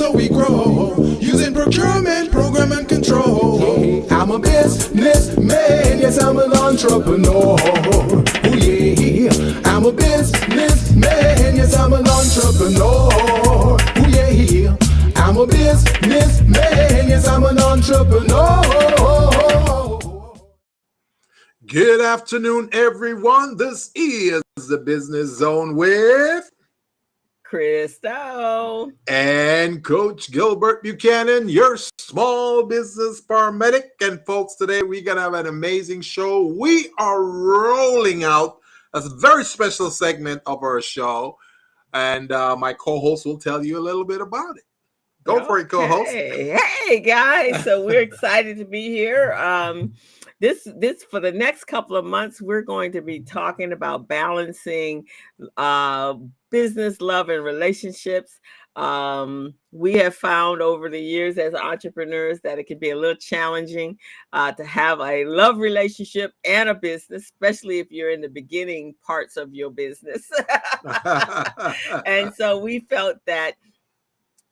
so 0.00 0.10
we 0.12 0.28
grow. 0.28 0.96
Using 1.20 1.52
procurement, 1.52 2.32
program, 2.32 2.72
and 2.72 2.88
control. 2.88 4.10
I'm 4.10 4.30
a 4.30 4.38
businessman, 4.38 5.98
yes, 6.00 6.18
I'm 6.18 6.38
an 6.38 6.54
entrepreneur. 6.54 7.58
Oh, 7.60 8.24
yeah. 8.44 9.60
I'm 9.66 9.84
a 9.84 9.92
businessman, 9.92 11.54
yes, 11.54 11.76
I'm 11.76 11.92
an 11.92 12.08
entrepreneur. 12.08 13.10
Oh, 13.12 13.76
yeah. 14.08 14.30
Here? 14.30 14.78
I'm 15.16 15.36
a 15.36 15.46
businessman, 15.46 17.08
yes, 17.12 17.28
I'm 17.28 17.44
an 17.44 17.58
entrepreneur. 17.58 18.62
Good 21.66 22.00
afternoon, 22.00 22.70
everyone. 22.72 23.58
This 23.58 23.90
is 23.94 24.42
the 24.66 24.78
Business 24.78 25.36
Zone 25.36 25.76
with 25.76 26.50
Crystal 27.50 28.92
and 29.08 29.82
Coach 29.82 30.30
Gilbert 30.30 30.84
Buchanan, 30.84 31.48
your 31.48 31.76
small 31.98 32.62
business 32.62 33.20
paramedic. 33.20 33.86
And 34.00 34.24
folks, 34.24 34.54
today 34.54 34.84
we're 34.84 35.02
gonna 35.02 35.22
have 35.22 35.34
an 35.34 35.48
amazing 35.48 36.02
show. 36.02 36.46
We 36.46 36.90
are 36.98 37.24
rolling 37.24 38.22
out 38.22 38.60
a 38.94 39.00
very 39.00 39.42
special 39.42 39.90
segment 39.90 40.42
of 40.46 40.62
our 40.62 40.80
show, 40.80 41.38
and 41.92 42.30
uh, 42.30 42.54
my 42.54 42.72
co-host 42.72 43.26
will 43.26 43.38
tell 43.38 43.66
you 43.66 43.78
a 43.78 43.82
little 43.82 44.04
bit 44.04 44.20
about 44.20 44.56
it. 44.56 44.62
Go 45.24 45.38
okay. 45.38 45.46
for 45.46 45.58
it, 45.58 45.68
co-host. 45.68 46.08
Hey, 46.08 47.00
guys! 47.00 47.64
So 47.64 47.84
we're 47.84 48.02
excited 48.02 48.58
to 48.58 48.64
be 48.64 48.90
here. 48.90 49.32
Um, 49.32 49.94
this 50.38 50.68
this 50.76 51.02
for 51.02 51.18
the 51.18 51.32
next 51.32 51.64
couple 51.64 51.96
of 51.96 52.04
months 52.04 52.40
we're 52.40 52.62
going 52.62 52.92
to 52.92 53.02
be 53.02 53.20
talking 53.20 53.72
about 53.72 54.06
balancing 54.06 55.06
uh, 55.56 56.14
business 56.50 57.00
love 57.00 57.28
and 57.28 57.44
relationships. 57.44 58.40
Um, 58.76 59.54
we 59.72 59.94
have 59.94 60.14
found 60.14 60.62
over 60.62 60.88
the 60.88 61.00
years 61.00 61.38
as 61.38 61.54
entrepreneurs 61.54 62.40
that 62.42 62.58
it 62.58 62.64
can 62.64 62.78
be 62.78 62.90
a 62.90 62.96
little 62.96 63.16
challenging 63.16 63.98
uh, 64.32 64.52
to 64.52 64.64
have 64.64 65.00
a 65.00 65.24
love 65.24 65.58
relationship 65.58 66.32
and 66.44 66.68
a 66.68 66.74
business 66.74 67.24
especially 67.24 67.80
if 67.80 67.90
you're 67.90 68.10
in 68.10 68.20
the 68.20 68.28
beginning 68.28 68.94
parts 69.04 69.36
of 69.36 69.54
your 69.54 69.70
business. 69.70 70.30
And 72.06 72.32
so 72.38 72.58
we 72.58 72.80
felt 72.80 73.18
that 73.26 73.56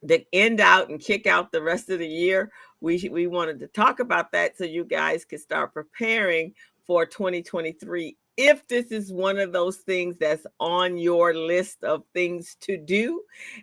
to 0.07 0.23
end 0.33 0.61
out 0.61 0.91
and 0.91 1.01
kick 1.01 1.27
out 1.27 1.51
the 1.51 1.63
rest 1.63 1.91
of 1.91 1.99
the 1.99 2.07
year 2.07 2.51
we 2.81 3.09
we 3.11 3.27
wanted 3.27 3.59
to 3.59 3.67
talk 3.69 4.01
about 4.01 4.31
that 4.33 4.57
so 4.57 4.65
you 4.65 4.85
guys 4.85 5.25
could 5.25 5.41
start 5.41 5.75
preparing 5.75 6.55
for 6.87 7.05
2023 7.05 8.17
if 8.39 8.67
this 8.69 8.93
is 8.93 9.13
one 9.13 9.37
of 9.37 9.53
those 9.53 9.79
things 9.79 10.17
that's 10.17 10.47
on 10.61 10.97
your 10.97 11.35
list 11.35 11.83
of 11.83 12.05
things 12.15 12.57
to 12.61 12.77
do 12.77 13.21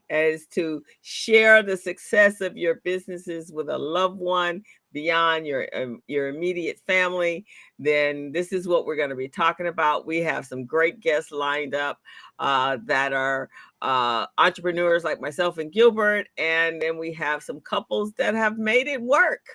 as 0.09 0.45
to 0.47 0.83
share 1.01 1.63
the 1.63 1.77
success 1.77 2.41
of 2.41 2.57
your 2.57 2.75
businesses 2.83 3.53
with 3.53 3.69
a 3.69 3.77
loved 3.77 4.19
one 4.19 4.61
beyond 4.91 5.47
your 5.47 5.67
um, 5.75 6.01
your 6.07 6.27
immediate 6.27 6.79
family 6.85 7.45
then 7.79 8.31
this 8.31 8.53
is 8.53 8.67
what 8.67 8.85
we're 8.85 8.95
going 8.95 9.09
to 9.09 9.15
be 9.15 9.27
talking 9.27 9.67
about 9.67 10.05
we 10.05 10.19
have 10.19 10.45
some 10.45 10.65
great 10.65 10.99
guests 10.99 11.31
lined 11.31 11.73
up 11.73 11.99
uh, 12.39 12.77
that 12.85 13.13
are 13.13 13.49
uh, 13.81 14.25
entrepreneurs 14.37 15.03
like 15.03 15.21
myself 15.21 15.57
and 15.57 15.71
Gilbert, 15.71 16.27
and 16.37 16.81
then 16.81 16.97
we 16.97 17.13
have 17.13 17.43
some 17.43 17.61
couples 17.61 18.13
that 18.13 18.33
have 18.33 18.57
made 18.57 18.87
it 18.87 19.01
work. 19.01 19.45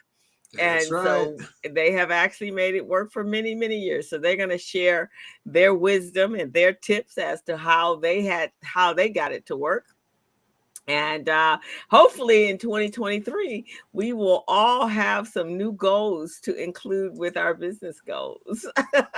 That's 0.54 0.86
and 0.86 0.92
right. 0.92 1.04
so 1.04 1.36
they 1.70 1.92
have 1.92 2.10
actually 2.10 2.50
made 2.50 2.74
it 2.74 2.84
work 2.84 3.12
for 3.12 3.22
many, 3.22 3.54
many 3.54 3.78
years. 3.78 4.10
So 4.10 4.18
they're 4.18 4.36
going 4.36 4.48
to 4.48 4.58
share 4.58 5.10
their 5.46 5.74
wisdom 5.74 6.34
and 6.34 6.52
their 6.52 6.72
tips 6.72 7.18
as 7.18 7.40
to 7.42 7.56
how 7.56 7.96
they 7.96 8.22
had 8.22 8.50
how 8.62 8.92
they 8.92 9.08
got 9.08 9.32
it 9.32 9.46
to 9.46 9.56
work. 9.56 9.86
And 10.88 11.28
uh, 11.28 11.58
hopefully 11.88 12.50
in 12.50 12.58
2023, 12.58 13.64
we 13.92 14.12
will 14.12 14.42
all 14.48 14.88
have 14.88 15.28
some 15.28 15.56
new 15.56 15.72
goals 15.72 16.40
to 16.42 16.54
include 16.56 17.16
with 17.16 17.36
our 17.36 17.54
business 17.54 18.00
goals. 18.00 18.66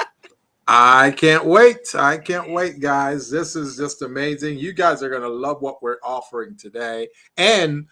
I 0.68 1.12
can't 1.12 1.46
wait. 1.46 1.94
I 1.94 2.18
can't 2.18 2.50
wait, 2.50 2.80
guys. 2.80 3.30
This 3.30 3.56
is 3.56 3.76
just 3.76 4.02
amazing. 4.02 4.58
You 4.58 4.72
guys 4.74 5.02
are 5.02 5.10
going 5.10 5.22
to 5.22 5.28
love 5.28 5.62
what 5.62 5.82
we're 5.82 5.98
offering 6.04 6.56
today 6.56 7.08
and 7.36 7.86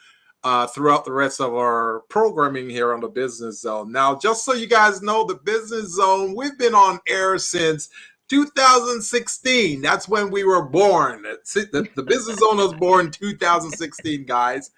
uh, 0.44 0.66
throughout 0.68 1.04
the 1.04 1.12
rest 1.12 1.40
of 1.40 1.54
our 1.54 2.00
programming 2.08 2.70
here 2.70 2.94
on 2.94 3.00
the 3.00 3.08
Business 3.08 3.60
Zone. 3.62 3.92
Now, 3.92 4.16
just 4.16 4.44
so 4.44 4.54
you 4.54 4.66
guys 4.68 5.02
know, 5.02 5.24
the 5.26 5.36
Business 5.36 5.94
Zone, 5.96 6.34
we've 6.36 6.58
been 6.58 6.74
on 6.74 7.00
air 7.08 7.38
since 7.38 7.90
2016. 8.30 9.82
That's 9.82 10.08
when 10.08 10.30
we 10.30 10.44
were 10.44 10.62
born. 10.64 11.22
The, 11.22 11.88
the 11.96 12.02
Business 12.04 12.38
Zone 12.38 12.58
was 12.58 12.74
born 12.74 13.10
2016, 13.10 14.24
guys. 14.26 14.70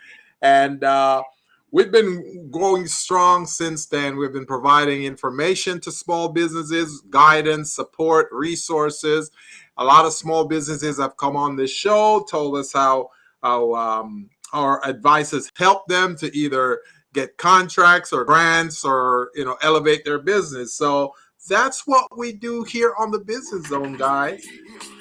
And, 0.43 0.85
uh, 0.85 1.23
We've 1.71 1.93
been 1.93 2.49
going 2.51 2.87
strong 2.87 3.45
since 3.47 3.87
then. 3.87 4.17
We've 4.17 4.33
been 4.33 4.47
providing 4.47 5.05
information 5.05 5.81
to 5.83 5.93
small 5.93 6.31
businesses, 6.31 7.03
guidance, 7.11 7.75
support, 7.75 8.29
resources. 8.33 9.31
A 9.77 9.85
lot 9.85 10.07
of 10.07 10.15
small 10.15 10.47
businesses 10.47 10.99
have 10.99 11.19
come 11.19 11.37
on 11.37 11.57
this 11.57 11.71
show, 11.71 12.27
told 12.31 12.57
us 12.57 12.73
how 12.73 13.11
how 13.43 13.75
um, 13.75 14.31
our 14.53 14.85
advice 14.87 15.31
has 15.33 15.51
helped 15.57 15.89
them 15.89 16.17
to 16.17 16.35
either 16.37 16.81
get 17.13 17.37
contracts 17.37 18.13
or 18.13 18.25
grants 18.25 18.85
or 18.85 19.31
you 19.35 19.45
know 19.45 19.57
elevate 19.63 20.05
their 20.05 20.19
business. 20.19 20.75
So 20.75 21.15
that's 21.49 21.87
what 21.87 22.17
we 22.17 22.33
do 22.33 22.63
here 22.63 22.95
on 22.99 23.11
the 23.11 23.19
Business 23.19 23.69
Zone, 23.69 23.97
guys. 23.97 24.47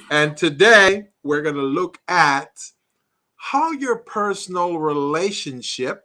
And 0.10 0.36
today 0.36 1.08
we're 1.24 1.42
going 1.42 1.56
to 1.56 1.62
look 1.62 2.00
at 2.08 2.52
how 3.36 3.72
your 3.72 3.98
personal 3.98 4.78
relationship 4.78 6.04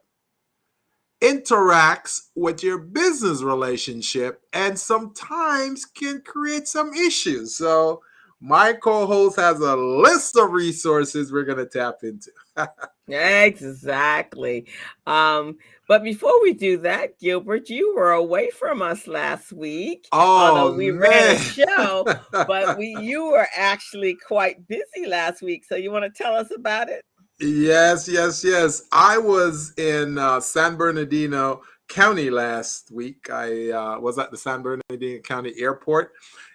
interacts 1.22 2.28
with 2.34 2.62
your 2.62 2.78
business 2.78 3.42
relationship 3.42 4.42
and 4.52 4.78
sometimes 4.78 5.84
can 5.84 6.20
create 6.20 6.68
some 6.68 6.92
issues. 6.94 7.56
So, 7.56 8.02
my 8.46 8.72
co 8.72 9.06
host 9.06 9.36
has 9.36 9.58
a 9.58 9.74
list 9.74 10.36
of 10.36 10.52
resources 10.52 11.32
we're 11.32 11.44
going 11.44 11.58
to 11.58 11.66
tap 11.66 11.96
into. 12.04 12.30
exactly. 13.08 14.66
Um, 15.04 15.58
but 15.88 16.04
before 16.04 16.40
we 16.42 16.52
do 16.52 16.78
that, 16.78 17.18
Gilbert, 17.18 17.68
you 17.68 17.94
were 17.96 18.12
away 18.12 18.50
from 18.50 18.82
us 18.82 19.08
last 19.08 19.52
week. 19.52 20.06
Oh, 20.12 20.18
although 20.18 20.76
we 20.76 20.92
man. 20.92 21.00
ran 21.00 21.36
a 21.36 21.38
show, 21.38 22.06
but 22.30 22.78
we 22.78 22.96
you 23.00 23.26
were 23.26 23.48
actually 23.56 24.16
quite 24.26 24.66
busy 24.68 25.06
last 25.08 25.42
week. 25.42 25.64
So 25.64 25.74
you 25.74 25.90
want 25.90 26.04
to 26.04 26.22
tell 26.22 26.34
us 26.34 26.52
about 26.56 26.88
it? 26.88 27.02
Yes, 27.40 28.08
yes, 28.08 28.44
yes. 28.44 28.82
I 28.92 29.18
was 29.18 29.74
in 29.76 30.18
uh, 30.18 30.38
San 30.40 30.76
Bernardino 30.76 31.62
County 31.88 32.30
last 32.30 32.92
week. 32.92 33.28
I 33.28 33.70
uh, 33.70 33.98
was 33.98 34.18
at 34.18 34.30
the 34.30 34.36
San 34.36 34.62
Bernardino 34.62 35.20
County 35.22 35.52
Airport 35.58 36.12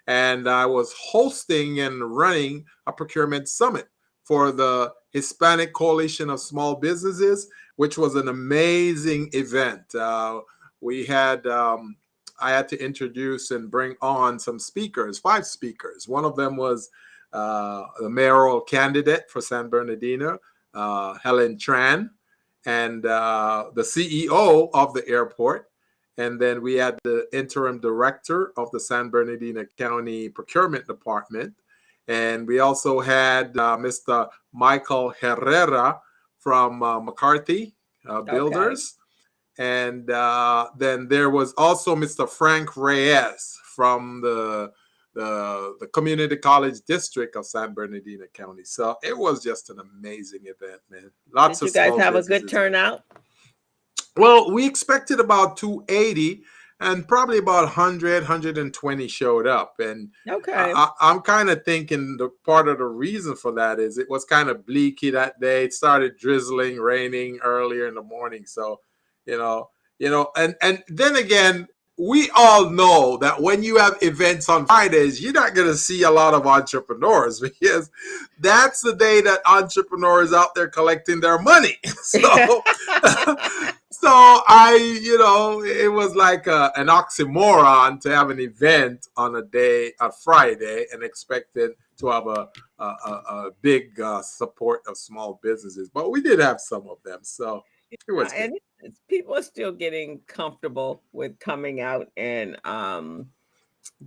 and 0.07 0.49
I 0.49 0.65
was 0.65 0.93
hosting 0.97 1.79
and 1.79 2.15
running 2.15 2.65
a 2.87 2.91
procurement 2.91 3.47
summit 3.47 3.87
for 4.23 4.51
the 4.51 4.93
Hispanic 5.11 5.73
Coalition 5.73 6.29
of 6.29 6.39
Small 6.39 6.75
Businesses, 6.75 7.47
which 7.75 7.97
was 7.97 8.15
an 8.15 8.27
amazing 8.27 9.29
event. 9.33 9.93
Uh, 9.93 10.41
we 10.79 11.05
had, 11.05 11.45
um, 11.47 11.95
I 12.39 12.51
had 12.51 12.67
to 12.69 12.83
introduce 12.83 13.51
and 13.51 13.69
bring 13.69 13.95
on 14.01 14.39
some 14.39 14.59
speakers, 14.59 15.19
five 15.19 15.45
speakers. 15.45 16.07
One 16.07 16.25
of 16.25 16.35
them 16.35 16.55
was 16.55 16.89
uh, 17.33 17.83
the 17.99 18.09
mayoral 18.09 18.61
candidate 18.61 19.29
for 19.29 19.41
San 19.41 19.69
Bernardino 19.69 20.39
uh, 20.73 21.17
Helen 21.21 21.57
Tran, 21.57 22.09
and 22.65 23.05
uh, 23.05 23.71
the 23.73 23.81
CEO 23.81 24.69
of 24.73 24.93
the 24.93 25.07
airport. 25.07 25.70
And 26.21 26.39
then 26.39 26.61
we 26.61 26.75
had 26.75 26.99
the 27.03 27.27
interim 27.33 27.79
director 27.79 28.53
of 28.55 28.69
the 28.71 28.79
San 28.79 29.09
Bernardino 29.09 29.65
County 29.77 30.29
Procurement 30.29 30.85
Department. 30.85 31.55
And 32.07 32.47
we 32.47 32.59
also 32.59 32.99
had 32.99 33.57
uh, 33.57 33.75
Mr. 33.77 34.29
Michael 34.53 35.13
Herrera 35.19 35.99
from 36.37 36.83
uh, 36.83 36.99
McCarthy 36.99 37.73
uh, 38.07 38.21
Builders. 38.21 38.97
Okay. 39.59 39.87
And 39.89 40.11
uh, 40.11 40.69
then 40.77 41.07
there 41.07 41.31
was 41.31 41.53
also 41.57 41.95
Mr. 41.95 42.29
Frank 42.29 42.77
Reyes 42.77 43.57
from 43.75 44.21
the 44.21 44.71
the 45.13 45.75
the 45.81 45.87
community 45.87 46.37
college 46.37 46.79
district 46.87 47.35
of 47.35 47.45
San 47.45 47.73
Bernardino 47.73 48.25
County. 48.33 48.63
So 48.63 48.95
it 49.03 49.17
was 49.17 49.43
just 49.43 49.69
an 49.69 49.79
amazing 49.79 50.43
event, 50.43 50.81
man. 50.89 51.11
Lots 51.33 51.59
Did 51.59 51.69
of 51.69 51.75
you 51.75 51.81
guys 51.81 51.99
have 51.99 52.15
a 52.15 52.23
good 52.23 52.47
turnout. 52.47 53.03
Well, 54.17 54.51
we 54.51 54.65
expected 54.65 55.19
about 55.19 55.57
280 55.57 56.43
and 56.79 57.07
probably 57.07 57.37
about 57.37 57.63
100 57.63 58.23
120 58.23 59.07
showed 59.07 59.47
up. 59.47 59.75
And 59.79 60.09
okay. 60.27 60.73
I, 60.75 60.89
am 60.99 61.21
kind 61.21 61.49
of 61.49 61.63
thinking 61.63 62.17
the 62.17 62.29
part 62.45 62.67
of 62.67 62.79
the 62.79 62.85
reason 62.85 63.35
for 63.35 63.51
that 63.53 63.79
is 63.79 63.97
it 63.97 64.09
was 64.09 64.25
kind 64.25 64.49
of 64.49 64.65
bleaky 64.65 65.11
that 65.11 65.39
day. 65.39 65.65
It 65.65 65.73
started 65.73 66.17
drizzling 66.17 66.77
raining 66.77 67.39
earlier 67.43 67.87
in 67.87 67.95
the 67.95 68.01
morning. 68.01 68.45
So 68.45 68.79
you 69.25 69.37
know 69.37 69.69
you 69.99 70.09
know 70.09 70.31
and 70.35 70.55
and 70.61 70.83
then 70.87 71.15
again 71.15 71.67
we 71.97 72.31
all 72.35 72.69
know 72.69 73.17
that 73.17 73.39
when 73.41 73.61
you 73.61 73.77
have 73.77 73.95
events 74.01 74.49
on 74.49 74.65
Fridays, 74.65 75.21
you're 75.21 75.33
not 75.33 75.53
going 75.53 75.67
to 75.67 75.77
see 75.77 76.01
a 76.01 76.09
lot 76.09 76.33
of 76.33 76.47
entrepreneurs 76.47 77.39
because 77.61 77.91
that's 78.39 78.81
the 78.81 78.95
day 78.95 79.21
that 79.21 79.39
entrepreneurs 79.45 80.33
out 80.33 80.55
there 80.55 80.67
collecting 80.67 81.19
their 81.19 81.39
money. 81.39 81.77
So, 82.03 82.63
so 84.01 84.09
I, 84.47 84.99
you 85.01 85.17
know, 85.19 85.63
it 85.63 85.91
was 85.91 86.15
like 86.15 86.47
a, 86.47 86.71
an 86.75 86.87
oxymoron 86.87 88.01
to 88.01 88.15
have 88.15 88.31
an 88.31 88.39
event 88.39 89.07
on 89.15 89.35
a 89.35 89.43
day, 89.43 89.93
a 89.99 90.11
Friday, 90.11 90.87
and 90.91 91.03
expected 91.03 91.71
to 91.97 92.07
have 92.07 92.25
a 92.25 92.49
a, 92.79 92.83
a, 92.83 93.49
big 93.61 93.99
uh, 94.01 94.23
support 94.23 94.81
of 94.87 94.97
small 94.97 95.39
businesses. 95.43 95.89
But 95.93 96.09
we 96.09 96.21
did 96.21 96.39
have 96.39 96.59
some 96.59 96.89
of 96.89 96.97
them, 97.05 97.19
so 97.21 97.63
it 97.91 97.99
was. 98.11 98.33
and 98.33 98.57
people 99.07 99.35
are 99.35 99.43
still 99.43 99.71
getting 99.71 100.19
comfortable 100.25 101.03
with 101.11 101.37
coming 101.39 101.81
out 101.81 102.07
and 102.17 102.57
um 102.65 103.27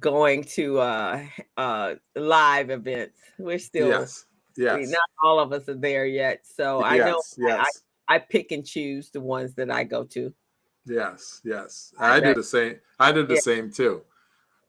going 0.00 0.43
to 0.43 0.79
uh 0.81 1.23
uh 1.56 1.94
live 2.17 2.70
events 2.70 3.19
we're 3.38 3.58
still 3.58 3.88
yes, 3.88 4.26
I 4.58 4.76
mean, 4.76 4.81
yes, 4.82 4.90
not 4.90 5.00
all 5.23 5.38
of 5.38 5.52
us 5.52 5.69
are 5.69 5.75
there 5.75 6.06
yet 6.06 6.44
so 6.44 6.82
i 6.82 6.97
know 6.97 7.06
yes, 7.06 7.35
yes. 7.38 7.61
I, 7.61 7.81
I 8.08 8.18
pick 8.18 8.52
and 8.52 8.64
choose 8.66 9.10
the 9.10 9.20
ones 9.20 9.54
that 9.54 9.70
i 9.70 9.84
go 9.84 10.04
to 10.04 10.32
Yes, 10.86 11.40
yes. 11.44 11.94
I 11.98 12.20
did 12.20 12.36
the 12.36 12.42
same. 12.42 12.78
I 13.00 13.10
did 13.10 13.26
the 13.28 13.34
Yeah. 13.34 13.40
same 13.40 13.72
too. 13.72 14.02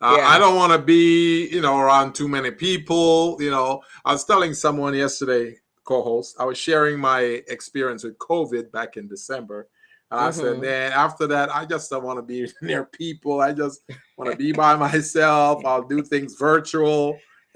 Uh, 0.01 0.15
Yeah. 0.17 0.27
I 0.29 0.39
don't 0.39 0.55
want 0.55 0.71
to 0.71 0.79
be, 0.79 1.47
you 1.49 1.59
know, 1.59 1.77
around 1.77 2.15
too 2.15 2.29
many 2.29 2.51
people. 2.51 3.37
You 3.41 3.51
know, 3.51 3.81
I 4.05 4.13
was 4.13 4.23
telling 4.23 4.53
someone 4.53 4.93
yesterday, 4.93 5.57
co-host, 5.83 6.37
I 6.39 6.45
was 6.45 6.57
sharing 6.57 6.99
my 6.99 7.19
experience 7.49 8.03
with 8.05 8.17
COVID 8.17 8.71
back 8.71 8.95
in 8.95 9.07
December. 9.09 9.67
And 10.11 10.19
I 10.21 10.31
said, 10.31 10.55
Mhm. 10.57 10.61
man, 10.61 10.91
after 10.93 11.27
that, 11.27 11.53
I 11.53 11.65
just 11.65 11.89
don't 11.89 12.03
want 12.03 12.17
to 12.19 12.23
be 12.23 12.49
near 12.61 12.85
people. 12.85 13.41
I 13.41 13.51
just 13.51 13.81
want 14.17 14.31
to 14.31 14.37
be 14.45 14.53
by 14.53 14.75
myself. 14.77 15.65
I'll 15.65 15.83
do 15.87 16.01
things 16.01 16.35
virtual. 16.35 17.19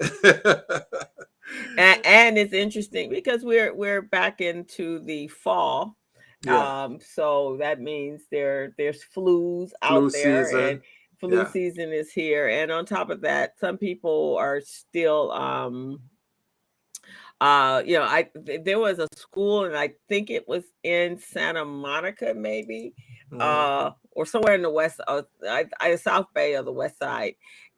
and, 1.78 2.00
and 2.06 2.38
it's 2.38 2.52
interesting 2.52 3.10
because 3.10 3.44
we're 3.44 3.74
we're 3.74 4.02
back 4.02 4.40
into 4.40 4.98
the 5.00 5.26
fall 5.28 5.96
yeah, 6.42 6.82
um 6.82 6.98
so 7.00 7.56
that 7.60 7.80
means 7.80 8.22
there 8.30 8.74
there's 8.78 9.04
flus 9.14 9.72
out 9.82 9.98
Flu 9.98 10.10
there 10.10 10.44
season. 10.46 10.60
and 10.60 10.80
flu 11.18 11.30
Yeah. 11.36 11.50
season 11.50 11.92
is 11.92 12.10
here 12.12 12.48
and 12.48 12.70
on 12.72 12.86
top 12.86 13.10
of 13.10 13.20
that 13.20 13.58
some 13.58 13.76
people 13.76 14.36
are 14.38 14.60
still 14.62 15.30
um 15.32 16.00
uh 17.40 17.82
you 17.84 17.94
know 17.98 18.04
i 18.04 18.28
th- 18.46 18.62
there 18.64 18.78
was 18.78 18.98
a 18.98 19.08
school 19.14 19.64
and 19.64 19.76
i 19.76 19.90
think 20.08 20.30
it 20.30 20.46
was 20.48 20.64
in 20.82 21.18
santa 21.18 21.64
monica 21.64 22.32
maybe 22.34 22.94
Mhm. 23.32 23.40
uh 23.40 23.90
or 24.12 24.26
somewhere 24.26 24.54
in 24.54 24.62
the 24.62 24.70
west 24.70 25.00
uh, 25.06 25.22
I, 25.48 25.66
I 25.80 25.94
south 25.96 26.26
bay 26.34 26.56
or 26.56 26.62
the 26.62 26.72
west 26.72 26.98
side 26.98 27.34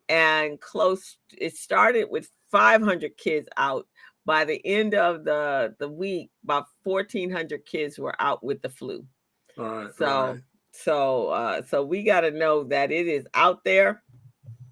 and 0.09 0.61
close 0.61 1.17
it 1.39 1.57
started 1.57 2.09
with 2.11 2.29
500 2.51 3.17
kids 3.17 3.49
out 3.57 3.87
by 4.25 4.45
the 4.45 4.61
end 4.65 4.95
of 4.95 5.25
the 5.25 5.75
the 5.79 5.89
week 5.89 6.31
about 6.45 6.67
1400 6.85 7.65
kids 7.67 7.99
were 7.99 8.15
out 8.21 8.43
with 8.45 8.61
the 8.63 8.69
flu 8.69 9.05
all 9.59 9.65
right. 9.65 9.95
so 9.97 10.27
right. 10.33 10.41
so 10.73 11.29
uh 11.29 11.63
so 11.63 11.85
we 11.85 12.03
got 12.03 12.21
to 12.23 12.31
know 12.31 12.65
that 12.65 12.91
it 12.93 13.07
is 13.07 13.27
out 13.35 13.65
there 13.65 14.03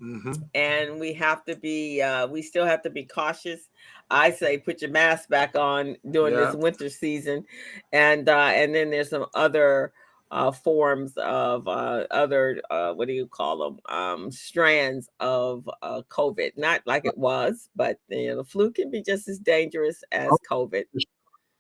Mhm. 0.02 0.48
and 0.54 0.98
we 0.98 1.12
have 1.12 1.44
to 1.44 1.56
be 1.56 2.00
uh 2.00 2.26
we 2.26 2.40
still 2.40 2.64
have 2.64 2.80
to 2.82 2.90
be 2.90 3.04
cautious 3.04 3.68
i 4.10 4.30
say 4.30 4.56
put 4.56 4.80
your 4.80 4.90
mask 4.90 5.28
back 5.28 5.54
on 5.56 5.94
during 6.10 6.32
Yeah. 6.34 6.46
this 6.46 6.54
winter 6.54 6.88
season 6.88 7.44
and 7.92 8.26
uh 8.28 8.50
and 8.54 8.74
then 8.74 8.88
there's 8.90 9.10
some 9.10 9.26
other 9.34 9.92
uh 10.30 10.50
forms 10.52 11.16
of 11.16 11.66
uh 11.68 12.06
other 12.10 12.60
uh 12.70 12.92
what 12.94 13.08
do 13.08 13.14
you 13.14 13.26
call 13.26 13.58
them 13.58 13.80
um 13.94 14.30
strands 14.30 15.08
of 15.20 15.68
uh 15.82 16.02
covid. 16.08 16.52
Not 16.56 16.82
like 16.86 17.04
it 17.04 17.18
was 17.18 17.68
but 17.76 17.98
you 18.08 18.28
know 18.28 18.36
the 18.36 18.44
flu 18.44 18.70
can 18.72 18.90
be 18.90 19.02
just 19.02 19.28
as 19.28 19.38
dangerous 19.38 20.02
as 20.12 20.40
covid. 20.50 20.84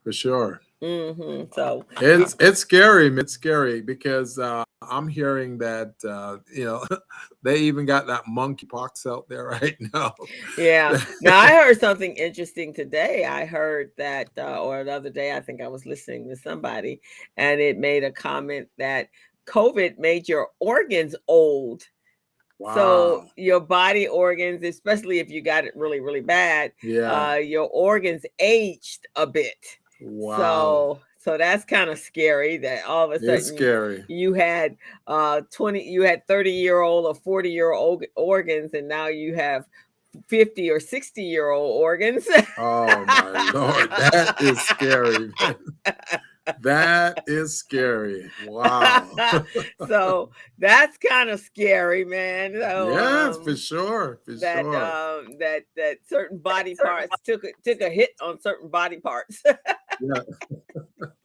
For 0.04 0.12
sure. 0.12 0.60
Hmm 0.82 1.42
so 1.52 1.84
It's 2.00 2.34
it's 2.40 2.60
scary. 2.60 3.08
It's 3.08 3.34
scary 3.34 3.82
because 3.82 4.38
uh, 4.38 4.64
I'm 4.82 5.08
hearing 5.08 5.58
that 5.58 5.92
uh, 6.08 6.38
you 6.52 6.64
know 6.64 6.86
they 7.42 7.58
even 7.58 7.84
got 7.84 8.06
that 8.06 8.24
monkeypox 8.24 9.06
out 9.06 9.28
there 9.28 9.44
right 9.62 9.76
now. 9.92 10.14
Yeah. 10.56 10.98
Now 11.20 11.38
I 11.38 11.48
heard 11.48 11.78
something 11.78 12.16
interesting 12.16 12.72
today. 12.72 13.26
I 13.26 13.44
heard 13.44 13.90
that, 13.98 14.30
uh, 14.38 14.62
or 14.62 14.84
the 14.84 14.92
other 14.92 15.10
day, 15.10 15.36
I 15.36 15.40
think 15.40 15.60
I 15.60 15.68
was 15.68 15.84
listening 15.84 16.28
to 16.30 16.36
somebody, 16.36 17.02
and 17.36 17.60
it 17.60 17.76
made 17.76 18.04
a 18.04 18.10
comment 18.10 18.68
that 18.78 19.10
COVID 19.46 19.98
made 19.98 20.28
your 20.28 20.48
organs 20.60 21.14
old. 21.28 21.86
Wow. 22.58 22.74
So 22.74 23.26
your 23.36 23.60
body 23.60 24.08
organs, 24.08 24.62
especially 24.62 25.18
if 25.18 25.30
you 25.30 25.42
got 25.42 25.64
it 25.64 25.76
really, 25.76 26.00
really 26.00 26.20
bad, 26.20 26.72
yeah, 26.82 27.32
uh, 27.32 27.34
your 27.34 27.68
organs 27.68 28.24
aged 28.38 29.06
a 29.16 29.26
bit. 29.26 29.78
Wow, 30.02 30.36
So, 30.36 31.00
so 31.18 31.38
that's 31.38 31.64
kind 31.64 31.90
of 31.90 31.98
scary. 31.98 32.56
That 32.58 32.84
all 32.86 33.06
of 33.06 33.12
a 33.12 33.18
sudden 33.24 33.42
scary. 33.42 34.04
you 34.08 34.32
had 34.34 34.76
uh 35.06 35.42
20 35.52 35.82
you 35.82 36.02
had 36.02 36.26
30 36.26 36.50
year 36.50 36.80
old 36.80 37.06
or 37.06 37.14
40 37.14 37.50
year 37.50 37.72
old 37.72 38.04
organs 38.16 38.74
and 38.74 38.88
now 38.88 39.08
you 39.08 39.34
have 39.34 39.64
50 40.28 40.70
or 40.70 40.80
60 40.80 41.22
year 41.22 41.50
old 41.50 41.80
organs 41.80 42.26
Oh 42.58 43.04
my 43.06 43.50
lord, 43.52 43.90
that 43.90 44.34
is 44.40 44.60
scary. 44.60 45.30
That 46.62 47.22
is 47.26 47.56
scary. 47.56 48.30
Wow. 48.46 49.16
so 49.86 50.30
that's 50.58 50.96
kind 50.98 51.30
of 51.30 51.40
scary 51.40 52.04
man 52.04 52.54
so, 52.54 52.88
yes, 52.90 53.36
um, 53.36 53.44
for 53.44 53.56
sure, 53.56 54.20
for 54.24 54.34
that 54.36 54.62
sure. 54.62 54.76
um 54.76 55.38
that 55.38 55.62
that 55.76 55.98
certain 56.08 56.38
body 56.38 56.74
parts 56.74 57.14
took 57.24 57.44
a, 57.44 57.48
took 57.64 57.80
a 57.80 57.88
hit 57.88 58.10
on 58.20 58.40
certain 58.40 58.68
body 58.68 58.98
parts 58.98 59.42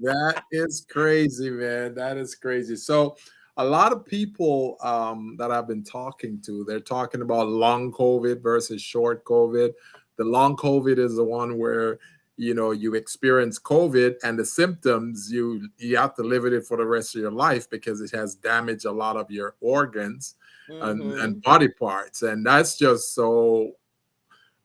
that 0.00 0.42
is 0.52 0.86
crazy, 0.90 1.50
man. 1.50 1.94
That 1.94 2.16
is 2.16 2.34
crazy. 2.34 2.76
So, 2.76 3.16
a 3.56 3.64
lot 3.64 3.92
of 3.92 4.06
people 4.06 4.76
um, 4.82 5.36
that 5.38 5.50
I've 5.50 5.66
been 5.66 5.82
talking 5.82 6.40
to, 6.42 6.64
they're 6.64 6.78
talking 6.80 7.22
about 7.22 7.48
long 7.48 7.92
COVID 7.92 8.40
versus 8.40 8.80
short 8.80 9.24
COVID. 9.24 9.72
The 10.16 10.24
long 10.24 10.56
COVID 10.56 10.98
is 10.98 11.16
the 11.16 11.24
one 11.24 11.58
where 11.58 11.98
you 12.36 12.54
know 12.54 12.70
you 12.70 12.94
experience 12.94 13.58
COVID 13.58 14.14
and 14.22 14.38
the 14.38 14.44
symptoms 14.44 15.28
you 15.32 15.68
you 15.76 15.96
have 15.96 16.14
to 16.14 16.22
live 16.22 16.44
with 16.44 16.52
it 16.52 16.64
for 16.66 16.76
the 16.76 16.86
rest 16.86 17.16
of 17.16 17.20
your 17.20 17.32
life 17.32 17.68
because 17.68 18.00
it 18.00 18.12
has 18.12 18.36
damaged 18.36 18.84
a 18.84 18.92
lot 18.92 19.16
of 19.16 19.28
your 19.30 19.56
organs 19.60 20.36
and, 20.68 21.02
Mhm. 21.02 21.22
and 21.24 21.42
body 21.42 21.68
parts, 21.68 22.22
and 22.22 22.46
that's 22.46 22.76
just 22.78 23.14
so. 23.14 23.72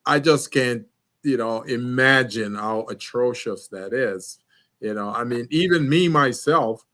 I 0.06 0.20
just 0.20 0.52
can't, 0.52 0.86
you 1.24 1.38
know, 1.38 1.62
imagine 1.64 2.56
how 2.56 2.82
atrocious 2.90 3.68
that 3.70 3.94
is. 3.94 4.40
You 4.80 4.94
know, 4.94 5.10
I 5.10 5.24
mean, 5.24 5.48
even 5.50 5.88
me 5.90 6.08
myself, 6.10 6.86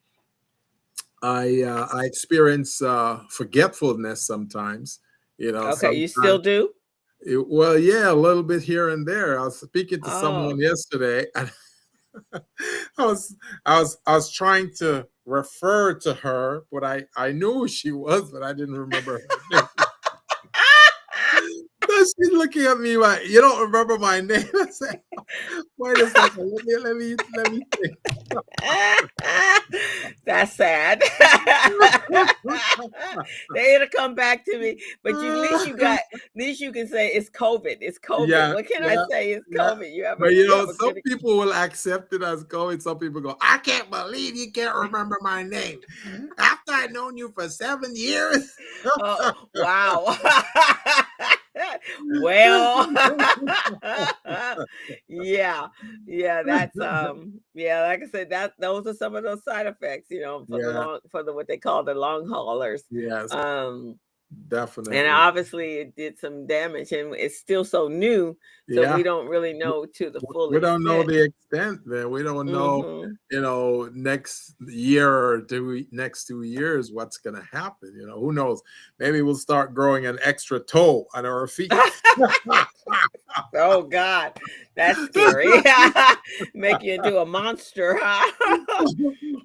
I 1.21 1.61
uh, 1.63 1.87
I 1.93 2.05
experience 2.05 2.81
uh, 2.81 3.23
forgetfulness 3.29 4.21
sometimes. 4.21 4.99
You 5.37 5.51
know, 5.51 5.67
okay 5.69 5.93
you 5.93 6.07
still 6.07 6.39
do 6.39 6.73
it- 7.21 7.47
well, 7.49 7.77
yeah, 7.77 8.11
a 8.11 8.13
little 8.13 8.43
bit 8.43 8.63
here 8.63 8.89
and 8.89 9.07
there. 9.07 9.39
I 9.39 9.43
was 9.43 9.59
speaking 9.59 10.03
to 10.03 10.09
Oh. 10.09 10.21
someone 10.21 10.59
yesterday, 10.59 11.27
and 11.35 11.51
I 12.97 13.05
was, 13.05 13.35
I 13.65 13.79
was, 13.79 13.97
I 14.05 14.13
was 14.15 14.31
trying 14.31 14.73
to 14.75 15.07
refer 15.25 15.93
to 15.99 16.13
her, 16.15 16.63
but 16.71 16.83
I, 16.83 17.05
I 17.15 17.31
knew 17.31 17.53
who 17.53 17.67
she 17.67 17.91
was, 17.91 18.31
but 18.31 18.43
I 18.43 18.53
didn't 18.53 18.77
remember 18.77 19.13
her 19.19 19.19
name. 19.27 19.39
So 19.51 19.61
she's 19.61 19.68
looking 22.39 22.65
at 22.65 22.79
me 22.79 22.97
like, 22.97 23.27
"You 23.27 23.41
don't 23.41 23.61
remember 23.61 23.99
my 23.99 24.21
name?" 24.29 24.49
I 24.55 24.69
said, 24.71 25.01
"Wait 25.77 25.99
a 25.99 26.09
second, 26.09 26.51
let 26.51 26.65
me, 26.65 26.75
let 26.77 26.95
me, 26.95 27.15
let 27.35 27.51
me 27.51 27.61
think." 27.75 27.97
That's 30.25 30.53
sad. 30.53 31.01
they 33.53 33.71
had 33.71 33.79
to 33.79 33.89
come 33.95 34.15
back 34.15 34.45
to 34.45 34.57
me, 34.57 34.81
but 35.03 35.13
you, 35.13 35.31
at 35.31 35.51
least 35.51 35.67
you 35.67 35.77
got, 35.77 35.99
at 36.13 36.21
least 36.35 36.61
you 36.61 36.71
can 36.71 36.87
say 36.87 37.09
it's 37.09 37.29
COVID. 37.29 37.77
It's 37.81 37.99
COVID. 37.99 38.27
Yeah, 38.27 38.53
what 38.53 38.67
can 38.67 38.83
yeah, 38.83 38.89
I 38.89 39.05
say? 39.09 39.33
It's 39.33 39.45
yeah. 39.49 39.59
COVID. 39.59 39.93
You 39.93 40.05
have, 40.05 40.17
a- 40.17 40.21
But 40.21 40.33
you 40.33 40.47
know, 40.47 40.71
some 40.79 40.93
people 41.05 41.37
will 41.37 41.53
accept 41.53 42.13
it 42.13 42.23
as 42.23 42.43
COVID. 42.45 42.81
Some 42.81 42.97
people 42.97 43.21
go, 43.21 43.37
"I 43.41 43.59
can't 43.59 43.89
believe 43.91 44.35
you 44.35 44.51
can't 44.51 44.75
remember 44.75 45.17
my 45.21 45.43
name 45.43 45.81
mm-hmm. 46.07 46.25
after 46.37 46.71
I've 46.71 46.91
known 46.91 47.17
you 47.17 47.31
for 47.31 47.49
seven 47.49 47.95
years." 47.95 48.55
Oh, 48.85 49.33
wow. 49.55 50.17
Well, 52.21 52.91
yeah, 55.07 55.67
yeah, 56.05 56.43
that's 56.43 56.79
um, 56.79 57.39
yeah, 57.53 57.81
like 57.83 58.03
I 58.03 58.07
said, 58.07 58.29
that 58.29 58.53
those 58.59 58.87
are 58.87 58.93
some 58.93 59.15
of 59.15 59.23
those 59.23 59.43
side 59.43 59.67
effects, 59.67 60.07
you 60.09 60.21
know, 60.21 60.45
for 60.45 60.61
the 60.61 60.71
long, 60.71 60.99
for 61.09 61.23
the 61.23 61.33
what 61.33 61.47
they 61.47 61.57
call 61.57 61.83
the 61.83 61.93
long 61.93 62.27
haulers. 62.27 62.83
Yes. 62.89 63.31
Um, 63.31 63.99
definitely. 64.47 64.97
and 64.97 65.07
obviously 65.07 65.75
it 65.77 65.95
did 65.95 66.17
some 66.19 66.45
damage 66.45 66.91
and 66.91 67.15
it's 67.15 67.37
still 67.39 67.65
so 67.65 67.87
new 67.87 68.37
so 68.71 68.81
yeah. 68.81 68.95
we 68.95 69.01
don't 69.01 69.27
really 69.27 69.53
know 69.53 69.85
to 69.85 70.09
the 70.11 70.19
full 70.31 70.51
we 70.51 70.59
don't 70.59 70.83
know 70.83 71.01
the 71.01 71.23
extent, 71.23 71.85
man. 71.87 72.11
We 72.11 72.21
don't 72.21 72.45
know, 72.45 72.83
Mhm. 72.83 73.17
you 73.31 73.41
know, 73.41 73.89
next 73.95 74.53
year 74.67 75.11
or 75.11 75.41
two, 75.41 75.85
next 75.91 76.25
two 76.25 76.43
years, 76.43 76.91
what's 76.91 77.17
gonna 77.17 77.41
happen. 77.51 77.95
You 77.99 78.05
know, 78.05 78.19
who 78.19 78.31
knows? 78.31 78.61
Maybe 78.99 79.23
we'll 79.23 79.33
start 79.35 79.73
growing 79.73 80.05
an 80.05 80.19
extra 80.21 80.59
toe 80.59 81.07
on 81.15 81.25
our 81.25 81.47
feet. 81.47 81.71
oh 83.55 83.83
god 83.83 84.37
that's 84.75 84.99
scary 85.05 85.61
make 86.53 86.81
you 86.81 86.93
into 86.95 87.19
a 87.19 87.25
monster 87.25 87.97
huh? 88.01 88.31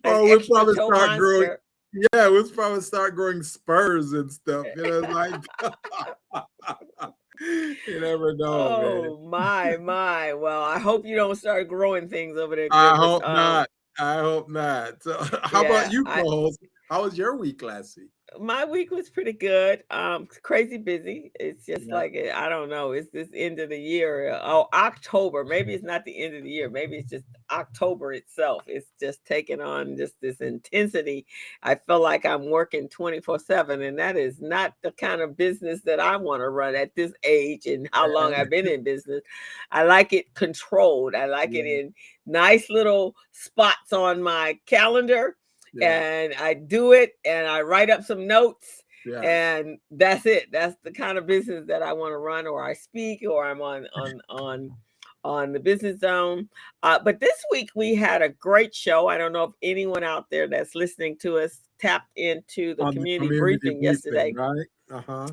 We'll 0.05 0.33
extra 0.33 0.55
probably 0.55 0.75
start 0.75 1.19
growing. 1.19 1.51
Yeah, 1.95 2.29
we'll 2.29 2.49
probably 2.49 2.81
start 2.81 3.15
growing 3.15 3.43
spurs 3.43 4.13
and 4.13 4.31
stuff. 4.33 4.67
You 4.77 4.83
know, 4.83 5.01
like 5.01 5.35
you 7.41 8.01
never 8.01 8.35
know, 8.35 8.81
man. 8.81 9.11
oh 9.11 9.29
my 9.29 9.77
my 9.77 10.33
well 10.35 10.63
i 10.63 10.79
hope 10.79 11.05
you 11.05 11.17
don't 11.17 11.35
start 11.37 11.69
growing 11.69 12.09
things 12.09 12.37
over 12.39 12.55
there 12.57 12.69
I 12.71 12.97
hope 12.97 13.25
Um, 13.25 13.35
not. 13.35 13.69
I 13.99 14.15
hope 14.19 14.49
not. 14.49 15.03
So, 15.03 15.17
how 15.45 15.63
Yeah, 15.63 15.69
about 15.69 15.93
you, 15.93 16.05
I- 16.07 16.23
co-host? 16.23 16.59
How 16.91 17.03
was 17.03 17.17
your 17.17 17.37
week 17.37 17.63
last 17.63 17.97
week? 17.97 18.11
My 18.41 18.65
week 18.65 18.91
was 18.91 19.11
pretty 19.11 19.33
good. 19.33 19.85
Um, 19.91 20.29
crazy 20.43 20.79
busy. 20.79 21.31
It's 21.39 21.67
just 21.67 21.87
Yeah. 21.87 21.95
like 21.95 22.17
I 22.35 22.49
don't 22.49 22.69
know. 22.69 22.93
It's 22.93 23.11
this 23.11 23.29
end 23.35 23.61
of 23.61 23.69
the 23.71 23.79
year. 23.81 24.31
uh, 24.31 24.41
Oh, 24.43 24.69
October. 24.73 25.45
Maybe 25.45 25.75
it's 25.75 25.85
not 25.85 26.05
the 26.05 26.23
end 26.23 26.35
of 26.37 26.43
the 26.45 26.51
year. 26.51 26.69
Maybe 26.71 26.97
it's 26.97 27.11
just 27.11 27.25
October 27.51 28.13
itself. 28.13 28.65
It's 28.67 28.89
just 29.01 29.25
taking 29.25 29.61
on 29.61 29.97
just 29.97 30.21
this 30.21 30.41
intensity. 30.41 31.27
I 31.63 31.75
feel 31.77 32.01
like 32.01 32.25
I'm 32.25 32.51
working 32.51 32.89
24 32.89 33.39
seven, 33.39 33.83
and 33.83 33.99
that 33.99 34.17
is 34.17 34.41
not 34.41 34.75
the 34.83 34.93
kind 34.93 35.21
of 35.21 35.37
business 35.37 35.81
that 35.83 36.01
I 36.01 36.17
want 36.17 36.41
to 36.41 36.49
run 36.49 36.75
at 36.75 36.95
this 36.95 37.13
age 37.25 37.67
and 37.67 37.89
how 37.93 38.07
long 38.13 38.35
I've 38.35 38.51
been 38.51 38.67
in 38.69 38.83
business. 38.83 39.23
I 39.71 39.85
like 39.85 40.13
it 40.13 40.35
controlled. 40.35 41.15
I 41.15 41.27
like 41.27 41.55
it 41.55 41.67
in 41.67 41.95
nice 42.27 42.71
little 42.71 43.15
spots 43.33 43.93
on 43.93 44.23
my 44.23 44.59
calendar 44.67 45.37
Yeah, 45.75 46.01
and 46.01 46.35
I 46.35 46.55
do 46.55 46.93
it 46.93 47.13
and 47.25 47.47
I 47.47 47.63
write 47.63 47.91
up 47.91 48.05
some 48.05 48.27
notes 48.27 48.85
yeah. 49.05 49.21
and 49.21 49.79
that's 49.91 50.27
it. 50.27 50.51
That's 50.51 50.77
the 50.83 50.93
kind 50.93 51.19
of 51.19 51.27
business 51.27 51.65
that 51.67 51.83
I 51.83 51.93
want 51.93 52.13
to 52.13 52.19
run 52.19 52.47
or 52.47 52.63
I 52.63 52.75
speak 52.75 53.23
or 53.29 53.45
I'm 53.45 53.61
on 53.61 53.87
on 53.95 54.21
on 54.29 54.77
on 55.25 55.53
the 55.53 55.61
business 55.61 56.01
zone. 56.01 56.49
Uh, 56.83 56.99
but 57.03 57.19
this 57.21 57.45
week 57.51 57.71
we 57.75 57.95
had 57.95 58.23
a 58.23 58.29
great 58.29 58.75
show. 58.75 59.09
I 59.09 59.17
don't 59.17 59.33
know 59.33 59.45
if 59.45 59.53
anyone 59.63 60.05
out 60.05 60.29
there 60.31 60.47
that's 60.47 60.75
listening 60.75 61.17
to 61.23 61.39
us 61.39 61.61
tapped 61.79 62.11
into 62.17 62.75
the 62.75 62.85
On 62.85 62.93
community, 62.93 63.39
briefing 63.39 63.83
yesterday. 63.83 64.33
right? 64.35 64.67
Uh 64.91 65.01
huh. 65.01 65.29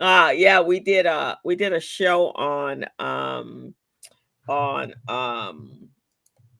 Uh 0.00 0.32
yeah, 0.34 0.60
we 0.60 0.80
did 0.80 1.06
a 1.06 1.38
we 1.44 1.56
did 1.56 1.72
a 1.72 1.80
show 1.80 2.30
on 2.32 2.84
um 2.98 3.74
on 4.48 4.94
um 5.08 5.88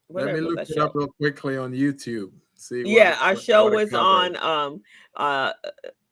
Let 0.09 0.35
me 0.35 0.41
look 0.41 0.61
it 0.61 0.69
show? 0.69 0.85
up 0.85 0.93
real 0.95 1.09
quickly 1.19 1.57
on 1.57 1.73
YouTube. 1.73 2.31
See. 2.59 2.83
yeah 2.87 3.13
it- 3.13 3.23
our 3.23 3.35
what- 3.35 3.43
show 3.43 3.65
what 3.65 3.73
was 3.75 3.95
on 3.95 4.37
um 4.37 4.83
uh 5.17 5.53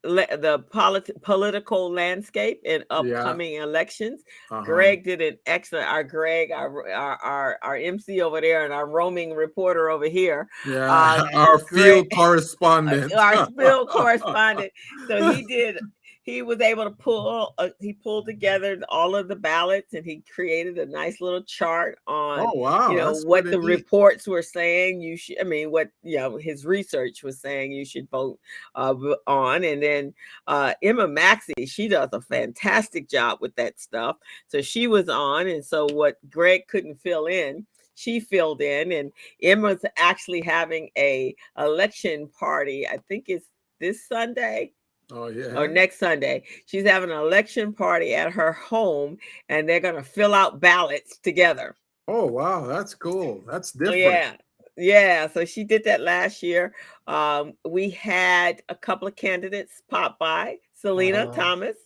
le- 0.05 0.37
the 0.39 0.61
polit- 0.73 1.21
political 1.23 1.91
landscape 1.93 2.61
and 2.65 2.85
Yeah. 2.91 2.97
upcoming 3.21 3.55
elections 3.55 4.23
Uh-huh. 4.51 4.63
greg 4.65 5.03
did 5.05 5.21
an 5.21 5.37
excellent 5.47 5.87
our 5.89 6.05
greg 6.05 6.53
our, 6.53 6.89
our 6.91 7.17
our 7.23 7.59
our 7.63 7.77
mc 7.77 8.21
over 8.23 8.41
there 8.41 8.65
and 8.65 8.73
our 8.73 8.87
roaming 8.87 9.35
reporter 9.35 9.91
over 9.91 10.07
here 10.09 10.49
Yeah, 10.65 10.91
uh, 10.93 11.27
our 11.35 11.59
Greg- 11.59 11.69
field 11.85 12.07
correspondent. 12.15 13.13
our 13.15 13.47
spill 13.51 13.87
correspondent 13.87 14.71
so 15.09 15.33
he 15.33 15.43
did 15.47 15.79
he 16.27 16.43
was 16.43 16.61
able 16.61 16.83
to 16.83 16.91
pull 16.91 17.55
uh, 17.57 17.69
he 17.81 17.93
pulled 17.93 18.27
together 18.27 18.79
all 18.89 19.15
of 19.15 19.29
the 19.29 19.37
ballots 19.37 19.95
and 19.95 20.05
he 20.05 20.23
created 20.35 20.77
a 20.77 20.85
nice 20.85 21.21
little 21.21 21.43
chart 21.43 21.99
on 22.07 22.41
oh 22.41 22.53
wow! 22.53 22.91
you 22.91 22.97
know 22.97 23.13
that's 23.13 23.25
what 23.25 23.45
the 23.45 23.53
neat. 23.53 23.65
reports 23.65 24.27
were 24.27 24.43
saying 24.43 25.01
you 25.01 25.17
should 25.17 25.41
i 25.41 25.45
mean 25.45 25.71
what 25.71 25.89
you 26.03 26.19
know 26.19 26.37
his 26.37 26.67
research 26.67 27.23
was 27.23 27.41
saying 27.41 27.73
you 27.73 27.85
should 27.85 28.11
vote 28.11 28.39
uh, 28.75 28.95
on 29.27 29.65
and 29.65 29.83
then 29.83 30.13
uh, 30.49 30.75
emma 30.83 31.09
maxey 31.09 31.65
she 31.65 31.89
does 31.89 32.11
a 32.13 32.21
fantastic 32.21 33.09
job 33.09 33.39
with 33.41 33.55
that 33.55 33.79
stuff 33.81 34.17
so 34.49 34.61
she 34.61 34.89
was 34.89 35.09
on 35.09 35.47
and 35.47 35.65
so 35.65 35.87
what 35.93 36.19
greg 36.29 36.67
couldn't 36.67 36.97
fill 36.97 37.27
in 37.27 37.65
she 37.95 38.19
filled 38.19 38.61
in 38.61 38.91
and 38.91 39.13
emma's 39.43 39.85
actually 39.97 40.41
having 40.41 40.91
a 40.99 41.35
election 41.57 42.29
party 42.39 42.87
i 42.89 42.99
think 43.09 43.27
it's 43.29 43.47
this 43.79 44.09
sunday 44.09 44.73
Oh 45.13 45.29
yeah. 45.29 45.57
or 45.57 45.69
next 45.69 45.99
Sunday. 45.99 46.43
She's 46.67 46.85
having 46.85 47.11
an 47.11 47.19
election 47.19 47.73
party 47.73 48.15
at 48.15 48.33
her 48.33 48.53
home 48.53 49.19
and 49.49 49.69
they're 49.69 49.81
going 49.81 49.95
to 49.95 50.03
fill 50.03 50.35
out 50.35 50.61
ballots 50.61 51.19
together. 51.19 51.77
Oh 52.09 52.27
wow, 52.27 52.67
that's 52.67 52.95
cool. 52.95 53.43
That's 53.47 53.73
So, 53.73 53.79
different. 53.79 54.01
yeah. 54.03 54.33
Yeah, 54.79 55.29
so 55.29 55.45
she 55.47 55.65
did 55.65 55.85
that 55.85 56.03
last 56.03 56.43
year. 56.43 56.75
Um, 57.07 57.55
we 57.67 57.89
had 57.91 58.63
a 58.69 58.75
couple 58.75 59.09
of 59.09 59.17
candidates 59.17 59.83
pop 59.89 60.19
by. 60.19 60.59
Selena 60.75 61.21
Uh-huh. 61.25 61.33
Thomas 61.33 61.77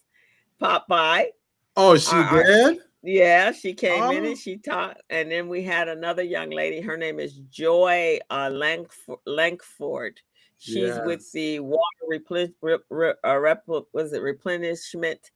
pop 0.59 0.89
by. 0.89 1.31
Oh, 1.77 1.97
she 1.97 2.17
Our- 2.17 2.25
our- 2.25 2.43
did. 2.43 2.79
Yeah, 3.03 3.53
she 3.53 3.73
came 3.75 4.03
in 4.12 4.25
Oh. 4.25 4.29
and 4.31 4.37
she 4.39 4.57
taught. 4.59 5.00
And 5.09 5.31
then 5.31 5.49
we 5.49 5.62
had 5.62 5.89
another 5.89 6.23
young 6.23 6.50
lady. 6.50 6.81
Her 6.81 6.97
name 6.99 7.19
is 7.21 7.35
Joy 7.49 8.19
uh, 8.29 8.50
Langford. 8.53 9.19
Langford. 9.25 10.21
She's 10.61 10.95
with 11.07 11.31
the 11.33 11.59
water 11.61 11.81
replen- 12.12 12.55
re- 12.61 12.79
re- 12.90 13.14
uh, 13.25 13.38
rep- 13.38 13.64
was 13.67 14.12
it 14.12 14.21
replenishment 14.23 15.31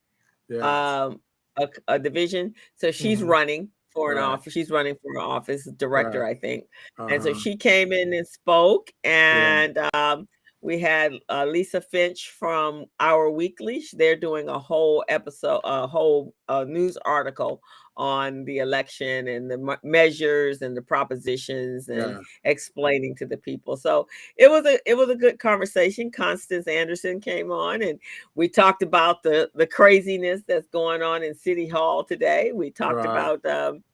Yeah. 0.48 1.04
um 1.06 1.20
a, 1.56 1.68
a 1.88 1.98
division 1.98 2.54
so 2.76 2.90
she's 2.90 3.20
Mhm. 3.22 3.28
running 3.28 3.70
for 3.88 4.10
an 4.12 4.18
Right. 4.18 4.24
office 4.24 4.52
she's 4.52 4.70
running 4.70 4.96
for 5.00 5.12
an 5.14 5.22
office 5.22 5.64
director 5.76 6.20
Right. 6.20 6.36
i 6.36 6.40
think 6.40 6.64
and 6.98 7.22
so 7.22 7.30
uh-huh. 7.30 7.40
she 7.40 7.56
came 7.56 7.92
in 7.92 8.12
and 8.12 8.26
spoke 8.26 8.90
and 9.04 9.78
um 9.94 10.28
we 10.60 10.78
had 10.78 11.12
uh, 11.30 11.44
lisa 11.46 11.80
finch 11.80 12.30
from 12.30 12.84
our 13.00 13.30
weekly 13.30 13.82
they're 13.94 14.16
doing 14.16 14.48
a 14.48 14.58
whole 14.58 15.04
episode 15.08 15.60
a 15.64 15.86
whole 15.86 16.34
uh, 16.48 16.64
news 16.64 16.98
article 17.06 17.62
on 17.96 18.44
the 18.44 18.58
election 18.58 19.28
and 19.28 19.50
the 19.50 19.78
measures 19.82 20.62
and 20.62 20.76
the 20.76 20.82
propositions 20.82 21.88
and 21.88 22.12
yeah. 22.12 22.18
explaining 22.44 23.14
to 23.16 23.26
the 23.26 23.36
people. 23.36 23.76
So 23.76 24.08
it 24.36 24.50
was 24.50 24.66
a 24.66 24.78
it 24.88 24.94
was 24.96 25.10
a 25.10 25.14
good 25.14 25.38
conversation. 25.38 26.10
Constance 26.10 26.66
Anderson 26.66 27.20
came 27.20 27.50
on 27.50 27.82
and 27.82 27.98
we 28.34 28.48
talked 28.48 28.82
about 28.82 29.22
the 29.22 29.50
the 29.54 29.66
craziness 29.66 30.42
that's 30.46 30.66
going 30.68 31.02
on 31.02 31.22
in 31.22 31.34
City 31.34 31.68
Hall 31.68 32.02
today. 32.04 32.50
We 32.52 32.70
talked 32.70 32.96
Right. 32.96 33.06
about 33.06 33.46
um 33.46 33.84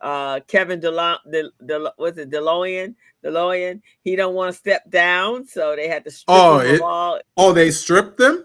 uh 0.00 0.40
Kevin 0.46 0.80
DeLo- 0.80 1.18
De, 1.30 1.50
De, 1.64 1.92
was 1.98 2.18
it 2.18 2.30
DeLoyan? 2.30 2.94
DeLoyan, 3.24 3.80
he 4.02 4.14
don't 4.14 4.34
want 4.34 4.52
to 4.52 4.58
step 4.58 4.88
down, 4.90 5.46
so 5.46 5.74
they 5.74 5.88
had 5.88 6.04
to 6.04 6.10
strip 6.10 6.36
Oh, 6.36 6.58
him 6.58 6.66
it- 6.66 6.74
of 6.76 6.82
all 6.82 7.20
Oh, 7.36 7.52
they 7.52 7.70
stripped 7.70 8.18
them. 8.18 8.44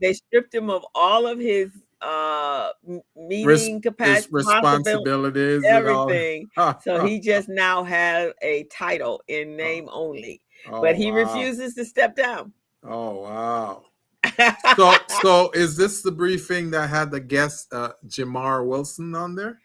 they 0.00 0.12
stripped 0.12 0.54
him 0.54 0.70
of 0.70 0.84
all 0.94 1.26
of 1.26 1.38
his 1.38 1.70
uh 2.00 2.70
meeting 3.16 3.80
capacity 3.80 4.28
responsibilities. 4.32 5.64
everything 5.64 6.48
so 6.82 7.04
he 7.04 7.18
just 7.20 7.48
now 7.48 7.82
has 7.82 8.32
a 8.42 8.64
title 8.64 9.20
in 9.28 9.56
name 9.56 9.88
only 9.92 10.40
Oh, 10.70 10.80
but 10.82 10.96
he 10.96 11.10
wow. 11.10 11.16
refuses 11.16 11.74
to 11.74 11.84
step 11.84 12.14
down. 12.16 12.52
Oh 12.84 13.22
wow. 13.22 13.84
So 14.76 14.94
so 15.08 15.50
is 15.52 15.76
this 15.76 16.02
the 16.02 16.12
briefing 16.12 16.70
that 16.70 16.88
had 16.90 17.10
the 17.10 17.20
guest 17.20 17.72
uh 17.72 17.92
Jamar 18.06 18.66
Wilson 18.66 19.14
on 19.14 19.34
there? 19.34 19.60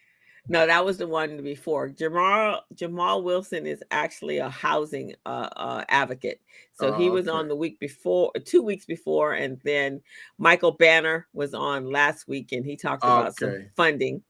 No, 0.50 0.68
that 0.68 0.84
was 0.84 0.98
the 0.98 1.08
one 1.08 1.42
before. 1.42 1.90
Jamal 1.90 2.64
Jamal 2.74 3.24
Wilson 3.24 3.66
is 3.66 3.82
actually 3.92 4.40
a 4.40 4.50
housing 4.50 5.16
uh, 5.26 5.50
uh, 5.56 5.86
advocate. 5.88 6.42
So 6.74 6.92
he 6.92 7.10
Oh, 7.10 7.14
was 7.14 7.28
on 7.28 7.48
the 7.48 7.56
week 7.56 7.80
before, 7.80 8.32
two 8.46 8.62
weeks 8.62 8.86
before, 8.86 9.34
and 9.34 9.60
then 9.64 10.02
Michael 10.38 10.72
Banner 10.74 11.28
was 11.34 11.54
on 11.54 11.90
last 11.90 12.28
week, 12.28 12.52
and 12.52 12.66
he 12.66 12.76
talked 12.76 13.08
about 13.08 13.36
some 13.38 13.70
funding. 13.76 14.22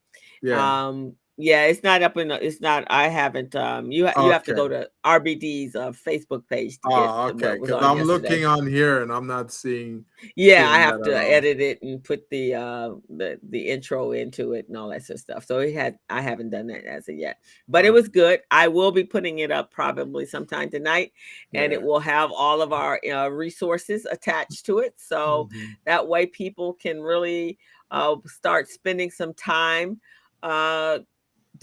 Yeah. 0.41 0.87
Um, 0.87 1.15
yeah, 1.37 1.65
it's 1.65 1.81
not 1.81 2.03
up 2.03 2.15
in. 2.17 2.27
The, 2.27 2.45
it's 2.45 2.61
not. 2.61 2.83
I 2.91 3.07
haven't. 3.07 3.55
Um, 3.55 3.91
you 3.91 4.05
ha- 4.07 4.23
you 4.23 4.31
have 4.31 4.43
to 4.43 4.53
go 4.53 4.67
to 4.67 4.87
RBD's 5.03 5.75
uh, 5.75 5.91
Facebook 5.91 6.47
page 6.47 6.75
to 6.81 6.89
get 6.89 7.09
oh, 7.09 7.27
okay. 7.29 7.57
Because 7.59 7.83
I'm 7.83 7.97
yesterday. 7.97 8.29
looking 8.29 8.45
on 8.45 8.67
here 8.67 9.01
and 9.01 9.11
I'm 9.11 9.25
not 9.25 9.51
seeing. 9.51 10.05
Yeah, 10.35 10.69
I 10.69 10.77
have 10.77 11.01
to 11.03 11.17
edit 11.17 11.59
it 11.59 11.81
and 11.81 12.03
put 12.03 12.29
the 12.29 12.53
uh 12.53 12.91
the 13.09 13.39
the 13.49 13.67
intro 13.67 14.11
into 14.11 14.53
it 14.53 14.67
and 14.67 14.77
all 14.77 14.89
that 14.89 15.01
sort 15.03 15.15
of 15.15 15.21
stuff. 15.21 15.45
So 15.45 15.57
it 15.59 15.73
had 15.73 15.97
I 16.07 16.21
haven't 16.21 16.51
done 16.51 16.67
that 16.67 16.85
as 16.85 17.09
of 17.09 17.15
yet, 17.15 17.39
but 17.67 17.83
it 17.83 17.91
was 17.91 18.07
good. 18.09 18.41
I 18.51 18.67
will 18.67 18.91
be 18.91 19.03
putting 19.03 19.39
it 19.39 19.49
up 19.49 19.71
probably 19.71 20.27
sometime 20.27 20.69
tonight, 20.69 21.13
and 21.55 21.73
it 21.73 21.81
will 21.81 21.99
have 21.99 22.31
all 22.31 22.61
of 22.61 22.73
our 22.73 22.99
uh, 23.11 23.29
resources 23.29 24.05
attached 24.05 24.67
to 24.67 24.79
it. 24.79 24.93
So 24.97 25.49
Mhm. 25.51 25.77
that 25.85 26.07
way, 26.07 26.27
people 26.27 26.73
can 26.73 27.01
really 27.01 27.57
uh 27.89 28.17
start 28.27 28.69
spending 28.69 29.09
some 29.09 29.33
time 29.33 29.99
uh 30.43 30.99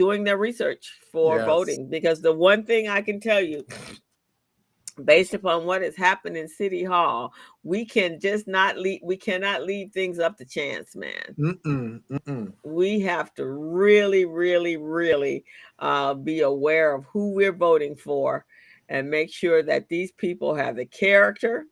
doing 0.01 0.25
their 0.25 0.39
research 0.39 0.99
for 1.13 1.37
Yes. 1.37 1.45
voting. 1.45 1.87
Because 1.87 2.23
the 2.23 2.33
one 2.33 2.65
thing 2.65 2.89
I 2.89 3.03
can 3.03 3.21
tell 3.21 3.43
you 3.43 3.67
based 5.05 5.35
upon 5.35 5.67
what 5.67 5.83
has 5.83 5.95
happened 5.95 6.39
in 6.39 6.49
City 6.49 6.83
Hall, 6.83 7.35
we 7.65 7.85
can 7.85 8.19
just 8.19 8.49
not 8.49 8.79
leave. 8.79 9.01
We 9.03 9.19
cannot 9.19 9.63
leave 9.63 9.93
things 9.93 10.19
up 10.19 10.39
to 10.39 10.47
chance, 10.47 10.97
man. 10.97 11.37
Mm-mm, 11.39 12.01
mm-mm. 12.11 12.53
We 12.65 13.01
have 13.01 13.35
to 13.35 13.47
really, 13.47 14.25
really, 14.25 14.79
really 14.79 15.45
uh, 15.79 16.15
be 16.15 16.41
aware 16.41 16.95
of 16.95 17.05
who 17.05 17.33
we're 17.33 17.53
voting 17.53 17.95
for, 17.95 18.47
and 18.89 19.11
make 19.11 19.31
sure 19.31 19.63
that 19.63 19.91
these 19.91 20.13
people 20.13 20.55
have 20.55 20.77
the 20.77 20.87
character 20.87 21.67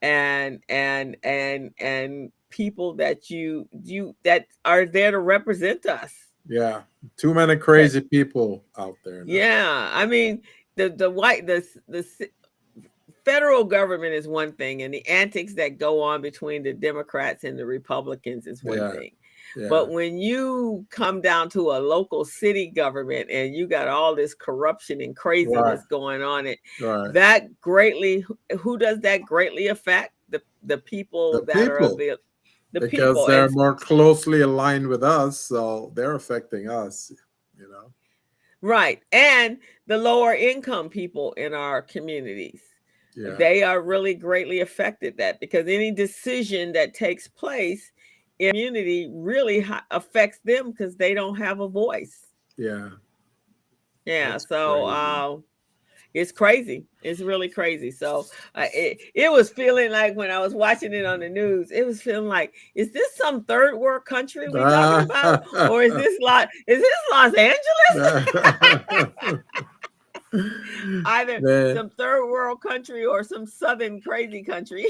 and 0.00 0.62
and 0.68 1.16
and 1.24 1.72
and 1.80 2.30
people 2.50 2.94
that 2.94 3.30
you 3.30 3.68
you 3.82 4.14
that 4.22 4.46
are 4.64 4.86
there 4.86 5.10
to 5.10 5.18
represent 5.18 5.86
us. 5.86 6.14
Yeah, 6.46 6.82
too 7.16 7.32
many 7.34 7.56
crazy 7.56 8.00
people 8.00 8.64
out 8.78 8.96
there. 9.04 9.24
now. 9.24 9.32
Yeah, 9.32 9.90
I 9.92 10.06
mean 10.06 10.42
the 10.76 10.90
the 10.90 11.10
white 11.10 11.46
the 11.46 11.66
the 11.88 12.06
federal 13.24 13.64
government 13.64 14.12
is 14.14 14.28
one 14.28 14.52
thing, 14.52 14.82
and 14.82 14.92
the 14.92 15.06
antics 15.08 15.54
that 15.54 15.78
go 15.78 16.02
on 16.02 16.20
between 16.20 16.62
the 16.62 16.72
Democrats 16.74 17.44
and 17.44 17.58
the 17.58 17.64
Republicans 17.66 18.46
is 18.46 18.62
one 18.62 18.78
Yeah, 18.78 18.92
thing. 18.92 19.12
Yeah. 19.56 19.68
But 19.68 19.90
when 19.90 20.18
you 20.18 20.84
come 20.90 21.20
down 21.20 21.48
to 21.50 21.70
a 21.72 21.78
local 21.78 22.24
city 22.24 22.66
government 22.66 23.30
and 23.30 23.54
you 23.54 23.66
got 23.68 23.86
all 23.88 24.14
this 24.14 24.34
corruption 24.34 25.00
and 25.00 25.14
craziness 25.16 25.82
going 25.88 26.22
on, 26.22 26.46
it 26.46 26.58
right. 26.80 27.12
that 27.12 27.60
greatly 27.60 28.24
who 28.58 28.76
does 28.76 29.00
that 29.00 29.22
greatly 29.22 29.68
affect 29.68 30.12
the 30.28 30.42
the 30.64 30.78
people 30.78 31.32
The 31.32 31.52
that 31.54 31.68
are 31.68 31.78
people. 31.78 31.96
the 31.96 32.18
the 32.74 32.80
because 32.80 33.14
people 33.14 33.26
they're 33.26 33.46
and- 33.46 33.54
more 33.54 33.74
closely 33.74 34.42
aligned 34.42 34.86
with 34.86 35.02
us, 35.02 35.40
so 35.40 35.90
they're 35.94 36.14
affecting 36.14 36.68
us. 36.68 37.10
You 37.56 37.70
know. 37.70 37.92
right 38.60 39.00
and 39.12 39.58
the 39.86 39.96
lower 39.96 40.34
income 40.34 40.88
people 40.88 41.32
in 41.34 41.54
our 41.54 41.80
communities. 41.80 42.60
Yeah. 43.16 43.36
they 43.36 43.62
are 43.62 43.80
really 43.80 44.14
greatly 44.14 44.60
affected 44.60 45.16
that 45.18 45.38
because 45.38 45.68
any 45.68 45.92
decision 45.92 46.72
that 46.72 46.94
takes 46.94 47.28
place 47.28 47.92
in 48.40 48.50
community 48.50 49.08
really 49.12 49.64
affects 49.92 50.40
them 50.44 50.72
because 50.72 50.96
they 50.96 51.14
don't 51.14 51.36
have 51.36 51.60
a 51.60 51.68
voice 51.68 52.26
yeah. 52.56 52.90
yeah 54.04 54.30
That's 54.32 54.48
so 54.48 54.86
uh 54.86 55.36
it's 56.14 56.32
crazy. 56.32 56.86
It's 57.02 57.20
really 57.20 57.48
crazy. 57.48 57.90
So 57.90 58.26
uh, 58.54 58.66
it, 58.72 58.98
it 59.14 59.30
was 59.30 59.50
feeling 59.50 59.90
like 59.90 60.16
when 60.16 60.30
i 60.30 60.38
was 60.38 60.54
watching 60.54 60.94
it 60.94 61.04
on 61.04 61.20
the 61.20 61.28
news 61.28 61.70
it 61.70 61.84
was 61.84 62.00
feeling 62.00 62.28
like 62.28 62.54
is 62.74 62.92
this 62.92 63.14
some 63.16 63.44
third 63.44 63.76
world 63.76 64.04
country 64.04 64.48
we 64.48 64.60
talking 64.60 65.10
about? 65.10 65.70
Or 65.70 65.82
is 65.82 65.92
this 65.92 66.16
los 66.20 66.46
is 66.66 66.80
this 66.80 66.98
los 67.12 67.34
angeles? 67.34 69.42
Either 71.06 71.40
Man, 71.40 71.76
some 71.76 71.90
third 71.90 72.26
world 72.26 72.60
country 72.60 73.04
or 73.04 73.22
some 73.22 73.46
southern 73.46 74.00
crazy 74.00 74.42
country. 74.42 74.86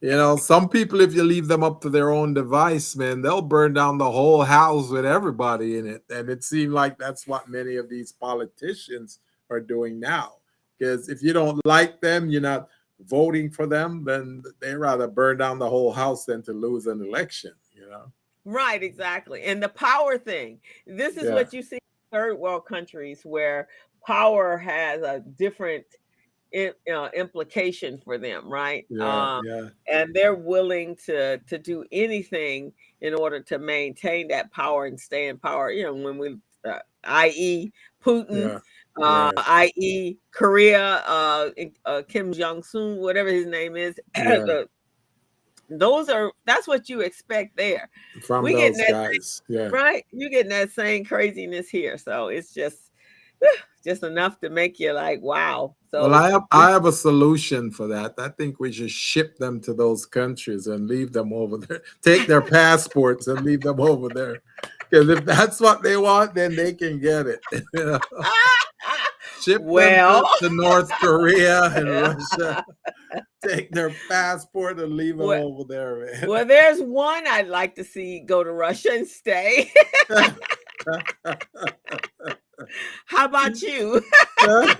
You 0.00 0.10
know, 0.10 0.36
some 0.36 0.68
people, 0.68 1.00
if 1.00 1.14
you 1.14 1.24
leave 1.24 1.48
them 1.48 1.62
up 1.62 1.80
to 1.82 1.90
their 1.90 2.10
own 2.10 2.34
device, 2.34 2.96
man, 2.96 3.20
they'll 3.20 3.42
burn 3.42 3.74
down 3.74 3.98
the 3.98 4.10
whole 4.10 4.42
house 4.42 4.88
with 4.88 5.04
everybody 5.04 5.78
in 5.78 5.86
it. 5.86 6.04
And 6.08 6.30
it 6.30 6.44
seemed 6.44 6.72
like 6.72 6.98
that's 6.98 7.26
what 7.26 7.48
many 7.48 7.76
of 7.76 7.88
these 7.88 8.12
politicians 8.12 9.18
are 9.50 9.60
doing 9.60 10.00
now. 10.00 10.34
Because 10.80 11.10
if 11.10 11.22
you 11.22 11.34
don't 11.34 11.60
like 11.66 12.00
them, 12.00 12.30
you're 12.30 12.40
not 12.40 12.68
voting 13.00 13.50
for 13.50 13.66
them, 13.66 14.02
then 14.02 14.42
they 14.60 14.74
rather 14.74 15.06
burn 15.06 15.36
down 15.36 15.58
the 15.58 15.68
whole 15.68 15.92
house 15.92 16.24
than 16.24 16.42
to 16.44 16.52
lose 16.52 16.86
an 16.86 17.02
election. 17.04 17.52
You 17.72 17.88
know. 17.90 18.10
Right, 18.46 18.82
exactly. 18.82 19.42
And 19.42 19.62
the 19.62 19.68
power 19.68 20.16
thing. 20.16 20.58
This 20.86 21.16
is 21.18 21.24
Yeah. 21.24 21.34
what 21.34 21.52
you 21.52 21.62
see 21.62 21.76
in 21.76 22.18
third 22.18 22.38
world 22.38 22.64
countries 22.64 23.20
where 23.24 23.68
power 24.06 24.56
has 24.56 25.02
a 25.02 25.20
different 25.20 25.84
i- 26.54 26.72
uh, 26.90 27.10
implication 27.14 27.98
for 27.98 28.16
them, 28.18 28.50
right? 28.50 28.86
Yeah. 28.88 29.36
Um, 29.36 29.44
yeah. 29.46 29.68
and 29.86 30.14
they're 30.14 30.34
willing 30.34 30.96
to 31.06 31.38
to 31.38 31.58
do 31.58 31.84
anything 31.92 32.72
in 33.02 33.14
order 33.14 33.40
to 33.40 33.58
maintain 33.58 34.28
that 34.28 34.50
power 34.50 34.86
and 34.86 34.98
stay 34.98 35.28
in 35.28 35.38
power. 35.38 35.70
You 35.70 35.84
know, 35.84 35.94
when 35.94 36.18
we, 36.18 36.38
uh, 36.64 36.80
i.e., 37.04 37.70
Putin, 38.02 38.48
Yeah. 38.48 38.58
Uh, 39.00 39.32
right. 39.36 39.72
i.e., 39.76 40.16
Korea, 40.32 41.02
uh, 41.06 41.50
uh, 41.86 42.02
Kim 42.08 42.32
Jong 42.32 42.62
Un, 42.74 42.96
whatever 42.98 43.28
his 43.30 43.46
name 43.46 43.76
is. 43.76 43.94
The- 44.14 44.68
those 45.72 46.08
are 46.08 46.32
that's 46.46 46.66
what 46.66 46.88
you 46.88 47.00
expect 47.00 47.56
there 47.56 47.88
From 48.26 48.42
we 48.42 48.54
those 48.54 48.76
that- 48.76 48.90
guys. 48.90 49.40
Yeah. 49.48 49.68
right? 49.68 50.04
You 50.10 50.28
getting 50.28 50.50
that 50.50 50.72
same 50.72 51.04
craziness 51.04 51.68
here, 51.68 51.96
so 51.96 52.26
it's 52.28 52.52
just 52.52 52.90
just 53.84 54.02
enough 54.02 54.40
to 54.40 54.50
make 54.50 54.78
you 54.78 54.92
like, 54.92 55.22
wow. 55.22 55.74
So 55.90 56.02
well, 56.02 56.14
I 56.14 56.30
have 56.30 56.42
I 56.50 56.70
have 56.70 56.86
a 56.86 56.92
solution 56.92 57.70
for 57.70 57.86
that. 57.88 58.14
I 58.18 58.28
think 58.28 58.60
we 58.60 58.72
should 58.72 58.90
ship 58.90 59.38
them 59.38 59.60
to 59.62 59.72
those 59.72 60.06
countries 60.06 60.66
and 60.66 60.86
leave 60.88 61.12
them 61.12 61.32
over 61.32 61.56
there. 61.56 61.82
Take 62.02 62.26
their 62.26 62.42
passports 62.42 63.28
and 63.28 63.40
leave 63.42 63.62
them 63.62 63.80
over 63.80 64.08
there. 64.08 64.42
Because 64.90 65.08
if 65.08 65.24
that's 65.24 65.60
what 65.60 65.82
they 65.82 65.96
want, 65.96 66.34
then 66.34 66.54
they 66.56 66.74
can 66.74 66.98
get 67.00 67.26
it. 67.26 67.40
You 67.74 67.86
know? 67.86 68.00
Ship 69.42 69.62
Well. 69.62 70.22
them 70.40 70.50
to, 70.50 70.56
to 70.56 70.62
North 70.62 70.90
Korea 70.92 71.64
and 71.74 71.88
Russia. 72.40 72.64
Take 73.46 73.70
their 73.72 73.92
passport 74.08 74.78
and 74.78 74.92
leave 74.94 75.16
them 75.16 75.26
Well- 75.26 75.44
over 75.44 75.64
there, 75.64 76.04
man. 76.06 76.28
well, 76.28 76.44
there's 76.44 76.80
one 76.80 77.26
I'd 77.26 77.48
like 77.48 77.74
to 77.76 77.84
see 77.84 78.20
go 78.20 78.44
to 78.44 78.52
Russia 78.52 78.90
and 78.92 79.06
stay. 79.06 79.70
How 83.06 83.24
about 83.24 83.62
you? 83.62 84.02
uh, 84.42 84.74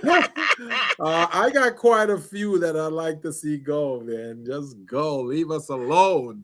I 0.99 1.49
got 1.53 1.75
quite 1.75 2.09
a 2.11 2.17
few 2.17 2.59
that 2.59 2.77
I'd 2.77 2.93
like 2.93 3.21
to 3.23 3.33
see 3.33 3.57
go, 3.57 3.99
man. 4.01 4.43
Just 4.45 4.85
go. 4.85 5.21
Leave 5.21 5.49
us 5.51 5.69
alone. 5.69 6.43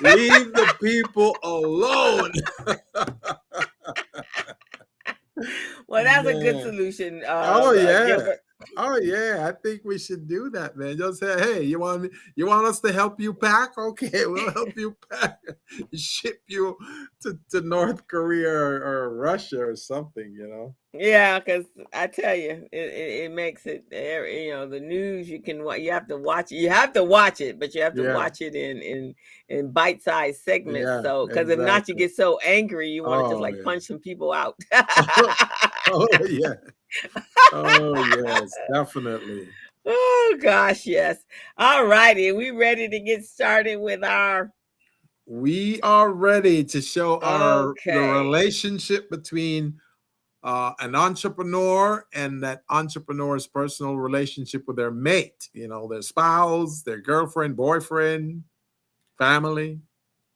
Leave 0.00 0.52
the 0.52 0.74
people 0.80 1.36
alone. 1.44 2.32
Well, 5.86 6.04
that's 6.04 6.26
a 6.26 6.32
good 6.32 6.62
solution. 6.62 7.22
Uh, 7.24 7.60
Oh, 7.62 7.70
uh, 7.70 7.72
yeah. 7.72 8.06
Gilbert. 8.06 8.40
Oh 8.76 8.96
yeah, 8.96 9.46
I 9.48 9.52
think 9.52 9.82
we 9.84 9.98
should 9.98 10.26
do 10.26 10.48
that, 10.50 10.76
man. 10.76 10.96
Just 10.96 11.20
say, 11.20 11.38
hey, 11.38 11.62
you 11.62 11.78
want 11.78 12.10
you 12.36 12.46
want 12.46 12.66
us 12.66 12.80
to 12.80 12.92
help 12.92 13.20
you 13.20 13.34
pack? 13.34 13.72
Okay, 13.78 14.26
we'll 14.26 14.50
help 14.52 14.76
you 14.76 14.96
pack. 15.10 15.40
Ship 15.94 16.40
you 16.46 16.76
to, 17.20 17.38
to 17.50 17.60
North 17.60 18.06
Korea 18.08 18.50
or, 18.50 18.82
or 18.82 19.16
Russia 19.16 19.60
or 19.64 19.76
something, 19.76 20.32
you 20.32 20.48
know. 20.48 20.74
Yeah, 20.92 21.38
because 21.38 21.66
I 21.92 22.06
tell 22.06 22.34
you, 22.34 22.66
it, 22.72 22.78
it, 22.78 23.24
it 23.24 23.30
makes 23.32 23.66
it. 23.66 23.84
You 23.92 24.50
know, 24.52 24.66
the 24.66 24.80
news 24.80 25.28
you 25.28 25.42
can 25.42 25.58
you 25.78 25.92
have 25.92 26.08
to 26.08 26.16
watch 26.16 26.52
it. 26.52 26.56
You 26.56 26.70
have 26.70 26.94
to 26.94 27.04
watch 27.04 27.42
it, 27.42 27.58
but 27.58 27.74
you 27.74 27.82
have 27.82 27.94
to 27.96 28.02
Yeah. 28.02 28.14
watch 28.14 28.40
it 28.40 28.54
in 28.54 28.80
in 28.80 29.14
in 29.50 29.72
bite 29.72 30.02
sized 30.02 30.42
segments. 30.42 30.88
Yeah, 30.88 31.02
so, 31.02 31.26
because 31.26 31.50
if 31.50 31.58
not, 31.58 31.86
you 31.88 31.94
get 31.94 32.14
so 32.14 32.38
angry 32.38 32.88
you 32.88 33.04
want 33.04 33.20
to 33.20 33.24
Oh, 33.24 33.30
just 33.34 33.42
like 33.42 33.56
yeah. 33.56 33.62
punch 33.64 33.82
some 33.84 33.98
people 33.98 34.32
out. 34.32 34.56
Oh 35.88 36.08
yeah. 36.28 36.54
Oh, 36.54 36.75
Oh 37.52 37.94
yes, 37.94 38.52
definitely. 38.72 39.48
oh 39.86 40.36
gosh, 40.40 40.86
yes. 40.86 41.18
All 41.56 41.86
righty, 41.86 42.32
we 42.32 42.50
ready 42.50 42.88
to 42.88 43.00
get 43.00 43.24
started 43.24 43.76
with 43.76 44.02
our 44.02 44.52
We 45.26 45.80
are 45.82 46.12
ready 46.12 46.64
to 46.64 46.80
show 46.80 47.20
our 47.20 47.74
the 47.84 47.98
relationship 47.98 49.10
between 49.10 49.78
uh, 50.42 50.72
an 50.80 50.94
entrepreneur 50.94 52.04
and 52.14 52.42
that 52.42 52.62
entrepreneur's 52.70 53.46
personal 53.46 53.96
relationship 53.96 54.64
with 54.66 54.76
their 54.76 54.92
mate. 54.92 55.48
You 55.52 55.68
know, 55.68 55.88
their 55.88 56.02
spouse, 56.02 56.82
their 56.82 57.00
girlfriend, 57.00 57.56
boyfriend, 57.56 58.44
family, 59.18 59.80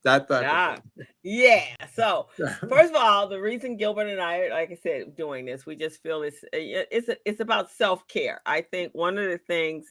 that 0.03 0.27
Ah, 0.31 0.75
of 0.75 1.05
yeah. 1.23 1.65
So. 1.93 2.27
First 2.69 2.93
of 2.93 2.95
all, 2.95 3.27
the 3.27 3.39
reason 3.39 3.77
Gilbert 3.77 4.07
and 4.07 4.21
I, 4.21 4.49
like 4.49 4.71
I 4.71 4.77
said, 4.81 5.15
doing 5.15 5.45
this, 5.45 5.65
we 5.65 5.75
just 5.75 6.01
feel 6.01 6.23
it's 6.23 6.43
uh, 6.43 6.47
it's 6.53 7.09
it's 7.25 7.39
about 7.39 7.71
self 7.71 8.07
care. 8.07 8.41
I 8.45 8.61
think 8.61 8.93
one 8.93 9.17
of 9.17 9.29
the 9.29 9.37
things 9.37 9.85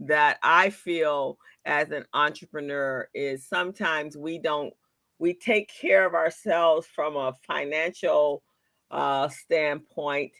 that 0.00 0.38
I 0.42 0.70
feel 0.70 1.38
as 1.64 1.90
an 1.90 2.04
entrepreneur 2.14 3.08
is 3.14 3.46
sometimes 3.46 4.16
we 4.16 4.38
don't 4.38 4.72
we 5.18 5.34
take 5.34 5.68
care 5.68 6.06
of 6.06 6.14
ourselves 6.14 6.86
from 6.86 7.16
a 7.16 7.34
financial 7.46 8.42
uh, 8.90 9.28
standpoint, 9.28 10.32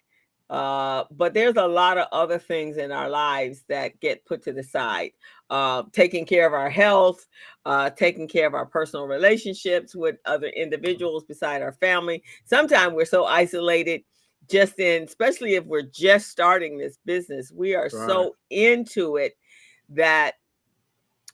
uh, 0.48 1.04
but 1.10 1.34
there's 1.34 1.56
a 1.56 1.66
lot 1.66 1.98
of 1.98 2.06
other 2.12 2.38
things 2.38 2.76
in 2.76 2.92
our 2.92 3.08
lives 3.08 3.64
that 3.68 3.98
get 4.00 4.24
put 4.26 4.42
to 4.44 4.52
the 4.52 4.62
side. 4.62 5.10
Uh, 5.50 5.84
taking 5.92 6.24
care 6.24 6.46
of 6.46 6.52
our 6.52 6.70
health, 6.70 7.26
uh, 7.64 7.90
taking 7.90 8.28
care 8.28 8.46
of 8.46 8.54
our 8.54 8.66
personal 8.66 9.06
relationships 9.06 9.94
with 9.94 10.16
other 10.24 10.48
individuals 10.48 11.24
beside 11.24 11.62
our 11.62 11.72
family. 11.72 12.22
Sometimes 12.44 12.94
we're 12.94 13.04
so 13.04 13.24
isolated, 13.24 14.02
just 14.48 14.78
in, 14.78 15.04
especially 15.04 15.54
if 15.54 15.64
we're 15.64 15.82
just 15.82 16.28
starting 16.28 16.78
this 16.78 16.98
business, 17.04 17.52
we 17.52 17.74
are 17.74 17.88
so 17.88 18.36
into 18.50 19.16
it 19.16 19.36
that 19.88 20.34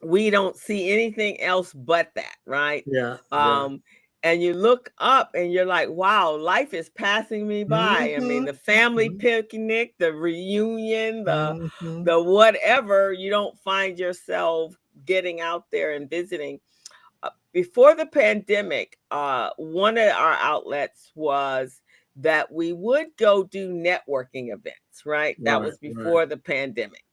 we 0.02 0.30
don't 0.30 0.56
see 0.56 0.90
anything 0.90 1.40
else 1.40 1.72
but 1.72 2.10
that, 2.14 2.36
right? 2.46 2.84
yeah. 2.86 3.16
yeah. 3.72 3.78
And 4.22 4.42
you 4.42 4.54
look 4.54 4.92
up 4.98 5.32
and 5.34 5.52
you're 5.52 5.66
like, 5.66 5.88
wow, 5.90 6.36
life 6.36 6.74
is 6.74 6.90
passing 6.90 7.48
me 7.48 7.64
by. 7.64 8.14
I 8.16 8.20
mean, 8.20 8.44
Mhm, 8.44 8.46
the 8.46 8.54
family 8.54 9.10
mhm. 9.10 9.18
picnic, 9.18 9.94
the 9.98 10.12
reunion, 10.12 11.24
the 11.24 11.56
Mhm. 11.74 12.04
the 12.04 12.22
whatever, 12.22 13.12
you 13.12 13.30
don't 13.30 13.58
find 13.60 13.98
yourself 13.98 14.74
getting 15.06 15.40
out 15.40 15.66
there 15.72 15.92
and 15.92 16.10
visiting. 16.10 16.60
Uh, 17.22 17.30
before 17.52 17.94
the 17.96 18.06
pandemic, 18.06 18.98
uh, 19.10 19.50
one 19.58 19.98
of 19.98 20.10
our 20.10 20.34
outlets 20.34 21.12
was 21.16 21.80
that 22.16 22.52
we 22.52 22.72
would 22.74 23.08
go 23.18 23.44
do 23.44 23.70
networking 23.72 24.52
events, 24.52 25.06
right? 25.06 25.38
That 25.44 25.62
Right, 25.62 25.64
was 25.64 25.78
right. 25.88 26.18
before 26.18 26.26
the 26.26 26.38
pandemic. 26.38 27.04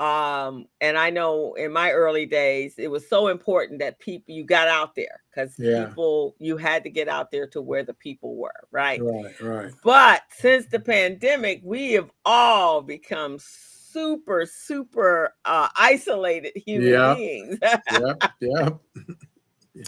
Um, 0.00 0.64
and 0.80 0.96
I 0.96 1.10
know 1.10 1.52
in 1.54 1.72
my 1.72 1.90
early 1.90 2.24
days, 2.24 2.74
it 2.78 2.88
was 2.90 3.06
so 3.06 3.28
important 3.28 3.80
that 3.80 3.98
people 3.98 4.34
you 4.34 4.44
got 4.44 4.66
out 4.66 4.94
there 4.94 5.20
because 5.30 5.54
Yeah. 5.58 5.84
people 5.84 6.34
you 6.38 6.56
had 6.56 6.82
to 6.84 6.90
get 6.90 7.06
out 7.06 7.30
there 7.30 7.46
to 7.48 7.60
where 7.60 7.82
the 7.84 7.92
people 7.92 8.34
were, 8.34 8.66
right? 8.70 8.98
Right, 9.02 9.40
right. 9.42 9.72
But 9.84 10.22
since 10.30 10.66
the 10.66 10.80
pandemic, 10.80 11.60
we 11.62 11.92
have 11.92 12.10
all 12.24 12.80
become 12.80 13.36
super, 13.38 14.46
super 14.46 15.34
uh, 15.44 15.68
isolated 15.76 16.52
human 16.56 16.92
Yeah. 16.92 17.14
beings. 17.14 17.58
Yep, 17.60 18.24
yep. 18.40 18.78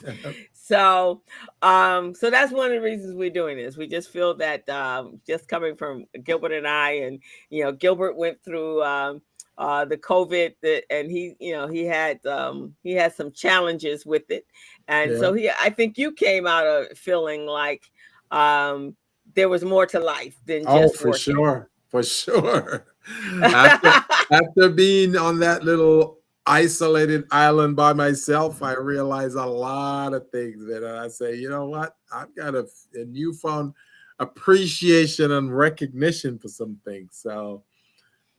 Yep. 0.05 0.35
so, 0.53 1.23
um, 1.63 2.15
so 2.15 2.31
that's 2.31 2.53
one 2.53 2.67
of 2.67 2.73
the 2.73 2.81
reasons 2.81 3.17
we're 3.17 3.31
doing 3.31 3.57
this. 3.57 3.77
We 3.77 3.87
just 3.89 4.11
feel 4.11 4.35
that 4.37 4.69
um, 4.69 5.21
just 5.27 5.49
coming 5.49 5.75
from 5.75 6.07
Gilbert 6.23 6.53
and 6.53 6.69
I, 6.69 6.91
and 6.93 7.21
you 7.51 7.65
know, 7.65 7.73
Gilbert 7.73 8.17
went 8.17 8.43
through 8.45 8.83
um, 8.85 9.23
uh, 9.59 9.85
the 9.85 9.97
COVID, 9.97 10.55
that, 10.63 10.85
and 10.91 11.11
he, 11.11 11.35
you 11.39 11.53
know, 11.53 11.67
he 11.69 11.85
had 11.85 12.25
um, 12.27 12.75
he 12.83 12.93
had 12.93 13.15
some 13.15 13.33
challenges 13.33 14.07
with 14.07 14.31
it, 14.31 14.47
and 14.89 15.17
so 15.19 15.33
he, 15.33 15.51
I 15.51 15.71
think 15.71 15.99
you 15.99 16.13
came 16.13 16.47
out 16.47 16.67
of 16.67 16.97
feeling 16.97 17.47
like 17.47 17.91
um, 18.31 18.97
there 19.35 19.49
was 19.49 19.65
more 19.65 19.87
to 19.87 20.01
life 20.01 20.37
than 20.47 20.67
Oh, 20.67 20.83
just 20.83 20.97
for 20.97 21.11
working. 21.11 21.35
sure, 21.35 21.71
for 21.89 22.03
sure. 22.03 22.87
After, 23.43 23.89
after 24.31 24.69
being 24.69 25.17
on 25.17 25.41
that 25.41 25.65
little 25.65 26.21
isolated 26.47 27.25
island 27.33 27.75
by 27.75 27.93
myself, 27.93 28.63
I 28.63 28.75
realized 28.75 29.35
a 29.35 29.45
lot 29.45 30.15
of 30.15 30.31
things 30.31 30.65
that 30.67 30.85
I 30.85 31.09
say, 31.09 31.35
you 31.35 31.51
know 31.51 31.67
what? 31.67 31.97
I've 32.13 32.35
got 32.37 32.55
a, 32.55 32.65
a 32.95 33.05
newfound 33.07 33.75
appreciation 34.21 35.33
and 35.33 35.57
recognition 35.57 36.39
for 36.39 36.47
some 36.47 36.79
things. 36.85 37.19
So 37.21 37.65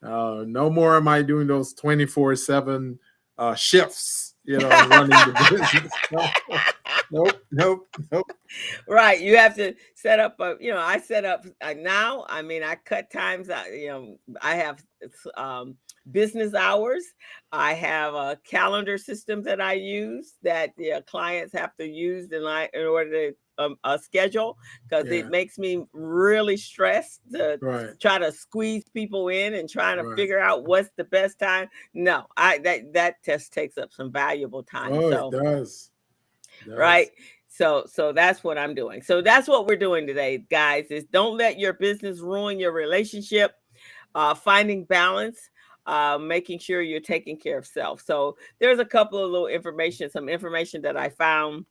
uh, 0.04 0.44
no 0.48 0.70
more 0.70 0.98
am 0.98 1.08
I 1.08 1.22
doing 1.22 1.48
those 1.48 1.74
24 1.74 2.36
7 2.36 3.00
uh, 3.38 3.56
shifts, 3.56 4.36
you 4.44 4.58
know, 4.58 4.70
running 4.70 5.10
the 5.10 5.48
business. 5.50 5.92
nope, 7.12 7.42
nope, 7.52 7.88
nope. 8.12 8.32
right 8.88 9.22
you 9.22 9.38
have 9.38 9.56
to 9.56 9.74
set 9.96 10.20
up 10.20 10.40
a 10.40 10.56
you 10.60 10.72
know 10.72 10.80
i 10.80 10.98
set 10.98 11.26
up 11.26 11.46
uh, 11.62 11.74
now 11.78 12.26
i 12.28 12.42
mean 12.42 12.64
i 12.64 12.76
cut 12.76 13.12
times 13.12 13.50
out 13.50 13.72
you 13.72 13.88
know 13.88 14.18
i 14.42 14.56
have 14.56 14.84
um 15.38 15.76
business 16.12 16.54
hours 16.54 17.04
i 17.52 17.74
have 17.74 18.14
a 18.14 18.38
calendar 18.50 18.98
system 18.98 19.44
that 19.44 19.62
i 19.62 19.74
use 19.74 20.34
that 20.44 20.72
the 20.78 20.94
uh, 20.94 21.02
clients 21.02 21.54
have 21.54 21.76
to 21.76 21.88
use 21.88 22.32
in, 22.32 22.42
in 22.74 22.86
order 22.86 23.12
to 23.12 23.36
um, 23.58 23.76
uh, 23.84 23.98
schedule 23.98 24.58
because 24.88 25.06
Yeah. 25.08 25.20
it 25.20 25.30
makes 25.30 25.58
me 25.58 25.86
really 25.94 26.58
stressed 26.58 27.22
to 27.32 27.58
Right. 27.62 28.00
try 28.00 28.18
to 28.18 28.32
squeeze 28.32 28.84
people 28.94 29.30
in 29.30 29.56
and 29.56 29.70
trying 29.70 29.98
to 29.98 30.04
Right. 30.04 30.16
figure 30.18 30.40
out 30.40 30.66
what's 30.66 30.90
the 30.96 31.04
best 31.04 31.40
time 31.40 31.70
no 31.94 32.26
i 32.38 32.58
that 32.60 32.92
that 32.94 33.22
test 33.24 33.54
takes 33.54 33.78
up 33.78 33.92
some 33.94 34.12
valuable 34.12 34.64
time 34.64 34.92
Oh, 34.94 35.10
so 35.10 35.28
it 35.30 35.32
does. 35.32 35.92
Does. 36.66 36.78
right 36.78 37.10
so 37.48 37.86
so 37.86 38.12
that's 38.12 38.44
what 38.44 38.58
i'm 38.58 38.74
doing 38.74 39.02
so 39.02 39.22
that's 39.22 39.48
what 39.48 39.68
we're 39.68 39.76
doing 39.76 40.08
today 40.08 40.44
guys 40.50 40.86
is 40.90 41.04
don't 41.06 41.38
let 41.38 41.60
your 41.60 41.74
business 41.74 42.20
ruin 42.20 42.60
your 42.60 42.72
relationship 42.72 43.56
uh 44.16 44.34
finding 44.34 44.84
balance 44.86 45.50
uh 45.86 46.18
making 46.18 46.58
sure 46.58 46.82
you're 46.82 47.00
taking 47.00 47.38
care 47.38 47.58
of 47.58 47.68
self 47.68 48.02
so 48.02 48.36
there's 48.60 48.80
a 48.80 48.86
couple 48.86 49.24
of 49.24 49.30
little 49.30 49.48
information 49.48 50.10
some 50.10 50.30
information 50.30 50.82
that 50.82 50.96
i 50.98 51.10
found 51.10 51.66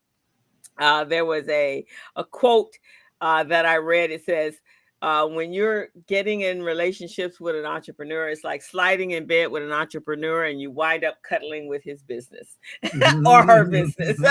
uh 0.78 1.04
there 1.04 1.24
was 1.24 1.48
a 1.48 1.84
a 2.16 2.24
quote 2.24 2.76
uh 3.20 3.44
that 3.44 3.66
i 3.66 3.76
read 3.76 4.10
it 4.10 4.24
says 4.24 4.60
uh, 5.02 5.26
when 5.26 5.52
you're 5.52 5.88
getting 6.06 6.42
in 6.42 6.62
relationships 6.62 7.40
with 7.40 7.56
an 7.56 7.66
entrepreneur, 7.66 8.28
it's 8.28 8.44
like 8.44 8.62
sliding 8.62 9.10
in 9.10 9.26
bed 9.26 9.50
with 9.50 9.64
an 9.64 9.72
entrepreneur 9.72 10.44
and 10.44 10.60
you 10.60 10.70
wind 10.70 11.04
up 11.04 11.16
cuddling 11.28 11.66
with 11.66 11.82
his 11.82 12.04
business 12.04 12.58
or 13.26 13.44
her 13.44 13.64
business. 13.64 14.16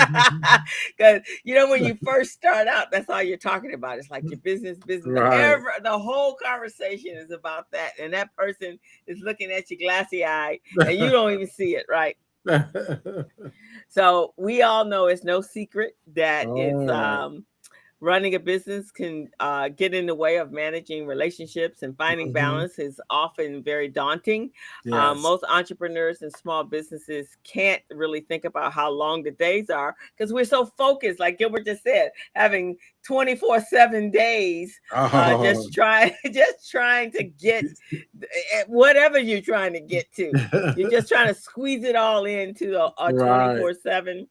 Because 0.96 1.20
you 1.44 1.54
know, 1.54 1.68
when 1.68 1.84
you 1.86 1.98
first 2.02 2.32
start 2.32 2.68
out, 2.68 2.90
that's 2.90 3.10
all 3.10 3.22
you're 3.22 3.36
talking 3.36 3.74
about. 3.74 3.98
It's 3.98 4.10
like 4.10 4.24
your 4.24 4.38
business, 4.38 4.78
business. 4.78 5.18
Right. 5.18 5.40
Ever, 5.40 5.72
the 5.82 5.98
whole 5.98 6.34
conversation 6.34 7.16
is 7.16 7.30
about 7.30 7.70
that, 7.72 7.92
and 8.00 8.12
that 8.14 8.34
person 8.34 8.78
is 9.06 9.20
looking 9.20 9.50
at 9.50 9.70
you 9.70 9.78
glassy 9.78 10.24
eyed, 10.24 10.60
and 10.78 10.98
you 10.98 11.10
don't 11.10 11.32
even 11.32 11.46
see 11.46 11.76
it, 11.76 11.84
right? 11.88 12.16
So 13.88 14.32
we 14.38 14.62
all 14.62 14.86
know 14.86 15.06
it's 15.06 15.22
no 15.22 15.42
secret 15.42 15.96
that 16.14 16.46
it's 16.48 16.90
um, 16.90 17.44
running 18.02 18.34
a 18.34 18.38
business 18.38 18.90
can 18.90 19.28
uh, 19.38 19.68
get 19.68 19.94
in 19.94 20.06
the 20.06 20.14
way 20.14 20.36
of 20.36 20.50
managing 20.50 21.06
relationships 21.06 21.84
and 21.84 21.96
finding 21.96 22.30
Mhm. 22.30 22.32
balance 22.32 22.78
is 22.80 23.00
often 23.10 23.62
very 23.62 23.86
daunting. 23.86 24.50
Yes. 24.84 24.92
Uh, 24.94 25.14
most 25.14 25.44
entrepreneurs 25.48 26.20
and 26.22 26.32
small 26.32 26.64
businesses 26.64 27.36
can't 27.44 27.80
really 27.92 28.20
think 28.20 28.44
about 28.44 28.72
how 28.72 28.90
long 28.90 29.22
the 29.22 29.30
days 29.30 29.70
are 29.70 29.94
because 30.16 30.32
we're 30.32 30.44
so 30.44 30.66
focused, 30.66 31.20
like 31.20 31.38
Gilbert 31.38 31.64
just 31.64 31.84
said, 31.84 32.10
having 32.34 32.76
24 33.06 33.60
7 33.60 34.10
days, 34.10 34.80
uh, 34.92 35.08
Oh, 35.38 35.44
just 35.44 35.72
trying 35.72 36.12
just 36.32 36.68
trying 36.72 37.12
to 37.12 37.22
get 37.22 37.64
eh, 37.92 38.64
whatever 38.66 39.20
you're 39.20 39.40
trying 39.40 39.74
to 39.74 39.80
get 39.80 40.10
to. 40.16 40.32
You're 40.76 40.90
just 40.90 41.08
trying 41.08 41.28
to 41.28 41.34
squeeze 41.34 41.84
it 41.84 41.94
all 41.94 42.24
into 42.24 42.76
a, 42.82 42.92
a 42.98 43.12
24 43.12 43.74
7 43.74 44.26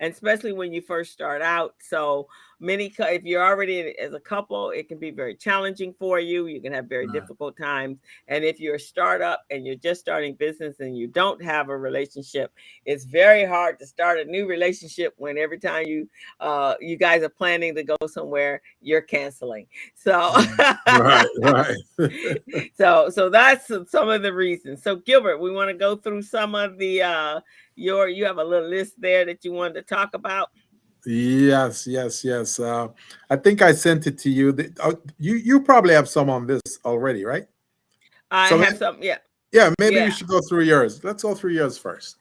and 0.00 0.12
especially 0.12 0.52
when 0.52 0.72
you 0.72 0.80
first 0.80 1.12
start 1.12 1.42
out 1.42 1.74
so 1.80 2.28
many 2.64 2.92
if 2.98 3.24
you're 3.24 3.44
already 3.44 3.96
as 3.98 4.14
a 4.14 4.20
couple 4.20 4.70
it 4.70 4.88
can 4.88 4.98
be 4.98 5.10
very 5.10 5.34
challenging 5.34 5.94
for 5.98 6.18
you 6.18 6.46
you 6.46 6.60
can 6.60 6.72
have 6.72 6.86
very 6.86 7.06
difficult 7.08 7.56
times 7.56 7.98
and 8.28 8.44
if 8.44 8.58
you're 8.58 8.76
a 8.76 8.80
startup 8.80 9.42
and 9.50 9.66
you're 9.66 9.74
just 9.74 10.00
starting 10.00 10.34
business 10.34 10.80
and 10.80 10.96
you 10.96 11.06
don't 11.06 11.42
have 11.42 11.68
a 11.68 11.76
relationship 11.76 12.52
it's 12.86 13.04
very 13.04 13.44
hard 13.44 13.78
to 13.78 13.86
start 13.86 14.18
a 14.18 14.24
new 14.24 14.46
relationship 14.46 15.14
when 15.16 15.36
every 15.38 15.58
time 15.58 15.86
you 15.86 16.08
uh 16.40 16.74
you 16.80 16.96
guys 16.96 17.22
are 17.22 17.28
planning 17.28 17.74
to 17.74 17.82
go 17.82 17.96
somewhere 18.06 18.60
you're 18.80 19.00
canceling. 19.00 19.66
So 19.94 20.12
right, 20.86 21.26
right. 21.42 21.76
so 22.76 23.10
so 23.10 23.30
that's 23.30 23.68
some- 23.68 23.86
some 23.86 24.08
of 24.08 24.22
the 24.22 24.32
reasons. 24.32 24.82
So 24.82 24.96
gilbert 24.96 25.38
we 25.38 25.50
want 25.50 25.70
to 25.70 25.74
go 25.74 25.96
through 25.96 26.22
some 26.22 26.54
of 26.54 26.78
the 26.78 27.02
uh 27.02 27.40
your 27.76 28.08
you 28.08 28.24
have 28.24 28.38
a 28.38 28.44
little 28.44 28.68
list 28.68 29.00
there 29.00 29.24
that 29.24 29.44
you 29.44 29.52
wanted 29.52 29.74
to 29.74 29.82
talk 29.82 30.14
about 30.14 30.50
yes, 31.06 31.86
yes, 31.86 32.24
yes. 32.24 32.60
Uh, 32.60 32.88
I 33.30 33.36
think 33.36 33.62
I 33.62 33.72
sent 33.72 34.06
it 34.06 34.18
to 34.18 34.30
you. 34.30 34.52
The- 34.52 34.72
uh, 34.80 34.94
you 35.18 35.34
you 35.36 35.60
probably 35.60 35.94
have 35.94 36.08
some 36.08 36.30
on 36.30 36.46
this 36.46 36.62
already, 36.84 37.24
right? 37.24 37.46
i 38.30 38.48
So 38.48 38.58
have 38.58 38.70
let- 38.70 38.78
some 38.78 38.98
yeah 39.02 39.18
Yeah, 39.52 39.72
maybe 39.78 39.96
Yeah. 39.96 40.04
we 40.06 40.10
should 40.10 40.26
go 40.28 40.40
through 40.48 40.62
yours. 40.64 41.02
Let's 41.04 41.22
go 41.22 41.34
through 41.34 41.52
yours 41.52 41.78
first. 41.78 42.16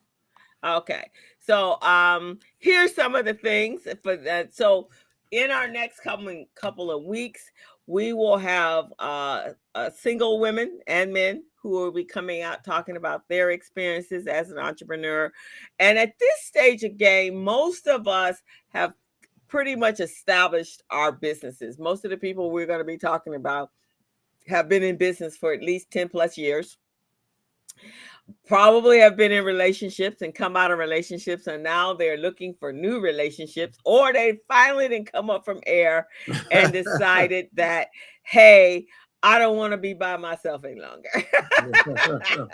okay 0.64 1.12
so 1.42 1.76
um 1.82 2.40
here's 2.60 2.96
some 2.96 3.16
of 3.16 3.26
the 3.26 3.34
things 3.34 3.82
for 4.02 4.16
that 4.16 4.54
so 4.56 4.88
in 5.32 5.52
our 5.52 5.68
next 5.68 6.00
coming 6.00 6.48
couple 6.56 6.90
of 6.90 7.04
weeks 7.04 7.52
we 7.86 8.14
will 8.14 8.38
have 8.38 8.86
uh, 9.00 9.50
uh 9.76 9.90
single 9.90 10.40
women 10.40 10.80
and 10.88 11.12
men 11.12 11.44
who 11.64 11.70
will 11.70 11.92
be 11.92 12.04
coming 12.04 12.42
out 12.42 12.64
talking 12.64 12.98
about 12.98 13.28
their 13.30 13.52
experiences 13.52 14.28
as 14.28 14.52
an 14.52 14.60
entrepreneur. 14.60 15.32
And 15.80 15.98
at 15.98 16.20
this 16.20 16.42
stage 16.44 16.84
of 16.84 16.98
game 16.98 17.42
most 17.44 17.88
of 17.88 18.08
us 18.08 18.44
have 18.74 18.94
pretty 19.48 19.76
much 19.76 20.00
established 20.00 20.84
our 20.90 21.12
businesses. 21.12 21.80
Most 21.80 22.04
of 22.04 22.12
the 22.12 22.18
people 22.18 22.52
we're 22.52 22.66
going 22.66 22.80
to 22.80 22.86
be 22.86 22.98
talking 22.98 23.36
about 23.36 23.72
have 24.48 24.68
been 24.68 24.84
in 24.84 24.98
business 24.98 25.38
for 25.38 25.54
at 25.54 25.62
least 25.64 25.90
10 25.92 26.10
plus 26.10 26.38
years. 26.38 26.78
Probably 28.48 29.00
have 29.00 29.16
been 29.16 29.32
in 29.32 29.44
relationships 29.44 30.22
and 30.22 30.34
come 30.34 30.58
out 30.58 30.72
of 30.72 30.80
relationships 30.80 31.48
and 31.48 31.64
now 31.64 31.94
they're 31.94 32.18
looking 32.18 32.54
for 32.60 32.74
new 32.74 33.00
relationships 33.00 33.78
or 33.86 34.12
they 34.12 34.40
finally 34.48 34.88
didn't 34.88 35.12
come 35.12 35.30
up 35.30 35.46
from 35.46 35.62
air 35.66 36.08
and 36.52 36.74
decided 36.84 37.48
that 37.54 37.88
hey 38.24 38.86
i 39.24 39.40
don't 39.40 39.58
want 39.58 39.72
to 39.72 39.78
be 39.78 39.94
by 39.94 40.16
myself 40.18 40.64
any 40.66 40.80
longer 40.80 41.10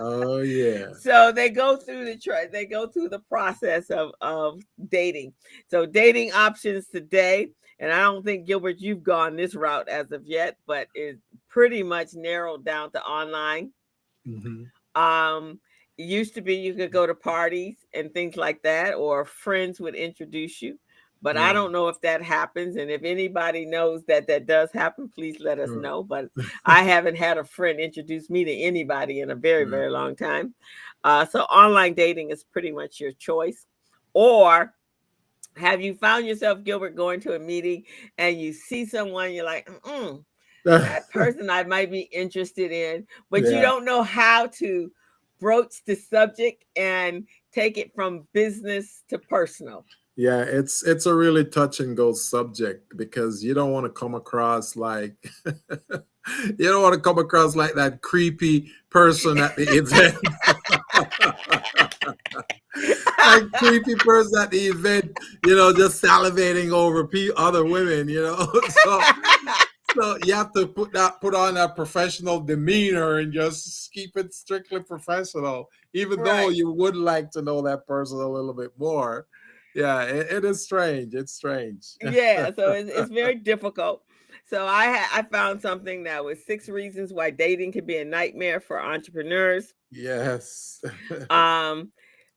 oh 0.00 0.38
yeah. 0.40 0.86
so 0.98 1.30
they 1.32 1.48
go 1.48 1.76
through 1.76 2.04
the 2.04 2.48
they 2.52 2.66
go 2.66 2.86
through 2.86 3.08
the 3.08 3.20
process 3.20 3.90
of 3.90 4.10
of 4.20 4.60
dating 4.88 5.32
so 5.68 5.86
dating 5.86 6.32
options 6.32 6.88
today 6.88 7.48
and 7.78 7.92
i 7.92 8.00
don't 8.00 8.24
think 8.24 8.46
gilbert 8.46 8.76
you've 8.78 9.02
gone 9.02 9.36
this 9.36 9.54
route 9.54 9.88
as 9.88 10.10
of 10.12 10.24
yet 10.26 10.56
but 10.66 10.88
it's 10.94 11.20
pretty 11.48 11.82
much 11.82 12.14
narrowed 12.14 12.64
down 12.64 12.90
to 12.90 13.02
online 13.04 13.70
Mhm. 14.26 14.66
um 14.96 15.60
used 15.96 16.34
to 16.34 16.42
be 16.42 16.56
you 16.56 16.74
could 16.74 16.92
go 16.92 17.06
to 17.06 17.14
parties 17.14 17.76
and 17.94 18.12
things 18.12 18.36
like 18.36 18.62
that, 18.62 18.94
or 18.94 19.24
friends 19.24 19.80
would 19.80 19.94
introduce 19.94 20.60
you. 20.60 20.78
But 21.22 21.36
I 21.36 21.52
don't 21.52 21.72
know 21.72 21.88
if 21.88 22.00
that 22.02 22.22
happens. 22.22 22.76
And 22.76 22.90
if 22.90 23.02
anybody 23.02 23.64
knows 23.66 24.04
that 24.04 24.26
that 24.28 24.46
does 24.46 24.70
happen, 24.72 25.08
please 25.08 25.40
let 25.40 25.58
us 25.58 25.70
Mm. 25.70 25.80
know. 25.80 26.02
But 26.02 26.28
I 26.64 26.82
haven't 26.82 27.16
had 27.16 27.38
a 27.38 27.44
friend 27.44 27.80
introduce 27.80 28.30
me 28.30 28.44
to 28.44 28.52
anybody 28.52 29.20
in 29.20 29.30
a 29.30 29.34
very, 29.34 29.64
very 29.64 29.90
long 29.90 30.14
time. 30.14 30.54
Uh, 31.04 31.24
so 31.24 31.42
online 31.42 31.94
dating 31.94 32.30
is 32.30 32.44
pretty 32.44 32.70
much 32.70 33.00
your 33.00 33.12
choice. 33.12 33.66
Or 34.12 34.74
have 35.56 35.80
you 35.80 35.94
found 35.94 36.26
yourself, 36.26 36.62
Gilbert, 36.64 36.96
going 36.96 37.20
to 37.20 37.34
a 37.34 37.38
meeting 37.38 37.84
and 38.18 38.38
you 38.40 38.52
see 38.52 38.84
someone, 38.84 39.32
you're 39.32 39.44
like, 39.44 39.68
mm 39.82 40.24
that 40.66 41.08
person 41.10 41.48
I 41.48 41.62
might 41.64 41.90
be 41.90 42.02
interested 42.12 42.72
in, 42.72 43.06
but 43.30 43.42
you 43.42 43.60
don't 43.60 43.84
know 43.84 44.02
how 44.02 44.46
to 44.58 44.90
broach 45.40 45.84
the 45.84 45.94
subject 45.94 46.64
and 46.76 47.26
take 47.52 47.78
it 47.78 47.94
from 47.94 48.26
business 48.32 49.02
to 49.08 49.18
personal. 49.18 49.84
Yeah, 50.16 50.40
it's 50.40 50.82
it's 50.82 51.04
a 51.04 51.14
really 51.14 51.44
touch 51.44 51.80
and 51.80 51.94
go 51.94 52.14
subject 52.14 52.96
because 52.96 53.44
you 53.44 53.52
don't 53.52 53.70
want 53.70 53.84
to 53.84 53.90
come 53.90 54.14
across 54.14 54.74
like 54.74 55.14
you 55.46 55.52
don't 56.58 56.82
want 56.82 56.94
to 56.94 57.00
come 57.00 57.18
across 57.18 57.54
like 57.54 57.74
that 57.74 58.00
creepy 58.00 58.72
person 58.88 59.36
at 59.36 59.54
the 59.56 59.64
event. 59.68 60.16
that 63.18 63.50
creepy 63.58 63.94
person 63.96 64.40
at 64.40 64.50
the 64.50 64.66
event, 64.66 65.18
you 65.44 65.54
know, 65.54 65.74
just 65.74 66.02
salivating 66.02 66.72
over 66.72 67.06
pe- 67.06 67.28
other 67.36 67.66
women, 67.66 68.08
you 68.08 68.22
know. 68.22 68.50
so, 68.70 69.02
so 69.94 70.18
you 70.24 70.32
have 70.32 70.50
to 70.54 70.66
put 70.66 70.94
that 70.94 71.20
put 71.20 71.34
on 71.34 71.52
that 71.54 71.76
professional 71.76 72.40
demeanor 72.40 73.18
and 73.18 73.34
just 73.34 73.92
keep 73.92 74.16
it 74.16 74.32
strictly 74.32 74.80
professional, 74.80 75.68
even 75.92 76.22
though 76.22 76.48
you 76.48 76.70
would 76.70 76.96
like 76.96 77.30
to 77.32 77.42
know 77.42 77.60
that 77.60 77.86
person 77.86 78.18
a 78.18 78.26
little 78.26 78.54
bit 78.54 78.72
more. 78.78 79.26
Yeah, 79.76 80.04
it, 80.04 80.32
it 80.32 80.44
is 80.46 80.64
strange. 80.64 81.14
It's 81.14 81.32
strange. 81.32 81.86
yeah, 82.00 82.50
so 82.56 82.72
it's, 82.72 82.90
it's 82.90 83.10
very 83.10 83.34
difficult. 83.52 84.02
So 84.48 84.64
I 84.64 85.04
I 85.12 85.22
found 85.22 85.60
something 85.60 86.04
that 86.04 86.24
was 86.24 86.44
six 86.44 86.68
reasons 86.68 87.12
why 87.12 87.30
dating 87.30 87.72
can 87.72 87.84
be 87.84 87.98
a 87.98 88.04
nightmare 88.04 88.58
for 88.60 88.82
entrepreneurs. 88.82 89.74
yes. 89.90 90.80
Um, 91.30 91.92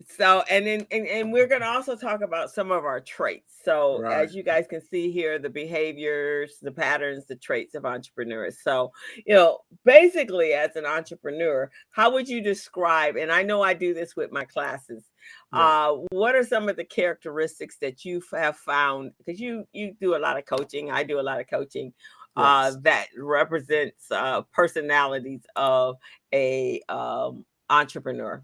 so 0.10 0.44
and 0.50 0.66
then 0.66 0.88
and, 0.92 1.06
and 1.08 1.32
we're 1.32 1.48
gonna 1.48 1.66
also 1.66 1.96
talk 1.96 2.22
about 2.22 2.52
some 2.52 2.72
of 2.72 2.86
our 2.86 3.00
traits. 3.00 3.60
So 3.64 4.02
Right. 4.02 4.24
as 4.24 4.34
you 4.34 4.44
guys 4.44 4.66
can 4.68 4.82
see 4.82 5.12
here, 5.12 5.38
the 5.38 5.50
behaviors, 5.50 6.58
the 6.62 6.72
patterns, 6.72 7.26
the 7.28 7.36
traits 7.36 7.76
of 7.76 7.86
entrepreneurs. 7.86 8.58
So 8.64 8.92
you 9.26 9.36
know, 9.36 9.60
basically, 9.86 10.54
as 10.54 10.76
an 10.76 10.86
entrepreneur, 10.86 11.70
how 11.92 12.12
would 12.12 12.28
you 12.28 12.42
describe? 12.42 13.16
And 13.18 13.32
I 13.32 13.44
know 13.44 13.62
I 13.62 13.74
do 13.74 13.94
this 13.94 14.16
with 14.16 14.32
my 14.32 14.46
classes. 14.46 15.04
Uh, 15.52 15.96
what 16.12 16.36
are 16.36 16.44
some 16.44 16.70
of 16.70 16.76
the 16.76 16.86
characteristics 16.86 17.78
that 17.82 18.06
you 18.06 18.22
have 18.32 18.58
found? 18.58 19.12
Because 19.18 19.40
you 19.40 19.66
you 19.74 19.96
do 20.00 20.16
a 20.16 20.18
lot 20.18 20.38
of 20.38 20.46
coaching. 20.46 20.92
I 20.92 21.04
do 21.04 21.20
a 21.20 21.22
lot 21.22 21.40
of 21.40 21.48
coaching. 21.48 21.94
Uh, 22.36 22.72
that 22.84 23.08
represents 23.18 24.10
uh, 24.12 24.42
personalities 24.54 25.42
of 25.58 25.98
a 26.34 26.82
um, 26.88 27.44
entrepreneur. 27.70 28.42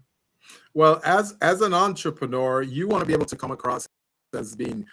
Well, 0.74 1.00
as 1.04 1.34
as 1.40 1.62
an 1.62 1.74
entrepreneur, 1.74 2.62
you 2.62 2.88
want 2.88 3.00
to 3.02 3.06
be 3.06 3.12
able 3.12 3.26
to 3.26 3.36
come 3.36 3.50
across 3.50 3.86
as 4.34 4.54
being 4.54 4.86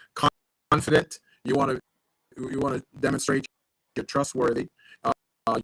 confident. 0.72 1.20
You 1.46 1.56
want 1.56 1.72
to 1.72 1.80
you 2.52 2.60
want 2.60 2.78
to 2.78 3.00
demonstrate 3.00 3.46
you're 3.96 4.06
trustworthy. 4.06 4.68
Uh, 5.04 5.60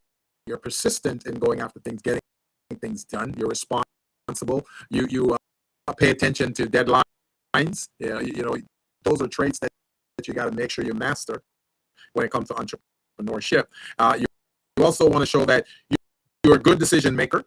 you're 0.45 0.57
persistent 0.57 1.25
in 1.25 1.35
going 1.35 1.61
after 1.61 1.79
things, 1.79 2.01
getting 2.01 2.21
things 2.81 3.03
done. 3.03 3.33
You're 3.37 3.49
responsible. 3.49 4.65
You 4.89 5.07
you 5.09 5.37
uh, 5.87 5.93
pay 5.93 6.09
attention 6.09 6.53
to 6.53 6.67
deadlines. 6.67 7.87
Yeah, 7.99 8.19
you, 8.19 8.33
you 8.35 8.43
know 8.43 8.55
those 9.03 9.21
are 9.21 9.27
traits 9.27 9.59
that, 9.59 9.69
that 10.17 10.27
you 10.27 10.33
got 10.33 10.45
to 10.45 10.51
make 10.51 10.69
sure 10.69 10.85
you 10.85 10.93
master 10.93 11.41
when 12.13 12.25
it 12.25 12.31
comes 12.31 12.49
to 12.49 12.55
entrepreneurship. 12.55 13.65
Uh, 13.97 14.15
you, 14.19 14.25
you 14.77 14.83
also 14.83 15.09
want 15.09 15.21
to 15.21 15.25
show 15.25 15.45
that 15.45 15.65
you, 15.89 15.97
you're 16.43 16.55
a 16.55 16.59
good 16.59 16.79
decision 16.79 17.15
maker. 17.15 17.43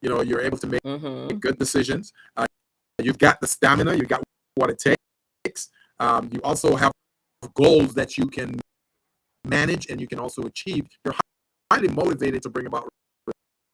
You 0.00 0.08
know, 0.10 0.22
you're 0.22 0.40
able 0.40 0.58
to 0.58 0.66
make 0.66 0.82
Mhm. 0.82 1.40
good 1.40 1.58
decisions. 1.58 2.12
Uh, 2.36 2.46
you've 3.02 3.18
got 3.18 3.40
the 3.40 3.46
stamina, 3.46 3.94
you've 3.94 4.08
got 4.08 4.22
what 4.54 4.70
it 4.70 4.78
takes. 4.78 5.70
Um, 5.98 6.30
you 6.32 6.40
also 6.42 6.76
have 6.76 6.92
goals 7.54 7.94
that 7.94 8.16
you 8.16 8.26
can 8.26 8.60
manage 9.44 9.86
and 9.86 10.00
you 10.00 10.06
can 10.06 10.18
also 10.18 10.42
achieve. 10.42 10.86
You're 11.04 11.14
highly 11.72 11.88
motivated 11.88 12.42
to 12.42 12.50
bring 12.50 12.66
about 12.66 12.88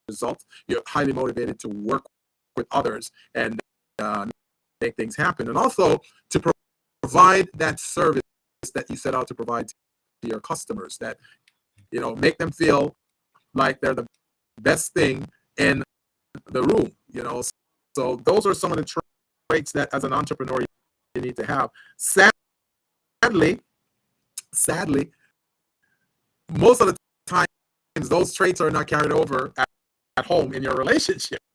results. 0.08 0.44
You're 0.68 0.82
highly 0.86 1.12
motivated 1.12 1.58
to 1.60 1.68
work 1.68 2.04
with 2.56 2.66
others 2.70 3.10
and 3.34 3.60
uh, 3.98 4.26
make 4.80 4.96
things 4.96 5.16
happen, 5.16 5.48
and 5.48 5.56
also 5.56 6.00
to 6.30 6.40
pro- 6.40 6.52
provide 7.02 7.48
that 7.54 7.80
service 7.80 8.22
that 8.74 8.88
you 8.88 8.96
set 8.96 9.14
out 9.14 9.28
to 9.28 9.34
provide 9.34 9.68
to 9.68 9.74
your 10.28 10.40
customers. 10.40 10.98
That 10.98 11.18
you 11.90 12.00
know, 12.00 12.14
make 12.16 12.38
them 12.38 12.50
feel 12.50 12.96
like 13.54 13.80
they're 13.80 13.94
the 13.94 14.06
best 14.60 14.92
thing 14.94 15.28
in 15.56 15.82
the 16.50 16.62
room. 16.62 16.92
You 17.08 17.22
know, 17.22 17.42
so 17.96 18.20
those 18.24 18.46
are 18.46 18.54
some 18.54 18.72
of 18.72 18.78
the 18.78 18.86
traits 19.50 19.72
that 19.72 19.88
as 19.92 20.04
an 20.04 20.12
entrepreneur 20.12 20.60
you 21.14 21.22
need 21.22 21.36
to 21.36 21.46
have. 21.46 21.70
Sadly, 21.96 23.60
sadly, 24.52 25.10
most 26.50 26.80
of 26.80 26.88
the 26.88 26.96
times 27.26 27.48
those 28.08 28.34
traits 28.34 28.60
are 28.60 28.70
not 28.70 28.86
carried 28.86 29.12
over 29.12 29.52
at, 29.56 29.68
at 30.16 30.26
home 30.26 30.52
in 30.52 30.62
your 30.62 30.74
relationship. 30.74 31.40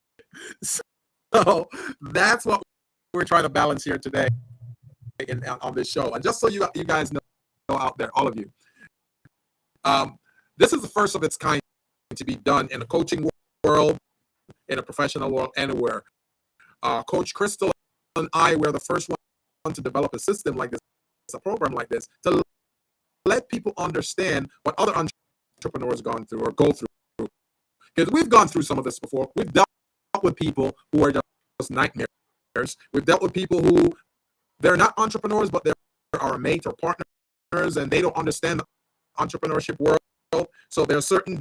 So 1.32 1.68
that's 2.02 2.44
what 2.46 2.64
we're 3.14 3.24
trying 3.24 3.44
to 3.44 3.50
balance 3.50 3.84
here 3.84 4.00
today 4.00 4.30
in, 5.28 5.44
on 5.62 5.76
this 5.76 5.90
show. 5.90 6.14
And 6.14 6.24
just 6.24 6.40
so 6.40 6.48
you 6.48 6.68
you 6.74 6.84
guys 6.84 7.12
know 7.14 7.20
out 7.70 7.98
there, 7.98 8.10
all 8.16 8.28
of 8.28 8.36
you, 8.36 8.52
um, 9.84 10.18
this 10.58 10.74
is 10.74 10.82
the 10.82 10.88
first 10.88 11.16
of 11.16 11.24
its 11.24 11.38
kind 11.38 11.62
to 12.16 12.26
be 12.26 12.36
done 12.36 12.68
in 12.72 12.80
the 12.80 12.86
coaching 12.86 13.30
world, 13.64 13.98
in 14.70 14.80
a 14.80 14.84
professional 14.84 15.30
world, 15.30 15.50
anywhere. 15.58 16.04
Uh, 16.82 17.04
Coach 17.04 17.34
Crystal 17.34 17.72
and 18.16 18.30
I 18.34 18.56
were 18.56 18.72
the 18.72 18.80
first 18.80 19.10
one 19.10 19.74
to 19.74 19.82
develop 19.82 20.14
a 20.16 20.20
system 20.20 20.56
like 20.56 20.72
this, 20.72 20.80
a 21.34 21.40
program 21.40 21.74
like 21.74 21.90
this, 21.90 22.08
to 22.24 22.42
let 23.26 23.50
people 23.50 23.74
understand 23.78 24.50
what 24.64 24.76
other 24.78 24.94
entrepreneurs 25.58 26.02
gone 26.02 26.26
through 26.26 26.42
or 26.42 26.52
go 26.52 26.72
through. 26.72 26.88
Because 27.96 28.12
we've 28.12 28.30
gone 28.30 28.48
through 28.48 28.62
some 28.62 28.78
of 28.78 28.86
this 28.86 29.00
before. 29.00 29.30
We've 29.36 29.52
dealt 29.52 29.68
with 30.24 30.36
people 30.36 30.76
who 30.92 31.04
are 31.04 31.12
just 31.12 31.72
nightmares. 31.72 32.08
We've 32.94 33.06
dealt 33.06 33.22
with 33.22 33.34
people 33.34 33.62
who 33.62 33.92
they're 34.60 34.78
not 34.78 34.94
entrepreneurs, 34.98 35.50
but 35.50 35.64
they're 35.64 35.74
our 36.20 36.38
mates 36.38 36.66
or 36.66 36.74
partners, 36.74 37.78
and 37.78 37.92
they 37.92 38.02
don't 38.02 38.16
understand 38.16 38.62
the 38.62 38.66
entrepreneurship 39.20 39.80
world. 39.80 40.00
So 40.70 40.86
there 40.86 40.98
are 40.98 41.02
certain 41.02 41.38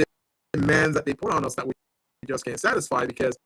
demands 0.52 0.94
that 0.94 1.04
they 1.06 1.14
put 1.14 1.32
on 1.32 1.44
us 1.44 1.54
that 1.54 1.66
we 1.66 1.72
just 2.28 2.44
can't 2.44 2.60
satisfy 2.60 3.06
because, 3.06 3.36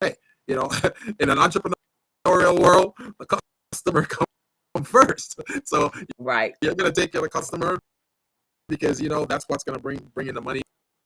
hey, 0.00 0.14
you 0.46 0.56
know, 0.56 0.68
in 1.20 1.28
an 1.30 1.38
entrepreneurial 1.38 2.58
world, 2.58 2.94
the 3.18 3.38
customer 3.72 4.02
comes 4.74 4.88
first. 4.88 5.40
So 5.64 5.92
Right. 6.18 6.54
you're 6.62 6.74
gonna 6.74 6.92
take 6.92 7.12
care 7.12 7.20
of 7.20 7.24
the 7.24 7.30
customer 7.30 7.78
because 8.68 9.00
you 9.00 9.08
know 9.08 9.24
that's 9.24 9.44
what's 9.48 9.64
gonna 9.64 9.78
bring 9.78 9.98
bring 10.14 10.28
in 10.28 10.34
the 10.34 10.40
money, 10.40 10.62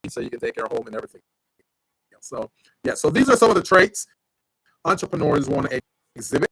so 0.09 0.21
you 0.21 0.31
can 0.31 0.39
take 0.41 0.55
care 0.55 0.67
of 0.67 0.73
home 0.73 0.87
and 0.87 0.95
everything. 0.95 1.21
So 2.21 2.51
yeah, 2.85 2.95
so 2.95 3.11
these 3.11 3.29
are 3.29 3.37
some 3.37 3.51
of 3.51 3.57
the 3.57 3.63
traits 3.63 4.07
entrepreneurs 4.85 5.49
want 5.49 5.71
to 5.71 5.81
exhibit. 6.17 6.49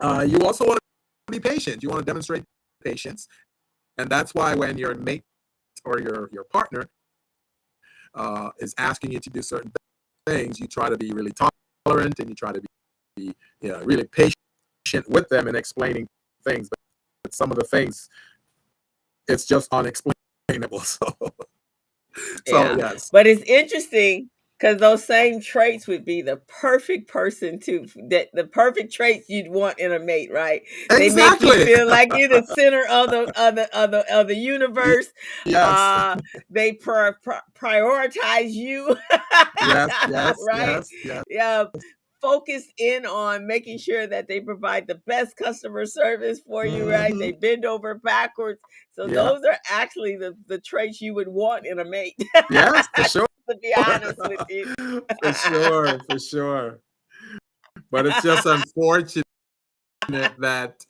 Uh, 0.00 0.26
you 0.28 0.38
also 0.40 0.66
want 0.66 0.78
to 1.26 1.32
be 1.32 1.40
patient. 1.40 1.82
You 1.82 1.88
want 1.88 2.00
to 2.00 2.04
demonstrate 2.04 2.44
patience, 2.82 3.28
and 3.98 4.08
that's 4.08 4.34
why 4.34 4.54
when 4.54 4.76
your 4.78 4.94
mate 4.94 5.22
or 5.84 6.00
your 6.00 6.28
your 6.32 6.44
partner 6.44 6.88
uh, 8.14 8.50
is 8.58 8.74
asking 8.78 9.12
you 9.12 9.20
to 9.20 9.30
do 9.30 9.42
certain 9.42 9.72
things, 10.26 10.60
you 10.60 10.66
try 10.66 10.88
to 10.88 10.96
be 10.96 11.12
really 11.12 11.32
tolerant 11.86 12.18
and 12.18 12.28
you 12.28 12.34
try 12.34 12.52
to 12.52 12.60
be, 12.60 12.66
be 13.16 13.34
you 13.60 13.68
know, 13.70 13.80
really 13.82 14.04
patient 14.04 15.08
with 15.08 15.28
them 15.28 15.48
and 15.48 15.56
explaining 15.56 16.06
things. 16.44 16.68
But, 16.68 16.78
but 17.22 17.34
some 17.34 17.50
of 17.50 17.58
the 17.58 17.64
things, 17.64 18.08
it's 19.28 19.46
just 19.46 19.72
unexplainable. 19.72 20.14
So, 20.84 21.16
so 22.46 22.58
Yeah. 22.58 22.76
yes, 22.78 23.10
But 23.10 23.26
it's 23.26 23.42
interesting 23.42 24.30
because 24.58 24.78
those 24.78 25.04
same 25.04 25.40
traits 25.40 25.86
would 25.86 26.04
be 26.04 26.22
the 26.22 26.36
perfect 26.48 27.08
person 27.08 27.58
to 27.60 27.86
that 28.08 28.28
the 28.32 28.44
perfect 28.44 28.92
traits 28.92 29.28
you'd 29.28 29.48
want 29.50 29.78
in 29.78 29.92
a 29.92 29.98
mate, 29.98 30.32
right? 30.32 30.62
Exactly. 30.90 30.98
They 30.98 31.14
make 31.14 31.40
you 31.40 31.64
feel 31.76 31.88
like 31.88 32.10
you're 32.14 32.28
the 32.28 32.46
center 32.46 32.86
of 32.88 33.10
the 33.10 33.22
of 33.40 33.56
the 33.56 33.78
of 33.78 33.90
the, 33.90 34.14
of 34.14 34.28
the 34.28 34.36
universe. 34.36 35.08
yes, 35.46 35.62
Uh, 35.62 36.16
they 36.50 36.72
pri- 36.72 37.12
pri- 37.22 37.40
prioritize 37.54 38.52
you, 38.52 38.96
yes, 39.60 39.90
yes, 40.06 40.36
right? 40.46 40.68
yes, 40.68 40.90
yes. 41.04 41.24
Yeah, 41.28 41.64
focused 42.24 42.72
in 42.78 43.04
on 43.04 43.46
making 43.46 43.76
sure 43.76 44.06
that 44.06 44.28
they 44.28 44.40
provide 44.40 44.86
the 44.86 44.94
best 45.06 45.36
customer 45.36 45.84
service 45.84 46.40
for 46.40 46.64
you, 46.64 46.90
right? 46.90 47.12
Mhm. 47.12 47.18
They 47.18 47.32
bend 47.32 47.66
over 47.66 47.96
backwards. 47.96 48.60
So 48.92 49.06
Yeah. 49.06 49.14
those 49.14 49.44
are 49.44 49.58
actually 49.70 50.16
the 50.16 50.34
the 50.46 50.58
traits 50.58 51.02
you 51.02 51.12
would 51.14 51.28
want 51.28 51.66
in 51.66 51.78
a 51.80 51.84
mate. 51.84 52.14
yes, 52.50 52.88
for 52.94 53.04
sure. 53.14 53.26
to 53.50 53.56
be 53.58 53.74
honest 53.76 54.16
with 54.18 54.40
you. 54.48 54.74
for 55.22 55.32
sure, 55.34 56.00
for 56.06 56.18
sure. 56.18 56.80
But 57.90 58.06
it's 58.06 58.22
just 58.22 58.46
unfortunate 58.46 59.26
that 60.38 60.86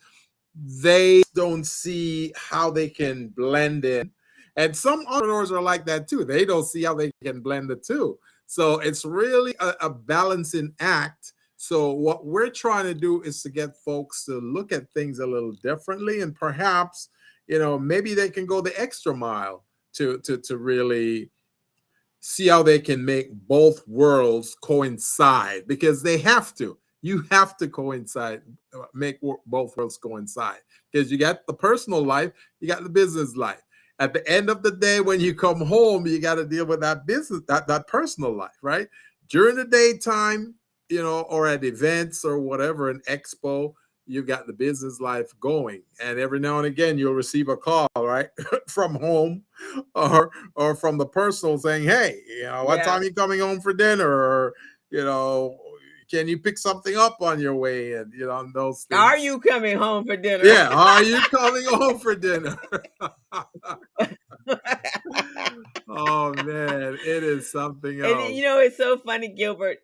they 0.56 1.22
don't 1.34 1.66
see 1.66 2.32
how 2.36 2.70
they 2.70 2.88
can 2.88 3.28
blend 3.28 3.84
in. 3.84 4.12
And 4.54 4.76
some 4.76 5.04
entrepreneurs 5.08 5.50
are 5.50 5.60
like 5.60 5.84
that 5.86 6.06
too. 6.06 6.24
They 6.24 6.44
don't 6.44 6.64
see 6.64 6.84
how 6.84 6.94
they 6.94 7.10
can 7.24 7.40
blend 7.40 7.68
the 7.70 7.74
two. 7.76 8.20
So 8.54 8.78
it's 8.78 9.04
really 9.04 9.52
a, 9.58 9.74
a 9.80 9.90
balancing 9.90 10.72
act. 10.78 11.32
So 11.56 11.90
what 11.90 12.24
we're 12.24 12.50
trying 12.50 12.84
to 12.84 12.94
do 12.94 13.20
is 13.22 13.42
to 13.42 13.50
get 13.50 13.76
folks 13.84 14.24
to 14.26 14.38
look 14.38 14.70
at 14.70 14.88
things 14.92 15.18
a 15.18 15.26
little 15.26 15.54
differently 15.60 16.20
and 16.20 16.32
perhaps, 16.32 17.08
you 17.48 17.58
know, 17.58 17.80
maybe 17.80 18.14
they 18.14 18.30
can 18.30 18.46
go 18.46 18.60
the 18.60 18.80
extra 18.80 19.12
mile 19.12 19.64
to 19.94 20.18
to 20.20 20.38
to 20.38 20.56
really 20.56 21.32
see 22.20 22.46
how 22.46 22.62
they 22.62 22.78
can 22.78 23.04
make 23.04 23.32
both 23.48 23.82
worlds 23.88 24.54
coincide 24.62 25.66
because 25.66 26.00
they 26.00 26.18
have 26.18 26.54
to. 26.54 26.78
You 27.02 27.24
have 27.32 27.56
to 27.56 27.66
coincide, 27.66 28.42
make 28.94 29.18
both 29.46 29.76
worlds 29.76 29.98
coincide 29.98 30.60
because 30.92 31.10
you 31.10 31.18
got 31.18 31.44
the 31.48 31.54
personal 31.54 32.04
life, 32.04 32.30
you 32.60 32.68
got 32.68 32.84
the 32.84 32.88
business 32.88 33.34
life. 33.34 33.64
At 33.98 34.12
the 34.12 34.28
end 34.28 34.50
of 34.50 34.62
the 34.62 34.72
day, 34.72 35.00
when 35.00 35.20
you 35.20 35.34
come 35.34 35.60
home, 35.60 36.06
you 36.06 36.20
got 36.20 36.34
to 36.34 36.44
deal 36.44 36.66
with 36.66 36.80
that 36.80 37.06
business, 37.06 37.42
that, 37.48 37.68
that 37.68 37.86
personal 37.86 38.34
life, 38.34 38.58
right? 38.60 38.88
During 39.28 39.56
the 39.56 39.64
daytime, 39.64 40.54
you 40.88 41.02
know, 41.02 41.20
or 41.22 41.46
at 41.46 41.64
events 41.64 42.24
or 42.24 42.40
whatever, 42.40 42.90
an 42.90 43.00
expo, 43.08 43.74
you've 44.06 44.26
got 44.26 44.46
the 44.46 44.52
business 44.52 45.00
life 45.00 45.32
going 45.40 45.82
and 46.02 46.18
every 46.18 46.38
now 46.38 46.58
and 46.58 46.66
again 46.66 46.98
you'll 46.98 47.14
receive 47.14 47.48
a 47.48 47.56
call 47.56 47.88
right 47.96 48.28
from 48.68 48.94
home 48.96 49.42
or 49.94 50.30
or 50.56 50.74
from 50.74 50.98
the 50.98 51.06
personal 51.06 51.56
saying 51.56 51.84
hey 51.84 52.20
you 52.28 52.42
know 52.42 52.64
what 52.64 52.78
yeah. 52.78 52.84
time 52.84 53.00
are 53.00 53.04
you 53.04 53.14
coming 53.14 53.40
home 53.40 53.60
for 53.60 53.72
dinner 53.72 54.08
or 54.08 54.54
you 54.90 55.02
know 55.02 55.58
can 56.10 56.28
you 56.28 56.38
pick 56.38 56.58
something 56.58 56.96
up 56.96 57.20
on 57.20 57.40
your 57.40 57.54
way 57.54 57.94
and 57.94 58.12
you 58.12 58.26
know 58.26 58.48
those 58.52 58.84
things. 58.84 58.98
are 58.98 59.18
you 59.18 59.40
coming 59.40 59.76
home 59.76 60.06
for 60.06 60.16
dinner? 60.16 60.44
Yeah 60.44 60.68
are 60.68 61.02
you 61.02 61.20
coming 61.30 61.64
home 61.66 61.98
for 61.98 62.14
dinner? 62.14 62.56
Oh 65.96 66.32
man 66.34 66.98
it 67.04 67.22
is 67.22 67.50
something 67.50 68.00
else 68.00 68.26
and 68.26 68.34
you 68.34 68.42
know 68.42 68.58
it's 68.58 68.76
so 68.76 68.98
funny 68.98 69.28
gilbert 69.28 69.78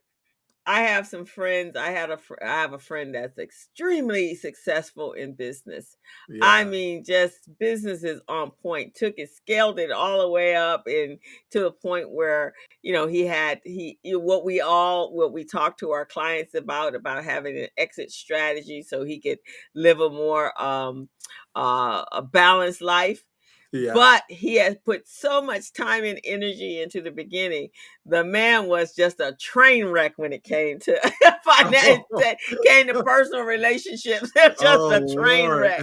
I 0.70 0.82
have 0.82 1.04
some 1.08 1.24
friends. 1.24 1.74
I 1.74 1.90
had 1.90 2.10
a 2.10 2.16
fr- 2.16 2.38
I 2.40 2.46
have 2.60 2.74
a 2.74 2.78
friend 2.78 3.12
that's 3.12 3.38
extremely 3.38 4.36
successful 4.36 5.14
in 5.14 5.32
business. 5.32 5.96
Yeah. 6.28 6.38
I 6.42 6.62
mean, 6.62 7.02
just 7.02 7.48
business 7.58 8.04
is 8.04 8.20
on 8.28 8.52
point. 8.52 8.94
Took 8.94 9.14
it, 9.18 9.30
scaled 9.34 9.80
it 9.80 9.90
all 9.90 10.20
the 10.20 10.28
way 10.28 10.54
up, 10.54 10.84
and 10.86 11.18
to 11.50 11.58
the 11.58 11.72
point 11.72 12.12
where 12.12 12.54
you 12.82 12.92
know 12.92 13.08
he 13.08 13.26
had 13.26 13.60
he 13.64 13.98
what 14.04 14.44
we 14.44 14.60
all 14.60 15.12
what 15.12 15.32
we 15.32 15.44
talk 15.44 15.76
to 15.78 15.90
our 15.90 16.06
clients 16.06 16.54
about 16.54 16.94
about 16.94 17.24
having 17.24 17.58
an 17.58 17.68
exit 17.76 18.12
strategy 18.12 18.80
so 18.80 19.02
he 19.02 19.18
could 19.18 19.38
live 19.74 19.98
a 19.98 20.08
more 20.08 20.52
um 20.62 21.08
uh 21.56 22.04
a 22.12 22.22
balanced 22.22 22.80
life 22.80 23.24
yeah. 23.72 23.92
But 23.94 24.24
he 24.28 24.56
has 24.56 24.76
put 24.84 25.06
so 25.06 25.40
much 25.40 25.72
time 25.72 26.04
and 26.04 26.20
energy 26.24 26.82
into 26.82 27.00
the 27.00 27.12
beginning. 27.12 27.68
The 28.04 28.24
man 28.24 28.66
was 28.66 28.94
just 28.94 29.20
a 29.20 29.36
train 29.38 29.86
wreck 29.86 30.14
when 30.16 30.32
it 30.32 30.42
came 30.42 30.80
to 30.80 31.12
finance, 31.44 32.04
came 32.66 32.88
to 32.88 33.02
personal 33.04 33.44
relationships. 33.44 34.30
just 34.36 34.62
oh, 34.62 34.90
a 34.90 35.14
train 35.14 35.48
Lord. 35.48 35.60
wreck. 35.60 35.82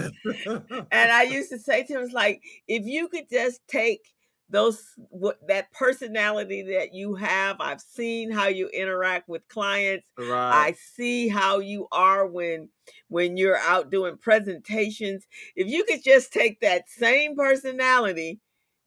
and 0.91 1.12
I 1.12 1.23
used 1.23 1.50
to 1.52 1.60
say 1.60 1.84
to 1.84 1.93
him, 1.93 2.02
"It's 2.02 2.13
like 2.13 2.41
if 2.67 2.86
you 2.86 3.08
could 3.08 3.30
just 3.30 3.62
take." 3.67 4.02
Those 4.49 4.93
what 5.10 5.38
that 5.47 5.71
personality 5.73 6.63
that 6.63 6.93
you 6.93 7.15
have 7.15 7.57
i've 7.60 7.81
seen 7.81 8.31
how 8.31 8.47
you 8.47 8.69
interact 8.69 9.27
with 9.27 9.47
clients 9.49 10.07
right. 10.17 10.67
i 10.67 10.71
see 10.95 11.27
how 11.27 11.60
you 11.60 11.88
are 11.91 12.25
when 12.25 12.69
when 13.10 13.36
you're 13.36 13.57
out 13.57 13.91
doing 13.91 14.17
presentations 14.17 15.25
if 15.55 15.67
you 15.67 15.83
could 15.83 16.03
just 16.03 16.31
take 16.31 16.60
that 16.62 16.89
same 16.89 17.36
personality 17.36 18.39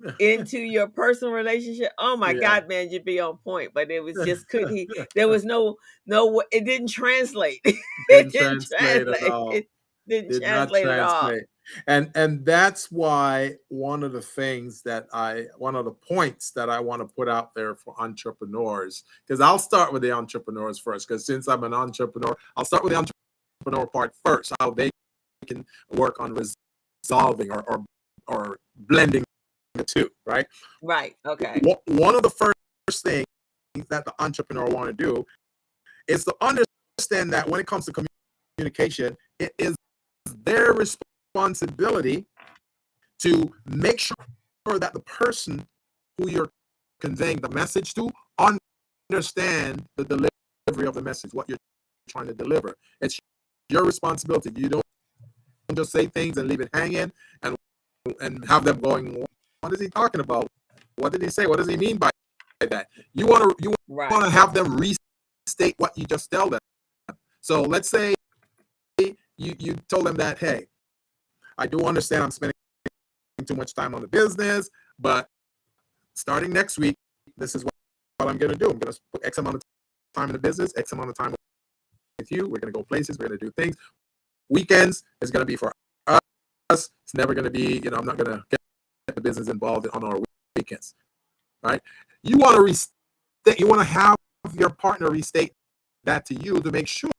into 0.18 0.58
your 0.58 0.88
personal 0.88 1.32
relationship 1.32 1.92
oh 1.98 2.16
my 2.16 2.30
yeah. 2.30 2.40
god 2.40 2.68
man 2.68 2.90
you'd 2.90 3.04
be 3.04 3.20
on 3.20 3.36
point 3.44 3.70
but 3.74 3.90
it 3.90 4.00
was 4.00 4.16
just 4.24 4.48
could 4.48 4.70
he 4.70 4.88
there 5.14 5.28
was 5.28 5.44
no 5.44 5.76
no 6.06 6.42
it 6.50 6.64
didn't 6.64 6.88
translate 6.88 7.60
it 7.64 7.76
didn't, 8.08 8.32
didn't 8.32 8.66
translate, 8.66 9.04
translate. 9.04 9.22
At 9.22 9.30
all. 9.30 9.50
it 9.50 9.68
didn't 10.08 10.30
Did 10.30 10.42
translate, 10.42 10.84
translate 10.84 10.86
at 10.86 11.00
all 11.00 11.38
and 11.86 12.10
and 12.14 12.44
that's 12.44 12.90
why 12.90 13.54
one 13.68 14.02
of 14.02 14.12
the 14.12 14.20
things 14.20 14.82
that 14.82 15.06
i 15.12 15.46
one 15.58 15.74
of 15.74 15.84
the 15.84 15.90
points 15.90 16.50
that 16.50 16.68
i 16.70 16.78
want 16.78 17.00
to 17.00 17.14
put 17.14 17.28
out 17.28 17.54
there 17.54 17.74
for 17.74 17.94
entrepreneurs 17.98 19.04
because 19.26 19.40
i'll 19.40 19.58
start 19.58 19.92
with 19.92 20.02
the 20.02 20.12
entrepreneurs 20.12 20.78
first 20.78 21.06
because 21.08 21.26
since 21.26 21.48
i'm 21.48 21.64
an 21.64 21.74
entrepreneur 21.74 22.36
i'll 22.56 22.64
start 22.64 22.82
with 22.84 22.92
the 22.92 22.98
entrepreneur 22.98 23.86
part 23.86 24.14
first 24.24 24.52
how 24.60 24.70
they 24.70 24.90
can 25.46 25.64
work 25.92 26.20
on 26.20 26.34
resolving 26.34 27.50
or 27.50 27.62
or, 27.62 27.84
or 28.28 28.56
blending 28.76 29.24
the 29.74 29.84
two 29.84 30.10
right? 30.26 30.46
Right 30.82 31.16
okay. 31.26 31.60
One 31.86 32.14
of 32.14 32.22
the 32.22 32.30
first 32.30 33.04
things 33.04 33.26
that 33.88 34.04
the 34.04 34.14
entrepreneur 34.18 34.66
want 34.66 34.86
to 34.88 34.92
do 34.92 35.24
is 36.08 36.24
to 36.24 36.34
understand 36.40 37.32
that 37.32 37.48
when 37.48 37.60
it 37.60 37.66
comes 37.66 37.86
to 37.86 38.04
communication 38.58 39.16
it 39.38 39.52
is 39.58 39.74
their 40.44 40.72
responsibility 40.72 41.09
responsibility 41.34 42.26
to 43.20 43.52
make 43.66 44.00
sure 44.00 44.16
that 44.78 44.92
the 44.92 45.00
person 45.00 45.66
who 46.18 46.30
you're 46.30 46.50
conveying 47.00 47.38
the 47.38 47.48
message 47.50 47.94
to 47.94 48.10
understand 48.38 49.84
the 49.96 50.04
delivery 50.04 50.86
of 50.86 50.94
the 50.94 51.02
message, 51.02 51.32
what 51.32 51.48
you're 51.48 51.58
trying 52.08 52.26
to 52.26 52.34
deliver. 52.34 52.74
It's 53.00 53.18
your 53.68 53.84
responsibility. 53.84 54.50
You 54.56 54.68
don't 54.68 54.84
just 55.74 55.92
say 55.92 56.06
things 56.06 56.36
and 56.36 56.48
leave 56.48 56.60
it 56.60 56.68
hanging 56.74 57.12
and 57.42 57.56
and 58.20 58.44
have 58.48 58.64
them 58.64 58.80
going, 58.80 59.24
what 59.60 59.72
is 59.72 59.80
he 59.80 59.88
talking 59.88 60.22
about? 60.22 60.48
What 60.96 61.12
did 61.12 61.22
he 61.22 61.28
say? 61.28 61.46
What 61.46 61.58
does 61.58 61.68
he 61.68 61.76
mean 61.76 61.98
by 61.98 62.10
that? 62.60 62.88
You 63.12 63.26
want 63.26 63.58
to 63.58 63.62
you 63.62 63.74
right. 63.88 64.10
want 64.10 64.24
to 64.24 64.30
have 64.30 64.54
them 64.54 64.76
restate 64.76 65.74
what 65.76 65.96
you 65.96 66.06
just 66.06 66.30
tell 66.30 66.48
them. 66.48 66.60
So 67.40 67.62
let's 67.62 67.88
say 67.88 68.14
you 68.98 69.54
you 69.58 69.76
told 69.88 70.06
them 70.06 70.16
that, 70.16 70.38
hey, 70.38 70.66
I 71.60 71.66
do 71.66 71.84
understand 71.84 72.24
I'm 72.24 72.30
spending 72.30 72.54
too 73.46 73.54
much 73.54 73.74
time 73.74 73.94
on 73.94 74.00
the 74.00 74.08
business, 74.08 74.70
but 74.98 75.28
starting 76.14 76.52
next 76.52 76.78
week, 76.78 76.96
this 77.36 77.54
is 77.54 77.64
what, 77.64 77.72
I'm 78.20 78.38
going 78.38 78.52
to 78.52 78.58
do. 78.58 78.70
I'm 78.70 78.78
going 78.78 78.92
to 78.92 79.00
put 79.12 79.24
X 79.24 79.38
amount 79.38 79.56
of 79.56 79.62
time 80.14 80.28
in 80.28 80.32
the 80.32 80.38
business, 80.38 80.72
X 80.76 80.92
amount 80.92 81.10
of 81.10 81.16
time 81.16 81.34
with 82.18 82.32
you. 82.32 82.48
We're 82.48 82.60
going 82.60 82.72
to 82.72 82.78
go 82.78 82.82
places. 82.82 83.18
We're 83.18 83.28
going 83.28 83.38
to 83.38 83.46
do 83.46 83.52
things. 83.52 83.76
Weekends 84.48 85.04
is 85.20 85.30
going 85.30 85.40
to 85.40 85.46
be 85.46 85.56
for 85.56 85.72
us. 86.06 86.20
It's 86.70 87.14
never 87.14 87.34
going 87.34 87.44
to 87.44 87.50
be, 87.50 87.80
you 87.82 87.90
know, 87.90 87.96
I'm 87.96 88.06
not 88.06 88.16
going 88.16 88.36
to 88.36 88.44
get 88.50 88.60
the 89.14 89.20
business 89.20 89.48
involved 89.48 89.86
on 89.92 90.04
our 90.04 90.18
weekends, 90.56 90.94
right? 91.62 91.80
You 92.22 92.38
want 92.38 92.56
to 92.56 92.62
restate, 92.62 93.58
you 93.58 93.66
want 93.66 93.80
to 93.80 93.86
have 93.86 94.16
your 94.58 94.70
partner 94.70 95.10
restate 95.10 95.52
that 96.04 96.26
to 96.26 96.34
you 96.34 96.60
to 96.60 96.70
make 96.70 96.88
sure 96.88 97.10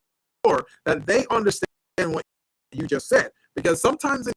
that 0.85 1.05
they 1.05 1.25
understand 1.29 1.67
what 2.05 2.23
you 2.71 2.87
just 2.87 3.07
said. 3.07 3.31
Because 3.55 3.81
sometimes 3.81 4.29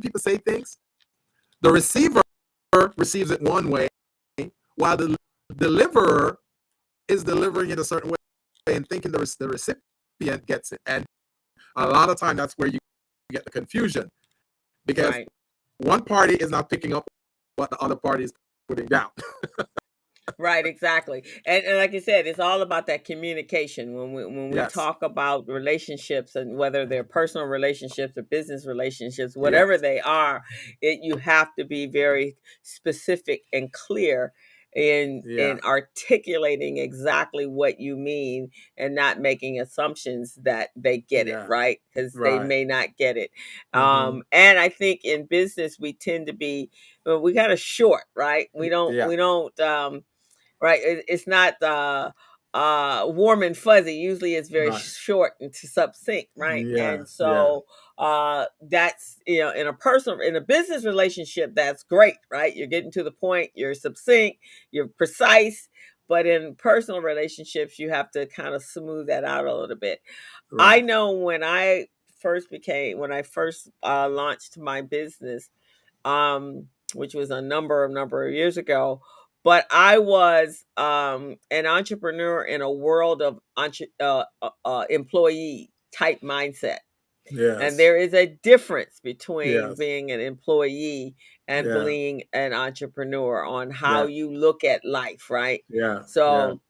people 0.00 0.20
say 0.20 0.38
things, 0.38 0.78
the 1.60 1.70
receiver 1.70 2.22
receives 2.96 3.30
it 3.30 3.40
one 3.42 3.70
way, 3.70 3.88
while 4.76 4.96
the 4.96 5.16
deliverer 5.56 6.38
is 7.08 7.24
delivering 7.24 7.70
it 7.70 7.78
a 7.78 7.84
certain 7.84 8.10
way 8.10 8.16
and 8.66 8.88
thinking 8.88 9.12
the, 9.12 9.36
the 9.38 9.48
recipient 9.48 10.46
gets 10.46 10.72
it. 10.72 10.80
And 10.86 11.04
a 11.76 11.86
lot 11.86 12.08
of 12.08 12.18
time 12.18 12.36
that's 12.36 12.54
where 12.54 12.68
you 12.68 12.78
get 13.30 13.44
the 13.44 13.50
confusion 13.50 14.08
because 14.86 15.10
right. 15.10 15.28
one 15.78 16.02
party 16.02 16.34
is 16.34 16.50
not 16.50 16.70
picking 16.70 16.94
up 16.94 17.06
what 17.56 17.70
the 17.70 17.78
other 17.78 17.96
party 17.96 18.24
is 18.24 18.32
putting 18.68 18.86
down. 18.86 19.08
right 20.38 20.66
exactly 20.66 21.22
and, 21.46 21.64
and 21.64 21.76
like 21.76 21.92
you 21.92 22.00
said 22.00 22.26
it's 22.26 22.38
all 22.38 22.62
about 22.62 22.86
that 22.86 23.04
communication 23.04 23.94
when 23.94 24.12
we 24.12 24.24
when 24.24 24.50
we 24.50 24.56
yes. 24.56 24.72
talk 24.72 25.02
about 25.02 25.46
relationships 25.46 26.34
and 26.34 26.56
whether 26.56 26.86
they're 26.86 27.04
personal 27.04 27.46
relationships 27.46 28.16
or 28.16 28.22
business 28.22 28.66
relationships 28.66 29.36
whatever 29.36 29.72
yes. 29.72 29.80
they 29.82 30.00
are 30.00 30.42
it 30.80 31.00
you 31.02 31.16
have 31.16 31.54
to 31.58 31.64
be 31.64 31.86
very 31.86 32.36
specific 32.62 33.42
and 33.52 33.72
clear 33.72 34.32
in 34.74 35.22
yeah. 35.24 35.50
in 35.50 35.60
articulating 35.60 36.78
exactly 36.78 37.46
what 37.46 37.80
you 37.80 37.96
mean 37.96 38.50
and 38.76 38.94
not 38.94 39.20
making 39.20 39.60
assumptions 39.60 40.36
that 40.42 40.70
they 40.74 40.98
get 40.98 41.26
yeah. 41.26 41.44
it 41.44 41.48
right 41.48 41.80
because 41.94 42.14
right. 42.16 42.40
they 42.40 42.46
may 42.46 42.64
not 42.64 42.88
get 42.98 43.16
it 43.16 43.30
mm-hmm. 43.74 43.80
um 43.80 44.22
and 44.32 44.58
i 44.58 44.68
think 44.68 45.00
in 45.04 45.26
business 45.26 45.78
we 45.78 45.92
tend 45.92 46.26
to 46.26 46.32
be 46.32 46.70
well, 47.06 47.20
we 47.20 47.32
got 47.32 47.52
a 47.52 47.56
short 47.56 48.04
right 48.16 48.48
we 48.52 48.68
don't 48.68 48.94
yeah. 48.94 49.06
we 49.06 49.16
don't 49.16 49.58
um 49.60 50.02
right? 50.64 50.80
It, 50.82 51.04
it's 51.08 51.26
not 51.26 51.62
uh, 51.62 52.12
uh, 52.54 53.04
warm 53.08 53.42
and 53.42 53.54
fuzzy. 53.54 53.96
Usually, 53.96 54.34
it's 54.34 54.48
very 54.48 54.70
right. 54.70 54.80
short 54.80 55.34
and 55.38 55.52
to 55.52 55.66
succinct, 55.66 56.30
right? 56.38 56.64
Yeah, 56.64 56.92
and 56.92 57.06
so 57.06 57.66
yeah. 57.98 58.04
uh, 58.06 58.46
that's 58.62 59.18
you 59.26 59.40
know, 59.40 59.50
in 59.50 59.66
a 59.66 59.74
personal, 59.74 60.20
in 60.20 60.36
a 60.36 60.40
business 60.40 60.86
relationship, 60.86 61.54
that's 61.54 61.82
great, 61.82 62.16
right? 62.30 62.56
You're 62.56 62.66
getting 62.66 62.90
to 62.92 63.02
the 63.02 63.10
point. 63.10 63.50
You're 63.54 63.74
succinct. 63.74 64.38
You're 64.70 64.88
precise. 64.88 65.68
but 66.08 66.26
in 66.26 66.54
personal 66.54 67.02
relationships, 67.02 67.78
you 67.78 67.90
have 67.90 68.10
to 68.12 68.24
kind 68.24 68.54
of 68.54 68.62
smooth 68.62 69.08
that 69.08 69.24
out 69.24 69.46
a 69.46 69.54
little 69.54 69.76
bit. 69.76 70.00
I 70.58 70.80
know 70.80 71.12
when 71.12 71.42
I 71.44 71.88
first 72.20 72.50
became 72.50 72.96
when 72.98 73.12
I 73.12 73.20
first 73.20 73.68
uh, 73.82 74.08
launched 74.08 74.56
my 74.56 74.80
business, 74.80 75.50
um, 76.06 76.68
which 76.94 77.12
was 77.14 77.30
a 77.30 77.42
number 77.42 77.84
of 77.84 77.90
number 77.90 78.26
of 78.26 78.32
years 78.32 78.56
ago. 78.56 79.02
But 79.44 79.66
I 79.70 79.98
was 79.98 80.64
um, 80.76 81.36
an 81.50 81.66
entrepreneur 81.66 82.44
in 82.44 82.62
a 82.62 82.70
world 82.72 83.22
of 83.22 83.40
entre- 83.56 83.88
uh, 84.00 84.24
uh, 84.42 84.50
uh, 84.64 84.86
employee 84.90 85.72
type 85.96 86.20
mindset, 86.22 86.78
and 87.60 87.78
there 87.78 87.96
is 87.96 88.14
a 88.14 88.26
difference 88.42 89.00
between 89.02 89.50
Yes. 89.70 89.78
being 89.78 90.10
an 90.12 90.20
employee 90.20 91.16
and 91.48 91.66
Yeah. 91.68 91.72
being 91.72 92.24
an 92.34 92.52
entrepreneur 92.54 93.44
on 93.44 93.70
how 93.70 94.02
Yeah. 94.02 94.06
you 94.06 94.32
look 94.34 94.64
at 94.64 94.84
life, 94.84 95.30
right? 95.30 95.62
Yeah. 95.68 96.02
Yeah. 96.26 96.46
So 96.46 96.60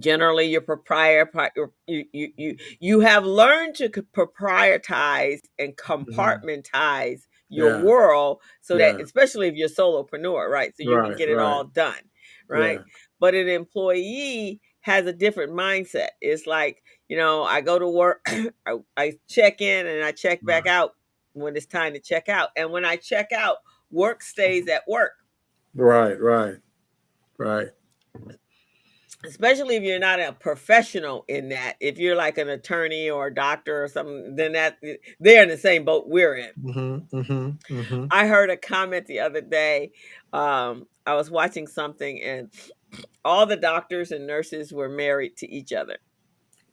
generally 0.00 0.46
your 0.46 0.60
proprietor 0.62 1.50
you 1.86 2.04
you 2.12 2.32
you 2.36 2.56
you 2.80 3.00
have 3.00 3.24
learned 3.24 3.76
to 3.76 3.88
proprietize 3.90 5.40
and 5.58 5.76
hmm 6.06 6.16
compartmentize 6.16 7.22
your 7.54 7.70
Yeah. 7.70 7.82
world 7.82 8.40
so 8.60 8.76
that 8.78 9.00
especially 9.00 9.48
if 9.48 9.54
you're 9.54 9.68
solopreneur 9.68 10.48
right 10.50 10.76
so 10.76 10.82
you 10.82 10.90
can 10.90 11.10
Right. 11.10 11.16
get 11.18 11.28
it 11.28 11.36
Right. 11.36 11.44
all 11.44 11.64
done 11.64 12.00
right 12.48 12.78
Yeah. 12.80 12.84
but 13.20 13.34
an 13.34 13.48
employee 13.48 14.60
has 14.80 15.06
a 15.06 15.12
different 15.12 15.52
mindset 15.52 16.08
it's 16.20 16.46
like 16.46 16.82
you 17.08 17.16
know 17.16 17.42
i 17.44 17.60
go 17.60 17.78
to 17.78 17.88
work 17.88 18.26
I, 18.66 18.78
I 18.96 19.12
check 19.28 19.60
in 19.60 19.86
and 19.86 20.04
i 20.04 20.12
check 20.12 20.44
back 20.44 20.66
out 20.66 20.94
when 21.32 21.56
it's 21.56 21.66
time 21.66 21.94
to 21.94 22.00
check 22.00 22.28
out 22.28 22.50
and 22.56 22.70
when 22.70 22.84
i 22.84 22.96
check 22.96 23.32
out 23.32 23.58
work 23.90 24.22
stays 24.22 24.62
mm-hmm. 24.64 24.70
at 24.70 24.82
work 24.88 25.12
Right. 25.76 26.20
Right. 26.20 26.56
Right. 27.38 27.68
Especially 29.24 29.76
if 29.76 29.82
you're 29.82 29.98
not 29.98 30.20
a 30.20 30.32
professional 30.32 31.24
in 31.28 31.48
that 31.50 31.74
if 31.80 31.98
you're 31.98 32.16
like 32.16 32.38
an 32.38 32.48
attorney 32.48 33.08
or 33.10 33.28
a 33.28 33.34
doctor 33.34 33.84
or 33.84 33.88
something 33.88 34.36
then 34.36 34.52
that 34.52 34.78
they're 35.20 35.42
in 35.42 35.48
the 35.48 35.56
same 35.58 35.84
boat 35.84 36.04
we're 36.06 36.34
in 36.36 36.50
Mm-hmm. 36.62 37.16
Mm-hmm. 37.16 37.74
Mm-hmm. 37.74 38.06
i 38.10 38.26
heard 38.26 38.50
a 38.50 38.56
comment 38.56 39.06
the 39.06 39.20
other 39.20 39.40
day 39.40 39.92
um, 40.32 40.86
i 41.06 41.14
was 41.14 41.30
watching 41.30 41.66
something 41.66 42.20
and 42.22 42.50
all 43.24 43.46
the 43.46 43.56
doctors 43.56 44.12
and 44.12 44.26
nurses 44.26 44.72
were 44.72 44.88
married 44.88 45.36
to 45.38 45.50
each 45.50 45.72
other 45.72 45.96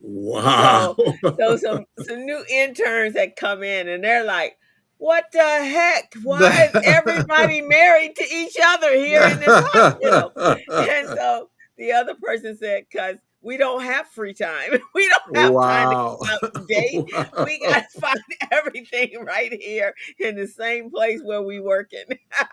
Wow. 0.03 0.95
so 0.97 1.35
so 1.37 1.55
some 1.57 1.85
some 1.99 2.25
new 2.25 2.43
interns 2.49 3.15
had 3.15 3.35
come 3.35 3.61
in 3.63 3.87
and 3.87 4.03
they're 4.03 4.23
like 4.25 4.57
what 4.97 5.25
the 5.31 5.39
heck 5.39 6.13
why 6.23 6.69
is 6.73 6.81
everybody 6.85 7.61
married 7.61 8.15
to 8.15 8.23
each 8.33 8.55
other 8.63 8.95
here 8.95 9.21
in 9.23 9.39
this 9.39 9.47
hospital 9.69 10.31
and 10.71 11.07
so 11.07 11.49
the 11.81 11.91
other 11.91 12.13
person 12.15 12.55
said, 12.57 12.85
because 12.89 13.17
we 13.41 13.57
don't 13.57 13.81
have 13.81 14.07
free 14.07 14.35
time. 14.35 14.79
We 14.93 15.09
don't 15.09 15.35
have 15.35 15.53
time 15.53 15.89
to 15.89 15.95
wow. 15.95 16.19
out 16.29 16.55
and 16.55 16.67
date. 16.67 17.05
We 17.45 17.59
got 17.59 17.85
to 17.91 17.99
find 17.99 18.19
everything 18.51 19.25
right 19.25 19.51
here 19.51 19.95
in 20.19 20.35
the 20.35 20.47
same 20.47 20.91
place 20.91 21.21
where 21.23 21.41
we 21.41 21.59
working. 21.59 22.05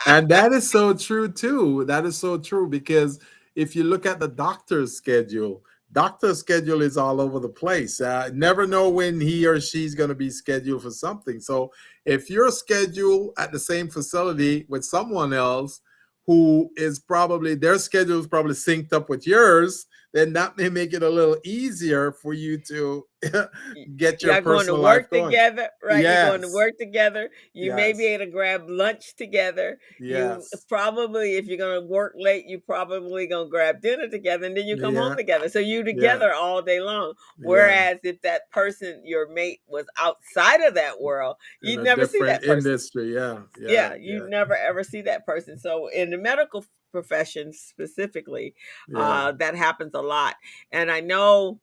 And 0.06 0.28
that 0.30 0.52
is 0.52 0.70
so 0.70 0.94
true 0.94 1.30
too. 1.30 1.84
That 1.84 2.06
is 2.06 2.16
so 2.16 2.38
true 2.38 2.68
because 2.68 3.20
if 3.54 3.76
you 3.76 3.84
look 3.84 4.06
at 4.06 4.18
the 4.18 4.28
doctor's 4.28 4.96
schedule, 4.96 5.62
doctor's 5.92 6.38
schedule 6.38 6.80
is 6.80 6.96
all 6.96 7.20
over 7.20 7.38
the 7.38 7.48
place. 7.48 8.00
Uh, 8.00 8.30
never 8.32 8.66
know 8.66 8.88
when 8.88 9.20
he 9.20 9.46
or 9.46 9.60
she's 9.60 9.94
going 9.94 10.08
to 10.08 10.14
be 10.14 10.30
scheduled 10.30 10.82
for 10.82 10.90
something. 10.90 11.38
So 11.38 11.70
if 12.06 12.30
you're 12.30 12.50
scheduled 12.50 13.34
at 13.36 13.52
the 13.52 13.58
same 13.58 13.88
facility 13.88 14.64
with 14.70 14.84
someone 14.84 15.34
else 15.34 15.82
who 16.28 16.70
is 16.76 16.98
probably 16.98 17.54
their 17.54 17.78
schedule 17.78 18.20
is 18.20 18.26
probably 18.26 18.52
synced 18.52 18.92
up 18.92 19.08
with 19.08 19.26
yours, 19.26 19.86
then 20.12 20.32
that 20.32 20.56
may 20.56 20.68
make 20.68 20.92
it 20.92 21.02
a 21.02 21.08
little 21.08 21.36
easier 21.44 22.12
for 22.12 22.32
you 22.32 22.58
to 22.68 23.04
get 23.96 24.22
your 24.22 24.36
to 24.36 24.42
personal 24.42 24.80
life 24.80 25.02
work 25.02 25.10
going. 25.10 25.24
together, 25.26 25.70
right? 25.82 26.06
You're 26.06 26.18
going 26.18 26.40
to 26.42 26.48
work 26.48 26.74
together. 26.78 27.30
You 27.52 27.72
may 27.72 27.92
be 27.92 28.06
able 28.06 28.24
to 28.26 28.30
grab 28.30 28.68
lunch 28.68 29.16
together. 29.16 29.78
You 30.06 30.46
Yes. 30.46 30.64
probably, 30.68 31.36
if 31.36 31.46
you're 31.46 31.58
going 31.58 31.80
to 31.80 31.86
work 31.86 32.14
late, 32.16 32.46
you 32.46 32.60
probably 32.60 33.26
going 33.26 33.46
to 33.46 33.50
grab 33.50 33.80
dinner 33.82 34.08
together 34.08 34.46
and 34.46 34.56
then 34.56 34.66
you 34.66 34.76
come 34.78 34.94
home 34.94 35.16
together. 35.16 35.48
So 35.48 35.58
you 35.58 35.82
Yeah. 35.90 36.14
together 36.16 36.32
all 36.32 36.62
day 36.62 36.80
long. 36.80 37.14
Yeah. 37.38 37.46
Whereas 37.48 37.98
if 38.02 38.20
that 38.22 38.50
person, 38.50 39.02
your 39.04 39.28
mate, 39.28 39.60
was 39.66 39.86
outside 39.98 40.60
of 40.62 40.74
that 40.74 41.00
mm, 41.00 41.04
world, 41.04 41.36
In 41.62 41.70
you'd 41.70 41.80
a 41.80 41.84
never 41.84 42.06
see 42.06 42.22
that 42.22 42.44
person. 42.46 42.60
industry. 42.66 43.14
Yeah. 43.14 43.42
yeah, 43.66 43.90
Yeah. 43.90 43.94
you 43.94 44.20
Yeah. 44.20 44.28
never 44.28 44.56
ever 44.56 44.82
see 44.84 45.02
that 45.02 45.26
person. 45.26 45.58
So 45.58 45.88
in 45.88 46.10
the 46.10 46.18
medical 46.18 46.64
profession 46.92 47.52
specifically, 47.52 48.54
Yeah. 48.86 49.00
uh, 49.00 49.32
that 49.32 49.54
happens 49.54 49.94
a 49.94 50.02
lot. 50.02 50.36
And 50.72 50.90
I 50.90 51.00
know 51.00 51.60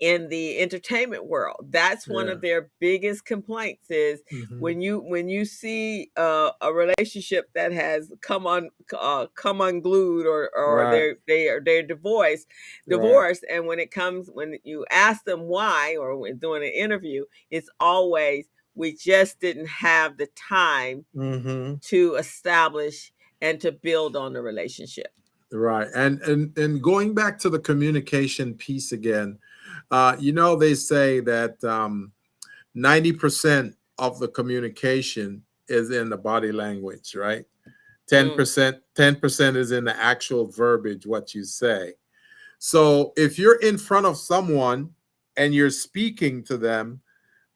in 0.00 0.28
the 0.28 0.58
entertainment 0.58 1.24
world, 1.26 1.68
that's 1.70 2.06
one 2.08 2.26
Yeah. 2.26 2.32
of 2.32 2.42
their 2.42 2.70
biggest 2.80 3.24
complaints 3.24 3.90
is 3.90 4.22
Mhm. 4.30 4.60
when 4.60 4.80
you 4.82 5.00
when 5.00 5.28
you 5.28 5.44
see 5.46 6.10
uh, 6.16 6.50
a 6.60 6.72
relationship 6.72 7.50
that 7.54 7.72
has 7.72 8.12
come 8.20 8.46
on 8.46 8.70
uh, 8.92 9.26
come 9.34 9.60
unglued 9.62 10.26
or 10.26 10.50
or 10.54 10.86
Right. 10.86 10.90
they're 10.90 11.16
they 11.26 11.48
are 11.48 11.60
they're 11.64 11.82
divorced 11.82 12.46
Right. 12.86 12.90
divorced 12.90 13.44
and 13.50 13.66
when 13.66 13.78
it 13.78 13.90
comes 13.90 14.28
when 14.30 14.58
you 14.64 14.84
ask 14.90 15.24
them 15.24 15.42
why 15.42 15.96
or 15.96 16.16
when 16.18 16.36
doing 16.38 16.62
an 16.62 16.70
interview 16.72 17.24
it's 17.50 17.70
always 17.80 18.46
we 18.74 18.94
just 18.94 19.40
didn't 19.40 19.66
have 19.68 20.18
the 20.18 20.26
time 20.36 21.06
Mhm. 21.14 21.80
to 21.82 22.14
establish 22.16 23.12
and 23.40 23.60
to 23.60 23.72
build 23.72 24.16
on 24.16 24.32
the 24.32 24.40
relationship 24.40 25.08
Right. 25.52 25.88
And 25.94 26.20
and 26.22 26.56
and 26.58 26.82
going 26.82 27.14
back 27.14 27.38
to 27.40 27.50
the 27.50 27.58
communication 27.58 28.54
piece 28.54 28.92
again, 28.92 29.38
uh, 29.90 30.16
you 30.18 30.32
know, 30.32 30.56
they 30.56 30.74
say 30.74 31.20
that 31.20 31.62
um 31.64 32.12
90% 32.76 33.74
of 33.98 34.18
the 34.18 34.28
communication 34.28 35.42
is 35.68 35.90
in 35.90 36.10
the 36.10 36.16
body 36.16 36.52
language, 36.52 37.14
right? 37.14 37.44
10%, 38.10 38.78
10% 38.94 39.56
is 39.56 39.72
in 39.72 39.84
the 39.84 39.96
actual 39.96 40.46
verbiage, 40.46 41.06
what 41.06 41.34
you 41.34 41.42
say. 41.42 41.94
So 42.58 43.14
if 43.16 43.38
you're 43.38 43.60
in 43.60 43.78
front 43.78 44.04
of 44.04 44.18
someone 44.18 44.90
and 45.38 45.54
you're 45.54 45.70
speaking 45.70 46.44
to 46.44 46.58
them, 46.58 47.00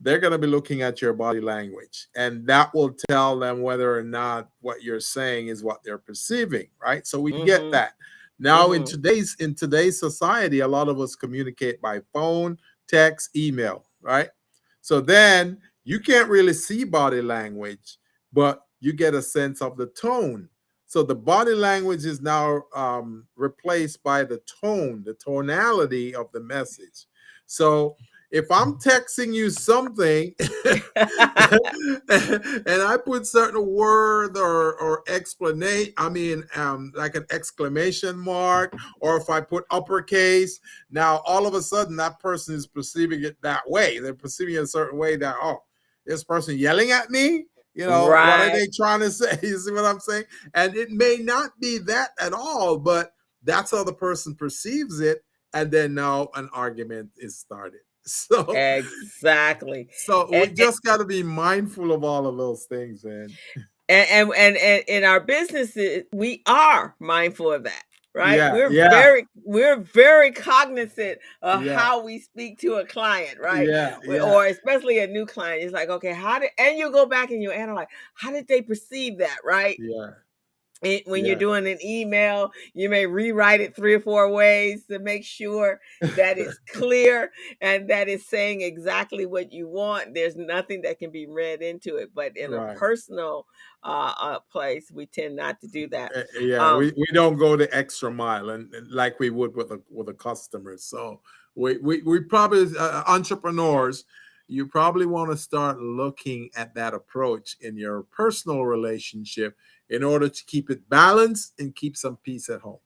they're 0.01 0.19
going 0.19 0.33
to 0.33 0.39
be 0.39 0.47
looking 0.47 0.81
at 0.83 1.03
your 1.03 1.13
body 1.13 1.41
language 1.41 2.09
and 2.17 2.47
that 2.47 2.75
will 2.75 2.95
tell 3.11 3.39
them 3.39 3.61
whether 3.61 3.97
or 3.97 4.03
not 4.03 4.49
what 4.61 4.83
you're 4.83 5.01
saying 5.01 5.49
is 5.49 5.63
what 5.63 5.83
they're 5.85 5.99
perceiving 5.99 6.67
right? 6.83 7.07
So 7.07 7.21
we 7.21 7.33
get 7.45 7.61
Mhm. 7.63 7.73
that. 7.73 7.93
Now 8.39 8.73
in 8.73 8.83
Mhm. 8.83 8.87
today's 8.91 9.37
in 9.39 9.55
today's 9.55 10.01
society 10.01 10.61
a 10.61 10.69
lot 10.69 10.89
of 10.89 10.99
us 11.01 11.15
communicate 11.15 11.81
by 11.83 12.01
phone 12.13 12.59
text 12.89 13.37
email 13.37 13.85
right? 14.01 14.31
So 14.81 15.01
then 15.01 15.61
you 15.85 16.01
can't 16.01 16.29
really 16.31 16.55
see 16.55 16.85
body 16.85 17.21
language 17.23 17.99
but 18.33 18.63
you 18.81 18.93
get 18.95 19.15
a 19.15 19.21
sense 19.21 19.61
of 19.61 19.77
the 19.77 19.87
tone. 19.89 20.49
So 20.87 21.03
the 21.03 21.15
body 21.15 21.53
language 21.53 22.05
is 22.07 22.21
now 22.23 22.65
um, 22.75 23.27
replaced 23.37 24.03
by 24.03 24.25
the 24.25 24.39
tone 24.61 25.03
the 25.05 25.15
tonality 25.15 26.15
of 26.15 26.33
the 26.33 26.41
message. 26.41 27.07
So 27.47 27.97
if 28.31 28.51
I'm 28.51 28.75
texting 28.75 29.35
you 29.35 29.51
something 29.51 30.33
and 30.39 30.83
I 32.83 32.97
put 33.05 33.27
certain 33.27 33.67
word 33.67 34.37
or 34.37 34.81
or 34.81 35.03
explanation, 35.09 35.93
I 35.97 36.09
mean 36.09 36.45
um 36.55 36.93
like 36.95 37.17
an 37.17 37.27
exclamation 37.31 38.17
mark, 38.17 38.75
or 39.01 39.17
if 39.17 39.29
I 39.29 39.41
put 39.41 39.65
uppercase, 39.71 40.61
now 40.91 41.23
all 41.27 41.47
of 41.47 41.55
a 41.55 41.63
sudden 41.63 41.97
that 41.97 42.21
person 42.21 42.55
is 42.55 42.67
perceiving 42.67 43.25
it 43.25 43.37
that 43.43 43.69
way. 43.69 43.99
They're 43.99 44.15
perceiving 44.15 44.55
it 44.55 44.63
a 44.63 44.67
certain 44.67 44.99
way 44.99 45.17
that 45.17 45.37
oh, 45.43 45.63
this 46.07 46.25
person 46.25 46.57
yelling 46.57 46.93
at 46.93 47.11
me. 47.11 47.47
You 47.75 47.87
know, 47.87 48.07
what 48.07 48.41
are 48.41 48.51
they 48.51 48.67
trying 48.75 49.01
to 49.01 49.11
say? 49.11 49.39
You 49.43 49.59
see 49.59 49.73
what 49.73 49.85
I'm 49.85 50.01
saying? 50.01 50.25
And 50.55 50.77
it 50.77 50.91
may 50.91 51.19
not 51.21 51.59
be 51.61 51.79
that 51.79 52.11
at 52.21 52.33
all, 52.33 52.79
but 52.79 53.13
that's 53.43 53.71
how 53.71 53.85
the 53.85 53.93
person 53.93 54.35
perceives 54.35 55.01
it. 55.01 55.25
And 55.53 55.71
then 55.71 55.95
now 55.95 56.29
an 56.35 56.49
argument 56.53 57.11
is 57.17 57.39
started. 57.39 57.81
So 58.31 58.51
exactly 58.53 59.89
so 60.05 60.29
we 60.31 60.43
And- 60.43 60.57
just 60.57 60.83
got 60.83 60.99
to 60.99 61.05
be 61.05 61.23
mindful 61.23 61.93
of 61.93 62.03
all 62.05 62.27
of 62.27 62.37
those 62.37 62.65
things, 62.65 63.05
man. 63.05 63.29
and, 63.89 64.09
and 64.11 64.35
and 64.35 64.57
and 64.57 64.85
in 64.89 65.05
our 65.05 65.21
businesses 65.21 66.05
we 66.13 66.43
are 66.47 66.95
mindful 66.99 67.53
of 67.53 67.65
that 67.65 67.83
right 68.15 68.37
Yeah, 68.37 68.53
we're 68.53 68.73
yeah. 68.73 68.91
very 68.91 69.27
we're 69.45 69.77
very 69.81 70.33
cognizant 70.33 71.19
of 71.43 71.65
Yeah. 71.65 71.79
how 71.79 72.03
we 72.05 72.19
speak 72.19 72.59
to 72.61 72.75
a 72.75 72.85
client 72.87 73.39
right 73.41 73.69
Yeah, 73.69 73.99
yeah. 74.05 74.23
or 74.23 74.47
especially 74.47 74.99
a 74.99 75.07
new 75.07 75.27
client 75.27 75.63
it's 75.63 75.73
like 75.73 75.89
okay 75.91 76.13
how 76.13 76.41
did 76.41 76.51
and 76.59 76.77
you 76.79 76.91
go 76.91 77.07
back 77.07 77.31
and 77.31 77.41
you 77.43 77.53
analyze 77.53 77.87
how 78.15 78.33
did 78.33 78.49
they 78.49 78.63
perceive 78.63 79.19
that 79.19 79.39
right 79.45 79.77
yeah, 79.79 80.11
it, 80.83 81.07
when 81.07 81.25
Yeah. 81.25 81.27
you're 81.27 81.37
doing 81.37 81.67
an 81.67 81.79
email, 81.85 82.53
you 82.75 82.89
may 82.89 83.07
rewrite 83.07 83.61
it 83.61 83.77
three 83.77 83.95
or 83.95 84.01
four 84.01 84.31
ways 84.31 84.87
to 84.87 84.99
make 84.99 85.25
sure 85.25 85.81
that 86.17 86.39
it's 86.39 86.59
clear 86.73 87.33
and 87.61 87.89
that 87.91 88.09
it's 88.09 88.27
saying 88.27 88.63
exactly 88.63 89.27
what 89.27 89.53
you 89.53 89.69
want. 89.69 90.15
There's 90.15 90.37
nothing 90.37 90.83
that 90.83 90.99
can 90.99 91.11
be 91.11 91.27
read 91.27 91.63
into 91.63 91.97
it. 91.97 92.15
But 92.15 92.37
in 92.37 92.53
Right. 92.53 92.77
a 92.77 92.79
personal 92.79 93.47
uh, 93.83 94.15
uh, 94.19 94.39
place, 94.41 94.91
we 94.91 95.07
tend 95.07 95.37
not 95.37 95.61
to 95.61 95.69
do 95.69 95.89
that. 95.89 96.13
Uh, 96.15 96.23
yeah, 96.41 96.67
Um, 96.67 96.77
we, 96.77 96.93
we 96.97 97.07
don't 97.13 97.37
go 97.37 97.57
the 97.57 97.73
extra 97.75 98.11
mile 98.11 98.51
and, 98.51 98.73
and 98.75 98.91
like 98.91 99.21
we 99.21 99.31
would 99.31 99.55
with 99.55 99.71
a 99.71 99.81
with 99.91 100.09
a 100.09 100.15
customer. 100.15 100.77
So 100.77 101.21
we 101.55 101.79
we, 101.79 102.03
we 102.03 102.21
probably 102.21 102.67
uh, 102.77 103.05
entrepreneurs, 103.07 104.05
you 104.49 104.67
probably 104.67 105.07
want 105.07 105.31
to 105.31 105.37
start 105.37 105.79
looking 105.79 106.51
at 106.57 106.75
that 106.75 106.95
approach 106.95 107.57
in 107.61 107.77
your 107.77 108.03
personal 108.03 108.65
relationship 108.65 109.57
in 109.91 110.05
order 110.05 110.29
to 110.29 110.45
keep 110.47 110.71
it 110.71 110.89
balanced 110.89 111.53
and 111.59 111.75
keep 111.75 111.97
some 111.97 112.17
peace 112.17 112.49
at 112.49 112.61
home. 112.61 112.79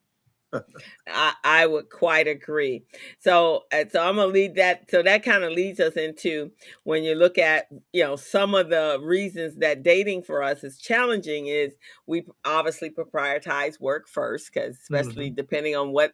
I, 1.09 1.35
I 1.43 1.67
would 1.67 1.91
quite 1.91 2.27
agree. 2.27 2.85
So, 3.19 3.65
uh, 3.73 3.85
so 3.91 4.01
I'm 4.01 4.17
gonna 4.17 4.29
lead 4.29 4.55
that. 4.57 4.91
So 4.91 5.03
that 5.03 5.23
kind 5.23 5.45
of 5.45 5.53
leads 5.53 5.81
us 5.81 5.95
into 5.95 6.51
when 6.85 7.03
you 7.03 7.15
look 7.15 7.39
at 7.39 7.67
you 7.93 8.05
know 8.05 8.17
some 8.17 8.55
of 8.55 8.71
the 8.71 8.99
reasons 9.03 9.57
that 9.57 9.83
dating 9.83 10.23
for 10.23 10.43
us 10.43 10.65
is 10.65 10.79
challenging 10.79 11.49
is 11.49 11.73
we 12.07 12.25
obviously 12.45 12.91
prioritize 12.91 13.81
work 13.81 14.09
first 14.09 14.53
because 14.53 14.77
especially 14.79 15.31
depending 15.31 15.77
on 15.77 15.93
what 15.93 16.13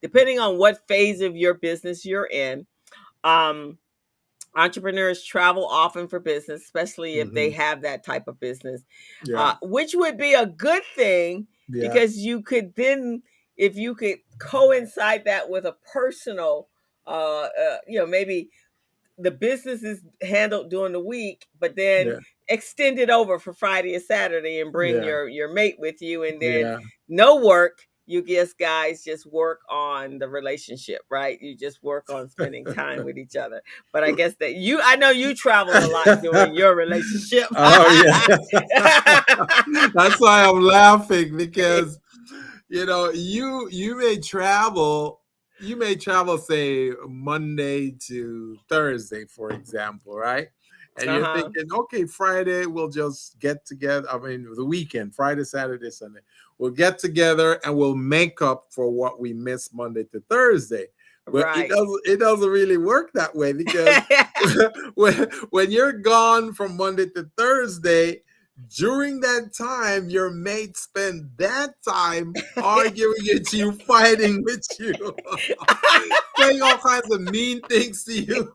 depending 0.00 0.38
on 0.38 0.58
what 0.58 0.86
phase 0.88 1.20
of 1.20 1.36
your 1.36 1.54
business 1.54 2.04
you're 2.04 2.26
in. 2.32 2.66
Um, 3.24 3.78
entrepreneurs 4.54 5.24
travel 5.24 5.66
often 5.66 6.08
for 6.08 6.20
business, 6.20 6.62
especially 6.62 7.18
if 7.18 7.32
they 7.32 7.50
have 7.50 7.82
that 7.82 8.04
type 8.04 8.28
of 8.28 8.38
business, 8.40 8.82
Yeah, 9.26 9.38
uh, 9.38 9.54
which 9.62 9.94
would 9.94 10.18
be 10.18 10.34
a 10.34 10.46
good 10.46 10.82
thing 10.94 11.46
yeah, 11.68 11.88
because 11.88 12.16
you 12.18 12.42
could 12.42 12.74
then 12.74 13.22
if 13.56 13.76
you 13.76 13.94
could 13.94 14.18
coincide 14.38 15.24
that 15.24 15.48
with 15.48 15.64
a 15.64 15.76
personal 15.92 16.68
uh, 17.06 17.48
uh 17.60 17.76
you 17.86 17.98
know 17.98 18.06
maybe 18.06 18.50
the 19.18 19.30
business 19.30 19.82
is 19.82 20.00
handled 20.22 20.70
during 20.70 20.92
the 20.92 21.00
week 21.00 21.46
but 21.60 21.76
then 21.76 22.08
Yeah. 22.08 22.18
extend 22.48 22.98
it 22.98 23.10
over 23.10 23.38
for 23.38 23.52
friday 23.52 23.94
and 23.94 24.02
saturday 24.02 24.60
and 24.60 24.72
bring 24.72 25.02
your 25.02 25.28
your 25.28 25.52
mate 25.52 25.76
with 25.78 26.00
you 26.02 26.24
and 26.24 26.40
then 26.40 26.78
no 27.08 27.36
work 27.36 27.86
you 28.06 28.22
guess 28.22 28.52
guys 28.52 29.04
just 29.04 29.26
work 29.26 29.60
on 29.70 30.18
the 30.18 30.28
relationship 30.28 31.02
right? 31.08 31.40
You 31.40 31.56
just 31.56 31.82
work 31.82 32.10
on 32.10 32.28
spending 32.28 32.66
time 32.66 33.04
with 33.04 33.16
each 33.18 33.36
other. 33.36 33.62
But 33.92 34.04
i 34.04 34.12
guess 34.12 34.34
that 34.36 34.54
you 34.54 34.80
i 34.82 34.96
know 34.96 35.10
you 35.10 35.34
travel 35.34 35.72
a 35.72 35.86
lot 35.86 36.08
during 36.22 36.54
your 36.60 36.74
relationship. 36.74 37.46
Oh, 37.56 38.02
yeah. 38.04 38.36
That's 39.94 40.20
why 40.20 40.44
I'm 40.44 40.60
laughing 40.60 41.36
because 41.36 41.98
you 42.68 42.86
know 42.86 43.10
you 43.10 43.68
you 43.70 43.96
may 43.96 44.18
travel 44.18 45.20
you 45.60 45.76
may 45.76 45.94
travel 45.94 46.38
say 46.38 46.90
Monday 47.06 47.90
to 48.06 48.56
Thursday 48.68 49.26
for 49.26 49.50
example 49.50 50.16
right? 50.16 50.48
And 50.96 51.08
Uh-huh. 51.08 51.18
you're 51.34 51.44
thinking 51.52 51.72
okay 51.72 52.04
Friday 52.06 52.66
we'll 52.66 52.88
just 52.88 53.38
get 53.38 53.64
together 53.66 54.08
I 54.10 54.18
mean 54.18 54.46
the 54.54 54.64
weekend 54.64 55.14
Friday 55.14 55.44
Saturday 55.44 55.90
Sunday 55.90 56.20
we'll 56.62 56.70
get 56.70 56.98
together 56.98 57.58
and 57.64 57.76
we'll 57.76 57.96
make 57.96 58.40
up 58.40 58.66
for 58.70 58.88
what 58.88 59.20
we 59.20 59.32
missed 59.32 59.74
Monday 59.74 60.04
to 60.04 60.22
Thursday 60.30 60.86
but 61.26 61.56
it 61.56 61.68
doesn't 61.68 62.00
it 62.04 62.20
doesn't 62.20 62.48
really 62.48 62.76
work 62.76 63.12
that 63.12 63.34
way 63.34 63.52
because 63.52 64.02
when, 64.94 65.28
when 65.50 65.70
you're 65.70 65.92
gone 65.92 66.52
from 66.52 66.76
Monday 66.76 67.06
to 67.10 67.30
Thursday, 67.36 68.22
during 68.76 69.20
that 69.20 69.52
time, 69.56 70.08
your 70.10 70.30
mates 70.30 70.82
spend 70.82 71.30
that 71.36 71.70
time 71.86 72.34
arguing 72.62 73.14
with 73.32 73.52
you, 73.52 73.72
fighting 73.72 74.42
with 74.44 74.66
you, 74.78 74.94
saying 76.38 76.62
all 76.62 76.76
kinds 76.78 77.10
of 77.10 77.22
mean 77.22 77.60
things 77.62 78.04
to 78.04 78.12
you, 78.12 78.52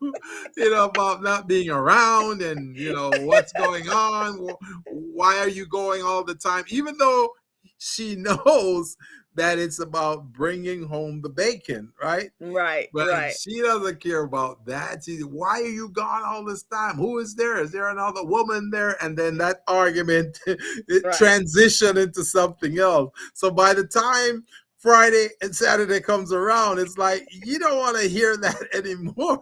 you 0.56 0.72
know, 0.72 0.86
about 0.86 1.24
not 1.24 1.48
being 1.48 1.70
around 1.70 2.42
and, 2.42 2.78
you 2.78 2.94
know, 2.94 3.12
what's 3.22 3.52
going 3.54 3.90
on. 3.90 4.50
Why 4.86 5.40
are 5.40 5.50
you 5.50 5.66
going 5.66 6.04
all 6.04 6.24
the 6.24 6.36
time? 6.36 6.64
Even 6.70 6.96
though 6.98 7.32
she 7.78 8.16
knows 8.18 8.98
that 9.36 9.60
it's 9.60 9.80
about 9.80 10.32
bringing 10.34 10.84
home 10.84 11.22
the 11.22 11.30
bacon, 11.30 11.94
right? 12.02 12.32
right 12.40 12.90
But 12.92 13.08
right 13.10 13.34
she 13.34 13.62
doesn't 13.62 14.00
care 14.00 14.24
about 14.24 14.66
that. 14.66 15.04
She, 15.04 15.20
why 15.20 15.62
are 15.62 15.66
you 15.66 15.90
gone 15.90 16.24
all 16.26 16.44
this 16.44 16.64
time? 16.64 16.96
Who 16.96 17.20
is 17.20 17.36
there? 17.36 17.62
Is 17.62 17.72
there 17.72 17.90
another 17.90 18.24
woman 18.24 18.72
there? 18.72 18.98
And 19.04 19.16
then 19.16 19.38
that 19.38 19.62
argument 19.68 20.40
it 20.48 21.04
Right. 21.04 21.14
transition 21.14 21.98
into 21.98 22.24
something 22.24 22.80
else. 22.80 23.12
So 23.36 23.52
by 23.52 23.76
the 23.76 23.86
time 23.86 24.44
Friday 24.78 25.30
and 25.42 25.56
Saturday 25.56 26.00
comes 26.00 26.32
around, 26.32 26.80
it's 26.80 26.98
like 26.98 27.28
you 27.32 27.58
don't 27.58 27.80
want 27.80 27.98
to 27.98 28.08
hear 28.08 28.38
that 28.38 28.68
anymore. 28.74 29.42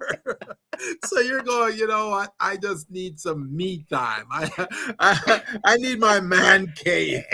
so 1.06 1.20
you're 1.20 1.44
going, 1.44 1.78
you 1.78 1.88
know 1.88 2.10
what? 2.10 2.34
I 2.40 2.58
just 2.58 2.90
need 2.90 3.20
some 3.20 3.56
me 3.56 3.86
time. 3.90 4.26
I 4.32 4.68
I, 5.00 5.42
I 5.66 5.78
need 5.78 6.00
my 6.00 6.20
man 6.20 6.74
cave. 6.76 7.24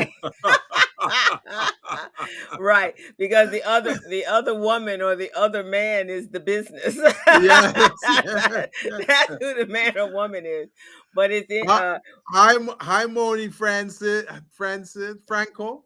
right 2.59 2.93
because 3.17 3.49
the 3.49 3.63
other 3.63 3.97
the 4.09 4.25
other 4.25 4.53
woman 4.53 5.01
or 5.01 5.15
the 5.15 5.31
other 5.35 5.63
man 5.63 6.09
is 6.09 6.29
the 6.29 6.39
business 6.39 6.95
Yes, 6.95 7.89
yes, 8.03 8.67
yes. 8.85 9.05
that's 9.07 9.27
who 9.29 9.53
the 9.55 9.65
man 9.67 9.97
or 9.97 10.13
woman 10.13 10.45
is 10.45 10.67
but 11.15 11.31
it's 11.31 11.49
in, 11.49 11.67
Uh, 11.67 11.97
Hi, 12.29 12.55
hi, 12.79 13.05
Moni 13.05 13.49
Francis, 13.49 14.25
Francis 14.51 15.17
Franco, 15.27 15.83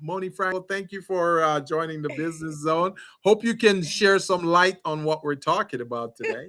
Moni 0.00 0.28
Franco. 0.28 0.62
Thank 0.62 0.92
you 0.92 1.02
for 1.02 1.42
uh, 1.42 1.60
joining 1.60 2.02
the 2.02 2.08
Business 2.10 2.60
Zone. 2.62 2.94
Hope 3.22 3.44
you 3.44 3.54
can 3.56 3.82
share 3.82 4.18
some 4.18 4.44
light 4.44 4.76
on 4.84 5.04
what 5.04 5.24
we're 5.24 5.34
talking 5.34 5.80
about 5.80 6.16
today. 6.16 6.46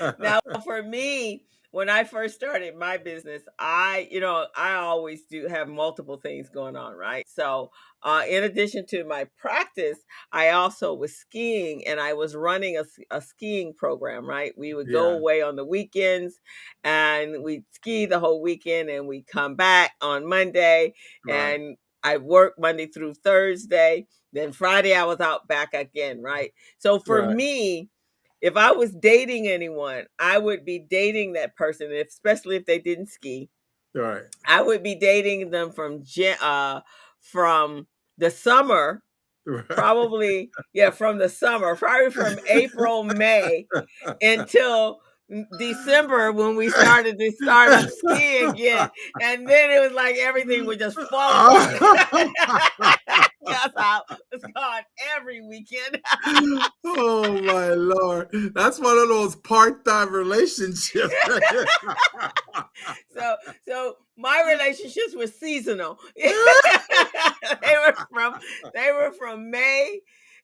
now 0.18 0.38
for 0.64 0.82
me 0.82 1.44
when 1.70 1.88
i 1.88 2.04
first 2.04 2.34
started 2.34 2.76
my 2.76 2.96
business 2.96 3.42
i 3.58 4.06
you 4.10 4.20
know 4.20 4.46
i 4.54 4.74
always 4.74 5.22
do 5.24 5.46
have 5.48 5.66
multiple 5.68 6.16
things 6.18 6.48
going 6.50 6.76
on 6.76 6.94
right 6.94 7.24
so 7.26 7.70
uh, 8.02 8.22
in 8.28 8.44
addition 8.44 8.86
to 8.86 9.02
my 9.04 9.26
practice 9.36 9.98
i 10.32 10.50
also 10.50 10.92
was 10.94 11.16
skiing 11.16 11.86
and 11.86 11.98
i 11.98 12.12
was 12.12 12.34
running 12.36 12.80
a 13.10 13.20
skiing 13.20 13.72
program 13.74 14.26
right 14.28 14.52
we 14.58 14.74
would 14.74 14.90
go 14.92 15.10
Yeah. 15.10 15.16
away 15.16 15.42
on 15.42 15.56
the 15.56 15.64
weekends 15.64 16.40
and 16.84 17.42
we'd 17.42 17.64
ski 17.70 18.06
the 18.06 18.18
whole 18.20 18.42
weekend 18.42 18.90
and 18.90 19.06
we'd 19.08 19.26
come 19.26 19.54
back 19.56 19.92
on 20.02 20.26
monday 20.26 20.92
Right. 21.26 21.60
and 21.60 21.76
I 22.06 22.18
worked 22.18 22.60
Monday 22.60 22.86
through 22.86 23.14
Thursday. 23.14 24.06
Then 24.32 24.52
Friday 24.52 24.94
I 24.94 25.04
was 25.04 25.20
out 25.20 25.48
back 25.48 25.74
again, 25.74 26.22
right? 26.22 26.52
So 26.78 27.00
for 27.00 27.22
Right. 27.22 27.36
me, 27.36 27.88
if 28.40 28.56
I 28.56 28.72
was 28.72 28.92
dating 28.92 29.48
anyone, 29.48 30.06
I 30.18 30.38
would 30.38 30.64
be 30.64 30.78
dating 30.78 31.34
that 31.34 31.56
person, 31.56 31.92
especially 31.92 32.56
if 32.56 32.66
they 32.66 32.78
didn't 32.78 33.08
ski. 33.08 33.50
Right. 33.94 34.24
I 34.46 34.62
would 34.62 34.82
be 34.82 34.94
dating 34.94 35.50
them 35.50 35.72
from 35.72 36.02
uh 36.40 36.80
from 37.20 37.86
the 38.18 38.30
summer, 38.30 39.02
Right. 39.46 39.64
probably 39.74 40.52
yeah, 40.72 40.90
from 40.90 41.18
the 41.18 41.28
summer, 41.28 41.76
probably 41.76 42.10
from 42.12 42.38
April, 42.48 43.02
May 43.04 43.68
until 44.22 45.00
December 45.58 46.30
when 46.32 46.56
we 46.56 46.68
started 46.70 47.18
to 47.18 47.32
start 47.32 47.90
skiing 47.90 48.50
again. 48.50 48.90
And 49.20 49.48
then 49.48 49.70
it 49.70 49.80
was 49.80 49.92
like 49.92 50.16
everything 50.16 50.66
would 50.66 50.78
just 50.78 50.98
fall 50.98 51.56
apart. 51.66 52.28
That's 53.46 53.74
how 53.76 54.02
it's 54.32 54.44
gone 54.54 54.82
every 55.16 55.40
weekend. 55.40 56.00
oh 56.84 57.42
my 57.42 57.68
lord, 57.68 58.28
that's 58.54 58.80
one 58.80 58.98
of 58.98 59.08
those 59.08 59.36
part-time 59.36 60.12
relationships. 60.12 61.14
So 63.16 63.36
so 63.66 63.96
my 64.16 64.44
relationships 64.52 65.14
were 65.16 65.26
seasonal. 65.26 65.98
they 66.16 66.32
were 66.32 67.94
from 68.10 68.38
they 68.74 68.92
were 68.92 69.12
from 69.12 69.50
May 69.50 70.00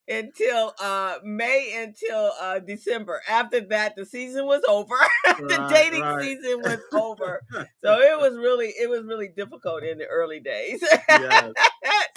until 0.09 0.75
uh 0.81 1.19
May 1.25 1.83
until 1.83 2.33
uh 2.41 2.59
December. 2.59 3.23
After 3.29 3.61
that 3.67 3.95
the 3.97 4.05
season 4.05 4.47
was 4.47 4.63
over. 4.69 4.95
the 5.39 5.57
Right, 5.59 5.71
dating 5.71 6.03
right. 6.03 6.23
season 6.23 6.61
was 6.61 6.79
over. 6.93 7.41
So 7.85 7.99
it 8.01 8.19
was 8.19 8.37
really 8.37 8.69
it 8.81 8.89
was 8.89 9.05
really 9.05 9.29
difficult 9.29 9.83
in 9.83 9.99
the 9.99 10.07
early 10.07 10.41
days. 10.41 10.83
Yes. 11.09 11.53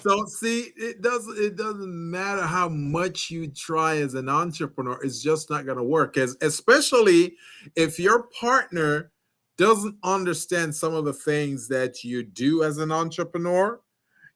So 0.02 0.26
see, 0.28 0.72
it 0.78 1.02
doesn't 1.02 1.38
it 1.40 1.56
doesn't 1.56 2.12
matter 2.12 2.44
how 2.44 2.70
much 2.70 3.32
you 3.32 3.48
try 3.48 3.98
as 3.98 4.14
an 4.14 4.30
entrepreneur, 4.30 5.00
it's 5.04 5.20
just 5.24 5.50
not 5.50 5.66
gonna 5.66 5.84
work. 5.84 6.18
As 6.18 6.38
especially 6.42 7.36
if 7.76 7.98
your 7.98 8.24
partner 8.40 9.12
doesn't 9.58 9.96
understand 10.04 10.76
some 10.76 10.94
of 10.94 11.06
the 11.06 11.14
things 11.14 11.68
that 11.70 12.04
you 12.04 12.22
do 12.24 12.64
as 12.64 12.78
an 12.78 12.92
entrepreneur. 12.92 13.80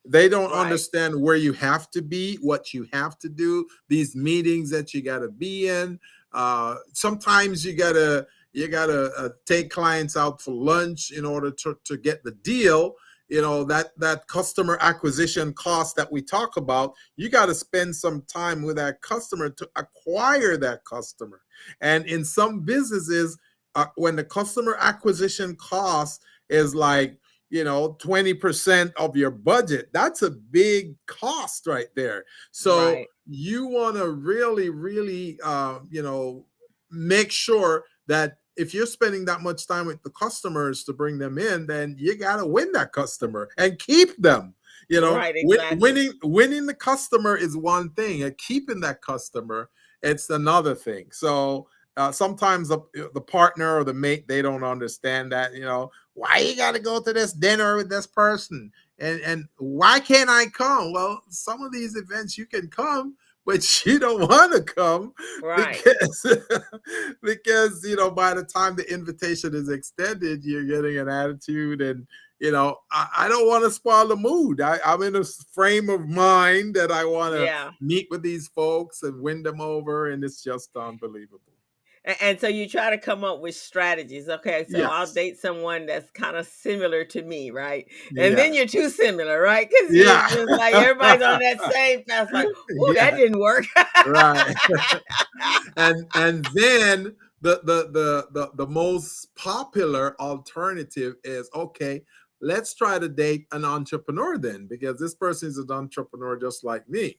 They 0.06 0.30
don't 0.30 0.52
Right. 0.52 0.62
understand 0.62 1.22
where 1.22 1.36
you 1.36 1.54
have 1.54 1.92
to 1.92 2.02
be, 2.02 2.36
what 2.38 2.74
you 2.74 2.88
have 2.94 3.18
to 3.20 3.30
do, 3.30 3.68
these 3.88 4.16
meetings 4.16 4.70
that 4.72 4.94
you 4.94 5.02
gotta 5.02 5.30
be 5.30 5.68
in. 5.68 6.00
Uh, 6.32 6.76
sometimes 6.94 7.66
you 7.66 7.74
gotta 7.74 8.28
you 8.54 8.68
gotta 8.68 9.12
uh, 9.18 9.30
take 9.46 9.70
clients 9.70 10.18
out 10.18 10.42
for 10.42 10.52
lunch 10.52 11.12
in 11.12 11.26
order 11.26 11.52
to, 11.52 11.78
to 11.86 11.98
get 11.98 12.24
the 12.24 12.32
deal 12.32 12.96
you 13.30 13.42
know 13.42 13.64
that 13.64 13.92
that 13.98 14.28
customer 14.28 14.78
acquisition 14.82 15.54
cost 15.54 15.96
that 15.96 16.12
we 16.12 16.22
talk 16.22 16.58
about 16.58 16.94
you 17.16 17.30
got 17.30 17.46
to 17.46 17.54
spend 17.54 17.96
some 17.96 18.24
time 18.24 18.64
with 18.64 18.76
that 18.76 19.02
customer 19.02 19.50
to 19.50 19.70
acquire 19.76 20.58
that 20.58 20.84
customer 20.84 21.42
and 21.82 22.06
in 22.08 22.26
some 22.26 22.62
businesses 22.62 23.38
uh, 23.76 23.86
when 23.96 24.16
the 24.16 24.24
customer 24.24 24.76
acquisition 24.80 25.56
cost 25.56 26.24
is 26.50 26.74
like 26.74 27.18
you 27.50 27.64
know 27.64 27.98
20% 28.02 28.94
of 28.96 29.16
your 29.16 29.32
budget. 29.32 29.90
That's 29.94 30.22
a 30.22 30.32
big 30.32 30.96
cost 31.06 31.68
right 31.68 31.88
there. 31.96 32.26
So 32.52 32.94
Right. 32.94 33.08
you 33.28 33.68
want 33.68 33.98
to 33.98 34.10
really 34.12 34.70
really 34.70 35.40
uh, 35.44 35.80
you 35.90 36.02
know 36.02 36.46
make 36.92 37.32
sure 37.32 37.86
that 38.08 38.38
if 38.56 38.74
you're 38.74 38.86
spending 38.86 39.24
that 39.26 39.42
much 39.42 39.68
time 39.68 39.86
with 39.86 40.02
the 40.04 40.10
customers 40.10 40.84
to 40.84 40.94
bring 40.94 41.18
them 41.20 41.38
in 41.38 41.68
then 41.68 41.96
you 41.98 42.18
got 42.18 42.38
to 42.38 42.46
win 42.46 42.72
that 42.72 42.92
customer 42.92 43.48
and 43.58 43.78
keep 43.78 44.18
them 44.18 44.56
you 44.90 45.00
know? 45.00 45.16
Right, 45.16 45.36
Win- 45.44 45.80
winning 45.80 46.14
winning 46.24 46.66
the 46.66 46.74
customer 46.74 47.38
is 47.38 47.56
one 47.56 47.92
thing 47.92 48.24
and 48.24 48.36
keeping 48.38 48.80
that 48.82 49.02
customer 49.02 49.70
it's 50.02 50.30
another 50.30 50.76
thing. 50.76 51.08
So 51.12 51.68
uh, 51.98 52.12
sometimes 52.12 52.70
the, 52.70 52.80
the 53.14 53.22
partner 53.22 53.78
or 53.78 53.84
the 53.84 53.94
mate 53.94 54.28
they 54.28 54.42
don't 54.42 54.64
understand 54.64 55.32
that 55.32 55.54
you 55.54 55.62
know 55.62 55.92
why 56.20 56.38
you 56.40 56.56
got 56.56 56.74
to 56.74 56.80
go 56.80 57.02
to 57.02 57.14
this 57.14 57.34
dinner 57.34 57.76
with 57.78 57.90
this 57.90 58.06
person 58.08 58.72
and 59.00 59.22
and 59.22 59.48
why 59.58 60.00
can't 60.00 60.30
i 60.30 60.46
come 60.48 60.92
well 60.92 61.22
some 61.30 61.62
of 61.62 61.72
these 61.72 61.96
events 61.96 62.38
you 62.38 62.46
can 62.46 62.68
come 62.68 63.16
but 63.46 63.86
you 63.86 63.98
don't 64.00 64.28
want 64.30 64.52
to 64.54 64.62
come 64.74 65.14
Right. 65.42 65.82
because 65.84 66.38
because 67.24 67.86
you 67.88 67.96
know 67.96 68.12
by 68.12 68.34
the 68.34 68.44
time 68.44 68.76
the 68.76 68.92
invitation 68.92 69.56
is 69.56 69.70
extended 69.70 70.44
you're 70.44 70.66
getting 70.66 70.98
an 70.98 71.10
attitude 71.10 71.82
and 71.82 72.06
you 72.40 72.52
know 72.52 72.78
i, 72.92 73.08
I 73.18 73.28
don't 73.28 73.48
want 73.48 73.64
to 73.64 73.72
spoil 73.72 74.08
the 74.08 74.16
mood 74.16 74.62
I, 74.62 74.80
i'm 74.86 75.02
in 75.04 75.16
a 75.16 75.24
frame 75.24 75.90
of 75.90 76.08
mind 76.08 76.76
that 76.76 76.92
i 76.92 77.04
want 77.06 77.34
to 77.36 77.44
Yeah. 77.46 77.72
meet 77.82 78.08
with 78.12 78.22
these 78.22 78.48
folks 78.50 79.04
and 79.04 79.22
win 79.22 79.44
them 79.44 79.62
over 79.62 80.12
and 80.12 80.24
it's 80.24 80.44
just 80.44 80.76
unbelievable 80.76 81.49
A- 82.10 82.24
And 82.24 82.40
so 82.40 82.48
you 82.48 82.68
try 82.68 82.90
to 82.90 82.98
come 82.98 83.24
up 83.24 83.40
with 83.40 83.56
strategies. 83.56 84.28
Okay, 84.30 84.66
so 84.70 84.80
I'll 84.82 85.02
Yes. 85.02 85.14
date 85.14 85.38
someone 85.40 85.86
that's 85.86 86.10
kind 86.12 86.36
of 86.36 86.48
similar 86.48 87.06
to 87.06 87.22
me, 87.22 87.52
right? 87.52 87.86
And 88.18 88.38
then 88.38 88.54
you're 88.54 88.66
too 88.66 88.90
similar, 88.90 89.40
right? 89.42 89.70
Because 89.70 89.96
Yeah. 89.96 90.28
you're 90.30 90.48
just 90.48 90.60
like 90.60 90.74
everybody's 90.74 91.22
on 91.24 91.40
that 91.40 91.72
same 91.72 92.04
path. 92.06 92.30
Like, 92.34 92.48
oh, 92.80 92.94
Yeah. 92.94 93.12
that 93.12 93.18
didn't 93.18 93.40
work. 93.40 93.66
right 94.08 94.56
and 95.78 96.06
and 96.16 96.46
then 96.54 97.16
the, 97.42 97.62
the 97.64 97.90
the 97.92 98.28
the 98.32 98.52
the 98.56 98.68
most 98.68 99.34
popular 99.36 100.20
alternative 100.20 101.16
is 101.24 101.50
okay 101.54 102.02
let's 102.42 102.74
try 102.74 102.98
to 103.00 103.08
date 103.10 103.46
an 103.52 103.64
entrepreneur 103.66 104.38
then 104.38 104.68
because 104.68 105.00
this 105.00 105.14
person 105.16 105.50
is 105.50 105.58
an 105.58 105.72
entrepreneur 105.72 106.38
just 106.38 106.64
like 106.64 106.88
me 106.90 107.18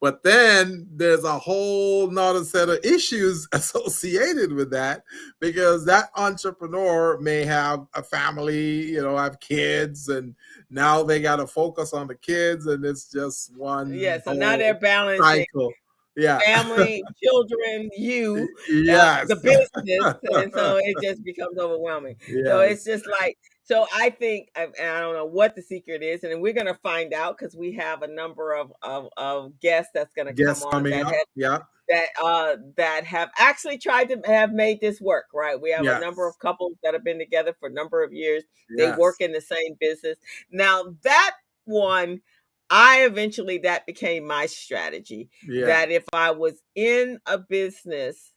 but 0.00 0.22
then 0.22 0.86
there's 0.92 1.24
a 1.24 1.38
whole 1.38 2.10
nother 2.10 2.44
set 2.44 2.68
of 2.68 2.78
issues 2.84 3.48
associated 3.52 4.52
with 4.52 4.70
that 4.70 5.02
because 5.40 5.84
that 5.86 6.10
entrepreneur 6.16 7.18
may 7.20 7.44
have 7.44 7.86
a 7.94 8.02
family 8.02 8.82
you 8.90 9.02
know 9.02 9.16
have 9.16 9.40
kids 9.40 10.08
and 10.08 10.34
now 10.70 11.02
they 11.02 11.20
got 11.20 11.36
to 11.36 11.46
focus 11.46 11.92
on 11.92 12.06
the 12.06 12.14
kids 12.14 12.66
and 12.66 12.84
it's 12.84 13.10
just 13.10 13.56
one 13.56 13.92
yeah, 13.92 14.20
so 14.20 14.32
now 14.32 14.56
they're 14.56 14.74
balancing 14.74 15.24
cycle. 15.24 15.72
Yeah. 16.16 16.38
family, 16.38 17.02
children, 17.22 17.90
you, 17.96 18.48
uh, 18.88 19.24
the 19.24 19.34
business, 19.34 20.14
and 20.32 20.52
so 20.52 20.76
it 20.82 20.96
just 21.02 21.24
becomes 21.24 21.58
overwhelming. 21.58 22.16
So 22.44 22.60
it's 22.60 22.84
just 22.84 23.04
like 23.20 23.36
so. 23.64 23.86
I 23.94 24.10
think 24.10 24.50
I- 24.56 24.68
and 24.78 24.90
I 24.90 25.00
don't 25.00 25.14
know 25.14 25.26
what 25.26 25.56
the 25.56 25.62
secret 25.62 26.02
is, 26.02 26.24
and 26.24 26.40
we're 26.40 26.52
gonna 26.52 26.74
find 26.74 27.12
out 27.12 27.36
because 27.38 27.56
we 27.56 27.72
have 27.72 28.02
a 28.02 28.08
number 28.08 28.52
of 28.54 28.72
of, 28.82 29.08
of 29.16 29.58
guests 29.60 29.90
that's 29.94 30.14
gonna 30.14 30.32
guests 30.32 30.62
come 30.62 30.68
on 30.68 30.72
coming 30.72 30.92
that 30.92 31.06
up 31.06 31.12
have, 31.12 31.26
yeah 31.34 31.58
that 31.88 32.06
uh 32.22 32.56
that 32.76 33.04
have 33.04 33.30
actually 33.38 33.76
tried 33.78 34.08
to 34.08 34.20
have 34.24 34.52
made 34.52 34.80
this 34.80 35.00
work. 35.00 35.26
Right, 35.34 35.60
we 35.60 35.70
have 35.72 35.84
a 35.84 36.00
number 36.00 36.26
of 36.28 36.38
couples 36.38 36.74
that 36.82 36.94
have 36.94 37.04
been 37.04 37.18
together 37.18 37.54
for 37.60 37.68
a 37.68 37.72
number 37.72 38.02
of 38.02 38.12
years. 38.12 38.44
They 38.76 38.90
work 38.98 39.16
in 39.20 39.32
the 39.32 39.40
same 39.40 39.76
business. 39.80 40.16
Now 40.50 40.94
that 41.02 41.36
one. 41.64 42.20
I 42.70 43.04
eventually 43.04 43.58
that 43.58 43.84
became 43.84 44.26
my 44.26 44.46
strategy 44.46 45.28
yeah 45.46 45.66
that 45.66 45.90
if 45.90 46.04
I 46.14 46.30
was 46.30 46.62
in 46.74 47.20
a 47.26 47.36
business 47.36 48.32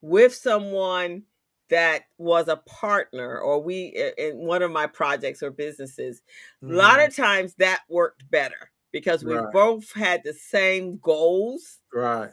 with 0.00 0.32
someone 0.32 1.24
that 1.68 2.02
was 2.18 2.48
a 2.48 2.56
partner 2.58 3.38
or 3.38 3.60
we 3.60 4.12
in 4.18 4.36
one 4.36 4.62
of 4.62 4.70
my 4.70 4.86
projects 4.86 5.42
or 5.42 5.50
businesses 5.50 6.22
a 6.62 6.66
lot 6.66 7.00
of 7.00 7.14
times 7.14 7.54
that 7.54 7.80
worked 7.88 8.28
better 8.30 8.70
because 8.92 9.24
we 9.24 9.34
Right. 9.34 9.52
both 9.52 9.92
had 9.92 10.22
the 10.24 10.32
same 10.32 10.98
goals. 10.98 11.78
Right. 11.92 12.30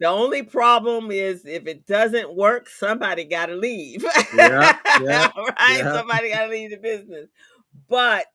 The 0.00 0.06
only 0.06 0.42
problem 0.44 1.10
is 1.10 1.44
if 1.44 1.66
it 1.66 1.84
doesn't 1.86 2.34
work 2.36 2.68
somebody 2.68 3.24
got 3.24 3.46
to 3.46 3.56
leave. 3.56 4.04
Yeah, 4.34 4.78
yeah, 5.02 5.30
right? 5.36 5.54
yeah. 5.78 5.92
somebody 5.92 6.30
got 6.30 6.44
to 6.44 6.50
leave 6.50 6.70
the 6.70 6.76
business. 6.76 7.28
But 7.88 8.26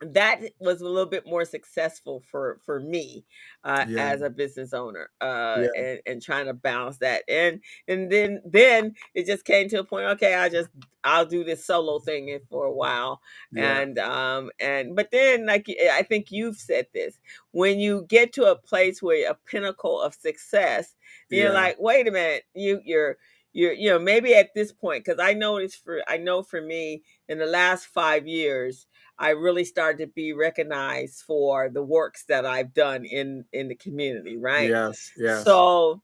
that 0.00 0.40
was 0.58 0.80
a 0.80 0.88
little 0.88 1.08
bit 1.08 1.26
more 1.26 1.44
successful 1.44 2.20
for 2.20 2.58
for 2.64 2.80
me 2.80 3.24
uh, 3.64 3.84
Yeah. 3.84 3.98
as 3.98 4.22
a 4.22 4.28
business 4.30 4.72
owner 4.72 5.10
uh, 5.20 5.64
Yeah. 5.64 5.68
and, 5.76 6.00
and 6.06 6.22
trying 6.22 6.46
to 6.46 6.54
balance 6.54 6.98
that 6.98 7.22
and 7.28 7.62
and 7.88 8.10
then 8.10 8.40
then 8.44 8.94
it 9.14 9.26
just 9.26 9.44
came 9.44 9.68
to 9.68 9.78
a 9.80 9.84
point 9.84 10.04
okay 10.06 10.34
i 10.34 10.48
just 10.48 10.68
i'll 11.04 11.24
do 11.26 11.44
this 11.44 11.64
solo 11.64 11.98
thing 12.00 12.38
for 12.50 12.64
a 12.64 12.72
while 12.72 13.20
yeah 13.50 13.82
and 13.84 13.98
um 13.98 14.50
and 14.58 14.96
but 14.96 15.10
then 15.10 15.46
like 15.46 15.66
i 15.92 16.02
think 16.02 16.30
you've 16.30 16.56
said 16.56 16.86
this 16.92 17.18
when 17.52 17.78
you 17.78 18.04
get 18.08 18.32
to 18.32 18.44
a 18.44 18.56
place 18.56 19.02
where 19.02 19.30
a 19.30 19.34
pinnacle 19.46 20.00
of 20.00 20.14
success 20.14 20.94
you're 21.30 21.52
like 21.52 21.76
wait 21.78 22.06
a 22.08 22.10
minute 22.10 22.44
you 22.54 22.80
you're 22.84 23.16
you're 23.54 23.72
you 23.72 23.88
know 23.90 23.98
maybe 23.98 24.34
at 24.34 24.54
this 24.54 24.72
point 24.72 25.04
because 25.04 25.20
i 25.20 25.32
noticed 25.34 25.82
for 25.84 26.02
i 26.08 26.18
know 26.18 26.42
for 26.42 26.60
me 26.62 27.02
in 27.28 27.38
the 27.38 27.46
last 27.46 27.86
five 27.86 28.26
years 28.26 28.86
i 29.18 29.30
really 29.30 29.64
started 29.64 29.98
to 30.04 30.12
be 30.12 30.32
recognized 30.34 31.22
for 31.22 31.70
the 31.70 31.82
works 31.84 32.24
that 32.26 32.46
i've 32.46 32.74
done 32.74 33.04
in 33.06 33.46
in 33.52 33.68
the 33.68 33.76
community 33.76 34.36
right 34.36 34.76
yes 34.76 35.10
yes 35.16 35.48
so 35.48 36.02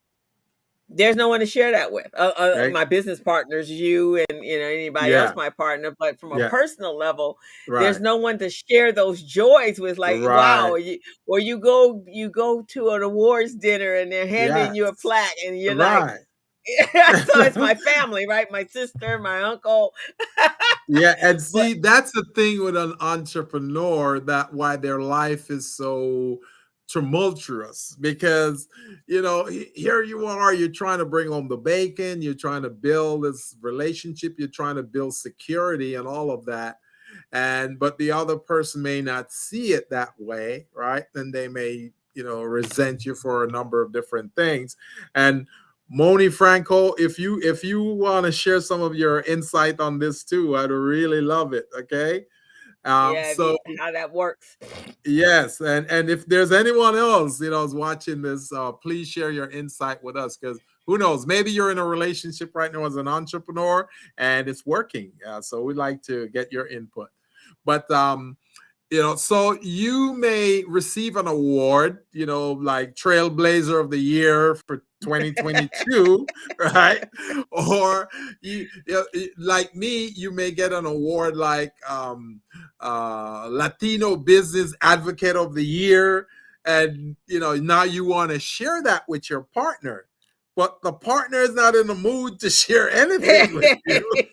there's 0.88 1.14
no 1.16 1.28
one 1.28 1.38
to 1.40 1.46
share 1.46 1.70
that 1.70 1.92
with. 1.92 2.09
Uh, 2.14 2.32
uh, 2.36 2.59
Right. 2.59 2.68
My 2.68 2.84
business 2.84 3.20
partners, 3.20 3.70
you 3.70 4.16
and 4.28 4.44
you 4.44 4.59
know 4.59 4.64
anybody 4.66 5.14
Yeah. 5.14 5.16
else, 5.16 5.34
my 5.36 5.48
partner. 5.51 5.94
But 5.98 6.18
from 6.18 6.32
a 6.32 6.40
Yeah. 6.40 6.48
personal 6.48 6.96
level, 6.96 7.38
right 7.66 7.76
there's 7.76 8.01
no 8.01 8.16
one 8.16 8.38
to 8.38 8.51
share 8.51 8.90
those 8.92 9.22
joys 9.22 9.78
with. 9.78 9.98
Like 9.98 10.20
wow, 10.20 10.74
Right. 10.74 10.74
you, 10.74 10.98
or 11.26 11.38
you 11.38 11.59
go 11.61 12.03
you 12.09 12.28
go 12.28 12.62
to 12.70 12.90
an 12.90 13.03
awards 13.03 13.55
dinner 13.55 13.94
and 13.94 14.11
they're 14.11 14.26
handing 14.26 14.74
you 14.74 14.86
a 14.88 14.94
plaque, 14.96 15.36
and 15.46 15.61
you're 15.61 15.76
like, 15.76 16.07
right 16.07 16.26
so 16.92 17.40
it's 17.40 17.56
my 17.56 17.74
family, 17.94 18.26
right? 18.26 18.50
My 18.50 18.64
sister, 18.64 19.18
my 19.18 19.42
uncle. 19.42 19.94
yeah 20.88 21.14
and 21.22 21.40
see 21.40 21.74
that's 21.74 22.10
the 22.12 22.24
thing 22.34 22.62
with 22.64 22.76
an 22.76 22.94
entrepreneur 23.00 24.18
that 24.18 24.52
why 24.52 24.76
their 24.76 25.00
life 25.00 25.50
is 25.50 25.76
so 25.76 26.38
tumultuous 26.88 27.96
because 28.00 28.66
you 29.06 29.22
know 29.22 29.44
here 29.46 30.02
you 30.02 30.26
are 30.26 30.52
you're 30.52 30.68
trying 30.68 30.98
to 30.98 31.04
bring 31.04 31.28
home 31.28 31.46
the 31.46 31.56
bacon 31.56 32.20
you're 32.20 32.34
trying 32.34 32.62
to 32.62 32.70
build 32.70 33.22
this 33.22 33.54
relationship 33.60 34.34
you're 34.36 34.48
trying 34.48 34.74
to 34.74 34.82
build 34.82 35.14
security 35.14 35.94
and 35.94 36.08
all 36.08 36.32
of 36.32 36.44
that 36.44 36.78
and 37.32 37.78
but 37.78 37.96
the 37.98 38.10
other 38.10 38.36
person 38.36 38.82
may 38.82 39.00
not 39.00 39.30
see 39.30 39.72
it 39.72 39.88
that 39.90 40.10
way 40.18 40.66
right 40.74 41.04
and 41.14 41.32
they 41.32 41.46
may 41.46 41.92
you 42.14 42.24
know 42.24 42.42
resent 42.42 43.04
you 43.04 43.14
for 43.14 43.44
a 43.44 43.50
number 43.50 43.80
of 43.80 43.92
different 43.92 44.34
things 44.34 44.76
and 45.14 45.46
Moni 45.93 46.28
Franco, 46.28 46.93
if 46.95 47.18
you 47.18 47.41
if 47.43 47.64
you 47.64 47.82
want 47.82 48.24
to 48.24 48.30
share 48.30 48.61
some 48.61 48.80
of 48.80 48.95
your 48.95 49.20
insight 49.22 49.80
on 49.80 49.99
this 49.99 50.22
too, 50.22 50.57
I'd 50.57 50.70
really 50.70 51.20
love 51.20 51.53
it. 51.53 51.66
Okay. 51.76 52.26
Um, 52.84 53.14
yeah, 53.14 53.34
so 53.34 53.59
how 53.78 53.93
that 53.93 54.11
works. 54.11 54.57
yes, 55.05 55.61
and 55.61 55.86
and 55.91 56.09
if 56.09 56.24
there's 56.26 56.53
anyone 56.53 56.97
else 56.97 57.41
you 57.41 57.51
know 57.51 57.64
is 57.64 57.74
watching 57.74 58.22
this, 58.22 58.53
uh, 58.53 58.72
please 58.72 59.09
share 59.09 59.32
your 59.32 59.51
insight 59.51 60.03
with 60.03 60.16
us 60.16 60.36
because 60.36 60.61
who 60.86 60.97
knows, 60.97 61.26
maybe 61.26 61.51
you're 61.51 61.70
in 61.70 61.78
a 61.78 61.84
relationship 61.84 62.53
right 62.55 62.72
now 62.72 62.84
as 62.84 62.97
an 62.97 63.07
entrepreneur 63.07 63.88
and 64.16 64.49
it's 64.49 64.64
working. 64.64 65.12
Uh, 65.26 65.41
so 65.41 65.62
we'd 65.62 65.76
like 65.76 66.03
to 66.03 66.28
get 66.28 66.51
your 66.53 66.68
input. 66.68 67.09
But 67.64 67.91
um, 67.91 68.36
you 68.91 69.03
know, 69.03 69.16
so 69.16 69.59
you 69.61 70.14
may 70.14 70.64
receive 70.66 71.16
an 71.16 71.26
award, 71.26 71.99
you 72.12 72.26
know, 72.26 72.53
like 72.53 72.95
Trailblazer 72.95 73.80
of 73.80 73.91
the 73.91 73.99
Year 73.99 74.55
for 74.55 74.84
2022, 75.01 76.26
right? 76.59 77.05
Or 77.51 78.09
you, 78.40 78.66
you 78.86 78.94
know, 78.94 79.05
like 79.38 79.74
me, 79.74 80.07
you 80.07 80.30
may 80.30 80.51
get 80.51 80.72
an 80.72 80.86
award 80.86 81.36
like 81.36 81.74
um, 81.88 82.40
uh, 82.80 83.48
Latino 83.51 84.16
Business 84.16 84.74
Advocate 84.82 85.36
of 85.36 85.55
the 85.55 85.64
Year, 85.64 86.26
and 86.64 87.16
you 87.26 87.40
know, 87.40 87.55
now 87.57 87.84
you 87.84 88.05
want 88.05 88.30
to 88.30 88.38
share 88.38 88.82
that 88.82 89.09
with 89.09 89.30
your 89.30 89.42
partner. 89.42 90.07
But 90.57 90.82
the 90.82 90.92
partner 90.92 91.38
is 91.38 91.55
not 91.55 91.74
in 91.74 91.86
the 91.86 91.94
mood 91.94 92.38
to 92.40 92.51
share 92.51 92.90
anything 92.90 93.55
with 93.55 93.78
you. 93.86 94.12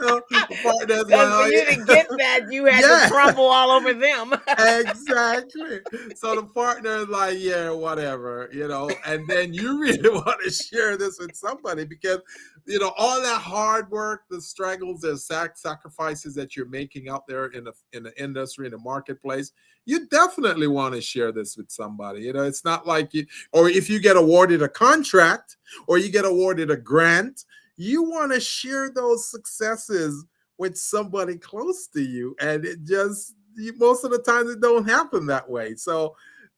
So 0.00 0.20
the 0.28 0.58
partner's 0.62 1.04
like, 1.04 1.10
"Oh, 1.12 1.42
for 1.44 1.48
you 1.48 1.58
yeah." 1.58 1.74
to 1.76 1.84
get 1.86 2.06
that, 2.18 2.40
you 2.50 2.66
had 2.66 2.82
Yeah. 2.82 3.04
to 3.06 3.10
crumble 3.10 3.44
all 3.46 3.70
over 3.70 3.94
them. 3.94 4.34
exactly. 4.58 5.80
So 6.14 6.34
the 6.36 6.42
partner 6.54 6.96
is 6.96 7.08
like, 7.08 7.36
yeah, 7.38 7.70
whatever, 7.70 8.50
you 8.52 8.68
know, 8.68 8.90
and 9.06 9.26
then 9.28 9.54
you 9.54 9.80
really 9.80 10.10
want 10.10 10.36
to 10.44 10.50
share 10.50 10.96
this 10.96 11.18
with 11.18 11.34
somebody 11.34 11.84
because 11.84 12.18
you 12.66 12.78
know 12.78 12.92
all 12.98 13.20
that 13.22 13.40
hard 13.40 13.90
work, 13.90 14.22
the 14.28 14.40
struggles, 14.40 15.00
the 15.02 15.16
sac- 15.16 15.56
sacrifices 15.56 16.34
that 16.34 16.56
you're 16.56 16.66
making 16.68 17.08
out 17.08 17.26
there 17.26 17.46
in 17.46 17.64
the 17.64 17.72
in 17.92 18.02
the 18.02 18.22
industry, 18.22 18.66
in 18.66 18.72
the 18.72 18.78
marketplace. 18.78 19.52
You 19.86 20.06
definitely 20.06 20.66
want 20.66 20.94
to 20.94 21.00
share 21.02 21.30
this 21.30 21.58
with 21.58 21.70
somebody. 21.70 22.22
You 22.22 22.32
know, 22.32 22.42
it's 22.44 22.64
not 22.64 22.86
like 22.86 23.12
you, 23.12 23.26
or 23.52 23.68
if 23.68 23.90
you 23.90 24.00
get 24.00 24.16
awarded 24.16 24.62
a 24.62 24.68
contract 24.68 25.43
or 25.86 25.98
you 25.98 26.10
get 26.10 26.24
awarded 26.24 26.70
a 26.70 26.76
grant, 26.76 27.44
you 27.76 28.02
want 28.02 28.32
to 28.32 28.40
share 28.40 28.90
those 28.90 29.28
successes 29.28 30.24
with 30.58 30.76
somebody 30.76 31.36
close 31.36 31.88
to 31.88 32.00
you 32.00 32.36
and 32.40 32.64
it 32.64 32.84
just 32.84 33.34
most 33.76 34.04
of 34.04 34.10
the 34.10 34.18
times 34.18 34.50
it 34.50 34.60
don't 34.60 34.88
happen 34.88 35.26
that 35.26 35.48
way 35.48 35.74
so 35.74 36.14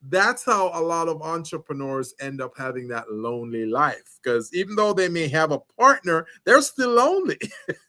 that's 0.09 0.45
how 0.45 0.71
a 0.75 0.81
lot 0.81 1.09
of 1.09 1.23
entrepreneurs 1.23 2.15
end 2.21 2.41
up 2.41 2.53
having 2.57 2.87
that 2.89 3.11
lonely 3.11 3.65
life 3.65 4.19
because 4.23 4.53
even 4.53 4.77
though 4.77 4.93
they 4.93 5.09
may 5.09 5.27
have 5.27 5.51
a 5.51 5.59
partner 5.79 6.27
they're 6.45 6.61
still 6.61 6.91
lonely 6.91 7.39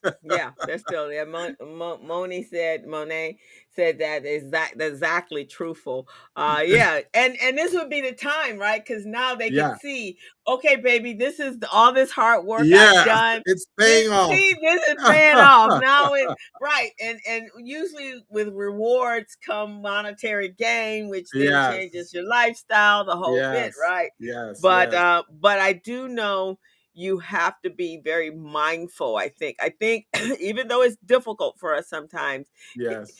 yeah, 0.24 0.52
they're 0.66 0.78
still 0.78 1.08
there. 1.08 1.26
Mon, 1.26 1.56
Mo, 1.62 1.98
Moni 1.98 2.44
said, 2.44 2.86
Monet 2.86 3.38
said 3.78 4.00
that 4.00 4.26
is 4.26 4.52
that 4.52 4.74
exact, 4.74 4.82
exactly 4.82 5.46
truthful. 5.46 6.10
Uh, 6.36 6.64
yeah, 6.68 7.00
and 7.14 7.38
and 7.42 7.58
this 7.58 7.74
would 7.74 7.90
be 7.90 8.02
the 8.02 8.12
time, 8.12 8.58
right? 8.58 8.84
Because 8.86 9.06
now 9.06 9.36
they 9.36 9.52
Yeah. 9.52 9.70
can 9.70 9.80
see, 9.80 10.18
okay, 10.48 10.76
baby, 10.76 11.14
this 11.14 11.40
is 11.40 11.60
the, 11.60 11.70
all 11.72 11.94
this 11.94 12.12
hard 12.12 12.46
work 12.46 12.64
yeah 12.64 12.92
I've 13.00 13.06
done. 13.06 13.44
it's 13.46 13.68
paying 13.80 14.12
off 14.12 14.32
See, 14.32 14.56
this 14.62 14.88
is 14.90 14.98
paying 15.08 15.38
off 15.40 15.72
now. 15.80 16.14
It 16.14 16.28
right, 16.62 16.92
and 17.02 17.20
and 17.28 17.50
usually 17.60 18.26
with 18.30 18.50
rewards 18.50 19.38
come 19.46 19.82
monetary 19.82 20.50
gain, 20.50 21.10
which 21.10 21.28
then 21.32 21.48
Yes. 21.48 21.72
changes 21.72 22.14
your 22.14 22.28
lifestyle, 22.28 23.06
the 23.06 23.16
whole 23.16 23.42
bit, 23.52 23.74
right? 23.80 24.12
yes 24.20 24.62
but 24.62 24.92
yes. 24.92 25.02
uh 25.04 25.24
but 25.40 25.60
i 25.60 25.74
do 25.74 26.08
know 26.08 26.58
you 26.94 27.20
have 27.20 27.62
to 27.62 27.70
be 27.70 28.02
very 28.04 28.32
mindful 28.32 29.18
i 29.18 29.30
think 29.30 29.56
i 29.62 29.70
think 29.70 30.08
even 30.40 30.68
though 30.68 30.82
it's 30.82 30.98
difficult 31.06 31.60
for 31.60 31.76
us 31.76 31.88
sometimes 31.88 32.48
yes 32.76 33.12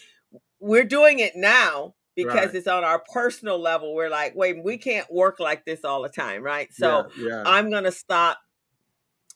we're 0.60 0.84
doing 0.84 1.20
it 1.20 1.36
now 1.36 1.94
because 2.16 2.48
Right. 2.48 2.56
it's 2.56 2.68
on 2.68 2.84
our 2.84 3.04
personal 3.14 3.60
level 3.60 3.94
we're 3.94 4.10
like 4.10 4.36
wait 4.36 4.64
we 4.64 4.78
can't 4.78 5.12
work 5.12 5.40
like 5.40 5.66
this 5.66 5.84
all 5.86 6.02
the 6.02 6.10
time 6.10 6.42
right 6.44 6.74
so 6.74 7.08
yeah, 7.18 7.28
yeah. 7.30 7.44
i'm 7.46 7.70
gonna 7.70 7.92
stop 7.92 8.40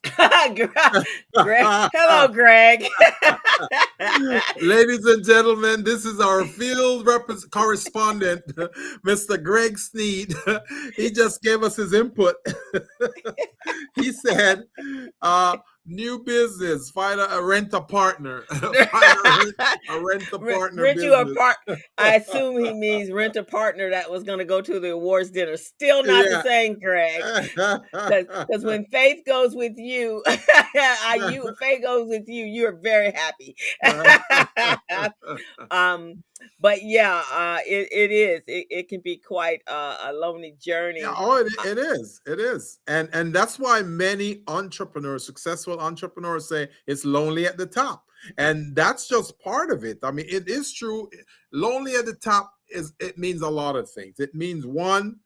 Greg, 0.15 0.67
hello 1.36 2.28
greg 2.28 2.88
Ladies 4.61 5.05
and 5.05 5.24
gentlemen, 5.24 5.84
this 5.84 6.05
is 6.05 6.19
our 6.19 6.43
field 6.45 7.05
rep- 7.05 7.30
correspondent, 7.51 8.41
Mr. 9.05 9.41
Greg 9.41 9.78
Sneed. 9.78 10.34
he 10.95 11.11
just 11.11 11.43
gave 11.43 11.61
us 11.61 11.76
his 11.76 11.93
input. 11.93 12.36
he 13.95 14.11
said, 14.11 14.63
uh, 15.22 15.57
new 15.86 16.23
business, 16.23 16.89
find 16.91 17.19
a, 17.19 17.32
a 17.36 17.43
rent 17.43 17.73
a 17.73 17.82
partner. 17.82 18.43
a 18.51 18.59
rent, 18.61 19.55
a 19.89 19.99
rent 19.99 20.23
a 20.34 20.39
partner. 20.53 20.84
rent 20.84 21.01
you 21.01 21.13
a 21.13 21.34
part. 21.36 21.57
I 21.97 22.15
assume 22.15 22.63
he 22.63 22.73
means 22.73 23.11
rent 23.11 23.36
a 23.36 23.43
partner 23.43 23.89
that 23.89 24.09
was 24.09 24.23
going 24.23 24.39
to 24.39 24.45
go 24.45 24.61
to 24.61 24.79
the 24.79 24.91
awards 24.91 25.32
dinner. 25.32 25.57
Still 25.57 26.03
not 26.03 26.25
Yeah. 26.25 26.38
the 26.38 26.43
same, 26.43 26.79
Greg. 26.79 27.21
Because 27.51 28.63
when 28.63 28.86
faith 28.86 29.23
goes 29.25 29.55
with 29.55 29.73
you, 29.77 30.23
uh, 30.27 31.29
you 31.32 31.53
faith 31.59 31.82
goes 31.84 32.07
with 32.07 32.27
you, 32.27 32.45
you're 32.45 32.77
very 32.82 33.11
happy. 33.11 33.55
um, 35.71 36.23
but 36.59 36.84
yeah, 36.84 37.21
uh, 37.32 37.59
it, 37.67 37.88
it 37.91 38.11
is. 38.11 38.41
It, 38.47 38.67
it 38.69 38.89
can 38.89 39.01
be 39.01 39.17
quite 39.17 39.61
uh, 39.67 39.97
a 40.05 40.13
lonely 40.13 40.55
journey. 40.59 41.01
Yeah, 41.01 41.13
oh, 41.15 41.38
it, 41.38 41.47
it 41.65 41.77
is. 41.77 42.19
It 42.25 42.39
is, 42.39 42.79
and 42.88 43.09
and 43.13 43.34
that's 43.34 43.59
why 43.59 43.82
many 43.84 44.41
entrepreneurs, 44.47 45.25
successful 45.25 45.70
entrepreneurs, 45.80 46.49
say 46.49 46.69
it's 46.88 47.05
lonely 47.05 47.45
at 47.45 47.57
the 47.57 47.65
top, 47.65 48.05
and 48.38 48.76
that's 48.76 49.07
just 49.07 49.39
part 49.39 49.72
of 49.72 49.84
it. 49.84 49.99
I 50.03 50.11
mean, 50.11 50.26
it 50.30 50.47
is 50.49 50.72
true. 50.74 51.09
Lonely 51.51 51.95
at 51.95 52.05
the 52.05 52.15
top 52.15 52.53
is 52.69 52.93
it 52.99 53.17
means 53.17 53.41
a 53.41 53.49
lot 53.49 53.76
of 53.76 53.89
things. 53.89 54.19
It 54.19 54.34
means 54.36 54.65
one, 54.65 55.19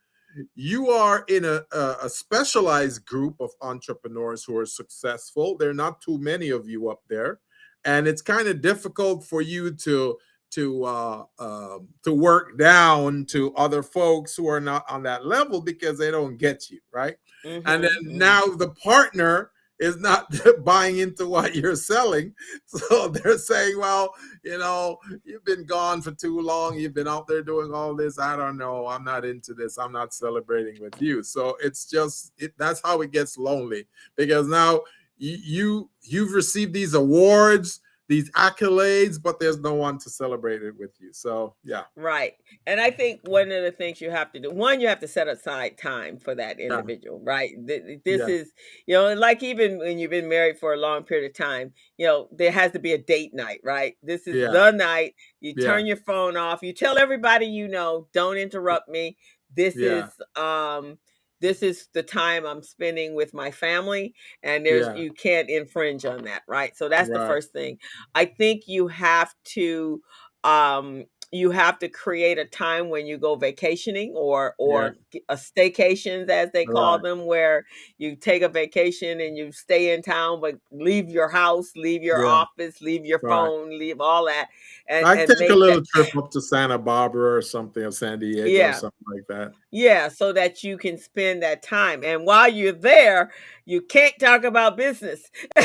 you 0.56 0.90
are 0.90 1.24
in 1.28 1.46
a 1.46 1.62
a, 1.72 1.96
a 2.04 2.10
specialized 2.10 3.06
group 3.06 3.36
of 3.40 3.52
entrepreneurs 3.62 4.44
who 4.44 4.58
are 4.58 4.66
successful. 4.66 5.58
There 5.58 5.70
are 5.70 5.74
not 5.74 6.02
too 6.02 6.18
many 6.20 6.50
of 6.50 6.68
you 6.68 6.90
up 6.90 7.02
there, 7.10 7.40
and 7.86 8.08
it's 8.08 8.22
kind 8.22 8.48
of 8.48 8.62
difficult 8.62 9.26
for 9.26 9.42
you 9.42 9.74
to 9.76 10.18
to 10.52 10.84
uh, 10.86 11.24
um, 11.40 11.90
to 12.04 12.14
work 12.14 12.58
down 12.58 13.26
to 13.28 13.54
other 13.56 13.84
folks 13.84 14.36
who 14.36 14.48
are 14.48 14.60
not 14.62 14.86
on 14.90 15.04
that 15.04 15.26
level 15.26 15.62
because 15.62 15.98
they 15.98 16.12
don't 16.12 16.38
get 16.38 16.70
you 16.70 16.80
right 16.94 17.18
and 17.66 17.84
Mhm, 17.84 17.84
then 17.84 17.92
mhm. 18.04 18.18
now 18.18 18.46
the 18.46 18.70
partner 18.72 19.52
is 19.80 19.98
not 19.98 20.34
buying 20.64 21.00
into 21.00 21.28
what 21.28 21.56
you're 21.56 21.76
selling. 21.76 22.34
So 22.68 23.08
they're 23.08 23.38
saying 23.38 23.80
well 23.80 24.14
you 24.44 24.58
know 24.58 24.98
you've 25.24 25.46
been 25.46 25.66
gone 25.66 26.02
for 26.02 26.12
too 26.12 26.40
long. 26.40 26.78
You've 26.78 26.94
been 26.94 27.08
out 27.08 27.28
there 27.28 27.42
doing 27.42 27.74
all 27.74 27.96
this. 27.96 28.20
I 28.20 28.36
don't 28.36 28.58
know. 28.58 28.88
I'm 28.88 29.04
not 29.04 29.26
into 29.26 29.54
this. 29.54 29.78
I'm 29.78 29.92
not 29.92 30.14
celebrating 30.14 30.82
with 30.82 31.02
you. 31.02 31.24
So 31.24 31.58
it's 31.62 31.86
just 31.86 32.34
it, 32.38 32.54
that's 32.58 32.82
how 32.84 33.02
it 33.02 33.12
gets 33.12 33.38
lonely 33.38 33.88
because 34.16 34.48
now 34.48 34.82
you, 35.18 35.38
you 35.44 35.90
you've 36.02 36.34
received 36.34 36.74
these 36.74 36.94
awards 36.94 37.82
these 38.08 38.30
accolades 38.32 39.22
but 39.22 39.40
there's 39.40 39.60
no 39.60 39.74
one 39.74 39.98
to 39.98 40.10
celebrate 40.10 40.62
it 40.64 40.78
with 40.78 40.92
you 41.00 41.12
so 41.14 41.56
yeah 41.64 41.84
Right. 41.98 42.34
And 42.68 42.82
I 42.82 42.92
think 42.92 43.22
one 43.24 43.52
of 43.54 43.64
the 43.64 43.72
things 43.72 44.02
you 44.02 44.12
have 44.12 44.34
to 44.34 44.40
do, 44.40 44.52
one, 44.52 44.82
you 44.82 44.88
have 44.90 45.00
to 45.00 45.08
set 45.08 45.30
aside 45.30 45.78
time 45.78 46.18
for 46.20 46.36
that 46.36 46.60
individual, 46.60 47.22
right? 47.24 47.54
This 47.66 48.04
Yeah. 48.06 48.28
is, 48.28 48.52
you 48.86 48.96
know, 48.96 49.14
like 49.14 49.42
even 49.44 49.78
when 49.78 49.98
you've 49.98 50.12
been 50.12 50.28
married 50.28 50.60
for 50.60 50.74
a 50.74 50.78
long 50.78 51.04
period 51.04 51.32
of 51.32 51.38
time, 51.38 51.74
you 51.96 52.06
know, 52.06 52.28
there 52.34 52.52
has 52.52 52.74
to 52.74 52.80
be 52.80 52.92
a 52.92 52.98
date 52.98 53.34
night, 53.34 53.62
right? 53.64 53.96
This 54.04 54.28
is 54.28 54.36
Yeah. 54.36 54.52
the 54.52 54.72
night. 54.72 55.16
You 55.40 55.54
Yeah. 55.56 55.64
turn 55.64 55.86
your 55.86 55.96
phone 55.96 56.36
off. 56.36 56.62
You 56.64 56.74
tell 56.74 56.98
everybody 56.98 57.46
you 57.46 57.70
know, 57.70 58.10
don't 58.12 58.36
interrupt 58.38 58.90
me. 58.90 59.18
This 59.56 59.76
Yeah. 59.76 60.08
is, 60.08 60.22
um, 60.36 60.98
this 61.42 61.62
is 61.64 61.88
the 61.94 62.04
time 62.04 62.46
I'm 62.46 62.64
spending 62.64 63.16
with 63.16 63.34
my 63.34 63.52
family, 63.52 64.14
and 64.44 64.66
there's 64.66 64.90
Yeah. 64.90 64.94
you 64.94 65.12
can't 65.14 65.50
infringe 65.50 66.06
on 66.06 66.24
that, 66.26 66.44
right? 66.48 66.76
So 66.78 66.90
that's 66.90 67.12
the 67.12 67.20
first 67.20 67.52
thing. 67.52 67.80
I 68.16 68.26
think 68.26 68.68
you 68.68 68.88
have 68.88 69.34
to 69.56 70.02
um 70.44 71.06
you 71.32 71.50
have 71.52 71.78
to 71.80 71.90
create 71.90 72.38
a 72.38 72.46
time 72.46 72.90
when 72.90 73.06
you 73.08 73.18
go 73.18 73.36
vacationing 73.36 74.14
or 74.16 74.54
or 74.60 74.96
g- 75.12 75.24
a 75.28 75.36
staycations 75.36 76.30
as 76.30 76.52
they 76.52 76.66
call 76.68 77.00
Right. 77.00 77.02
them 77.02 77.26
where 77.26 77.66
you 77.98 78.16
take 78.16 78.42
a 78.44 78.48
vacation 78.48 79.20
and 79.20 79.36
you 79.36 79.52
stay 79.52 79.94
in 79.94 80.02
town 80.02 80.40
but 80.40 80.56
leave 80.72 81.10
your 81.10 81.28
house 81.28 81.72
leave 81.76 82.04
your 82.04 82.24
Yeah. 82.24 82.28
office 82.28 82.80
leave 82.80 83.06
your 83.06 83.20
Right. 83.22 83.52
phone 83.60 83.70
leave 83.78 84.00
all 84.00 84.26
that 84.26 84.50
and, 84.88 85.06
i 85.06 85.16
take 85.18 85.30
a 85.30 85.34
that- 85.48 85.56
little 85.56 85.84
trip 85.86 86.16
up 86.16 86.30
to 86.32 86.42
santa 86.42 86.78
barbara 86.78 87.36
or 87.38 87.42
something 87.42 87.84
or 87.84 87.92
san 87.92 88.20
diego 88.20 88.46
Yeah. 88.46 88.70
or 88.72 88.74
something 88.74 89.06
like 89.14 89.26
that 89.28 89.54
yeah 89.72 90.08
so 90.10 90.32
that 90.34 90.64
you 90.64 90.78
can 90.78 90.98
spend 90.98 91.42
that 91.44 91.62
time 91.64 92.04
and 92.04 92.26
while 92.26 92.48
you're 92.52 92.72
there 92.72 93.32
you 93.66 93.82
can't 93.82 94.14
talk 94.20 94.44
about 94.44 94.78
business 94.78 95.30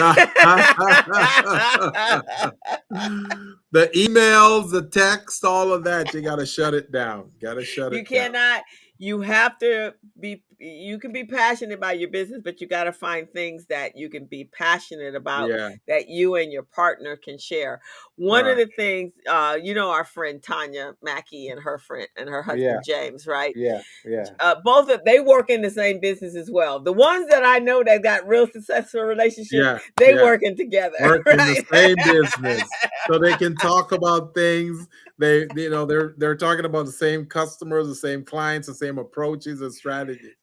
the 3.72 3.90
emails, 3.94 4.70
the 4.70 4.88
text, 4.90 5.44
all 5.44 5.72
of 5.72 5.84
that, 5.84 6.12
you 6.14 6.22
got 6.22 6.36
to 6.36 6.46
shut 6.46 6.74
it 6.74 6.90
down. 6.90 7.30
Got 7.40 7.54
to 7.54 7.64
shut 7.64 7.92
you 7.92 7.98
it 7.98 8.08
down. 8.08 8.14
You 8.14 8.20
cannot 8.22 8.62
you 8.98 9.20
have 9.20 9.58
to 9.58 9.94
be 10.18 10.42
you 10.60 10.98
can 10.98 11.10
be 11.10 11.24
passionate 11.24 11.74
about 11.74 11.98
your 11.98 12.10
business 12.10 12.40
but 12.44 12.60
you 12.60 12.66
got 12.66 12.84
to 12.84 12.92
find 12.92 13.30
things 13.30 13.66
that 13.66 13.96
you 13.96 14.10
can 14.10 14.26
be 14.26 14.44
passionate 14.44 15.14
about 15.14 15.48
Yeah, 15.48 15.70
that 15.88 16.08
you 16.08 16.34
and 16.36 16.52
your 16.52 16.64
partner 16.64 17.16
can 17.16 17.38
share 17.38 17.80
one 18.16 18.46
of 18.46 18.58
the 18.58 18.66
things 18.76 19.12
uh 19.28 19.56
you 19.60 19.72
know 19.72 19.90
our 19.90 20.04
friend 20.04 20.42
tanya 20.42 20.94
mackey 21.02 21.48
and 21.48 21.60
her 21.62 21.78
friend 21.78 22.08
and 22.16 22.28
her 22.28 22.42
husband 22.42 22.62
Yeah. 22.62 22.80
james 22.84 23.26
right 23.26 23.54
yeah, 23.56 23.80
yeah. 24.04 24.24
uh, 24.40 24.56
both 24.62 24.90
of 24.90 25.00
they 25.04 25.20
work 25.20 25.48
in 25.48 25.62
the 25.62 25.70
same 25.70 25.98
business 25.98 26.36
as 26.36 26.50
well 26.50 26.78
the 26.78 26.92
ones 26.92 27.26
that 27.30 27.44
i 27.44 27.58
know 27.58 27.82
that 27.82 28.02
got 28.02 28.26
real 28.26 28.46
successful 28.46 29.00
relationships 29.02 29.52
Yeah, 29.52 29.78
they 29.96 30.14
yeah. 30.14 30.22
working 30.22 30.56
together 30.56 30.96
Work 31.00 31.26
in 31.28 31.38
the 31.38 31.64
same 31.72 31.96
business, 31.96 32.70
so 33.06 33.18
they 33.18 33.34
can 33.34 33.56
talk 33.56 33.92
about 33.92 34.34
things. 34.34 34.86
They, 35.18 35.46
you 35.56 35.70
know, 35.70 35.86
they're 35.86 36.14
they're 36.18 36.36
talking 36.36 36.66
about 36.66 36.84
the 36.86 36.92
same 36.92 37.24
customers, 37.24 37.88
the 37.88 37.94
same 37.94 38.22
clients, 38.24 38.68
the 38.68 38.74
same 38.74 38.98
approaches 38.98 39.62
and 39.62 39.72
strategies. 39.72 40.34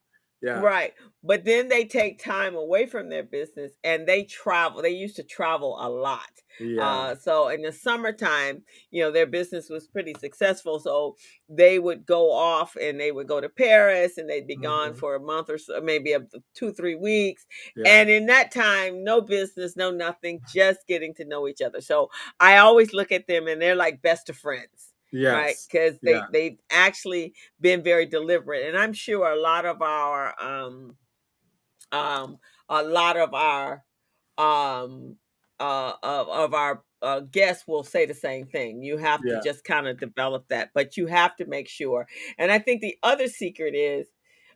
Yeah. 0.42 0.60
Right. 0.60 0.94
But 1.24 1.46
then 1.46 1.68
they 1.68 1.86
take 1.86 2.24
time 2.24 2.56
away 2.56 2.86
from 2.86 3.10
their 3.10 3.24
business 3.24 3.72
and 3.84 4.08
they 4.08 4.24
travel. 4.24 4.82
They 4.84 4.92
used 4.92 5.16
to 5.16 5.24
travel 5.24 5.78
a 5.80 5.90
lot. 5.90 6.30
Yeah. 6.60 6.88
Uh, 6.88 7.16
so 7.16 7.50
in 7.50 7.64
the 7.64 7.72
summertime, 7.72 8.64
you 8.92 9.02
know, 9.04 9.12
their 9.12 9.26
business 9.26 9.68
was 9.70 9.88
pretty 9.88 10.14
successful. 10.20 10.80
So 10.80 11.16
they 11.50 11.80
would 11.80 12.06
go 12.06 12.32
off 12.32 12.76
and 12.80 13.00
they 13.00 13.12
would 13.12 13.28
go 13.28 13.42
to 13.42 13.50
Paris 13.50 14.18
and 14.20 14.30
they'd 14.30 14.48
be 14.48 14.56
gone 14.56 14.94
Mhm. 14.94 14.98
for 15.00 15.16
a 15.16 15.20
month 15.20 15.50
or 15.50 15.58
so, 15.58 15.82
maybe 15.82 16.14
up 16.14 16.30
to 16.32 16.44
two, 16.54 16.72
three 16.72 16.96
weeks. 16.96 17.46
yeah. 17.76 17.88
And 17.88 18.10
in 18.10 18.28
that 18.28 18.52
time, 18.52 19.04
no 19.04 19.22
business, 19.22 19.76
no 19.76 19.90
nothing, 19.92 20.42
just 20.54 20.86
getting 20.88 21.14
to 21.16 21.26
know 21.26 21.48
each 21.48 21.62
other. 21.62 21.82
So 21.82 22.10
I 22.40 22.58
always 22.58 22.94
look 22.94 23.12
at 23.12 23.28
them 23.28 23.48
and 23.48 23.60
they're 23.62 23.76
like 23.76 24.02
best 24.04 24.30
of 24.30 24.38
friends 24.38 24.94
right 25.26 25.58
because 25.70 26.00
they 26.06 26.22
Yeah. 26.22 26.28
they've 26.30 26.60
actually 26.70 27.34
been 27.62 27.84
very 27.84 28.06
deliberate 28.06 28.68
and 28.68 28.78
i'm 28.78 28.94
sure 28.94 29.30
a 29.32 29.40
lot 29.40 29.66
of 29.66 29.82
our 29.82 30.34
um 30.42 30.98
um 31.92 32.38
a 32.70 32.84
lot 32.84 33.18
of 33.18 33.34
our 33.34 33.84
um 34.38 35.18
uh 35.60 35.94
of, 36.04 36.30
of 36.30 36.54
our 36.54 36.84
uh, 37.02 37.20
guests 37.20 37.68
will 37.68 37.84
say 37.84 38.06
the 38.06 38.14
same 38.14 38.48
thing 38.48 38.82
you 38.82 38.98
have 38.98 39.24
Yeah. 39.24 39.26
to 39.28 39.38
just 39.38 39.64
kind 39.64 39.88
of 39.88 40.00
develop 40.00 40.48
that 40.50 40.72
but 40.74 40.98
you 40.98 41.06
have 41.08 41.36
to 41.36 41.46
make 41.46 41.68
sure 41.70 42.08
and 42.40 42.52
i 42.52 42.60
think 42.60 42.82
the 42.82 42.98
other 43.04 43.28
secret 43.28 43.76
is 43.76 44.08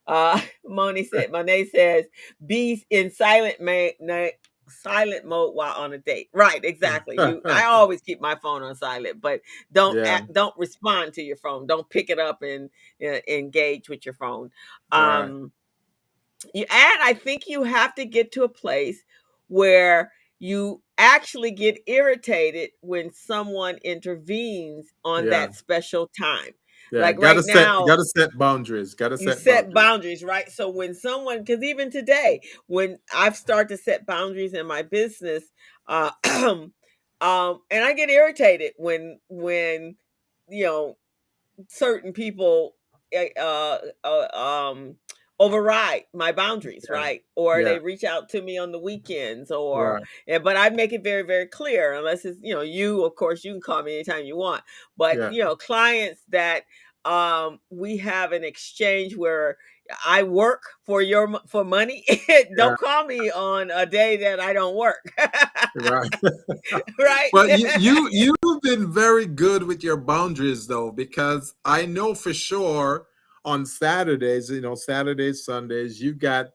uh 0.07 0.41
moni 0.65 1.03
said 1.03 1.31
monet 1.31 1.65
says 1.65 2.05
be 2.45 2.83
in 2.89 3.11
silent 3.11 3.61
ma- 3.61 3.89
na- 3.99 4.29
silent 4.71 5.25
mode 5.25 5.55
while 5.55 5.75
on 5.75 5.93
a 5.93 5.99
date 5.99 6.29
right 6.33 6.65
exactly 6.65 7.19
you, 7.19 7.43
i 7.49 7.65
always 7.65 8.01
keep 8.01 8.21
my 8.21 8.35
phone 8.35 8.63
on 8.63 8.75
silent 8.75 9.21
but 9.21 9.41
don't 9.71 9.97
Yeah. 9.97 10.05
act, 10.05 10.33
don't 10.33 10.55
respond 10.57 11.13
to 11.13 11.21
your 11.23 11.37
phone 11.37 11.67
don't 11.67 11.89
pick 11.89 12.09
it 12.09 12.19
up 12.19 12.41
and 12.43 12.69
uh, 13.05 13.19
engage 13.27 13.89
with 13.89 14.05
your 14.05 14.15
phone 14.15 14.51
Right. 14.93 15.33
um 15.33 15.51
you 16.53 16.63
and 16.69 17.01
i 17.03 17.13
think 17.13 17.47
you 17.47 17.63
have 17.63 17.95
to 17.95 18.05
get 18.05 18.31
to 18.33 18.43
a 18.43 18.49
place 18.49 19.03
where 19.47 20.11
you 20.39 20.81
actually 20.97 21.51
get 21.51 21.79
irritated 21.87 22.71
when 22.81 23.11
someone 23.13 23.77
intervenes 23.83 24.87
on 25.05 25.25
Yeah. 25.25 25.31
that 25.31 25.55
special 25.55 26.09
time 26.19 26.51
Yeah. 26.91 27.01
like 27.01 27.19
gotta 27.19 27.37
right 27.39 27.45
set 27.45 27.53
now- 27.55 27.85
gotta 27.85 28.03
set 28.03 28.37
boundaries. 28.37 28.93
Gotta 28.95 29.17
set, 29.17 29.37
set 29.37 29.73
boundaries. 29.73 29.73
boundaries 29.73 30.23
right 30.23 30.51
so 30.51 30.69
when 30.69 30.93
someone 30.93 31.39
because 31.39 31.63
even 31.63 31.89
today 31.89 32.41
when 32.67 32.99
i've 33.13 33.37
started 33.37 33.69
to 33.69 33.81
set 33.81 34.05
boundaries 34.05 34.53
in 34.53 34.65
my 34.67 34.81
business 34.81 35.43
uh 35.87 36.11
um 36.25 36.71
and 37.21 37.83
i 37.85 37.93
get 37.93 38.09
irritated 38.09 38.73
when 38.77 39.19
when 39.29 39.95
you 40.49 40.65
know 40.65 40.97
certain 41.69 42.11
people 42.13 42.75
eh, 43.13 43.29
uh, 43.39 43.77
uh 44.03 44.27
um 44.69 44.95
override 45.41 46.03
my 46.13 46.31
boundaries 46.31 46.85
Yeah. 46.87 46.95
right 46.95 47.23
or 47.35 47.59
Yeah. 47.59 47.69
they 47.69 47.79
reach 47.79 48.03
out 48.03 48.29
to 48.29 48.41
me 48.43 48.59
on 48.59 48.71
the 48.71 48.77
weekends 48.79 49.49
or 49.49 49.95
Right. 49.95 50.03
yeah, 50.27 50.37
but 50.37 50.55
I 50.55 50.69
make 50.69 50.93
it 50.93 51.03
very, 51.03 51.23
very 51.23 51.47
clear. 51.47 51.93
Unless 51.93 52.25
it's 52.25 52.39
you 52.43 52.53
know 52.53 52.61
you, 52.61 53.03
of 53.03 53.15
course, 53.15 53.43
you 53.43 53.53
can 53.53 53.61
call 53.61 53.81
me 53.81 53.95
anytime 53.95 54.23
you 54.25 54.37
want. 54.37 54.63
But 54.97 55.33
you 55.33 55.43
know, 55.43 55.55
clients 55.55 56.21
that 56.29 56.65
um 57.05 57.59
we 57.71 57.97
have 57.97 58.31
an 58.31 58.43
exchange 58.43 59.17
where 59.17 59.57
I 60.05 60.21
work 60.21 60.61
for 60.85 61.01
your 61.01 61.39
for 61.47 61.63
money. 61.65 62.05
don't 62.55 62.79
call 62.79 63.05
me 63.05 63.31
on 63.31 63.71
a 63.71 63.87
day 63.87 64.17
that 64.17 64.39
I 64.39 64.53
don't 64.53 64.75
work. 64.75 65.03
Right. 65.75 66.11
right? 66.99 67.29
But 67.33 67.57
you, 67.59 67.67
you 67.79 68.09
you've 68.43 68.61
been 68.61 68.91
very 68.91 69.25
good 69.25 69.63
with 69.63 69.83
your 69.83 69.97
boundaries 69.97 70.67
though, 70.67 70.91
because 70.91 71.55
I 71.65 71.85
know 71.87 72.13
for 72.13 72.33
sure 72.33 73.07
on 73.45 73.65
Saturdays, 73.65 74.49
you 74.49 74.61
know, 74.61 74.75
Saturdays, 74.75 75.45
Sundays, 75.45 76.01
you've 76.01 76.19
got 76.19 76.47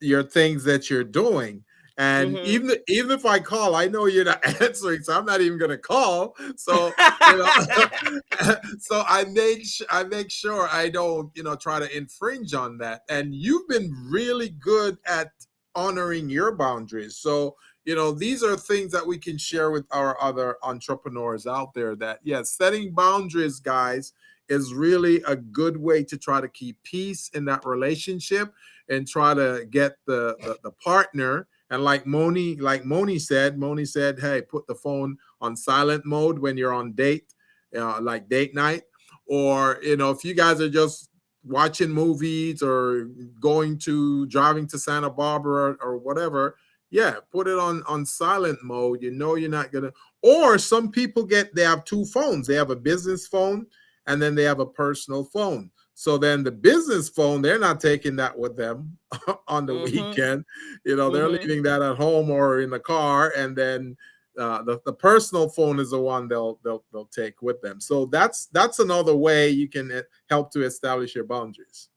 your 0.00 0.22
things 0.22 0.64
that 0.64 0.90
you're 0.90 1.04
doing. 1.04 1.64
And 1.98 2.38
Mhm. 2.38 2.44
even 2.46 2.76
even 2.88 3.10
if 3.10 3.26
I 3.26 3.38
call, 3.38 3.74
I 3.74 3.86
know 3.86 4.06
you're 4.06 4.24
not 4.24 4.42
answering, 4.62 5.02
so 5.02 5.16
I'm 5.16 5.26
not 5.26 5.40
even 5.42 5.58
gonna 5.58 5.76
call. 5.78 6.34
So 6.56 6.94
you 7.26 7.36
know, 7.36 7.52
so 8.78 9.04
I 9.06 9.24
make 9.24 9.64
I 9.90 10.02
make 10.04 10.30
sure 10.30 10.68
I 10.72 10.88
don't 10.88 11.30
you 11.36 11.42
know 11.42 11.54
try 11.54 11.78
to 11.78 11.96
infringe 11.96 12.54
on 12.54 12.78
that. 12.78 13.02
And 13.10 13.34
you've 13.34 13.68
been 13.68 13.92
really 14.10 14.50
good 14.50 14.98
at 15.06 15.32
honoring 15.74 16.30
your 16.30 16.52
boundaries. 16.56 17.18
So 17.18 17.56
you 17.84 17.94
know 17.94 18.10
these 18.12 18.42
are 18.42 18.56
things 18.56 18.90
that 18.92 19.06
we 19.06 19.18
can 19.18 19.36
share 19.36 19.70
with 19.70 19.86
our 19.90 20.20
other 20.20 20.56
entrepreneurs 20.62 21.46
out 21.46 21.74
there. 21.74 21.94
That 21.94 22.20
yes, 22.22 22.52
setting 22.56 22.92
boundaries, 22.94 23.60
guys, 23.60 24.14
is 24.52 24.74
really 24.74 25.22
a 25.26 25.34
good 25.34 25.78
way 25.78 26.04
to 26.04 26.18
try 26.18 26.40
to 26.40 26.48
keep 26.48 26.76
peace 26.82 27.30
in 27.32 27.46
that 27.46 27.64
relationship 27.64 28.52
and 28.90 29.08
try 29.08 29.32
to 29.32 29.66
get 29.70 29.96
the 30.06 30.36
the, 30.40 30.58
the 30.62 30.70
partner. 30.72 31.48
And 31.70 31.82
like 31.82 32.06
Moni, 32.06 32.56
like 32.56 32.84
Moni 32.84 33.18
said, 33.18 33.58
Moni 33.58 33.86
said, 33.86 34.20
"Hey, 34.20 34.42
put 34.42 34.66
the 34.66 34.74
phone 34.74 35.16
on 35.40 35.56
silent 35.56 36.04
mode 36.04 36.38
when 36.38 36.58
you're 36.58 36.74
on 36.74 36.92
date, 36.92 37.34
uh, 37.74 37.98
like 38.00 38.28
date 38.28 38.54
night, 38.54 38.82
or 39.26 39.78
you 39.82 39.96
know, 39.96 40.10
if 40.10 40.22
you 40.22 40.34
guys 40.34 40.60
are 40.60 40.68
just 40.68 41.08
watching 41.44 41.90
movies 41.90 42.62
or 42.62 43.08
going 43.40 43.78
to 43.78 44.26
driving 44.26 44.66
to 44.68 44.78
Santa 44.78 45.10
Barbara 45.10 45.72
or, 45.72 45.76
or 45.82 45.96
whatever, 45.96 46.56
yeah, 46.90 47.14
put 47.30 47.48
it 47.48 47.58
on 47.58 47.82
on 47.88 48.04
silent 48.04 48.62
mode. 48.62 49.02
You 49.02 49.12
know, 49.12 49.36
you're 49.36 49.48
not 49.48 49.72
gonna. 49.72 49.92
Or 50.20 50.58
some 50.58 50.92
people 50.92 51.24
get 51.24 51.54
they 51.54 51.62
have 51.62 51.84
two 51.84 52.04
phones. 52.04 52.46
They 52.46 52.54
have 52.54 52.70
a 52.70 52.76
business 52.76 53.26
phone 53.26 53.66
and 54.06 54.20
then 54.20 54.34
they 54.34 54.44
have 54.44 54.60
a 54.60 54.66
personal 54.66 55.24
phone. 55.24 55.70
So 55.94 56.18
then 56.18 56.42
the 56.42 56.50
business 56.52 57.08
phone, 57.08 57.42
they're 57.42 57.58
not 57.58 57.80
taking 57.80 58.16
that 58.16 58.36
with 58.38 58.56
them 58.56 58.98
on 59.48 59.66
the 59.66 59.74
Mhm. 59.74 59.92
weekend. 59.92 60.44
You 60.84 60.96
know, 60.96 61.10
they're 61.10 61.28
Mhm. 61.28 61.38
leaving 61.42 61.62
that 61.64 61.82
at 61.82 61.96
home 61.96 62.30
or 62.30 62.60
in 62.60 62.70
the 62.70 62.80
car, 62.80 63.32
and 63.36 63.56
then 63.56 63.96
uh, 64.38 64.62
the, 64.62 64.80
the 64.86 64.92
personal 64.94 65.48
phone 65.48 65.78
is 65.78 65.90
the 65.90 66.00
one 66.00 66.26
they'll 66.28 66.58
they'll 66.64 66.84
they'll 66.92 67.06
take 67.06 67.42
with 67.42 67.60
them. 67.60 67.80
So 67.80 68.06
that's 68.06 68.46
that's 68.46 68.78
another 68.78 69.14
way 69.14 69.50
you 69.50 69.68
can 69.68 69.90
uh, 69.92 70.02
help 70.30 70.50
to 70.52 70.62
establish 70.64 71.14
your 71.14 71.24
boundaries. 71.24 71.88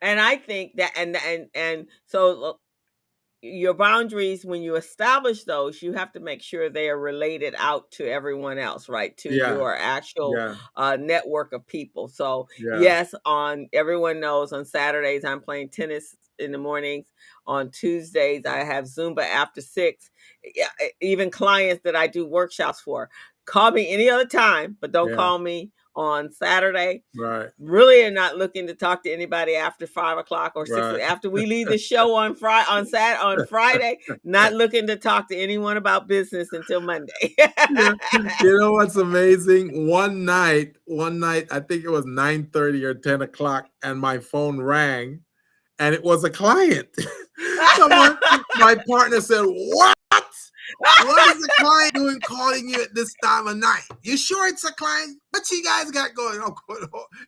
and 0.00 0.20
I 0.20 0.36
think 0.36 0.76
that 0.76 0.92
and 0.96 1.16
and 1.16 1.48
and 1.54 1.86
so 2.06 2.60
your 3.44 3.74
boundaries 3.74 4.44
when 4.44 4.62
you 4.62 4.76
establish 4.76 5.44
those 5.44 5.82
you 5.82 5.92
have 5.92 6.10
to 6.12 6.20
make 6.20 6.42
sure 6.42 6.70
they 6.70 6.88
are 6.88 6.98
related 6.98 7.54
out 7.58 7.90
to 7.90 8.06
everyone 8.10 8.58
else 8.58 8.88
right? 8.88 9.16
To 9.18 9.30
Yeah. 9.30 9.50
your 9.50 9.76
actual 9.76 10.34
Yeah, 10.36 10.54
uh, 10.76 10.96
network 10.98 11.52
of 11.52 11.66
people. 11.66 12.08
So 12.08 12.48
yeah, 12.58 12.80
yes 12.80 13.14
on 13.26 13.68
everyone 13.72 14.20
knows 14.20 14.52
on 14.52 14.64
saturdays 14.64 15.24
i'm 15.24 15.40
playing 15.42 15.68
tennis 15.70 16.16
in 16.38 16.52
the 16.52 16.58
mornings. 16.58 17.12
On 17.46 17.70
tuesdays 17.70 18.46
i 18.46 18.58
have 18.64 18.84
zumba 18.86 19.22
after 19.24 19.60
six. 19.60 20.10
Yeah, 20.54 20.68
even 21.00 21.30
clients 21.30 21.82
that 21.84 21.96
i 21.96 22.06
do 22.06 22.26
workshops 22.26 22.80
for 22.80 23.10
call 23.46 23.70
me 23.72 23.88
any 23.90 24.08
other 24.08 24.24
time 24.26 24.76
but 24.80 24.92
don't 24.92 25.12
call 25.12 25.38
me 25.38 25.70
on 25.96 26.30
saturday 26.32 27.02
right. 27.16 27.50
really 27.58 28.04
are 28.04 28.10
not 28.10 28.36
looking 28.36 28.66
to 28.66 28.74
talk 28.74 29.02
to 29.02 29.12
anybody 29.12 29.54
after 29.54 29.86
five 29.86 30.18
o'clock 30.18 30.52
or 30.56 30.66
six 30.66 30.78
Right. 30.78 31.00
after 31.00 31.30
we 31.30 31.46
leave 31.46 31.68
the 31.68 31.78
show 31.84 32.14
on 32.14 32.34
Friday 32.34 32.66
on 32.68 32.86
Sat 32.86 33.20
on 33.20 33.46
Friday. 33.46 33.98
Not 34.24 34.52
looking 34.54 34.86
to 34.86 34.96
talk 34.96 35.28
to 35.28 35.36
anyone 35.36 35.76
about 35.76 36.08
business 36.08 36.52
until 36.52 36.80
Monday. 36.80 37.12
you 38.40 38.58
know 38.58 38.72
what's 38.72 38.96
amazing? 38.96 39.88
One 39.88 40.24
night, 40.24 40.76
one 40.84 41.18
night, 41.18 41.48
I 41.50 41.60
think 41.60 41.84
it 41.84 41.90
was 41.90 42.04
9 42.06 42.46
30 42.52 42.84
or 42.84 42.94
10 42.94 43.22
o'clock, 43.22 43.68
and 43.82 43.98
my 43.98 44.18
phone 44.18 44.60
rang, 44.60 45.20
and 45.78 45.94
it 45.94 46.02
was 46.02 46.24
a 46.24 46.30
client. 46.30 46.88
Someone, 47.76 48.18
my 48.58 48.76
partner 48.86 49.20
said, 49.20 49.44
What? 49.44 49.93
What 50.78 51.36
is 51.36 51.42
the 51.42 51.52
client 51.58 51.94
doing 51.94 52.20
calling 52.20 52.68
you 52.68 52.82
at 52.82 52.94
this 52.94 53.14
time 53.22 53.46
of 53.46 53.56
night? 53.56 53.84
You 54.02 54.16
sure 54.16 54.48
it's 54.48 54.64
a 54.64 54.72
client? 54.72 55.18
What 55.30 55.50
you 55.50 55.64
guys 55.64 55.90
got 55.90 56.14
going 56.14 56.40
on? 56.40 56.54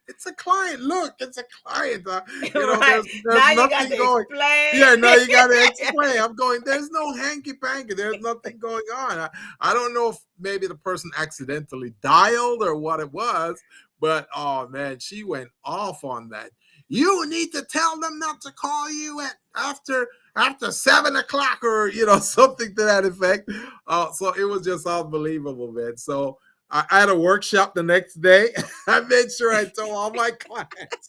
It's 0.08 0.26
a 0.26 0.32
client. 0.34 0.80
Look, 0.80 1.14
it's 1.18 1.38
a 1.38 1.44
client. 1.64 2.06
Uh, 2.06 2.20
you 2.42 2.50
know, 2.54 2.74
right. 2.74 3.02
there's, 3.02 3.22
there's 3.24 3.38
now 3.38 3.50
you 3.50 3.56
got 3.56 3.70
nothing 3.70 3.90
to 3.90 3.96
going. 3.96 4.22
explain. 4.22 4.70
Yeah, 4.74 4.94
now 4.94 5.14
you 5.14 5.28
got 5.28 5.46
to 5.48 5.64
explain. 5.64 6.18
I'm 6.20 6.34
going, 6.34 6.60
there's 6.64 6.90
no 6.90 7.12
hanky 7.14 7.54
panky. 7.54 7.94
There's 7.94 8.20
nothing 8.20 8.58
going 8.58 8.84
on. 8.94 9.18
I, 9.18 9.30
I 9.60 9.74
don't 9.74 9.94
know 9.94 10.10
if 10.10 10.18
maybe 10.38 10.66
the 10.66 10.76
person 10.76 11.10
accidentally 11.16 11.94
dialed 12.00 12.62
or 12.62 12.76
what 12.76 13.00
it 13.00 13.12
was, 13.12 13.60
but 14.00 14.28
oh 14.34 14.68
man, 14.68 14.98
she 14.98 15.24
went 15.24 15.48
off 15.64 16.04
on 16.04 16.28
that. 16.30 16.50
You 16.88 17.28
need 17.28 17.52
to 17.52 17.62
tell 17.62 17.98
them 17.98 18.18
not 18.18 18.40
to 18.42 18.52
call 18.52 18.90
you 18.90 19.20
at 19.20 19.34
after 19.56 20.08
after 20.36 20.70
seven 20.70 21.16
o'clock 21.16 21.64
or 21.64 21.88
you 21.88 22.06
know 22.06 22.18
something 22.20 22.74
to 22.76 22.84
that 22.84 23.04
effect. 23.04 23.50
Uh, 23.86 24.12
so 24.12 24.32
it 24.34 24.44
was 24.44 24.62
just 24.62 24.86
unbelievable, 24.86 25.72
man. 25.72 25.96
So 25.96 26.38
I, 26.70 26.84
I 26.90 27.00
had 27.00 27.08
a 27.08 27.16
workshop 27.18 27.74
the 27.74 27.82
next 27.82 28.20
day. 28.20 28.50
I 28.86 29.00
made 29.00 29.32
sure 29.32 29.52
I 29.54 29.64
told 29.64 29.90
all 29.92 30.12
my 30.12 30.30
clients. 30.40 31.08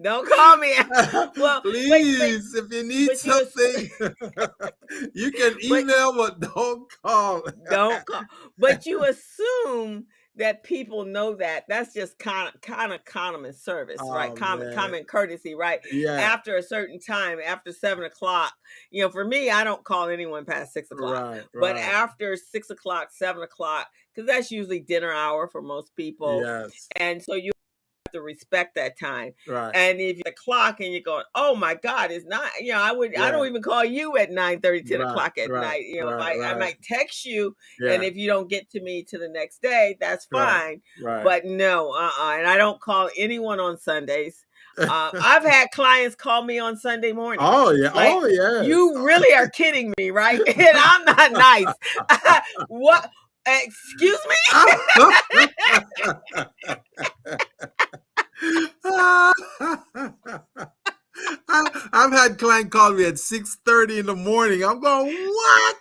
Don't 0.00 0.28
call 0.28 0.56
me. 0.56 0.74
Well, 0.90 1.10
but- 1.12 1.34
but- 1.36 1.62
please, 1.62 2.54
if 2.54 2.72
you 2.72 2.82
need 2.82 3.08
but 3.08 3.24
you- 3.24 3.32
something, 3.32 3.90
you 5.14 5.30
can 5.30 5.56
email, 5.62 6.14
but 6.16 6.40
don't 6.40 6.90
call. 7.02 7.42
Don't 7.70 8.04
call. 8.06 8.22
But 8.58 8.86
you 8.86 9.04
assume 9.04 10.06
that 10.36 10.62
people 10.64 11.04
know 11.04 11.34
that 11.34 11.64
that's 11.68 11.92
just 11.92 12.18
kind 12.18 12.50
of 12.54 12.60
kind 12.62 12.92
of 12.92 13.04
common 13.04 13.52
service, 13.52 14.00
right? 14.02 14.30
Oh, 14.30 14.34
Common 14.34 14.66
man. 14.68 14.74
common 14.74 15.04
courtesy, 15.04 15.54
right? 15.54 15.80
Yeah. 15.92 16.12
After 16.12 16.56
a 16.56 16.62
certain 16.62 16.98
time, 16.98 17.38
after 17.44 17.70
seven 17.72 18.04
o'clock, 18.04 18.52
you 18.90 19.02
know, 19.02 19.10
for 19.10 19.24
me, 19.24 19.50
I 19.50 19.62
don't 19.62 19.84
call 19.84 20.08
anyone 20.08 20.44
past 20.44 20.72
six 20.72 20.90
o'clock. 20.90 21.12
Right. 21.32 21.42
But 21.52 21.74
right. 21.74 21.84
after 21.84 22.36
six 22.36 22.70
o'clock, 22.70 23.08
seven 23.12 23.42
o'clock, 23.42 23.88
because 24.14 24.26
that's 24.26 24.50
usually 24.50 24.80
dinner 24.80 25.12
hour 25.12 25.48
for 25.48 25.60
most 25.62 25.94
people, 25.96 26.42
Yes. 26.42 26.88
and 26.96 27.22
so 27.22 27.34
you 27.34 27.51
to 28.12 28.20
respect 28.22 28.74
that 28.76 28.98
time. 28.98 29.32
Right. 29.46 29.70
And 29.74 30.00
if 30.00 30.18
you 30.18 30.24
clock 30.36 30.80
and 30.80 30.92
you're 30.92 31.02
going, 31.02 31.24
oh 31.34 31.54
my 31.54 31.74
God, 31.74 32.10
it's 32.10 32.26
not, 32.26 32.50
you 32.60 32.72
know, 32.72 32.80
I 32.80 32.92
would, 32.92 33.16
I 33.16 33.30
don't 33.30 33.46
even 33.46 33.62
call 33.62 33.84
you 33.84 34.16
at 34.16 34.30
9 34.30 34.60
30, 34.60 34.82
10 34.82 35.00
Right, 35.00 35.10
o'clock 35.10 35.38
at 35.38 35.50
right, 35.50 35.60
night. 35.62 35.82
You 35.86 36.00
know, 36.02 36.12
right, 36.12 36.40
I, 36.40 36.52
I 36.52 36.54
might 36.54 36.80
text 36.82 37.24
you, 37.24 37.56
yeah. 37.80 37.92
and 37.92 38.04
if 38.04 38.16
you 38.16 38.26
don't 38.26 38.48
get 38.48 38.70
to 38.70 38.80
me 38.80 39.02
to 39.04 39.18
the 39.18 39.28
next 39.28 39.62
day, 39.62 39.96
that's 40.00 40.26
fine. 40.26 40.80
right. 41.02 41.24
But 41.24 41.44
no, 41.44 41.90
uh 41.92 42.10
uh 42.20 42.36
And 42.38 42.46
I 42.46 42.56
don't 42.56 42.80
call 42.80 43.08
anyone 43.16 43.60
on 43.60 43.78
Sundays. 43.78 44.44
Uh, 44.78 45.10
I've 45.22 45.44
had 45.44 45.66
clients 45.74 46.14
call 46.16 46.42
me 46.44 46.58
on 46.58 46.78
Sunday 46.78 47.12
morning. 47.12 47.40
oh 47.42 47.72
yeah. 47.72 47.90
like, 47.92 48.08
oh 48.10 48.24
yeah. 48.24 48.62
You 48.62 49.04
really 49.04 49.34
are 49.34 49.46
kidding 49.50 49.92
me, 49.98 50.10
right? 50.10 50.40
And 50.46 50.66
I'm 50.74 51.04
not 51.04 51.32
nice. 51.32 52.40
what? 52.68 53.10
Excuse 53.44 54.18
me? 54.30 54.36
I've 62.02 62.12
had 62.12 62.38
client 62.38 62.72
call 62.72 62.92
me 62.94 63.04
at 63.06 63.18
six 63.18 63.58
thirty 63.64 64.00
in 64.00 64.06
the 64.06 64.16
morning. 64.16 64.64
I'm 64.64 64.80
going, 64.80 65.06
what? 65.14 65.76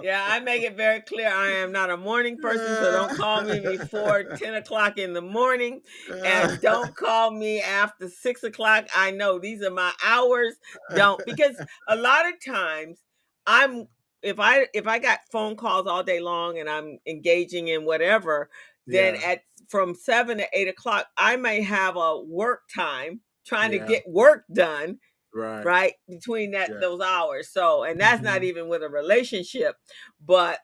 Yeah, 0.00 0.20
I 0.28 0.40
make 0.40 0.62
it 0.62 0.76
very 0.76 1.00
clear 1.00 1.28
I 1.28 1.50
am 1.50 1.70
not 1.72 1.90
a 1.90 1.96
morning 1.96 2.38
person, 2.38 2.76
so 2.76 2.90
don't 2.90 3.14
call 3.14 3.42
me 3.42 3.60
before 3.60 4.24
10 4.36 4.54
o'clock 4.54 4.98
in 4.98 5.12
the 5.12 5.22
morning. 5.22 5.82
And 6.24 6.60
don't 6.60 6.96
call 6.96 7.30
me 7.30 7.60
after 7.62 8.08
six 8.08 8.42
o'clock. 8.42 8.86
I 8.96 9.12
know 9.12 9.38
these 9.38 9.62
are 9.62 9.70
my 9.70 9.92
hours. 10.04 10.54
Don't 10.92 11.24
because 11.24 11.56
a 11.88 11.94
lot 11.96 12.26
of 12.26 12.34
times 12.44 12.98
I'm 13.46 13.86
if 14.22 14.40
I 14.40 14.66
if 14.74 14.88
I 14.88 14.98
got 14.98 15.20
phone 15.30 15.56
calls 15.56 15.86
all 15.86 16.02
day 16.02 16.20
long 16.20 16.58
and 16.58 16.68
I'm 16.68 16.98
engaging 17.06 17.68
in 17.68 17.84
whatever, 17.84 18.50
then 18.88 19.14
Yeah, 19.14 19.20
at 19.24 19.42
from 19.68 19.94
seven 19.94 20.38
to 20.38 20.46
eight 20.52 20.68
o'clock, 20.68 21.06
I 21.16 21.36
may 21.36 21.62
have 21.62 21.96
a 21.96 22.20
work 22.20 22.62
time 22.74 23.20
trying 23.46 23.72
Yeah. 23.72 23.78
to 23.78 23.84
get 23.86 24.08
work 24.08 24.44
done 24.52 24.98
right. 25.34 25.64
right 25.64 25.94
between 26.08 26.52
that 26.52 26.70
Yeah. 26.70 26.80
those 26.80 27.00
hours 27.00 27.50
so 27.52 27.84
and 27.84 28.00
that's 28.00 28.22
not 28.22 28.42
Mhm. 28.42 28.44
even 28.44 28.68
with 28.68 28.82
a 28.82 28.88
relationship 28.88 29.76
but 30.24 30.60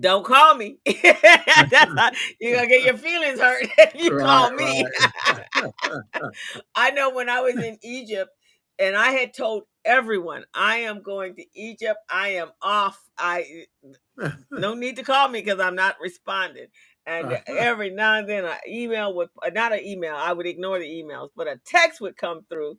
don't 0.00 0.24
call 0.26 0.54
me 0.54 0.78
that's 0.86 1.92
not, 1.94 2.14
you're 2.40 2.56
gonna 2.56 2.68
get 2.68 2.82
your 2.84 2.96
feelings 2.96 3.40
hurt 3.40 3.64
if 3.78 3.94
you 3.94 4.12
call 4.12 4.50
Right, 4.50 4.52
me 4.52 4.84
i 6.74 6.90
know 6.90 7.10
when 7.10 7.28
i 7.28 7.40
was 7.40 7.60
in 7.60 7.78
egypt 7.82 8.30
and 8.78 8.96
i 8.96 9.10
had 9.12 9.34
told 9.34 9.64
everyone 9.84 10.44
i 10.54 10.76
am 10.78 11.02
going 11.02 11.34
to 11.36 11.44
egypt 11.54 11.98
i 12.10 12.30
am 12.30 12.50
off 12.62 12.98
i 13.18 13.64
no 14.50 14.74
need 14.74 14.96
to 14.96 15.02
call 15.02 15.28
me 15.28 15.40
because 15.40 15.60
i'm 15.60 15.74
not 15.76 15.96
responding 16.00 16.66
and 17.08 17.32
Uh-huh. 17.32 17.40
every 17.48 17.90
now 17.90 18.16
and 18.18 18.28
then 18.30 18.46
an 18.46 18.58
email 18.68 19.14
would 19.14 19.30
uh, 19.44 19.50
not 19.50 19.72
an 19.74 19.84
email 19.84 20.16
i 20.16 20.32
would 20.32 20.46
ignore 20.46 20.78
the 20.80 20.86
emails 20.86 21.30
but 21.36 21.48
a 21.48 21.60
text 21.66 22.00
would 22.00 22.16
come 22.16 22.44
through 22.50 22.78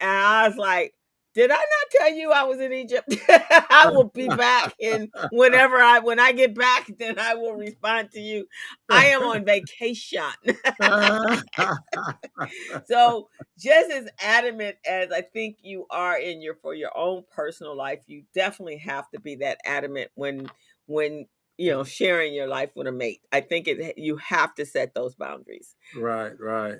and 0.00 0.10
i 0.10 0.48
was 0.48 0.56
like 0.58 0.94
did 1.34 1.50
i 1.50 1.54
not 1.56 1.90
tell 1.98 2.12
you 2.12 2.32
i 2.32 2.44
was 2.44 2.60
in 2.60 2.72
egypt? 2.72 3.14
I 3.28 3.88
will 3.92 4.04
be 4.14 4.28
back 4.28 4.72
and 4.82 5.10
whenever 5.30 5.76
i 5.76 6.00
when 6.00 6.20
i 6.20 6.32
get 6.32 6.54
back 6.54 6.90
then 6.98 7.18
i 7.18 7.34
will 7.34 7.54
respond 7.54 8.10
to 8.12 8.20
you. 8.20 8.46
I 8.90 9.06
am 9.06 9.24
on 9.24 9.44
vacation. 9.44 10.22
So 12.84 13.28
just 13.58 13.90
as 13.92 14.08
adamant 14.20 14.76
as 14.84 15.12
i 15.12 15.20
think 15.20 15.58
you 15.62 15.86
are 15.90 16.18
in 16.18 16.42
your 16.42 16.56
for 16.56 16.74
your 16.74 16.90
own 16.96 17.22
personal 17.30 17.76
life 17.76 18.00
you 18.08 18.24
definitely 18.34 18.78
have 18.78 19.08
to 19.10 19.20
be 19.20 19.36
that 19.36 19.58
adamant 19.64 20.10
when 20.16 20.50
when 20.86 21.26
you 21.56 21.70
know 21.70 21.84
sharing 21.84 22.34
your 22.34 22.46
life 22.46 22.70
with 22.74 22.86
a 22.86 22.92
mate 22.92 23.20
i 23.32 23.40
think 23.40 23.68
it 23.68 23.96
you 23.98 24.16
have 24.16 24.54
to 24.54 24.64
set 24.66 24.94
those 24.94 25.14
boundaries 25.14 25.74
right, 25.96 26.32
right. 26.40 26.78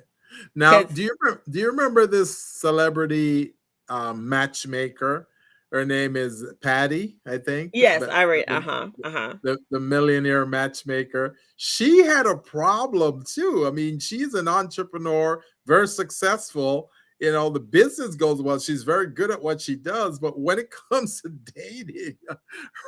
now 0.55 0.83
do 0.83 1.03
you 1.03 1.15
remember, 1.21 1.43
do 1.49 1.59
you 1.59 1.67
remember 1.67 2.07
this 2.07 2.37
celebrity 2.37 3.53
um, 3.89 4.27
matchmaker? 4.27 5.27
Her 5.71 5.85
name 5.85 6.15
is 6.15 6.45
Patti, 6.61 7.17
I 7.25 7.37
think. 7.37 7.71
yes 7.73 8.01
The- 8.01 8.11
i 8.13 8.23
read 8.23 8.45
uh-huh 8.47 8.89
uh-huh 9.03 9.33
the, 9.43 9.59
the 9.69 9.79
millionaire 9.79 10.45
matchmaker. 10.45 11.37
She 11.55 12.03
had 12.03 12.25
a 12.25 12.35
problem 12.35 13.23
too. 13.23 13.67
I 13.67 13.71
mean, 13.71 13.99
she's 13.99 14.33
an 14.33 14.47
entrepreneur, 14.47 15.41
very 15.67 15.87
successful. 15.87 16.89
You 17.19 17.31
know, 17.31 17.49
the 17.49 17.61
business 17.61 18.15
goes 18.15 18.41
well. 18.41 18.59
She's 18.59 18.83
very 18.83 19.07
good 19.07 19.31
at 19.31 19.41
what 19.41 19.61
she 19.61 19.75
does, 19.75 20.19
but 20.19 20.37
when 20.37 20.59
it 20.59 20.73
comes 20.91 21.21
to 21.21 21.29
dating, 21.29 22.17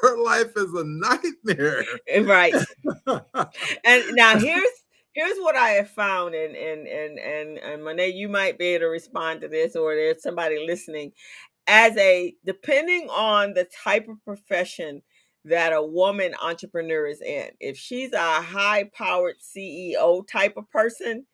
her 0.01 0.17
life 0.21 0.51
is 0.57 0.73
a 0.73 0.83
nightmare. 0.83 1.85
Eh, 2.07 2.21
right 2.21 2.53
and 3.85 4.03
now 4.15 4.37
here's 4.37 4.69
here's 5.13 5.37
what 5.39 5.55
I 5.55 5.69
have 5.69 5.89
found, 5.89 6.35
and 6.35 6.55
and 6.55 6.87
and 6.87 7.19
and 7.19 7.57
and 7.57 7.83
Monet, 7.83 8.11
you 8.11 8.27
might 8.27 8.57
be 8.57 8.67
able 8.67 8.85
to 8.85 8.87
respond 8.87 9.41
to 9.41 9.47
this, 9.47 9.75
or 9.75 9.95
there's 9.95 10.21
somebody 10.21 10.65
listening. 10.65 11.13
As 11.67 11.95
a 11.97 12.33
depending 12.45 13.09
on 13.09 13.53
the 13.53 13.67
type 13.83 14.07
of 14.09 14.23
profession 14.23 15.01
that 15.45 15.71
a 15.71 15.81
woman 15.81 16.33
entrepreneur 16.43 17.07
is 17.07 17.21
in, 17.21 17.49
if 17.59 17.77
she's 17.77 18.11
a 18.11 18.41
high-powered 18.41 19.35
CEO 19.39 20.27
type 20.27 20.57
of 20.57 20.69
person 20.69 21.25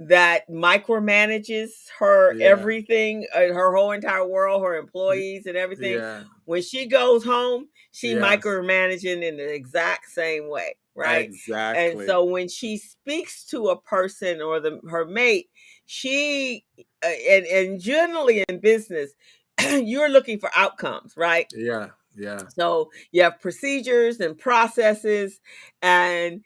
that 0.00 0.48
micromanages 0.48 1.70
her 1.98 2.34
Yeah. 2.34 2.46
everything, 2.46 3.26
uh, 3.34 3.52
her 3.52 3.74
whole 3.76 3.92
entire 3.92 4.26
world, 4.26 4.62
her 4.62 4.76
employees 4.76 5.46
and 5.46 5.56
everything, 5.56 5.98
yeah, 5.98 6.24
when 6.46 6.62
she 6.62 6.86
goes 6.86 7.22
home, 7.24 7.68
she 7.92 8.14
Yes. 8.14 8.22
micromanaging 8.22 9.22
in 9.22 9.36
the 9.36 9.52
exact 9.54 10.08
same 10.10 10.48
way, 10.48 10.76
right? 10.94 11.28
exactly. 11.28 11.90
And 11.90 12.00
so 12.06 12.24
when 12.24 12.48
she 12.48 12.78
speaks 12.78 13.44
to 13.46 13.68
a 13.68 13.80
person 13.80 14.40
or 14.40 14.58
the 14.60 14.80
her 14.88 15.04
mate, 15.04 15.50
she 15.86 16.64
uh, 17.04 17.08
and 17.08 17.46
and 17.46 17.80
generally 17.80 18.44
in 18.48 18.60
business, 18.60 19.12
you're 19.60 20.08
looking 20.08 20.38
for 20.38 20.50
outcomes, 20.56 21.14
right? 21.16 21.46
yeah, 21.54 21.88
yeah, 22.16 22.46
So 22.56 22.90
you 23.12 23.22
have 23.22 23.40
procedures 23.40 24.20
and 24.20 24.36
processes, 24.38 25.40
and 25.82 26.44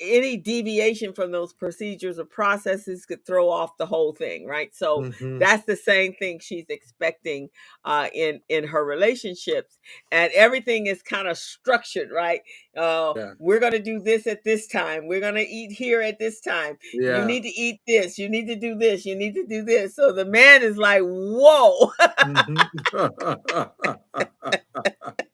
any 0.00 0.36
deviation 0.36 1.12
from 1.12 1.32
those 1.32 1.52
procedures 1.54 2.18
or 2.18 2.24
processes 2.26 3.04
could 3.06 3.24
throw 3.26 3.48
off 3.50 3.76
the 3.78 3.86
whole 3.86 4.12
thing, 4.14 4.46
right? 4.46 4.74
So 4.74 5.02
Mhm. 5.02 5.38
that's 5.40 5.64
the 5.66 5.76
same 5.76 6.14
thing 6.14 6.38
she's 6.40 6.66
expecting 6.68 7.48
uh, 7.84 8.08
in 8.14 8.40
in 8.48 8.64
her 8.68 8.84
relationships, 8.84 9.78
and 10.12 10.30
everything 10.34 10.86
is 10.86 11.02
kind 11.02 11.28
of 11.28 11.38
structured, 11.38 12.10
right? 12.12 12.40
Uh, 12.76 13.14
Yeah. 13.16 13.32
We're 13.38 13.60
gonna 13.60 13.78
do 13.80 14.00
this 14.00 14.26
at 14.26 14.44
this 14.44 14.66
time. 14.68 15.06
We're 15.08 15.20
gonna 15.20 15.44
eat 15.48 15.72
here 15.72 16.00
at 16.02 16.18
this 16.18 16.40
time. 16.40 16.78
yeah. 16.92 17.20
You 17.20 17.26
need 17.26 17.42
to 17.44 17.48
eat 17.50 17.80
this. 17.86 18.18
You 18.18 18.28
need 18.28 18.46
to 18.48 18.56
do 18.56 18.74
this. 18.76 19.04
You 19.06 19.16
need 19.16 19.34
to 19.34 19.46
do 19.46 19.62
this. 19.64 19.96
So 19.96 20.12
the 20.12 20.24
man 20.26 20.62
is 20.62 20.76
like, 20.78 21.02
"Whoa!" 21.02 21.92
Mhm. 22.24 22.70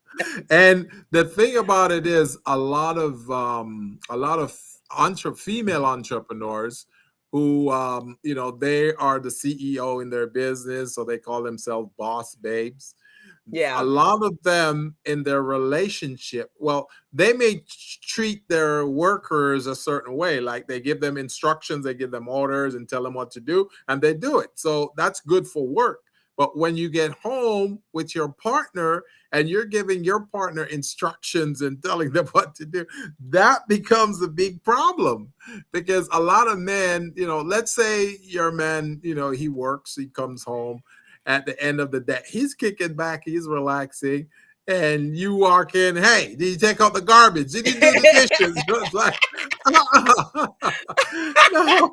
and 0.50 0.88
the 1.10 1.24
thing 1.24 1.56
about 1.56 1.90
it 1.90 2.06
is 2.06 2.38
a 2.46 2.56
lot 2.56 2.98
of 2.98 3.28
um 3.30 3.98
a 4.10 4.16
lot 4.16 4.38
of 4.38 4.56
entre- 4.96 5.34
female 5.34 5.84
entrepreneurs 5.84 6.86
who 7.32 7.70
um 7.70 8.16
you 8.22 8.34
know 8.34 8.50
they 8.50 8.94
are 8.94 9.18
the 9.18 9.28
ceo 9.28 10.00
in 10.02 10.10
their 10.10 10.26
business 10.26 10.94
so 10.94 11.04
they 11.04 11.18
call 11.18 11.42
themselves 11.42 11.90
boss 11.98 12.34
babes. 12.36 12.94
Yeah, 13.46 13.82
a 13.82 13.84
lot 13.84 14.22
of 14.22 14.42
them 14.42 14.94
in 15.04 15.22
their 15.22 15.42
relationship 15.42 16.50
well 16.58 16.88
they 17.12 17.32
may 17.32 17.62
treat 18.02 18.48
their 18.48 18.86
workers 18.86 19.66
a 19.66 19.74
certain 19.74 20.16
way 20.16 20.40
like 20.40 20.66
they 20.66 20.80
give 20.80 21.00
them 21.00 21.16
instructions 21.18 21.84
they 21.84 21.94
give 21.94 22.10
them 22.10 22.28
orders 22.28 22.74
and 22.74 22.88
tell 22.88 23.02
them 23.02 23.14
what 23.14 23.30
to 23.32 23.40
do 23.40 23.68
and 23.88 24.00
they 24.00 24.14
do 24.14 24.38
it. 24.38 24.50
So 24.54 24.92
that's 24.96 25.20
good 25.20 25.46
for 25.46 25.66
work 25.66 26.00
but 26.36 26.56
when 26.56 26.76
you 26.76 26.88
get 26.88 27.12
home 27.12 27.78
with 27.92 28.14
your 28.14 28.28
partner 28.28 29.04
and 29.32 29.48
you're 29.48 29.64
giving 29.64 30.04
your 30.04 30.26
partner 30.26 30.64
instructions 30.64 31.60
and 31.60 31.82
telling 31.82 32.10
them 32.10 32.26
what 32.32 32.54
to 32.54 32.64
do 32.64 32.84
that 33.20 33.66
becomes 33.68 34.22
a 34.22 34.28
big 34.28 34.62
problem 34.62 35.32
because 35.72 36.08
a 36.12 36.20
lot 36.20 36.48
of 36.48 36.58
men 36.58 37.12
you 37.16 37.26
know 37.26 37.40
let's 37.40 37.74
say 37.74 38.16
your 38.22 38.52
man 38.52 39.00
you 39.02 39.14
know 39.14 39.30
he 39.30 39.48
works 39.48 39.94
he 39.94 40.06
comes 40.06 40.42
home 40.44 40.82
at 41.26 41.46
the 41.46 41.60
end 41.62 41.80
of 41.80 41.90
the 41.90 42.00
day. 42.00 42.20
He's 42.26 42.54
kicking 42.54 42.94
back, 42.94 43.22
he's 43.24 43.46
relaxing, 43.46 44.28
and 44.66 45.16
you 45.16 45.34
walk 45.34 45.74
in, 45.74 45.96
hey, 45.96 46.34
did 46.36 46.48
you 46.48 46.56
take 46.56 46.80
out 46.80 46.94
the 46.94 47.00
garbage? 47.00 47.52
Did 47.52 47.66
you 47.66 47.74
do 47.74 47.80
the 47.80 48.08
dishes? 48.12 48.64
Like, 48.92 49.18
no, 51.52 51.90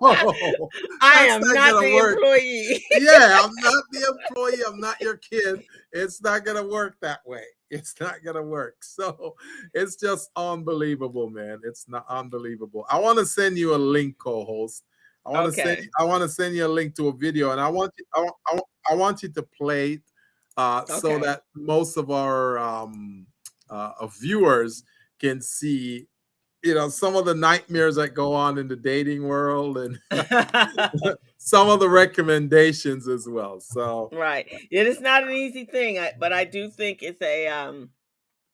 I 1.02 1.28
am 1.28 1.42
not 1.42 1.56
not 1.56 1.82
the 1.82 1.94
work. 1.96 2.16
employee. 2.16 2.84
yeah, 3.00 3.42
I'm 3.44 3.52
not 3.62 3.84
the 3.92 4.16
employee. 4.30 4.62
I'm 4.68 4.80
not 4.80 5.02
your 5.02 5.18
kid. 5.18 5.64
It's 5.92 6.22
not 6.22 6.46
gonna 6.46 6.66
work 6.68 6.96
that 7.02 7.20
way. 7.26 7.44
It's 7.70 7.96
not 8.02 8.24
gonna 8.24 8.44
work. 8.44 8.84
So 8.84 9.36
it's 9.74 9.96
just 9.96 10.30
unbelievable, 10.36 11.30
man. 11.30 11.62
It's 11.64 11.88
not 11.88 12.06
unbelievable. 12.10 12.86
I 12.90 13.00
want 13.00 13.18
to 13.20 13.26
send 13.26 13.58
you 13.58 13.74
a 13.74 13.78
link, 13.78 14.18
co-host. 14.18 14.84
I 15.26 15.30
want 15.32 15.54
to 15.54 15.62
Okay. 15.62 15.76
send. 15.76 15.90
I 15.98 16.04
want 16.04 16.22
to 16.24 16.30
send 16.30 16.56
you 16.56 16.66
a 16.66 16.68
link 16.68 16.96
to 16.96 17.08
a 17.08 17.14
video, 17.14 17.52
and 17.52 17.62
I 17.62 17.70
want 17.70 17.94
you. 17.98 18.06
I 18.14 18.20
want. 18.22 18.36
I 18.48 18.60
I 18.90 18.96
want 18.96 19.24
you 19.24 19.30
to 19.30 19.44
play 19.44 19.94
it, 19.94 20.02
uh, 20.58 20.86
so 20.86 21.20
that 21.20 21.44
most 21.56 21.98
of 21.98 22.12
our 22.12 22.58
um, 22.60 23.26
uh, 23.70 23.92
uh, 24.00 24.08
viewers 24.08 24.84
can 25.20 25.42
see. 25.42 26.08
You 26.64 26.76
know 26.76 26.90
some 26.90 27.16
of 27.16 27.26
the 27.26 27.34
nightmares 27.34 27.96
that 27.96 28.10
go 28.10 28.36
on 28.36 28.60
in 28.60 28.68
the 28.68 28.76
dating 28.76 29.28
world, 29.28 29.80
and 29.80 29.98
some 31.38 31.70
of 31.70 31.80
the 31.80 31.90
recommendations 31.90 33.08
as 33.08 33.28
well. 33.28 33.60
So 33.60 34.10
right. 34.14 34.46
It 34.70 34.86
is 34.86 35.02
not 35.02 35.24
an 35.24 35.32
easy 35.32 35.66
thing, 35.66 36.00
but 36.20 36.32
I 36.32 36.44
do 36.44 36.70
think 36.70 37.02
it's 37.02 37.22
a 37.24 37.48
um 37.48 37.90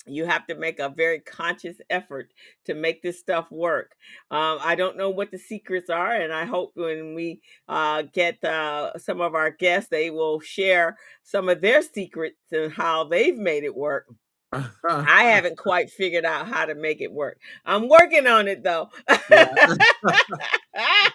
you 0.07 0.25
have 0.25 0.47
to 0.47 0.55
make 0.55 0.79
a 0.79 0.89
very 0.89 1.19
conscious 1.19 1.77
effort 1.89 2.31
to 2.65 2.73
make 2.73 3.01
this 3.01 3.19
stuff 3.19 3.51
work. 3.51 3.95
Um, 4.31 4.59
I 4.61 4.75
don't 4.75 4.97
know 4.97 5.09
what 5.09 5.31
the 5.31 5.37
secrets 5.37 5.89
are, 5.89 6.13
and 6.13 6.33
I 6.33 6.45
hope 6.45 6.71
when 6.75 7.13
we 7.13 7.41
uh, 7.67 8.03
get 8.13 8.43
uh, 8.43 8.97
some 8.97 9.21
of 9.21 9.35
our 9.35 9.51
guests, 9.51 9.89
they 9.89 10.09
will 10.09 10.39
share 10.39 10.97
some 11.23 11.49
of 11.49 11.61
their 11.61 11.81
secrets 11.81 12.37
and 12.51 12.71
how 12.71 13.03
they've 13.03 13.37
made 13.37 13.63
it 13.63 13.75
work. 13.75 14.07
I 14.53 15.23
haven't 15.23 15.57
quite 15.57 15.89
figured 15.89 16.25
out 16.25 16.47
how 16.47 16.65
to 16.65 16.75
make 16.75 17.01
it 17.01 17.11
work. 17.11 17.39
I'm 17.65 17.89
working 17.89 18.27
on 18.27 18.47
it 18.47 18.63
though. 18.63 18.89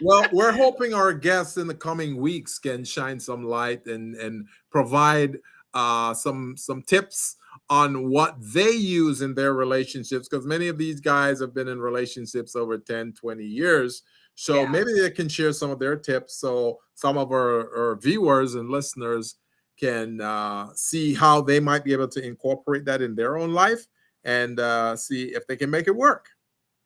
well, 0.02 0.26
we're 0.32 0.52
hoping 0.52 0.92
our 0.92 1.12
guests 1.12 1.56
in 1.56 1.66
the 1.66 1.74
coming 1.74 2.16
weeks 2.16 2.58
can 2.58 2.84
shine 2.84 3.18
some 3.18 3.44
light 3.44 3.86
and 3.86 4.14
and 4.16 4.46
provide 4.70 5.38
uh, 5.74 6.12
some 6.14 6.56
some 6.56 6.82
tips 6.82 7.36
on 7.70 8.10
what 8.10 8.36
they 8.40 8.70
use 8.70 9.22
in 9.22 9.34
their 9.34 9.54
relationships 9.54 10.28
because 10.28 10.46
many 10.46 10.68
of 10.68 10.78
these 10.78 11.00
guys 11.00 11.40
have 11.40 11.54
been 11.54 11.68
in 11.68 11.80
relationships 11.80 12.54
over 12.56 12.76
10 12.78 13.12
20 13.14 13.44
years 13.44 14.02
so 14.34 14.62
Yeah. 14.62 14.68
maybe 14.70 14.92
they 14.98 15.10
can 15.10 15.28
share 15.28 15.52
some 15.52 15.70
of 15.70 15.78
their 15.78 15.96
tips 15.96 16.36
so 16.36 16.78
some 16.94 17.16
of 17.16 17.30
our, 17.32 17.90
our 17.90 17.96
viewers 17.96 18.54
and 18.54 18.68
listeners 18.70 19.36
can 19.78 20.20
uh, 20.20 20.68
see 20.74 21.14
how 21.14 21.40
they 21.40 21.58
might 21.60 21.84
be 21.84 21.92
able 21.92 22.08
to 22.08 22.24
incorporate 22.24 22.84
that 22.84 23.00
in 23.02 23.14
their 23.14 23.36
own 23.38 23.52
life 23.52 23.86
and 24.24 24.60
uh, 24.60 24.94
see 24.96 25.24
if 25.34 25.46
they 25.46 25.56
can 25.56 25.70
make 25.70 25.88
it 25.88 25.96
work 25.96 26.28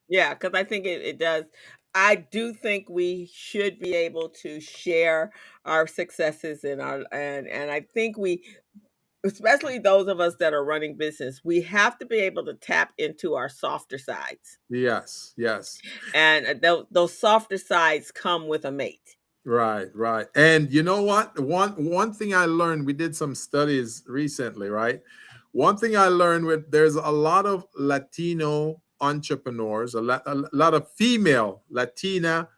Yeah, 0.08 0.34
because 0.34 0.52
I 0.54 0.64
think 0.64 0.86
it, 0.86 1.02
it 1.02 1.18
does. 1.18 1.44
I 1.94 2.14
do 2.16 2.52
think 2.52 2.88
we 2.88 3.28
should 3.32 3.78
be 3.78 3.94
able 3.94 4.28
to 4.42 4.60
share 4.60 5.32
our 5.64 5.86
successes 5.86 6.62
and 6.64 6.80
our 6.80 7.04
and 7.10 7.48
and 7.48 7.70
I 7.70 7.80
think 7.80 8.18
we 8.18 8.44
especially 9.26 9.78
those 9.78 10.08
of 10.08 10.20
us 10.20 10.36
that 10.36 10.54
are 10.54 10.64
running 10.64 10.96
business, 10.96 11.40
we 11.44 11.60
have 11.62 11.98
to 11.98 12.06
be 12.06 12.16
able 12.16 12.44
to 12.46 12.54
tap 12.54 12.92
into 12.98 13.34
our 13.34 13.48
softer 13.48 13.98
sides. 13.98 14.58
yes 14.70 15.34
yes 15.36 15.78
And 16.14 16.46
uh, 16.46 16.54
those 16.60 16.86
those 16.90 17.18
softer 17.18 17.58
sides 17.58 18.10
come 18.10 18.48
with 18.48 18.64
a 18.64 18.70
mate. 18.72 19.16
Right, 19.44 19.88
right. 19.94 20.26
And 20.34 20.72
you 20.72 20.82
know 20.82 21.02
what? 21.02 21.38
One 21.38 21.70
one 21.90 22.12
thing 22.12 22.34
I 22.34 22.46
learned, 22.46 22.84
we 22.84 22.92
did 22.92 23.14
some 23.14 23.34
studies 23.34 24.02
recently, 24.08 24.68
right? 24.70 25.00
One 25.52 25.76
thing 25.76 25.96
I 25.96 26.08
learned 26.08 26.46
with 26.46 26.70
there's 26.70 26.96
a 26.96 27.10
lot 27.10 27.46
of 27.46 27.64
Latino 27.76 28.82
entrepreneurs, 29.00 29.94
a 29.94 30.00
lot, 30.00 30.22
a 30.26 30.34
lot 30.52 30.74
of 30.74 30.90
female 30.90 31.62
Latina 31.70 32.48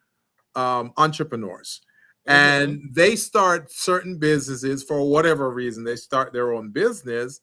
um, 0.55 0.93
entrepreneurs, 0.97 1.83
Mm-hmm. 2.29 2.63
and 2.63 2.95
they 2.95 3.17
start 3.17 3.73
certain 3.73 4.19
businesses 4.19 4.83
for 4.83 5.03
whatever 5.09 5.51
reason. 5.51 5.83
They 5.83 5.97
start 5.97 6.33
their 6.33 6.53
own 6.53 6.71
business, 6.71 7.41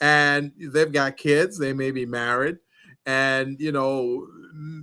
and 0.00 0.52
they've 0.58 0.90
got 0.90 1.18
kids. 1.18 1.58
They 1.58 1.74
may 1.74 1.90
be 1.90 2.06
married, 2.06 2.56
and 3.04 3.60
you 3.60 3.72
know 3.72 4.26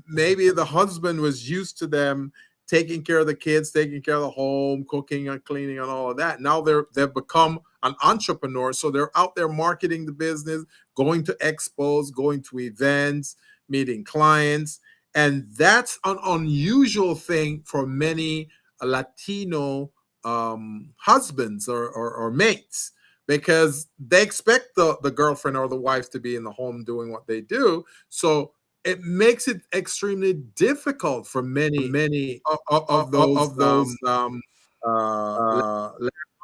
maybe 0.08 0.52
the 0.52 0.66
husband 0.66 1.20
was 1.20 1.50
used 1.50 1.80
to 1.80 1.88
them 1.88 2.32
taking 2.68 3.02
care 3.02 3.18
of 3.18 3.26
the 3.26 3.34
kids, 3.34 3.72
taking 3.72 4.04
care 4.04 4.16
of 4.16 4.22
the 4.22 4.30
home, 4.30 4.86
cooking 4.88 5.30
and 5.30 5.44
cleaning 5.44 5.80
and 5.80 5.90
all 5.90 6.12
of 6.12 6.18
that. 6.18 6.42
Now 6.42 6.62
they're 6.62 6.86
they've 6.94 7.12
become 7.12 7.60
an 7.82 7.96
entrepreneur, 8.04 8.72
so 8.72 8.92
they're 8.92 9.18
out 9.18 9.36
there 9.36 9.50
marketing 9.50 10.06
the 10.06 10.12
business, 10.12 10.64
going 10.94 11.24
to 11.24 11.34
expos, 11.42 12.14
going 12.14 12.44
to 12.44 12.60
events, 12.60 13.36
meeting 13.68 14.04
clients, 14.04 14.80
and 15.16 15.48
that's 15.58 15.98
an 16.06 16.20
unusual 16.24 17.16
thing 17.16 17.64
for 17.66 17.88
many 17.88 18.48
Latino 18.86 19.92
um, 20.24 20.94
husbands 20.98 21.68
or, 21.68 21.90
or, 21.90 22.14
or 22.14 22.32
mates 22.32 22.92
because 23.28 23.88
they 24.00 24.22
expect 24.24 24.76
the, 24.76 24.98
the 25.04 25.12
girlfriend 25.12 25.56
or 25.56 25.68
the 25.68 25.76
wife 25.76 26.10
to 26.12 26.20
be 26.20 26.36
in 26.36 26.44
the 26.44 26.52
home 26.52 26.84
doing 26.84 27.12
what 27.12 27.28
they 27.28 27.42
do. 27.42 27.86
So 28.10 28.54
it 28.84 29.02
makes 29.02 29.48
it 29.48 29.62
extremely 29.74 30.34
difficult 30.34 31.28
for 31.28 31.44
many, 31.44 31.88
many 31.90 32.42
of, 32.50 32.60
of, 32.70 32.90
of 32.90 33.12
those, 33.12 33.38
of 33.38 33.56
those 33.56 33.96
um, 34.08 34.42
uh, 34.86 35.92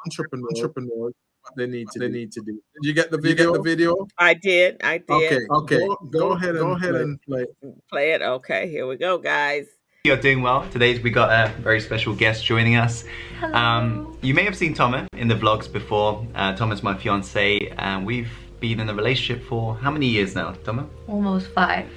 entrepreneurs, 0.04 0.52
entrepreneurs 0.56 1.14
they 1.56 1.66
need 1.66 1.88
to 1.90 1.98
they 1.98 2.08
need 2.08 2.32
to 2.32 2.40
do. 2.40 2.52
Did 2.52 2.88
you 2.88 2.92
get 2.92 3.10
the 3.10 3.18
Did 3.18 3.24
you 3.30 3.34
video? 3.36 3.52
get 3.52 3.58
the 3.58 3.62
video? 3.70 4.06
I 4.18 4.34
did. 4.34 4.80
I 4.82 4.98
did. 4.98 5.10
Okay, 5.10 5.38
okay. 5.50 5.78
Go, 5.78 5.96
Go, 6.10 6.32
ahead, 6.32 6.54
go 6.54 6.70
ahead 6.72 6.94
and 6.96 7.20
play. 7.22 7.46
play 7.88 8.12
it. 8.12 8.22
Okay, 8.22 8.68
here 8.68 8.86
we 8.86 8.96
go, 8.96 9.18
guys. 9.18 9.66
You're 10.06 10.16
doing 10.16 10.40
well. 10.40 10.64
Today 10.70 10.96
we 11.00 11.10
got 11.10 11.30
a 11.30 11.52
very 11.60 11.80
special 11.80 12.14
guest 12.14 12.44
joining 12.44 12.76
us. 12.76 13.02
Um, 13.42 14.16
you 14.22 14.34
may 14.34 14.44
have 14.44 14.56
seen 14.56 14.72
Thomas 14.72 15.08
in 15.14 15.26
the 15.26 15.34
vlogs 15.34 15.70
before. 15.70 16.24
Uh, 16.32 16.54
Thomas, 16.54 16.80
my 16.80 16.96
fiance, 16.96 17.74
and 17.76 18.06
we've 18.06 18.30
been 18.60 18.78
in 18.78 18.88
a 18.88 18.94
relationship 18.94 19.44
for 19.48 19.74
how 19.74 19.90
many 19.90 20.06
years 20.06 20.36
now, 20.36 20.52
Thomas? 20.62 20.86
Almost 21.08 21.48
five. 21.48 21.90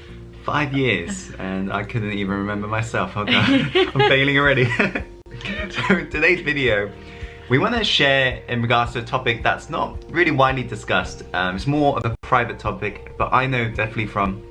Five 0.43 0.73
years, 0.73 1.29
and 1.37 1.71
I 1.71 1.83
couldn't 1.83 2.13
even 2.13 2.33
remember 2.33 2.65
myself. 2.67 3.11
Oh, 3.15 3.25
God. 3.25 3.47
I'm 3.75 4.09
failing 4.09 4.39
already. 4.39 4.65
so 5.69 6.03
today's 6.05 6.41
video, 6.41 6.91
we 7.47 7.59
want 7.59 7.75
to 7.75 7.83
share 7.83 8.41
in 8.47 8.63
regards 8.63 8.93
to 8.93 8.99
a 8.99 9.03
topic 9.03 9.43
that's 9.43 9.69
not 9.69 10.03
really 10.09 10.31
widely 10.31 10.63
discussed. 10.63 11.21
Um, 11.33 11.57
it's 11.57 11.67
more 11.67 11.95
of 11.95 12.05
a 12.05 12.17
private 12.21 12.57
topic, 12.57 13.13
but 13.19 13.31
I 13.31 13.45
know 13.45 13.69
definitely 13.69 14.07
from, 14.07 14.41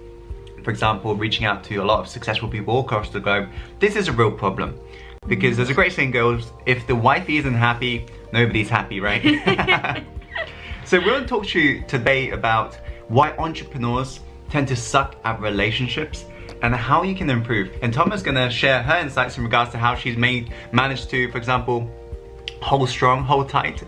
for 0.68 0.72
example, 0.72 1.16
reaching 1.16 1.46
out 1.46 1.64
to 1.64 1.76
a 1.76 1.82
lot 1.82 1.98
of 1.98 2.06
successful 2.06 2.46
people 2.46 2.74
all 2.74 2.80
across 2.80 3.08
the 3.08 3.18
globe, 3.18 3.48
this 3.78 3.96
is 3.96 4.08
a 4.08 4.12
real 4.12 4.30
problem. 4.30 4.78
Because 5.26 5.56
there's 5.56 5.70
a 5.70 5.72
great 5.72 5.94
saying 5.94 6.10
goes, 6.10 6.52
if 6.66 6.86
the 6.86 6.94
wifey 6.94 7.38
isn't 7.38 7.54
happy, 7.54 8.04
nobody's 8.34 8.68
happy, 8.68 9.00
right? 9.00 9.22
so 10.84 10.98
we're 10.98 11.06
going 11.06 11.22
to 11.22 11.26
talk 11.26 11.46
to 11.46 11.58
you 11.58 11.82
today 11.88 12.32
about 12.32 12.74
why 13.08 13.34
entrepreneurs 13.38 14.20
tend 14.50 14.68
to 14.68 14.76
suck 14.76 15.16
at 15.24 15.40
relationships 15.40 16.26
and 16.60 16.74
how 16.74 17.02
you 17.02 17.14
can 17.14 17.30
improve. 17.30 17.70
And 17.80 17.90
Thomas 17.90 18.22
gonna 18.22 18.50
share 18.50 18.82
her 18.82 18.98
insights 18.98 19.38
in 19.38 19.44
regards 19.44 19.70
to 19.70 19.78
how 19.78 19.94
she's 19.94 20.18
made 20.18 20.52
managed 20.72 21.08
to, 21.10 21.30
for 21.32 21.38
example, 21.38 21.90
hold 22.60 22.88
strong, 22.88 23.24
hold 23.24 23.48
tight. 23.48 23.82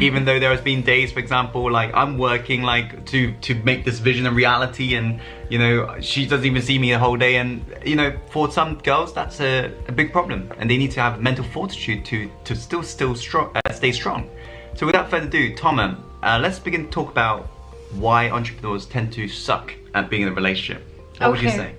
Even 0.00 0.24
though 0.24 0.38
there 0.38 0.50
has 0.50 0.60
been 0.60 0.82
days, 0.82 1.12
for 1.12 1.20
example, 1.20 1.70
like 1.70 1.94
I'm 1.94 2.18
working 2.18 2.62
like 2.62 3.06
to 3.06 3.32
to 3.32 3.54
make 3.62 3.84
this 3.84 3.98
vision 3.98 4.26
a 4.26 4.30
reality, 4.32 4.94
and 4.94 5.20
you 5.48 5.58
know 5.58 6.00
she 6.00 6.26
doesn't 6.26 6.46
even 6.46 6.62
see 6.62 6.78
me 6.78 6.90
the 6.90 6.98
whole 6.98 7.16
day. 7.16 7.36
And 7.36 7.64
you 7.84 7.96
know, 7.96 8.16
for 8.30 8.50
some 8.50 8.78
girls, 8.78 9.12
that's 9.14 9.40
a, 9.40 9.72
a 9.88 9.92
big 9.92 10.12
problem, 10.12 10.52
and 10.58 10.70
they 10.70 10.76
need 10.76 10.90
to 10.92 11.00
have 11.00 11.20
mental 11.20 11.44
fortitude 11.44 12.04
to 12.06 12.30
to 12.44 12.56
still 12.56 12.82
still 12.82 13.14
strong, 13.14 13.50
uh, 13.54 13.72
stay 13.72 13.92
strong. 13.92 14.28
So 14.74 14.86
without 14.86 15.08
further 15.10 15.26
ado, 15.26 15.54
Thomas, 15.54 15.96
uh, 16.22 16.38
let's 16.42 16.58
begin 16.58 16.84
to 16.84 16.90
talk 16.90 17.10
about 17.10 17.46
why 17.92 18.30
entrepreneurs 18.30 18.84
tend 18.86 19.12
to 19.14 19.28
suck 19.28 19.72
at 19.94 20.10
being 20.10 20.22
in 20.22 20.28
a 20.28 20.32
relationship. 20.32 20.84
What 21.18 21.30
would 21.30 21.42
you 21.42 21.50
say? 21.50 21.74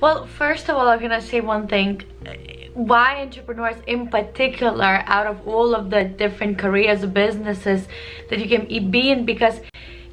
Well, 0.00 0.26
first 0.26 0.68
of 0.68 0.76
all, 0.76 0.88
I'm 0.88 1.00
gonna 1.00 1.20
say 1.20 1.40
one 1.40 1.66
thing. 1.68 2.02
Why 2.74 3.22
entrepreneurs, 3.22 3.76
in 3.86 4.08
particular, 4.08 5.04
out 5.06 5.26
of 5.26 5.46
all 5.46 5.74
of 5.74 5.90
the 5.90 6.04
different 6.04 6.58
careers, 6.58 7.04
businesses 7.06 7.86
that 8.30 8.38
you 8.40 8.48
can 8.48 8.90
be 8.90 9.10
in, 9.10 9.24
because 9.24 9.60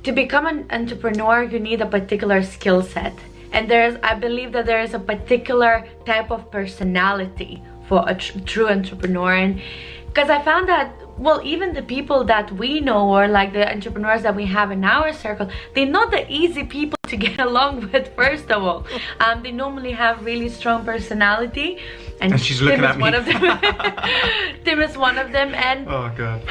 to 0.04 0.12
become 0.12 0.46
an 0.46 0.68
entrepreneur, 0.70 1.44
you 1.44 1.60
need 1.60 1.82
a 1.82 1.86
particular 1.86 2.44
skill 2.44 2.82
set. 2.82 3.14
And 3.54 3.70
there's, 3.70 3.98
I 4.02 4.16
believe 4.16 4.52
that 4.54 4.66
there 4.66 4.82
is 4.82 4.94
a 4.94 5.00
particular 5.00 5.88
type 6.06 6.32
of 6.32 6.50
personality 6.52 7.62
for 7.88 8.04
a 8.08 8.16
tr- 8.16 8.40
true 8.40 8.70
entrepreneur. 8.70 9.34
And 9.34 9.62
because 10.08 10.30
I 10.30 10.42
found 10.42 10.70
that, 10.70 10.94
well, 11.22 11.40
even 11.44 11.74
the 11.74 11.84
people 11.84 12.24
that 12.24 12.52
we 12.52 12.80
know, 12.80 13.08
or 13.08 13.28
like 13.28 13.54
the 13.54 13.72
entrepreneurs 13.72 14.24
that 14.24 14.36
we 14.36 14.46
have 14.48 14.72
in 14.72 14.84
our 14.84 15.14
circle, 15.14 15.48
they're 15.76 15.86
not 15.86 16.10
the 16.10 16.26
easy 16.32 16.64
people 16.64 16.98
to 17.08 17.16
get 17.28 17.40
along 17.40 17.92
with, 17.92 18.16
first 18.16 18.52
of 18.52 18.64
all. 18.64 18.86
Um, 19.20 19.44
they 19.44 19.52
normally 19.52 19.92
have 19.92 20.26
really 20.26 20.50
strong 20.50 20.84
personality. 20.84 21.78
And 22.22 22.42
she's 22.42 22.62
looking 22.62 22.82
Tim 22.82 22.86
at 22.86 22.96
is 22.96 23.02
one 23.02 23.14
of 23.14 23.26
them. 23.26 23.42
Tim 24.66 24.82
is 24.82 24.98
one 24.98 25.18
of 25.20 25.32
them. 25.32 25.54
And 25.54 25.88
Oh 25.88 26.12
god. 26.18 26.42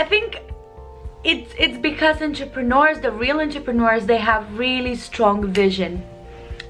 I 0.00 0.04
think 0.04 0.40
it's 1.22 1.54
it's 1.56 1.78
because 1.78 2.20
entrepreneurs 2.20 2.98
the 2.98 3.12
real 3.12 3.40
entrepreneurs 3.40 4.06
they 4.06 4.16
have 4.16 4.58
really 4.58 4.96
strong 4.96 5.52
vision 5.52 6.04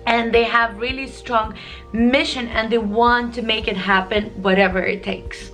and 0.07 0.34
they 0.34 0.45
have 0.45 0.76
really 0.76 1.07
strong 1.07 1.55
mission 1.95 2.49
and 2.49 2.70
they 2.70 2.76
want 2.76 3.32
to 3.34 3.40
make 3.40 3.66
it 3.66 3.78
happen 3.78 4.24
whatever 4.43 4.82
it 4.82 5.03
takes 5.03 5.53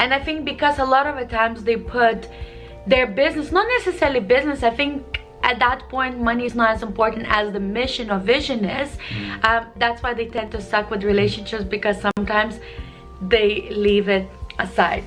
and 0.00 0.12
i 0.12 0.18
think 0.18 0.44
because 0.44 0.78
a 0.78 0.84
lot 0.84 1.06
of 1.06 1.16
the 1.16 1.28
times 1.38 1.62
they 1.64 1.76
put 1.76 2.28
their 2.86 3.06
business 3.06 3.52
not 3.52 3.66
necessarily 3.78 4.20
business 4.20 4.62
i 4.62 4.70
think 4.70 5.20
at 5.42 5.58
that 5.58 5.88
point 5.88 6.20
money 6.20 6.44
is 6.44 6.54
not 6.54 6.70
as 6.70 6.82
important 6.82 7.26
as 7.28 7.52
the 7.52 7.60
mission 7.60 8.10
or 8.10 8.18
vision 8.18 8.64
is. 8.64 8.96
Um, 9.42 9.66
that's 9.76 10.02
why 10.02 10.14
they 10.14 10.26
tend 10.26 10.52
to 10.52 10.60
suck 10.60 10.90
with 10.90 11.02
relationships 11.02 11.64
because 11.64 11.96
sometimes 12.00 12.60
they 13.22 13.68
leave 13.70 14.08
it 14.08 14.28
aside. 14.58 15.04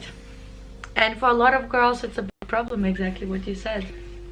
And 0.96 1.18
for 1.20 1.30
a 1.30 1.34
lot 1.34 1.54
of 1.54 1.70
girls 1.70 2.04
it's 2.04 2.18
a 2.18 2.24
big 2.24 2.48
problem 2.48 2.86
exactly 2.86 3.28
what 3.28 3.46
you 3.48 3.56
said. 3.56 3.86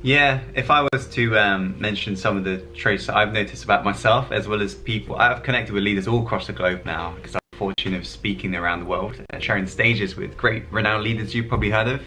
Yeah, 0.03 0.39
if 0.55 0.71
I 0.71 0.87
was 0.91 1.07
to 1.09 1.37
um, 1.37 1.79
mention 1.79 2.15
some 2.15 2.35
of 2.35 2.43
the 2.43 2.57
traits 2.73 3.05
that 3.05 3.15
I've 3.15 3.33
noticed 3.33 3.63
about 3.63 3.85
myself, 3.85 4.31
as 4.31 4.47
well 4.47 4.59
as 4.59 4.73
people, 4.73 5.15
I've 5.15 5.43
connected 5.43 5.73
with 5.73 5.83
leaders 5.83 6.07
all 6.07 6.23
across 6.23 6.47
the 6.47 6.53
globe 6.53 6.85
now 6.85 7.13
because 7.15 7.40
I'm 7.61 7.93
of 7.93 8.07
speaking 8.07 8.55
around 8.55 8.79
the 8.79 8.85
world 8.85 9.23
and 9.29 9.43
sharing 9.43 9.67
stages 9.67 10.15
with 10.15 10.35
great 10.35 10.63
renowned 10.71 11.03
leaders 11.03 11.35
you've 11.35 11.47
probably 11.47 11.69
heard 11.69 11.87
of. 11.87 12.01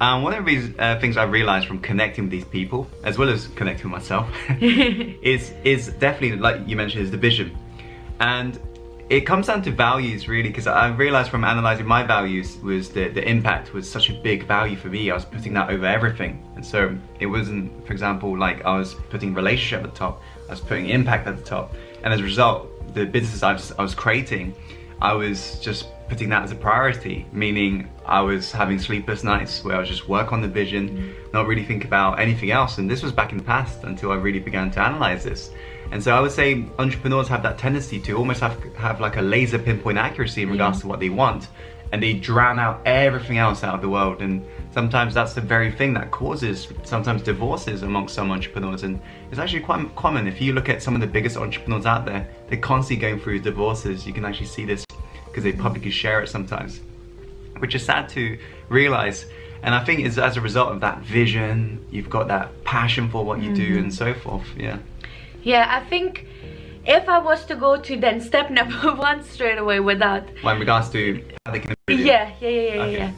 Um, 0.00 0.22
one 0.22 0.34
of 0.34 0.40
the 0.40 0.42
reasons, 0.42 0.74
uh, 0.78 0.98
things 0.98 1.16
I've 1.16 1.30
realized 1.30 1.66
from 1.66 1.78
connecting 1.78 2.24
with 2.24 2.30
these 2.30 2.44
people, 2.44 2.88
as 3.04 3.16
well 3.16 3.30
as 3.30 3.46
connecting 3.48 3.90
with 3.90 4.00
myself, 4.00 4.28
is 4.60 5.52
is 5.64 5.88
definitely 5.94 6.38
like 6.38 6.60
you 6.66 6.76
mentioned, 6.76 7.04
is 7.04 7.10
the 7.10 7.16
vision, 7.16 7.56
and 8.20 8.60
it 9.08 9.20
comes 9.20 9.46
down 9.46 9.62
to 9.62 9.70
values 9.70 10.28
really 10.28 10.48
because 10.48 10.66
I 10.66 10.88
realized 10.88 11.30
from 11.30 11.44
analyzing 11.44 11.86
my 11.86 12.02
values 12.02 12.56
was 12.58 12.90
that 12.90 13.14
the 13.14 13.26
impact 13.26 13.72
was 13.72 13.90
such 13.90 14.10
a 14.10 14.14
big 14.14 14.46
value 14.46 14.76
for 14.76 14.88
me. 14.88 15.10
I 15.10 15.14
was 15.14 15.24
putting 15.24 15.54
that 15.54 15.70
over 15.70 15.86
everything, 15.86 16.42
and 16.56 16.66
so 16.66 16.96
it 17.20 17.26
wasn't, 17.26 17.86
for 17.86 17.92
example, 17.92 18.36
like 18.36 18.64
I 18.64 18.76
was 18.76 18.94
putting 19.08 19.34
relationship 19.34 19.84
at 19.84 19.92
the 19.92 19.98
top. 19.98 20.20
I 20.48 20.50
was 20.50 20.60
putting 20.60 20.90
impact 20.90 21.26
at 21.26 21.36
the 21.36 21.44
top, 21.44 21.74
and 22.02 22.12
as 22.12 22.20
a 22.20 22.24
result, 22.24 22.68
the 22.94 23.04
businesses 23.04 23.42
I 23.42 23.52
was, 23.52 23.72
I 23.72 23.82
was 23.82 23.94
creating, 23.94 24.54
I 25.00 25.12
was 25.12 25.58
just 25.60 25.88
putting 26.08 26.28
that 26.30 26.42
as 26.44 26.52
a 26.52 26.54
priority. 26.54 27.26
Meaning, 27.32 27.88
I 28.06 28.20
was 28.20 28.52
having 28.52 28.78
sleepless 28.78 29.24
nights 29.24 29.64
where 29.64 29.76
I 29.76 29.80
was 29.80 29.88
just 29.88 30.08
work 30.08 30.32
on 30.32 30.40
the 30.40 30.48
vision, 30.48 31.14
not 31.32 31.46
really 31.46 31.64
think 31.64 31.84
about 31.84 32.20
anything 32.20 32.50
else. 32.50 32.78
And 32.78 32.90
this 32.90 33.02
was 33.02 33.12
back 33.12 33.32
in 33.32 33.38
the 33.38 33.44
past 33.44 33.84
until 33.84 34.12
I 34.12 34.16
really 34.16 34.38
began 34.38 34.70
to 34.72 34.80
analyze 34.80 35.24
this. 35.24 35.50
And 35.90 36.02
so 36.02 36.14
I 36.16 36.20
would 36.20 36.32
say 36.32 36.66
entrepreneurs 36.78 37.28
have 37.28 37.42
that 37.42 37.58
tendency 37.58 38.00
to 38.00 38.16
almost 38.16 38.40
have 38.40 38.62
have 38.74 39.00
like 39.00 39.16
a 39.16 39.22
laser 39.22 39.58
pinpoint 39.58 39.98
accuracy 39.98 40.42
in 40.42 40.50
regards 40.50 40.80
to 40.80 40.86
what 40.86 41.00
they 41.00 41.10
want, 41.10 41.48
and 41.92 42.02
they 42.02 42.14
drown 42.14 42.58
out 42.58 42.80
everything 42.86 43.38
else 43.38 43.62
out 43.62 43.74
of 43.74 43.80
the 43.82 43.88
world. 43.88 44.22
And 44.22 44.44
sometimes 44.74 45.14
that's 45.14 45.34
the 45.34 45.40
very 45.40 45.70
thing 45.70 45.94
that 45.94 46.10
causes 46.10 46.66
sometimes 46.82 47.22
divorces 47.22 47.82
amongst 47.84 48.12
some 48.14 48.32
entrepreneurs. 48.32 48.82
And 48.82 49.00
it's 49.30 49.38
actually 49.38 49.60
quite 49.60 49.94
common 49.94 50.26
if 50.26 50.40
you 50.40 50.52
look 50.52 50.68
at 50.68 50.82
some 50.82 50.96
of 50.96 51.00
the 51.00 51.06
biggest 51.06 51.36
entrepreneurs 51.36 51.86
out 51.86 52.04
there, 52.04 52.28
they're 52.48 52.58
constantly 52.58 53.00
going 53.00 53.20
through 53.20 53.38
divorces. 53.38 54.04
You 54.04 54.12
can 54.12 54.24
actually 54.24 54.48
see 54.48 54.64
this 54.64 54.84
because 55.26 55.44
they 55.44 55.52
publicly 55.52 55.92
share 55.92 56.20
it 56.22 56.28
sometimes, 56.28 56.80
which 57.58 57.76
is 57.76 57.84
sad 57.84 58.08
to 58.10 58.36
realize. 58.68 59.26
And 59.62 59.74
I 59.76 59.84
think 59.84 60.00
it's 60.00 60.18
as 60.18 60.36
a 60.36 60.40
result 60.40 60.72
of 60.72 60.80
that 60.80 60.98
vision, 61.02 61.86
you've 61.92 62.10
got 62.10 62.26
that 62.28 62.64
passion 62.64 63.08
for 63.08 63.24
what 63.24 63.40
you 63.40 63.54
do, 63.54 63.70
mm-hmm. 63.70 63.84
and 63.84 63.94
so 63.94 64.12
forth. 64.12 64.46
Yeah. 64.56 64.78
Yeah, 65.42 65.66
I 65.70 65.88
think 65.88 66.26
if 66.84 67.08
I 67.08 67.18
was 67.18 67.44
to 67.46 67.54
go 67.54 67.76
to 67.76 67.96
then 67.96 68.20
step 68.20 68.50
number 68.58 68.92
one 68.96 69.22
straight 69.22 69.58
away 69.58 69.78
without 69.78 70.24
Well, 70.42 70.54
in 70.54 70.60
regards 70.60 70.90
to 70.90 71.24
how 71.46 71.52
they 71.52 71.60
can 71.60 71.74
yeah, 71.88 72.32
yeah, 72.40 72.48
yeah, 72.48 72.50
yeah, 72.50 72.82
Okay. 72.82 72.98
yeah. 72.98 73.12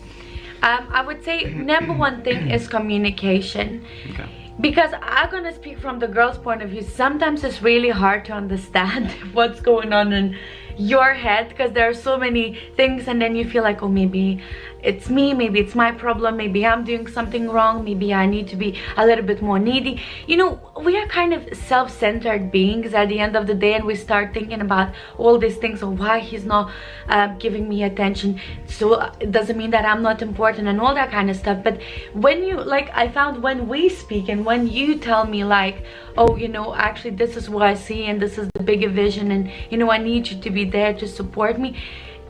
Um, 0.67 0.89
I 0.91 1.01
would 1.01 1.23
say 1.23 1.45
number 1.45 1.93
one 1.93 2.25
thing 2.25 2.51
is 2.51 2.67
communication. 2.67 3.87
Okay. 4.11 4.29
Because 4.61 4.91
I'm 5.01 5.31
gonna 5.31 5.55
speak 5.55 5.79
from 5.79 6.01
the 6.01 6.09
girl's 6.09 6.39
point 6.39 6.61
of 6.61 6.71
view. 6.71 6.83
Sometimes 6.83 7.45
it's 7.45 7.63
really 7.63 7.91
hard 7.91 8.25
to 8.25 8.33
understand 8.33 9.11
what's 9.33 9.61
going 9.61 9.93
on 9.93 10.13
in 10.13 10.37
your 10.77 11.15
head 11.15 11.51
because 11.51 11.71
there 11.71 11.89
are 11.89 11.95
so 11.95 12.19
many 12.19 12.59
things, 12.77 13.07
and 13.07 13.23
then 13.23 13.37
you 13.37 13.49
feel 13.49 13.63
like, 13.63 13.81
oh, 13.85 13.89
maybe 13.89 14.43
it's 14.87 15.11
me, 15.11 15.35
maybe 15.35 15.59
it's 15.59 15.75
my 15.75 15.91
problem, 15.91 16.37
maybe 16.37 16.65
I'm 16.65 16.85
doing 16.85 17.09
something 17.09 17.49
wrong, 17.51 17.83
maybe 17.85 18.15
I 18.15 18.25
need 18.25 18.47
to 18.49 18.57
be 18.57 18.79
a 18.97 19.05
little 19.05 19.25
bit 19.25 19.43
more 19.43 19.59
needy. 19.59 20.01
You 20.29 20.37
know, 20.37 20.61
we 20.81 20.97
are 20.97 21.07
kind 21.09 21.35
of 21.35 21.43
self 21.57 21.91
centered 21.91 22.53
beings 22.53 22.95
at 22.95 23.09
the 23.09 23.19
end 23.19 23.35
of 23.35 23.49
the 23.49 23.55
day, 23.55 23.75
and 23.75 23.85
we 23.85 23.97
start 23.97 24.33
thinking 24.33 24.61
about 24.61 24.95
all 25.19 25.39
these 25.39 25.57
things 25.57 25.83
of 25.83 25.99
why 25.99 26.21
he's 26.21 26.45
not 26.45 26.73
uh, 27.09 27.27
giving 27.39 27.69
me 27.69 27.83
attention. 27.83 28.41
So 28.67 28.95
uh, 28.95 29.13
it 29.19 29.33
doesn't 29.33 29.59
mean 29.59 29.73
that 29.73 29.85
I'm 29.85 30.03
not 30.03 30.23
important 30.23 30.69
and 30.69 30.81
all 30.81 30.95
that 30.95 31.11
kind 31.11 31.31
of 31.31 31.37
stuff. 31.37 31.65
But 31.65 31.83
when 32.13 32.45
you, 32.45 32.63
like, 32.63 32.89
I 32.95 33.09
found 33.09 33.43
when 33.43 33.67
we 33.67 33.89
speak 33.89 34.29
and 34.29 34.47
when 34.47 34.69
you 34.69 34.99
tell 34.99 35.27
me, 35.27 35.43
like, 35.43 35.85
oh, 36.17 36.37
you 36.37 36.49
know, 36.49 36.75
actually, 36.75 37.17
this 37.17 37.37
is 37.37 37.51
what 37.51 37.63
I 37.63 37.75
see, 37.75 38.05
and 38.05 38.23
this 38.23 38.39
is 38.39 38.49
the 38.55 38.63
bigger 38.63 38.89
vision, 38.89 39.33
and 39.33 39.51
you 39.69 39.79
know, 39.79 39.91
I 39.91 39.99
need 39.99 40.29
you 40.29 40.41
to 40.41 40.51
be 40.51 40.65
there 40.65 40.95
to 40.95 41.09
support 41.09 41.59
me, 41.59 41.77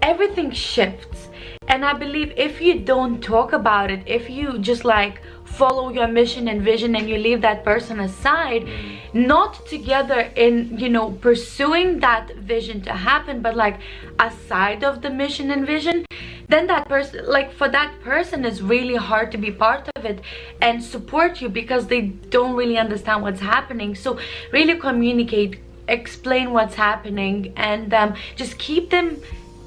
everything 0.01 0.51
shifts. 0.53 1.29
And 1.69 1.85
I 1.85 1.95
believe 1.95 2.33
if 2.37 2.61
you 2.61 2.81
don't 2.81 3.23
talk 3.23 3.53
about 3.53 3.91
it, 3.91 4.03
if 4.07 4.31
you 4.31 4.59
just 4.59 4.85
like 4.85 5.21
follow 5.45 5.89
your 5.89 6.07
mission 6.07 6.49
and 6.49 6.63
vision 6.63 6.95
and 6.95 7.09
you 7.09 7.19
leave 7.19 7.41
that 7.41 7.65
person 7.65 8.01
aside, 8.01 8.69
not 9.13 9.67
together 9.67 10.21
in, 10.37 10.79
you 10.79 10.89
know, 10.89 11.13
pursuing 11.13 12.01
that 12.01 12.35
vision 12.37 12.81
to 12.83 12.93
happen, 12.93 13.41
but 13.41 13.57
like 13.57 13.81
aside 14.19 14.85
of 14.85 15.03
the 15.03 15.11
mission 15.11 15.51
and 15.51 15.67
vision, 15.67 16.05
then 16.49 16.67
that 16.69 16.89
person, 16.89 17.27
like 17.27 17.53
for 17.53 17.69
that 17.69 18.01
person, 18.01 18.45
it's 18.45 18.61
really 18.61 18.95
hard 18.95 19.33
to 19.33 19.39
be 19.39 19.51
part 19.51 19.89
of 19.97 20.05
it 20.05 20.21
and 20.61 20.83
support 20.83 21.41
you 21.41 21.49
because 21.49 21.89
they 21.89 22.03
don't 22.03 22.55
really 22.55 22.79
understand 22.79 23.23
what's 23.23 23.41
happening. 23.41 23.95
So, 23.95 24.19
really 24.53 24.79
communicate, 24.79 25.59
explain 25.89 26.53
what's 26.53 26.77
happening, 26.77 27.53
and 27.57 27.93
um, 27.93 28.15
just 28.37 28.59
keep 28.59 28.91
them 28.91 29.21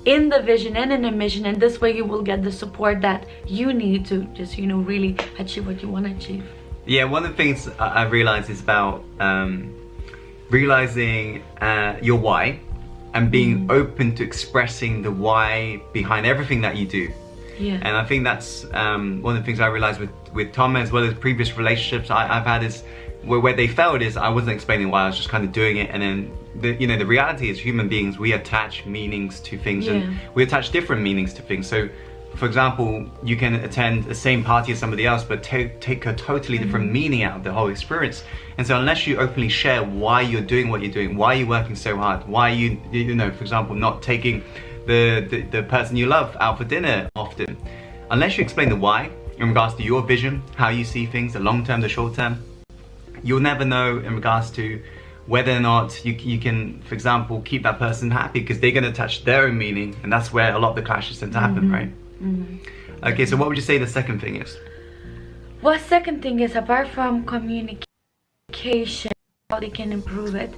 in 0.05 0.29
the 0.29 0.41
vision 0.41 0.75
and 0.77 0.93
in 0.93 1.01
the 1.01 1.11
mission 1.11 1.45
and 1.45 1.59
this 1.59 1.81
way 1.81 1.95
you 1.95 2.05
will 2.05 2.21
get 2.21 2.43
the 2.43 2.51
support 2.51 3.01
that 3.01 3.25
you 3.45 3.73
need 3.73 4.05
to 4.05 4.23
just 4.33 4.57
you 4.57 4.65
know 4.65 4.77
really 4.77 5.17
achieve 5.37 5.67
what 5.67 5.81
you 5.81 5.89
want 5.89 6.05
to 6.05 6.11
achieve. 6.11 6.43
Yeah, 6.85 7.03
one 7.03 7.23
of 7.23 7.31
the 7.31 7.37
things 7.37 7.69
I 7.77 8.03
realized 8.05 8.49
is 8.49 8.61
about 8.61 9.03
um, 9.19 9.75
realizing 10.49 11.43
uh, 11.61 11.97
your 12.01 12.17
why 12.17 12.59
and 13.13 13.29
being 13.29 13.69
open 13.69 14.15
to 14.15 14.23
expressing 14.23 15.01
the 15.01 15.11
why 15.11 15.81
behind 15.93 16.25
everything 16.25 16.61
that 16.61 16.77
you 16.77 16.87
do. 16.87 17.11
yeah. 17.59 17.73
And 17.81 17.95
I 17.95 18.05
think 18.05 18.23
that's 18.23 18.65
um, 18.73 19.21
one 19.21 19.35
of 19.35 19.41
the 19.41 19.45
things 19.45 19.59
I 19.59 19.67
realized 19.67 19.99
with, 19.99 20.11
with 20.33 20.53
Tom 20.53 20.75
as 20.75 20.91
well 20.91 21.03
as 21.03 21.13
previous 21.13 21.57
relationships 21.57 22.09
I, 22.09 22.37
I've 22.37 22.45
had 22.45 22.63
is 22.63 22.83
where, 23.23 23.39
where 23.39 23.53
they 23.53 23.67
failed 23.67 24.01
is 24.01 24.17
I 24.17 24.29
wasn't 24.29 24.53
explaining 24.53 24.89
why 24.89 25.03
I 25.03 25.07
was 25.07 25.17
just 25.17 25.29
kind 25.29 25.43
of 25.43 25.51
doing 25.51 25.77
it 25.77 25.89
and 25.91 26.01
then 26.01 26.37
the, 26.55 26.73
you 26.73 26.87
know 26.87 26.97
the 26.97 27.05
reality 27.05 27.49
is 27.49 27.59
human 27.59 27.87
beings 27.87 28.17
we 28.17 28.33
attach 28.33 28.85
meanings 28.85 29.39
to 29.41 29.57
things 29.57 29.85
Yeah. 29.85 29.93
and 29.93 30.19
we 30.33 30.43
attach 30.43 30.71
different 30.71 31.01
meanings 31.01 31.33
to 31.33 31.41
things. 31.41 31.67
So 31.67 31.89
for 32.35 32.45
example 32.45 33.09
you 33.23 33.35
can 33.35 33.55
attend 33.55 34.05
the 34.05 34.15
same 34.15 34.43
party 34.43 34.71
as 34.71 34.79
somebody 34.79 35.05
else 35.05 35.23
but 35.23 35.43
ta- 35.43 35.69
take 35.79 36.05
a 36.05 36.13
totally 36.13 36.57
mm-hmm. 36.57 36.65
different 36.65 36.91
meaning 36.91 37.23
out 37.23 37.37
of 37.37 37.43
the 37.43 37.51
whole 37.51 37.69
experience. 37.69 38.23
And 38.57 38.65
so 38.65 38.77
unless 38.77 39.05
you 39.07 39.17
openly 39.17 39.49
share 39.49 39.83
why 39.83 40.21
you're 40.21 40.41
doing 40.41 40.69
what 40.69 40.81
you're 40.81 40.91
doing 40.91 41.15
why 41.17 41.33
you're 41.35 41.47
working 41.47 41.75
so 41.75 41.97
hard 41.97 42.25
why 42.27 42.49
you 42.49 42.79
you 42.91 43.15
know 43.15 43.31
for 43.31 43.41
example 43.41 43.75
not 43.75 44.01
taking 44.01 44.43
the, 44.85 45.27
the, 45.29 45.41
the 45.41 45.63
person 45.63 45.95
you 45.95 46.07
love 46.07 46.35
out 46.39 46.57
for 46.57 46.63
dinner 46.63 47.09
often 47.15 47.57
unless 48.11 48.37
you 48.37 48.43
explain 48.43 48.69
the 48.69 48.75
why 48.75 49.09
in 49.37 49.47
regards 49.47 49.75
to 49.75 49.83
your 49.83 50.01
vision 50.01 50.41
how 50.55 50.69
you 50.69 50.83
see 50.83 51.05
things 51.05 51.33
the 51.33 51.39
long 51.39 51.63
term 51.63 51.79
the 51.79 51.89
short 51.89 52.15
term 52.15 52.43
you'll 53.23 53.39
never 53.39 53.65
know 53.65 53.99
in 53.99 54.15
regards 54.15 54.51
to 54.51 54.81
whether 55.27 55.51
or 55.51 55.59
not 55.59 56.03
you, 56.03 56.13
you 56.13 56.39
can, 56.39 56.81
for 56.81 56.95
example, 56.95 57.41
keep 57.41 57.63
that 57.63 57.77
person 57.77 58.09
happy 58.09 58.39
because 58.39 58.59
they're 58.59 58.71
going 58.71 58.83
to 58.83 58.89
attach 58.89 59.23
their 59.25 59.45
own 59.45 59.57
meaning, 59.57 59.95
and 60.03 60.11
that's 60.11 60.33
where 60.33 60.53
a 60.55 60.59
lot 60.59 60.69
of 60.69 60.75
the 60.75 60.81
clashes 60.81 61.19
tend 61.19 61.33
to 61.33 61.39
happen, 61.39 61.63
mm-hmm. 61.63 61.73
right? 61.73 62.21
Mm-hmm. 62.21 63.05
Okay, 63.07 63.25
so 63.25 63.37
what 63.37 63.47
would 63.47 63.57
you 63.57 63.63
say 63.63 63.77
the 63.77 63.87
second 63.87 64.19
thing 64.19 64.41
is? 64.41 64.57
well 65.61 65.77
second 65.77 66.21
thing 66.21 66.39
is 66.39 66.55
apart 66.55 66.87
from 66.87 67.25
communication 67.25 69.11
how 69.49 69.59
they 69.59 69.69
can 69.69 69.91
improve 69.91 70.33
it 70.33 70.53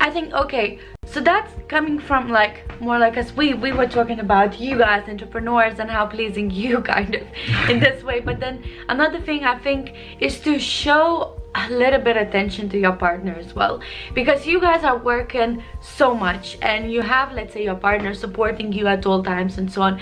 i 0.00 0.08
think 0.08 0.32
okay 0.32 0.78
so 1.04 1.20
that's 1.20 1.52
coming 1.68 1.98
from 1.98 2.28
like 2.28 2.80
more 2.80 2.96
like 2.98 3.16
us 3.16 3.32
we 3.34 3.54
we 3.54 3.72
were 3.72 3.88
talking 3.88 4.20
about 4.20 4.60
you 4.60 4.78
guys 4.78 5.08
entrepreneurs 5.08 5.80
and 5.80 5.90
how 5.90 6.06
pleasing 6.06 6.48
you 6.62 6.80
kind 6.80 7.16
of 7.16 7.22
in 7.68 7.80
this 7.80 8.04
way 8.04 8.20
but 8.20 8.38
then 8.38 8.62
another 8.88 9.20
thing 9.20 9.42
i 9.42 9.58
think 9.58 9.94
is 10.20 10.38
to 10.38 10.60
show 10.60 11.39
a 11.54 11.70
little 11.70 12.00
bit 12.00 12.16
attention 12.16 12.68
to 12.70 12.78
your 12.78 12.92
partner 12.92 13.34
as 13.34 13.54
well. 13.54 13.80
Because 14.14 14.46
you 14.46 14.60
guys 14.60 14.84
are 14.84 14.98
working 14.98 15.62
so 15.80 16.14
much 16.14 16.58
and 16.62 16.92
you 16.92 17.02
have 17.02 17.32
let's 17.32 17.52
say 17.52 17.64
your 17.64 17.76
partner 17.76 18.14
supporting 18.14 18.72
you 18.72 18.86
at 18.86 19.06
all 19.06 19.22
times 19.22 19.58
and 19.58 19.70
so 19.72 19.82
on. 19.82 20.00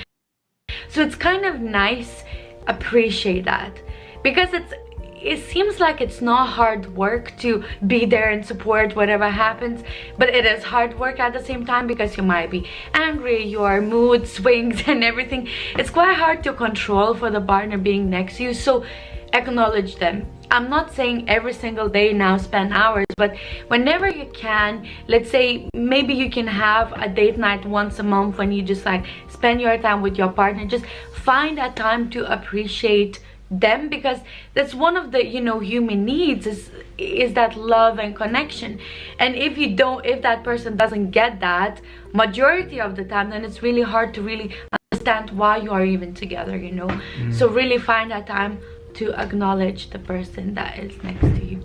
So 0.89 1.03
it's 1.03 1.17
kind 1.17 1.45
of 1.45 1.61
nice 1.61 2.25
appreciate 2.67 3.45
that. 3.47 3.81
Because 4.23 4.53
it's 4.53 4.73
it 5.21 5.43
seems 5.43 5.81
like 5.81 6.01
it's 6.01 6.21
not 6.21 6.49
hard 6.49 6.97
work 6.97 7.37
to 7.39 7.65
be 7.87 8.05
there 8.05 8.31
and 8.31 8.47
support 8.47 8.95
whatever 8.95 9.29
happens 9.29 9.83
but 10.17 10.29
it 10.29 10.47
is 10.47 10.63
hard 10.63 10.97
work 10.99 11.19
at 11.19 11.33
the 11.33 11.43
same 11.43 11.67
time 11.67 11.89
because 11.89 12.17
you 12.17 12.23
might 12.23 12.51
be 12.51 12.65
angry 12.95 13.45
your 13.45 13.81
mood 13.81 14.29
swings 14.29 14.83
and 14.87 15.03
everything. 15.03 15.49
It's 15.77 15.91
quite 15.91 16.15
hard 16.15 16.45
to 16.45 16.53
control 16.53 17.15
for 17.15 17.31
the 17.31 17.41
partner 17.41 17.79
being 17.79 18.09
next 18.11 18.37
to 18.37 18.45
you. 18.45 18.55
So 18.55 18.85
acknowledge 19.33 19.97
them. 19.97 20.27
I'm 20.51 20.71
not 20.71 20.95
saying 20.95 21.29
every 21.29 21.53
single 21.53 21.89
day 21.89 22.13
now 22.13 22.39
spend 22.39 22.73
hours 22.73 23.05
but 23.19 23.37
whenever 23.67 24.09
you 24.09 24.25
can 24.33 24.89
let's 25.07 25.31
say 25.31 25.69
maybe 25.75 26.15
you 26.15 26.31
can 26.31 26.47
have 26.47 26.93
a 26.93 27.07
date 27.07 27.37
night 27.37 27.67
once 27.67 27.99
a 27.99 28.03
month 28.03 28.39
when 28.39 28.51
you 28.51 28.63
just 28.63 28.87
like 28.87 29.05
spend 29.29 29.61
your 29.61 29.77
time 29.77 30.01
with 30.01 30.17
your 30.17 30.31
partner 30.31 30.65
just 30.65 30.87
find 31.13 31.59
that 31.59 31.77
time 31.77 32.09
to 32.09 32.25
appreciate 32.33 33.21
them 33.51 33.89
because 33.89 34.19
that's 34.55 34.75
one 34.75 34.97
of 34.97 35.11
the 35.11 35.25
you 35.27 35.41
know 35.41 35.59
human 35.59 36.05
needs 36.05 36.47
is 36.47 36.71
is 36.99 37.33
that 37.35 37.57
love 37.57 37.99
and 37.99 38.17
connection. 38.17 38.81
And 39.19 39.35
if 39.37 39.57
you 39.57 39.75
don't 39.75 40.05
if 40.05 40.23
that 40.23 40.45
person 40.45 40.77
doesn't 40.77 41.11
get 41.11 41.41
that 41.41 41.81
majority 42.13 42.81
of 42.81 42.97
the 42.97 43.05
time 43.05 43.31
then 43.31 43.45
it's 43.45 43.63
really 43.63 43.83
hard 43.83 44.13
to 44.15 44.23
really 44.23 44.55
understand 44.93 45.31
why 45.31 45.59
you 45.59 45.71
are 45.71 45.85
even 45.85 46.13
together 46.13 46.57
you 46.57 46.73
know? 46.73 46.89
Mm. 46.89 47.35
So 47.35 47.49
really 47.49 47.79
find 47.79 48.11
that 48.11 48.27
time 48.27 48.59
to 48.99 49.13
acknowledge 49.15 49.91
the 49.91 49.99
person 49.99 50.55
that 50.55 50.79
is 50.79 51.03
next 51.03 51.21
to 51.23 51.45
you 51.45 51.63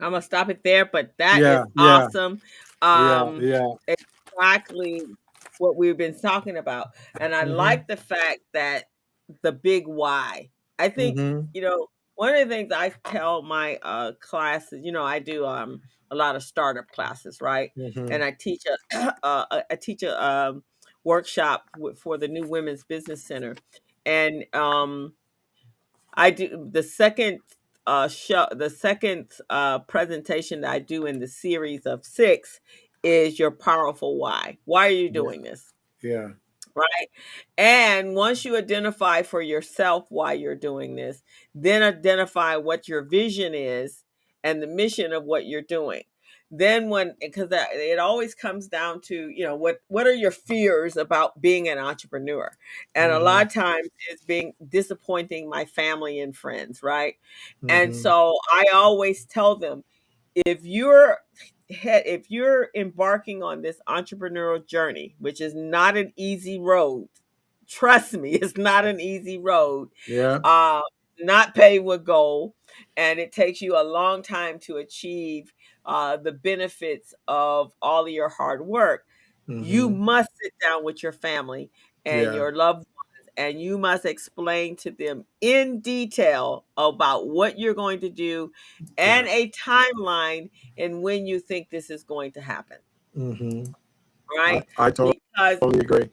I'm 0.00 0.10
gonna 0.10 0.22
stop 0.22 0.50
it 0.50 0.62
there, 0.64 0.84
but 0.84 1.14
that 1.18 1.44
is 1.46 1.60
Yeah, 1.60 1.64
yeah. 1.76 2.06
awesome. 2.06 2.40
Um, 2.82 3.40
yeah, 3.40 3.56
yeah. 3.88 3.94
exactly 4.32 5.02
what 5.58 5.76
we've 5.76 5.96
been 5.96 6.18
talking 6.18 6.56
about. 6.56 6.88
And 7.20 7.34
I 7.34 7.44
Mhm. 7.44 7.56
like 7.56 7.86
the 7.86 7.96
fact 7.96 8.40
that 8.52 8.90
the 9.42 9.52
big 9.52 9.86
why. 9.86 10.50
I 10.78 10.88
think, 10.88 11.18
Mhm. 11.18 11.48
you 11.54 11.62
know, 11.62 11.88
one 12.16 12.34
of 12.34 12.48
the 12.48 12.54
things 12.54 12.72
I 12.72 12.90
tell 13.04 13.42
my 13.42 13.78
uh 13.82 14.12
classes, 14.20 14.80
you 14.84 14.92
know, 14.92 15.04
I 15.04 15.18
do 15.20 15.46
um 15.46 15.80
a 16.10 16.16
lot 16.16 16.36
of 16.36 16.42
startup 16.42 16.88
classes, 16.88 17.40
right? 17.40 17.70
Mhm. 17.76 18.12
And 18.12 18.22
I 18.24 18.32
teach 18.32 18.62
a 18.66 19.14
uh, 19.22 19.46
a- 19.50 19.72
I 19.72 19.76
teach 19.76 20.02
a 20.02 20.22
um, 20.24 20.64
workshop 21.04 21.64
for 22.02 22.18
the 22.18 22.28
New 22.28 22.46
Women's 22.46 22.84
Business 22.84 23.24
Center, 23.24 23.56
and 24.06 24.44
um 24.54 25.14
I 26.14 26.30
do 26.30 26.68
the 26.70 26.82
second 26.82 27.40
uh 27.86 28.08
show 28.08 28.46
the 28.52 28.70
second 28.70 29.30
uh 29.50 29.80
presentation 29.80 30.62
that 30.62 30.70
I 30.70 30.78
do 30.78 31.06
in 31.06 31.18
the 31.20 31.28
series 31.28 31.86
of 31.86 32.04
6 32.04 32.60
is 33.02 33.38
your 33.38 33.50
powerful 33.50 34.18
why. 34.18 34.58
Why 34.64 34.88
are 34.88 34.92
you 34.92 35.10
doing 35.10 35.42
this? 35.42 35.72
Yeah. 36.02 36.30
Right? 36.74 37.08
And 37.58 38.14
once 38.14 38.44
you 38.44 38.56
identify 38.56 39.22
for 39.22 39.40
yourself 39.42 40.06
why 40.08 40.32
you're 40.32 40.56
doing 40.56 40.96
this, 40.96 41.22
then 41.54 41.82
identify 41.82 42.56
what 42.56 42.88
your 42.88 43.02
vision 43.02 43.54
is 43.54 44.04
and 44.42 44.62
the 44.62 44.66
mission 44.66 45.12
of 45.12 45.24
what 45.24 45.46
you're 45.46 45.62
doing. 45.62 46.02
Then 46.56 46.88
when 46.88 47.16
because 47.20 47.48
it 47.52 47.98
always 47.98 48.34
comes 48.34 48.68
down 48.68 49.00
to, 49.02 49.28
you 49.30 49.44
know, 49.44 49.56
what 49.56 49.78
what 49.88 50.06
are 50.06 50.12
your 50.14 50.30
fears 50.30 50.96
about 50.96 51.40
being 51.40 51.68
an 51.68 51.78
entrepreneur? 51.78 52.56
And 52.94 53.10
a 53.12 53.18
Mhm. 53.18 53.22
lot 53.24 53.46
of 53.46 53.52
times 53.52 53.88
it's 54.10 54.24
being 54.24 54.54
disappointing 54.68 55.48
my 55.48 55.64
family 55.64 56.20
and 56.20 56.36
friends, 56.36 56.82
right? 56.82 57.16
And 57.68 57.92
Mhm. 57.92 57.94
so 57.94 58.38
I 58.52 58.66
always 58.74 59.24
tell 59.26 59.56
them 59.56 59.84
if 60.34 60.64
you're 60.64 61.18
if 61.68 62.30
you're 62.30 62.70
embarking 62.74 63.42
on 63.42 63.62
this 63.62 63.80
entrepreneurial 63.88 64.66
journey, 64.66 65.16
which 65.18 65.40
is 65.40 65.54
not 65.54 65.96
an 65.96 66.12
easy 66.16 66.58
road, 66.60 67.08
trust 67.68 68.14
me, 68.14 68.32
it's 68.34 68.56
not 68.56 68.84
an 68.86 69.00
easy 69.00 69.38
road. 69.38 69.90
Yeah. 70.06 70.44
Uh, 70.44 70.82
not 71.20 71.54
pay 71.54 71.78
with 71.78 72.04
gold, 72.04 72.54
and 72.96 73.20
it 73.20 73.32
takes 73.32 73.62
you 73.62 73.76
a 73.76 73.84
long 73.84 74.22
time 74.22 74.58
to 74.60 74.78
achieve 74.78 75.52
uh, 75.84 76.16
the 76.16 76.32
benefits 76.32 77.14
of 77.28 77.74
all 77.82 78.06
of 78.06 78.12
your 78.12 78.28
hard 78.28 78.66
work. 78.66 79.06
You 79.58 79.88
Mhm. 79.88 79.90
must 79.90 80.30
sit 80.42 80.52
down 80.60 80.84
with 80.84 81.02
your 81.02 81.12
family 81.12 81.70
and 82.04 82.32
Yeah. 82.32 82.34
your 82.34 82.54
loved 82.54 82.78
ones, 82.78 83.28
and 83.36 83.60
you 83.60 83.78
must 83.78 84.04
explain 84.04 84.76
to 84.76 84.90
them 84.90 85.26
in 85.40 85.80
detail 85.80 86.66
about 86.76 87.28
what 87.28 87.58
you're 87.58 87.74
going 87.74 88.00
to 88.00 88.10
do 88.10 88.52
and 88.96 89.26
a 89.28 89.50
timeline 89.50 90.50
and 90.76 91.02
when 91.02 91.26
you 91.26 91.40
think 91.40 91.70
this 91.70 91.90
is 91.90 92.04
going 92.04 92.32
to 92.32 92.40
happen, 92.40 92.78
Mm-hmm. 93.16 93.72
Right? 94.36 94.66
I 94.76 94.90
totally 94.90 95.14
Because 95.34 95.60
agree. 95.80 96.10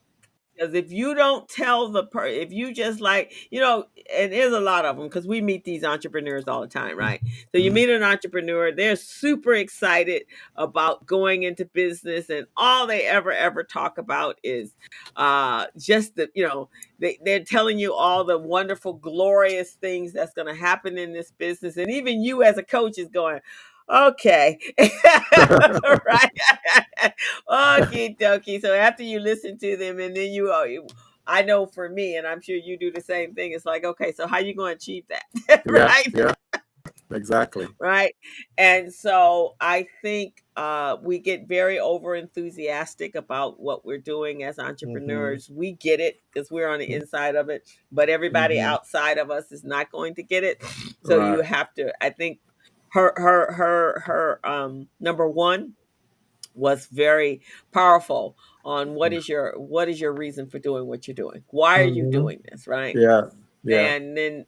Because 0.61 0.75
if 0.75 0.91
you 0.93 1.15
don't 1.15 1.49
tell 1.49 1.89
the 1.89 2.05
per, 2.05 2.27
if 2.27 2.53
you 2.53 2.73
just 2.73 3.01
like 3.01 3.33
you 3.51 3.61
know, 3.61 3.85
and 4.15 4.31
there's 4.33 4.53
a 4.53 4.61
lot 4.61 4.85
of 4.85 4.97
them 4.97 5.07
because 5.07 5.27
we 5.27 5.41
meet 5.41 5.65
these 5.65 5.83
entrepreneurs 5.85 6.47
all 6.47 6.61
the 6.61 6.67
time, 6.67 6.97
right? 6.97 7.21
So 7.53 7.59
you 7.59 7.71
Mhm. 7.71 7.75
meet 7.75 7.89
an 7.89 8.03
entrepreneur, 8.03 8.71
they're 8.71 8.97
super 8.97 9.55
excited 9.55 10.23
about 10.55 11.05
going 11.07 11.43
into 11.43 11.65
business, 11.65 12.29
and 12.29 12.47
all 12.57 12.87
they 12.87 13.03
ever 13.07 13.33
ever 13.33 13.63
talk 13.63 13.97
about 13.99 14.39
is 14.43 14.75
uh 15.17 15.67
just 15.77 16.15
the 16.15 16.29
you 16.35 16.47
know 16.47 16.69
they 16.99 17.19
they're 17.25 17.43
telling 17.45 17.79
you 17.79 17.93
all 17.93 18.23
the 18.25 18.37
wonderful, 18.39 18.93
glorious 18.93 19.73
things 19.73 20.13
that's 20.13 20.33
going 20.33 20.47
to 20.47 20.55
happen 20.59 20.97
in 20.97 21.13
this 21.13 21.31
business, 21.31 21.77
and 21.77 21.91
even 21.91 22.21
you 22.23 22.43
as 22.43 22.57
a 22.57 22.63
coach 22.63 22.97
is 22.99 23.09
going. 23.09 23.39
Okay. 23.91 24.57
right. 24.79 26.31
Okie 27.49 28.17
dokie. 28.17 28.61
So 28.61 28.73
after 28.73 29.03
you 29.03 29.19
listen 29.19 29.57
to 29.59 29.77
them 29.77 29.99
and 29.99 30.15
then 30.15 30.31
you 30.31 30.49
are 30.51 30.67
you- 30.67 30.87
I 31.27 31.43
know 31.43 31.67
for 31.67 31.87
me, 31.87 32.17
and 32.17 32.25
I'm 32.25 32.41
sure 32.41 32.55
you 32.55 32.77
do 32.77 32.91
the 32.91 32.99
same 32.99 33.35
thing. 33.35 33.51
It's 33.51 33.65
like, 33.65 33.83
okay, 33.85 34.11
so 34.11 34.25
how 34.27 34.39
you 34.39 34.55
going 34.55 34.71
to 34.73 34.75
achieve 34.77 35.05
that? 35.09 35.63
Right? 35.67 36.07
Yeah. 36.13 36.33
Exactly. 37.11 37.67
Right. 37.79 38.15
And 38.57 38.91
so 38.91 39.55
I 39.61 39.87
think 40.01 40.43
uh, 40.55 40.97
we 41.01 41.19
get 41.19 41.47
very 41.47 41.77
over 41.79 42.15
enthusiastic 42.15 43.15
about 43.15 43.59
what 43.59 43.85
we're 43.85 43.97
doing 43.99 44.43
as 44.43 44.57
entrepreneurs. 44.59 45.49
We 45.49 45.73
get 45.73 45.99
it 45.99 46.21
because 46.33 46.49
we're 46.49 46.69
on 46.69 46.79
the 46.79 46.91
inside 46.91 47.35
of 47.35 47.49
it, 47.49 47.69
but 47.91 48.09
everybody 48.09 48.55
Mhm. 48.57 48.63
outside 48.65 49.17
of 49.17 49.29
us 49.29 49.51
is 49.51 49.63
not 49.63 49.91
going 49.91 50.15
to 50.15 50.23
get 50.23 50.43
it. 50.43 50.63
So 51.05 51.33
you 51.35 51.41
have 51.41 51.73
to, 51.75 51.93
I 52.03 52.09
think 52.11 52.39
her, 52.91 53.13
her, 53.17 53.51
her, 53.53 53.99
her, 54.05 54.39
um, 54.43 54.87
number 54.99 55.27
one 55.27 55.73
was 56.53 56.87
very 56.87 57.41
powerful 57.71 58.35
on 58.65 58.93
what 58.93 59.13
is 59.13 59.29
your 59.29 59.53
what 59.57 59.87
is 59.89 60.01
your 60.01 60.13
reason 60.13 60.49
for 60.49 60.59
doing 60.59 60.85
what 60.85 61.07
you're 61.07 61.15
doing 61.15 61.43
why 61.49 61.79
are 61.81 61.85
you 61.87 62.03
Mhm. 62.05 62.11
doing 62.11 62.41
this 62.51 62.67
right 62.67 62.95
Yeah. 62.95 63.21
Yeah. 63.63 63.79
and 63.79 64.17
then 64.17 64.45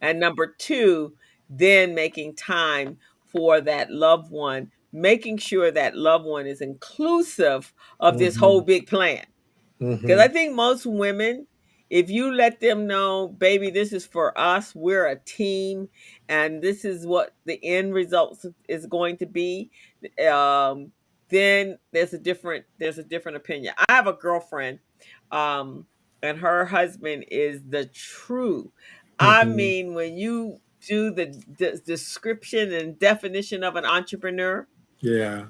and 0.00 0.18
number 0.18 0.46
two 0.58 1.14
then 1.50 1.94
making 1.94 2.36
time 2.36 2.98
for 3.26 3.60
that 3.60 3.90
loved 3.90 4.30
one 4.30 4.70
making 4.92 5.36
sure 5.38 5.70
that 5.70 5.94
loved 5.96 6.24
one 6.24 6.46
is 6.46 6.60
inclusive 6.62 7.72
of 8.00 8.18
this 8.18 8.36
Mhm. 8.36 8.40
whole 8.40 8.60
big 8.62 8.86
plan 8.86 9.24
because 9.78 10.20
Mhm. 10.20 10.24
i 10.24 10.28
think 10.28 10.54
most 10.54 10.86
women 10.86 11.46
if 11.92 12.08
you 12.08 12.32
let 12.32 12.58
them 12.60 12.86
know 12.86 13.28
baby 13.28 13.70
this 13.70 13.92
is 13.92 14.06
for 14.06 14.36
us 14.38 14.74
we're 14.74 15.06
a 15.06 15.18
team 15.20 15.86
and 16.30 16.62
this 16.62 16.86
is 16.86 17.06
what 17.06 17.34
the 17.44 17.60
end 17.62 17.92
results 17.92 18.46
is 18.66 18.86
going 18.86 19.14
to 19.18 19.26
be 19.26 19.70
um 20.26 20.90
then 21.28 21.78
there's 21.92 22.14
a 22.14 22.18
different 22.18 22.64
there's 22.78 22.96
a 22.96 23.04
different 23.04 23.36
opinion 23.36 23.74
i 23.88 23.92
have 23.92 24.06
a 24.06 24.14
girlfriend 24.14 24.78
um 25.30 25.86
and 26.22 26.38
her 26.38 26.64
husband 26.64 27.26
is 27.30 27.60
the 27.68 27.84
true 27.86 28.72
i 29.18 29.44
Mhm. 29.44 29.54
mean 29.54 29.94
when 29.94 30.16
you 30.16 30.60
do 30.88 31.10
the, 31.12 31.26
the 31.58 31.80
description 31.84 32.72
and 32.72 32.98
definition 32.98 33.62
of 33.62 33.76
an 33.76 33.84
entrepreneur 33.84 34.66
Yeah. 35.02 35.48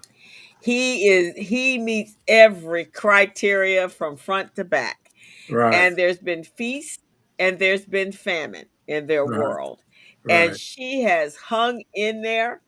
he 0.60 1.06
is 1.06 1.36
he 1.36 1.78
meets 1.78 2.16
every 2.27 2.85
criteria 2.85 3.89
from 3.89 4.16
front 4.16 4.56
to 4.56 4.64
back 4.64 5.01
Right. 5.48 5.74
and 5.74 5.97
there's 5.97 6.19
been 6.19 6.44
feast 6.44 7.01
and 7.39 7.59
there's 7.59 7.86
been 7.86 8.12
famine 8.12 8.66
in 8.86 9.06
their 9.06 9.27
Right. 9.27 9.39
world 9.39 9.82
and 10.28 10.56
she 10.56 11.02
has 11.02 11.36
hung 11.36 11.82
in 11.94 12.23
there 12.23 12.62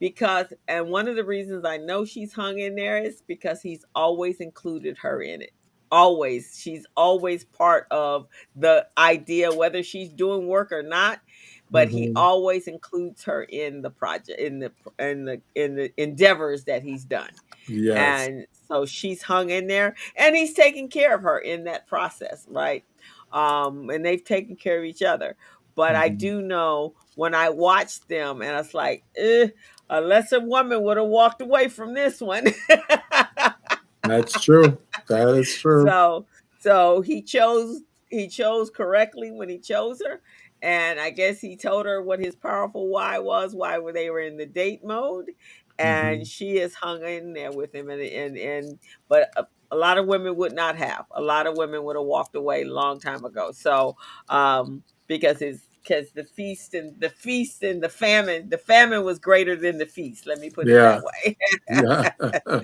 because 0.00 0.46
and 0.68 0.88
one 0.90 1.08
of 1.08 1.16
the 1.16 1.24
reasons 1.24 1.64
i 1.64 1.76
know 1.76 2.04
she's 2.04 2.32
hung 2.32 2.58
in 2.58 2.74
there 2.76 2.98
is 3.02 3.22
because 3.26 3.62
he's 3.62 3.84
always 3.94 4.40
included 4.40 4.98
her 4.98 5.22
in 5.22 5.42
it 5.42 5.52
always 5.92 6.58
she's 6.60 6.86
always 6.96 7.44
part 7.44 7.86
of 7.90 8.26
the 8.56 8.86
idea 8.98 9.52
whether 9.52 9.82
she's 9.82 10.12
doing 10.12 10.46
work 10.48 10.72
or 10.72 10.82
not 10.82 11.20
but 11.70 11.88
he 11.90 12.08
Mhm. 12.08 12.16
always 12.16 12.68
includes 12.68 13.24
her 13.24 13.44
in 13.44 13.82
the 13.82 13.90
project 13.90 14.40
in 14.40 14.58
the 14.60 14.72
in 14.98 15.24
the 15.24 15.42
in 15.54 15.76
the 15.76 15.92
endeavors 16.02 16.64
that 16.64 16.82
he's 16.82 17.04
done 17.04 17.30
Yes. 17.68 18.28
and 18.28 18.46
so 18.68 18.86
she's 18.86 19.22
hung 19.22 19.50
in 19.50 19.66
there 19.68 19.94
and 20.16 20.36
he's 20.36 20.54
taking 20.54 20.88
care 20.88 21.14
of 21.14 21.22
her 21.22 21.38
in 21.38 21.64
that 21.64 21.86
process 21.86 22.46
right 22.50 22.84
um 23.32 23.90
and 23.90 24.04
they've 24.04 24.24
taken 24.24 24.56
care 24.56 24.78
of 24.78 24.84
each 24.84 25.02
other 25.02 25.36
but 25.76 25.96
i 25.96 26.10
Mhm. 26.10 26.18
do 26.18 26.42
know 26.42 26.94
when 27.16 27.34
i 27.34 27.48
watched 27.50 28.08
them 28.08 28.42
and 28.42 28.56
it's 28.58 28.74
like 28.74 29.04
eh, 29.16 29.48
a 29.90 30.00
lesser 30.00 30.40
woman 30.40 30.82
would 30.82 30.96
have 30.98 31.06
walked 31.06 31.42
away 31.42 31.68
from 31.68 31.94
this 31.94 32.20
one 32.20 32.46
That's 34.04 34.40
true. 34.40 34.78
That 35.08 35.28
is 35.28 35.54
true. 35.56 35.86
so 35.86 36.26
so 36.60 37.00
he 37.02 37.22
chose 37.22 37.82
he 38.08 38.28
chose 38.28 38.70
correctly 38.70 39.30
when 39.30 39.48
he 39.48 39.58
chose 39.58 40.00
her 40.06 40.20
and 40.62 41.00
i 41.00 41.10
guess 41.10 41.40
he 41.40 41.56
told 41.56 41.86
her 41.86 42.02
what 42.02 42.18
his 42.20 42.36
powerful 42.36 42.88
why 42.88 43.18
was 43.18 43.54
why 43.54 43.78
were 43.78 43.92
they 43.92 44.10
were 44.10 44.20
in 44.20 44.36
the 44.36 44.46
date 44.46 44.84
mode 44.84 45.30
and 45.80 46.20
Mhm. 46.22 46.26
she 46.30 46.58
is 46.58 46.74
hung 46.74 47.02
in 47.04 47.32
there 47.32 47.52
with 47.52 47.74
him 47.74 47.90
and 47.90 48.00
and, 48.02 48.36
and 48.38 48.78
but 49.08 49.30
a, 49.36 49.46
a 49.72 49.76
lot 49.76 49.98
of 49.98 50.06
women 50.06 50.36
would 50.36 50.52
not 50.52 50.76
have 50.76 51.04
a 51.12 51.20
lot 51.22 51.46
of 51.46 51.56
women 51.56 51.82
would 51.84 51.96
have 51.96 52.04
walked 52.04 52.34
away 52.36 52.62
a 52.62 52.66
long 52.68 53.00
time 53.00 53.24
ago 53.24 53.50
so 53.52 53.96
um 54.28 54.82
because 55.06 55.38
his 55.38 55.62
because 55.82 56.10
the 56.12 56.24
feast 56.24 56.74
and 56.74 57.00
the 57.00 57.08
feast 57.08 57.62
and 57.62 57.82
the 57.82 57.88
famine, 57.88 58.50
the 58.50 58.58
famine 58.58 59.02
was 59.02 59.18
greater 59.18 59.56
than 59.56 59.78
the 59.78 59.86
feast. 59.86 60.26
Let 60.26 60.38
me 60.38 60.50
put 60.50 60.68
it 60.68 60.74
Yeah. 60.74 61.00
that 61.00 61.04
way. 61.10 61.36
yeah. 61.70 62.10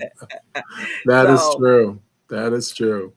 that 1.05 1.29
is 1.29 1.41
So- 1.41 1.57
true. 1.57 2.01
That 2.29 2.53
is 2.53 2.71
true. 2.71 3.13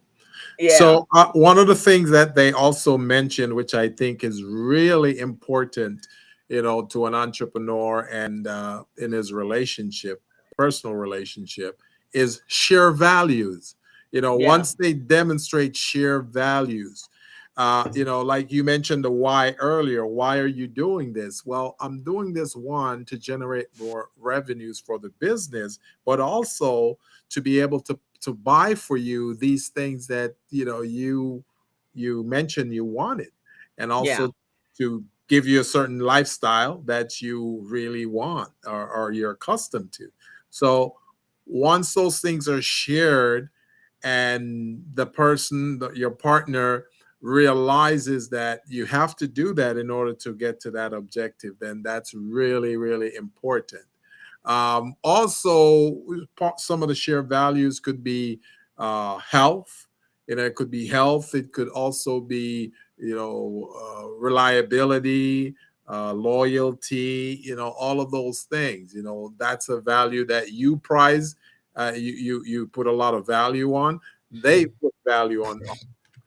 yeah. 0.58 0.78
So 0.78 1.06
uh, 1.14 1.30
one 1.32 1.58
of 1.58 1.66
the 1.66 1.74
things 1.74 2.08
that 2.10 2.34
they 2.34 2.50
also 2.52 2.96
mentioned, 2.96 3.52
which 3.52 3.74
I 3.74 3.88
think 3.90 4.24
is 4.24 4.42
really 4.42 5.18
important, 5.18 6.06
you 6.50 6.62
know, 6.62 6.84
to 6.88 7.06
an 7.06 7.14
entrepreneur 7.14 8.02
and 8.12 8.46
uh, 8.48 8.84
in 8.98 9.12
his 9.12 9.32
relationship, 9.32 10.22
personal 10.58 10.96
relationship, 10.96 11.80
is 12.12 12.42
share 12.48 12.92
values. 12.92 13.76
You 14.12 14.20
know, 14.20 14.36
Yeah. 14.36 14.46
once 14.46 14.74
they 14.74 14.94
demonstrate 14.94 15.76
share 15.76 16.20
values, 16.22 17.08
uh, 17.56 17.88
you 17.94 18.04
know, 18.04 18.22
like 18.22 18.50
you 18.52 18.64
mentioned 18.64 19.04
the 19.04 19.10
why 19.10 19.52
earlier. 19.58 20.06
Why 20.06 20.38
are 20.38 20.46
you 20.48 20.66
doing 20.66 21.12
this? 21.12 21.44
Well, 21.46 21.76
I'm 21.80 22.02
doing 22.02 22.32
this 22.32 22.56
one 22.56 23.04
to 23.06 23.18
generate 23.18 23.68
more 23.76 24.10
revenues 24.16 24.80
for 24.80 24.98
the 24.98 25.10
business, 25.10 25.78
but 26.06 26.20
also 26.20 26.98
to 27.30 27.40
be 27.42 27.60
able 27.60 27.80
to 27.82 27.98
to 28.22 28.34
buy 28.34 28.74
for 28.74 28.98
you 28.98 29.34
these 29.34 29.68
things 29.70 30.06
that 30.08 30.36
you 30.50 30.64
know 30.64 30.82
you 30.82 31.44
you 31.94 32.22
mentioned 32.24 32.72
you 32.74 32.84
wanted 32.84 33.30
and 33.78 33.92
also 33.92 34.28
Yeah. 34.28 34.30
to 34.78 35.04
give 35.30 35.46
you 35.46 35.60
a 35.60 35.64
certain 35.64 35.98
lifestyle 35.98 36.82
that 36.84 37.22
you 37.22 37.64
really 37.64 38.04
want 38.04 38.50
or, 38.66 38.90
or 38.90 39.12
you're 39.12 39.30
accustomed 39.30 39.90
to 39.92 40.08
so 40.50 40.94
once 41.46 41.94
those 41.94 42.20
things 42.20 42.46
are 42.48 42.60
shared 42.60 43.48
and 44.04 44.82
the 44.94 45.06
person 45.06 45.80
your 45.94 46.10
partner 46.10 46.84
realizes 47.22 48.28
that 48.28 48.60
you 48.66 48.84
have 48.84 49.16
to 49.16 49.28
do 49.28 49.54
that 49.54 49.78
in 49.78 49.90
order 49.90 50.12
to 50.12 50.34
get 50.34 50.60
to 50.60 50.70
that 50.70 50.92
objective 50.92 51.54
then 51.60 51.80
that's 51.82 52.12
really 52.12 52.76
really 52.76 53.14
important 53.14 53.84
um, 54.44 54.94
also, 55.04 55.96
some 56.56 56.82
of 56.82 56.88
the 56.88 56.94
shared 56.94 57.28
values 57.28 57.80
could 57.80 58.02
be 58.02 58.40
uh, 58.78 59.18
health. 59.18 59.86
You 60.26 60.36
know, 60.36 60.44
it 60.44 60.54
could 60.54 60.70
be 60.70 60.86
health. 60.86 61.34
It 61.34 61.52
could 61.52 61.68
also 61.68 62.20
be, 62.20 62.72
you 63.00 63.14
know, 63.14 63.70
uh, 63.74 64.08
reliability, 64.18 65.54
uh, 65.88 66.12
loyalty. 66.12 67.40
You 67.42 67.56
know, 67.56 67.70
all 67.70 68.00
of 68.00 68.10
those 68.10 68.42
things. 68.42 68.94
You 68.94 69.02
know, 69.02 69.32
that's 69.38 69.68
a 69.68 69.80
value 69.80 70.24
that 70.26 70.52
you 70.52 70.76
prize. 70.78 71.36
Uh, 71.76 71.92
you 71.94 72.12
you 72.12 72.44
you 72.44 72.66
put 72.66 72.86
a 72.86 72.92
lot 72.92 73.14
of 73.14 73.26
value 73.26 73.74
on. 73.74 74.00
They 74.30 74.66
put 74.66 74.94
value 75.04 75.44
on 75.44 75.60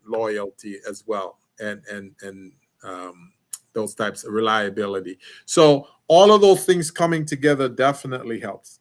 loyalty 0.05 0.79
as 0.89 1.03
well, 1.05 1.39
and 1.59 1.81
and 1.89 2.11
and 2.21 2.51
um, 2.83 3.31
those 3.73 3.95
types 3.95 4.23
of 4.23 4.33
reliability. 4.33 5.19
So 5.45 5.87
all 6.07 6.33
of 6.33 6.41
those 6.41 6.65
things 6.65 6.91
coming 6.91 7.25
together 7.25 7.69
definitely 7.69 8.39
helps. 8.39 8.79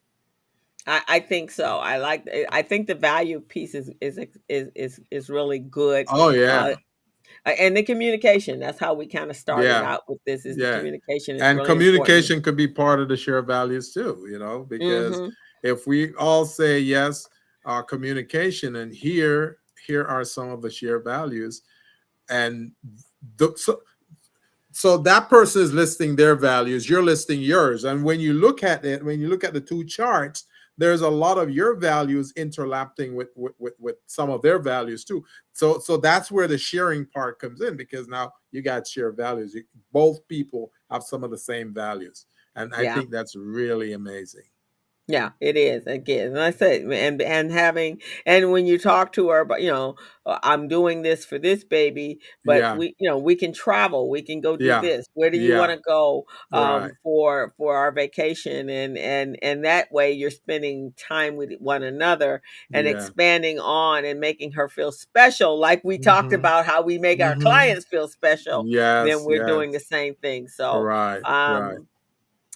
I, 0.85 1.01
I 1.07 1.19
think 1.19 1.51
so. 1.51 1.77
I 1.77 1.97
like. 1.97 2.27
I 2.49 2.61
think 2.61 2.87
the 2.87 2.95
value 2.95 3.39
piece 3.39 3.73
is 3.75 3.89
is 4.01 4.19
is 4.49 4.69
is, 4.75 5.01
is 5.11 5.29
really 5.29 5.59
good. 5.59 6.07
Oh 6.09 6.29
yeah, 6.29 6.65
Uh, 6.71 6.75
and 7.45 7.75
the 7.75 7.83
communication. 7.83 8.59
That's 8.59 8.79
how 8.79 8.93
we 8.93 9.05
kind 9.07 9.29
of 9.29 9.35
started 9.35 9.67
Yeah. 9.67 9.93
out 9.93 10.07
with 10.07 10.23
this. 10.25 10.45
Is 10.45 10.57
Yeah. 10.57 10.71
the 10.71 10.77
communication 10.77 11.35
is 11.35 11.41
and 11.41 11.57
really 11.57 11.69
communication 11.69 12.41
could 12.41 12.55
be 12.55 12.67
part 12.67 12.99
of 12.99 13.09
the 13.09 13.17
share 13.17 13.41
values 13.41 13.93
too. 13.93 14.25
You 14.29 14.39
know, 14.39 14.65
because 14.69 15.07
important. 15.07 15.33
if 15.63 15.87
we 15.87 16.13
all 16.15 16.45
say 16.45 16.79
yes, 16.79 17.27
uh, 17.65 17.81
communication, 17.81 18.77
and 18.77 18.93
here 18.93 19.57
here 19.85 20.05
are 20.05 20.23
some 20.23 20.49
of 20.49 20.61
the 20.61 20.69
share 20.69 20.99
values, 20.99 21.63
and 22.29 22.71
the, 23.37 23.53
so 23.57 23.81
so 24.71 24.97
that 24.97 25.29
person 25.29 25.61
is 25.61 25.73
listing 25.73 26.15
their 26.15 26.35
values, 26.35 26.89
you're 26.89 27.03
listing 27.03 27.41
yours, 27.41 27.83
and 27.83 28.03
when 28.03 28.19
you 28.19 28.33
look 28.33 28.63
at 28.63 28.85
it, 28.85 29.03
when 29.03 29.19
you 29.19 29.27
look 29.27 29.43
at 29.43 29.53
the 29.53 29.61
two 29.61 29.83
charts, 29.83 30.45
there's 30.77 31.01
a 31.01 31.09
lot 31.09 31.37
of 31.37 31.49
your 31.51 31.75
values 31.75 32.33
interlapping 32.33 33.13
with 33.13 33.29
with, 33.35 33.53
with, 33.59 33.73
with 33.79 33.95
some 34.05 34.29
of 34.29 34.41
their 34.41 34.59
values 34.59 35.03
too. 35.03 35.23
So 35.53 35.79
so 35.79 35.97
that's 35.97 36.31
where 36.31 36.47
the 36.47 36.57
sharing 36.57 37.05
part 37.05 37.39
comes 37.39 37.61
in 37.61 37.77
because 37.77 38.07
now 38.07 38.31
you 38.51 38.61
got 38.61 38.87
shared 38.87 39.17
values. 39.17 39.53
You, 39.53 39.63
both 39.91 40.27
people 40.27 40.71
have 40.89 41.03
some 41.03 41.23
of 41.23 41.31
the 41.31 41.37
same 41.37 41.73
values, 41.73 42.25
and 42.55 42.73
I 42.73 42.83
Yeah. 42.83 42.95
think 42.95 43.11
that's 43.11 43.35
really 43.35 43.93
amazing. 43.93 44.43
Yeah, 45.07 45.31
it 45.41 45.57
is. 45.57 45.85
Again, 45.85 46.27
and 46.27 46.39
I 46.39 46.51
said, 46.51 46.83
and 46.83 47.21
and 47.21 47.51
having, 47.51 48.01
and 48.25 48.51
when 48.53 48.65
you 48.65 48.79
talk 48.79 49.11
to 49.13 49.29
her, 49.29 49.43
but 49.43 49.61
you 49.61 49.69
know, 49.69 49.95
uh, 50.25 50.39
I'm 50.43 50.69
doing 50.69 51.01
this 51.01 51.25
for 51.25 51.37
this 51.37 51.65
baby, 51.65 52.19
but 52.45 52.63
Yeah. 52.63 52.71
we, 52.71 52.95
you 52.99 53.09
know, 53.09 53.17
we 53.17 53.35
can 53.35 53.51
travel, 53.51 54.09
we 54.09 54.21
can 54.21 54.39
go 54.39 54.55
do 54.55 54.77
Yeah. 54.77 54.79
this. 54.79 55.05
Where 55.13 55.29
do 55.29 55.37
you 55.37 55.51
Yeah. 55.51 55.55
want 55.55 55.71
to 55.73 55.77
go 55.85 56.23
um, 56.53 56.87
Right. 56.87 56.93
for 57.03 57.53
for 57.57 57.75
our 57.75 57.91
vacation? 57.91 58.69
And 58.69 58.97
and 58.97 59.37
and 59.41 59.65
that 59.65 59.91
way, 59.91 60.13
you're 60.13 60.31
spending 60.31 60.93
time 60.97 61.35
with 61.35 61.51
one 61.59 61.83
another 61.83 62.41
and 62.71 62.87
Yeah. 62.87 62.87
expanding 62.87 63.59
on 63.59 64.05
and 64.05 64.21
making 64.21 64.53
her 64.53 64.69
feel 64.69 64.93
special, 64.93 65.59
like 65.59 65.83
we 65.83 65.97
talked 65.97 66.31
Mhm. 66.31 66.33
about 66.33 66.65
how 66.65 66.81
we 66.81 66.97
make 66.97 67.21
our 67.21 67.35
Mhm. 67.35 67.35
clients 67.35 67.85
feel 67.85 68.07
special. 68.07 68.69
Yes, 68.69 69.01
Then 69.01 69.25
we're 69.25 69.39
doing 69.43 69.73
the 69.73 69.81
same 69.81 70.15
thing. 70.15 70.47
So 70.47 70.87
right, 70.87 71.25
um 71.25 71.33
right. 71.45 71.79
um 71.79 71.87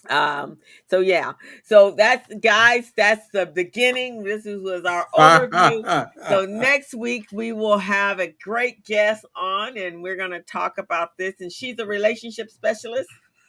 Um, 0.08 0.58
so 0.88 1.00
yeah. 1.00 1.32
So 1.64 1.92
that's 1.92 2.32
guys 2.36 2.92
that's 2.96 3.28
the 3.30 3.46
beginning. 3.46 4.22
This 4.22 4.46
is, 4.46 4.60
was 4.60 4.84
our 4.84 5.06
overview. 5.14 6.08
So 6.28 6.44
next 6.46 6.94
week 6.94 7.26
we 7.32 7.52
will 7.52 7.78
have 7.78 8.20
a 8.20 8.34
great 8.42 8.84
guest 8.84 9.24
on 9.36 9.76
and 9.76 10.02
we're 10.02 10.16
going 10.16 10.30
to 10.30 10.40
talk 10.40 10.78
about 10.78 11.16
this 11.16 11.40
and 11.40 11.52
she's 11.52 11.78
a 11.78 11.86
relationship 11.86 12.50
specialist 12.50 13.08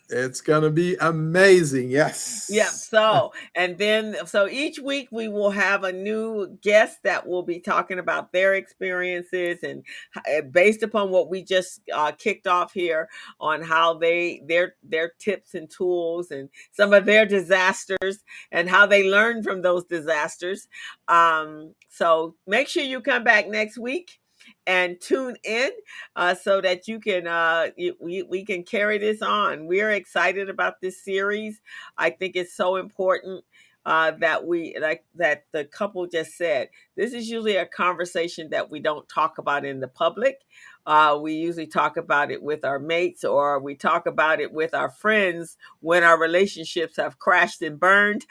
it's 0.10 0.41
gonna 0.41 0.69
be 0.69 0.95
amazing. 1.02 1.90
Yes. 1.90 2.49
yeah 2.52 2.65
so 2.65 3.31
and 3.56 3.77
then 3.77 4.15
so 4.26 4.48
each 4.48 4.80
week 4.80 5.07
we 5.11 5.27
will 5.27 5.52
have 5.52 5.84
a 5.84 5.91
new 5.91 6.57
guest 6.61 6.99
that 7.03 7.27
will 7.27 7.44
be 7.44 7.60
talking 7.60 7.99
about 7.99 8.31
their 8.31 8.56
experiences 8.56 9.60
and 9.64 9.84
uh, 10.15 10.41
based 10.52 10.84
upon 10.84 11.10
what 11.10 11.30
we 11.30 11.44
just 11.44 11.81
uh, 11.94 12.11
kicked 12.11 12.48
off 12.48 12.73
here 12.73 13.07
on 13.40 13.61
how 13.61 13.94
they 13.94 14.41
their 14.48 14.76
their 14.84 15.11
tips 15.19 15.53
and 15.53 15.69
tools 15.69 16.31
and 16.31 16.49
some 16.72 16.94
of 16.94 17.06
their 17.06 17.26
disasters 17.26 18.23
and 18.52 18.69
how 18.69 18.86
they 18.86 19.10
learn 19.10 19.44
from 19.44 19.61
those 19.61 19.86
disasters 19.86 20.68
um 21.07 21.73
so 21.90 22.36
make 22.48 22.68
sure 22.68 22.84
you 22.84 23.02
come 23.02 23.23
back 23.23 23.48
next 23.48 23.77
week 23.77 24.19
and 24.68 24.99
tune 24.99 25.36
in 25.44 25.69
uh, 26.15 26.36
so 26.36 26.61
that 26.61 26.88
you 26.88 26.99
can 26.99 27.27
uh, 27.27 27.68
you, 27.76 27.95
we, 27.99 28.23
we 28.23 28.45
can 28.45 28.64
carry 28.64 28.98
this 28.98 29.22
on. 29.22 29.68
We're 29.68 29.91
excited 29.91 30.49
about 30.49 30.81
this 30.81 31.03
series. 31.03 31.61
I 31.98 32.10
think 32.11 32.36
it's 32.36 32.56
so 32.56 32.76
important 32.76 33.44
uh, 33.86 34.11
that 34.19 34.45
we 34.45 34.76
like 34.80 35.03
that 35.15 35.45
the 35.52 35.65
couple 35.65 36.06
just 36.06 36.38
said 36.38 36.69
this 36.95 37.14
is 37.14 37.30
usually 37.30 37.56
a 37.56 37.65
conversation 37.65 38.49
that 38.52 38.69
we 38.69 38.80
don't 38.80 39.07
talk 39.10 39.38
about 39.38 39.65
in 39.65 39.80
the 39.80 39.88
public 39.88 40.41
uh, 40.85 41.18
we 41.22 41.34
usually 41.34 41.68
talk 41.68 41.97
about 41.97 42.31
it 42.31 42.41
with 42.41 42.65
our 42.65 42.80
mates 42.80 43.23
or 43.23 43.60
we 43.60 43.76
talk 43.76 44.07
about 44.07 44.39
it 44.39 44.51
with 44.51 44.73
our 44.73 44.89
friends 44.89 45.57
when 45.81 46.03
our 46.03 46.19
relationships 46.19 46.97
have 46.97 47.19
crashed 47.19 47.61
and 47.61 47.80
burned. 47.80 48.26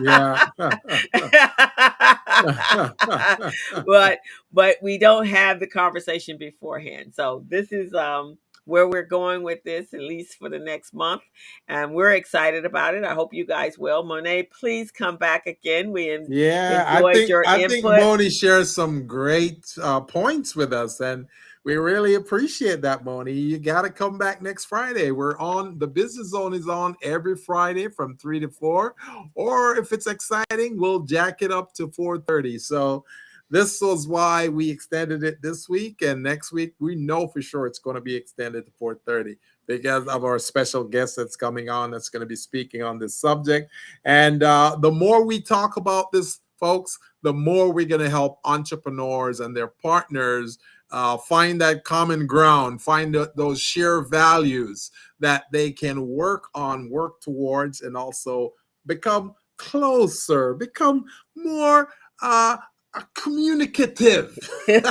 Yeah. 0.00 0.46
but 3.86 4.18
but 4.52 4.76
we 4.82 4.98
don't 4.98 5.26
have 5.26 5.60
the 5.60 5.66
conversation 5.66 6.38
beforehand. 6.38 7.14
So 7.14 7.44
this 7.48 7.72
is 7.72 7.94
um 7.94 8.38
where 8.64 8.88
we're 8.88 9.02
going 9.02 9.42
with 9.42 9.62
this 9.64 9.92
at 9.94 10.00
least 10.00 10.38
for 10.38 10.48
the 10.48 10.58
next 10.58 10.94
month 10.94 11.22
and 11.66 11.92
we're 11.92 12.12
excited 12.12 12.64
about 12.64 12.94
it. 12.94 13.04
I 13.04 13.14
hope 13.14 13.34
you 13.34 13.46
guys 13.46 13.78
will. 13.78 14.04
Monet 14.04 14.44
please 14.44 14.90
come 14.90 15.16
back 15.16 15.46
again. 15.46 15.92
We 15.92 16.10
en- 16.10 16.26
yeah, 16.28 16.84
I 16.86 16.96
enjoyed 16.96 17.14
think 17.14 17.28
your 17.28 17.44
I 17.46 17.58
think 17.58 17.84
input. 17.84 18.00
Moni 18.00 18.30
shares 18.30 18.74
some 18.74 19.06
great 19.06 19.74
uh, 19.82 20.00
points 20.00 20.54
with 20.54 20.72
us, 20.72 21.00
and 21.00 21.26
we 21.64 21.76
really 21.76 22.14
appreciate 22.14 22.80
that, 22.82 23.04
Moni. 23.04 23.32
You 23.32 23.58
got 23.58 23.82
to 23.82 23.90
come 23.90 24.16
back 24.16 24.40
next 24.40 24.64
Friday. 24.64 25.10
We're 25.10 25.38
on 25.38 25.78
the 25.78 25.86
business 25.86 26.28
zone 26.28 26.54
is 26.54 26.68
on 26.68 26.96
every 27.02 27.36
Friday 27.36 27.88
from 27.88 28.16
three 28.16 28.40
to 28.40 28.48
four, 28.48 28.94
or 29.34 29.76
if 29.76 29.92
it's 29.92 30.06
exciting, 30.06 30.78
we'll 30.78 31.00
jack 31.00 31.42
it 31.42 31.52
up 31.52 31.74
to 31.74 31.88
four 31.88 32.18
thirty. 32.18 32.58
So. 32.58 33.04
This 33.52 33.80
was 33.80 34.06
why 34.06 34.46
we 34.46 34.70
extended 34.70 35.24
it 35.24 35.42
this 35.42 35.68
week, 35.68 36.02
and 36.02 36.22
next 36.22 36.52
week 36.52 36.74
we 36.78 36.94
know 36.94 37.26
for 37.26 37.42
sure 37.42 37.66
it's 37.66 37.80
going 37.80 37.96
to 37.96 38.00
be 38.00 38.14
extended 38.14 38.64
to 38.64 38.70
4:30 38.80 39.36
because 39.66 40.06
of 40.06 40.24
our 40.24 40.38
special 40.38 40.84
guest 40.84 41.16
that's 41.16 41.34
coming 41.34 41.68
on 41.68 41.90
that's 41.90 42.08
going 42.08 42.20
to 42.20 42.26
be 42.26 42.36
speaking 42.36 42.84
on 42.84 43.00
this 43.00 43.16
subject. 43.16 43.72
And 44.04 44.44
uh, 44.44 44.76
the 44.80 44.92
more 44.92 45.24
we 45.24 45.40
talk 45.40 45.76
about 45.76 46.12
this, 46.12 46.38
folks, 46.60 46.96
the 47.22 47.32
more 47.32 47.72
we're 47.72 47.86
going 47.86 48.00
to 48.00 48.10
help 48.10 48.38
entrepreneurs 48.44 49.40
and 49.40 49.56
their 49.56 49.68
partners 49.68 50.58
uh, 50.92 51.16
find 51.16 51.60
that 51.60 51.84
common 51.84 52.26
ground, 52.26 52.82
find 52.82 53.12
th- 53.12 53.28
those 53.36 53.60
shared 53.60 54.08
values 54.08 54.90
that 55.20 55.44
they 55.52 55.70
can 55.70 56.08
work 56.08 56.48
on, 56.54 56.90
work 56.90 57.20
towards, 57.20 57.82
and 57.82 57.96
also 57.96 58.52
become 58.86 59.34
closer, 59.56 60.54
become 60.54 61.04
more. 61.36 61.88
Uh, 62.22 62.56
communicative. 63.14 64.36
so 64.66 64.82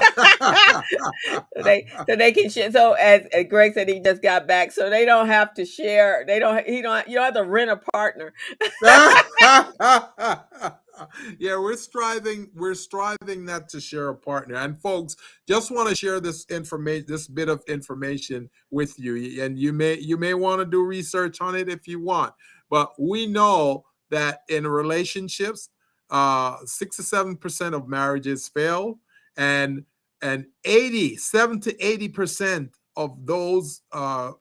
they 1.63 1.85
so 2.07 2.15
they 2.15 2.31
can 2.31 2.49
share. 2.49 2.71
So 2.71 2.93
as, 2.93 3.25
as 3.33 3.45
Greg 3.49 3.73
said, 3.73 3.89
he 3.89 3.99
just 3.99 4.21
got 4.21 4.47
back, 4.47 4.71
so 4.71 4.89
they 4.89 5.05
don't 5.05 5.27
have 5.27 5.53
to 5.55 5.65
share. 5.65 6.23
They 6.25 6.39
don't. 6.39 6.65
He 6.65 6.81
don't. 6.81 7.07
You 7.07 7.15
don't 7.15 7.25
have 7.25 7.33
to 7.35 7.43
rent 7.43 7.71
a 7.71 7.77
partner. 7.77 8.33
yeah, 11.39 11.57
we're 11.57 11.77
striving. 11.77 12.49
We're 12.55 12.75
striving 12.75 13.45
not 13.45 13.69
to 13.69 13.81
share 13.81 14.09
a 14.09 14.15
partner. 14.15 14.55
And 14.55 14.79
folks, 14.79 15.15
just 15.47 15.71
want 15.71 15.89
to 15.89 15.95
share 15.95 16.19
this 16.19 16.45
information, 16.49 17.05
this 17.07 17.27
bit 17.27 17.49
of 17.49 17.63
information 17.67 18.49
with 18.71 18.97
you. 18.99 19.43
And 19.43 19.57
you 19.57 19.73
may 19.73 19.99
you 19.99 20.17
may 20.17 20.33
want 20.33 20.59
to 20.59 20.65
do 20.65 20.83
research 20.83 21.41
on 21.41 21.55
it 21.55 21.69
if 21.69 21.87
you 21.87 21.99
want. 21.99 22.33
But 22.69 22.93
we 22.99 23.27
know 23.27 23.85
that 24.09 24.41
in 24.49 24.67
relationships, 24.67 25.69
uh, 26.09 26.57
six 26.65 26.97
to 26.97 27.03
seven 27.03 27.35
percent 27.35 27.75
of 27.75 27.87
marriages 27.87 28.47
fail, 28.47 28.99
and 29.37 29.85
and 30.21 30.47
80, 30.65 31.15
7 31.15 31.61
to 31.61 31.85
80 31.85 32.09
percent 32.09 32.71
of 32.97 33.25
those 33.25 33.81
uh, 33.93 34.33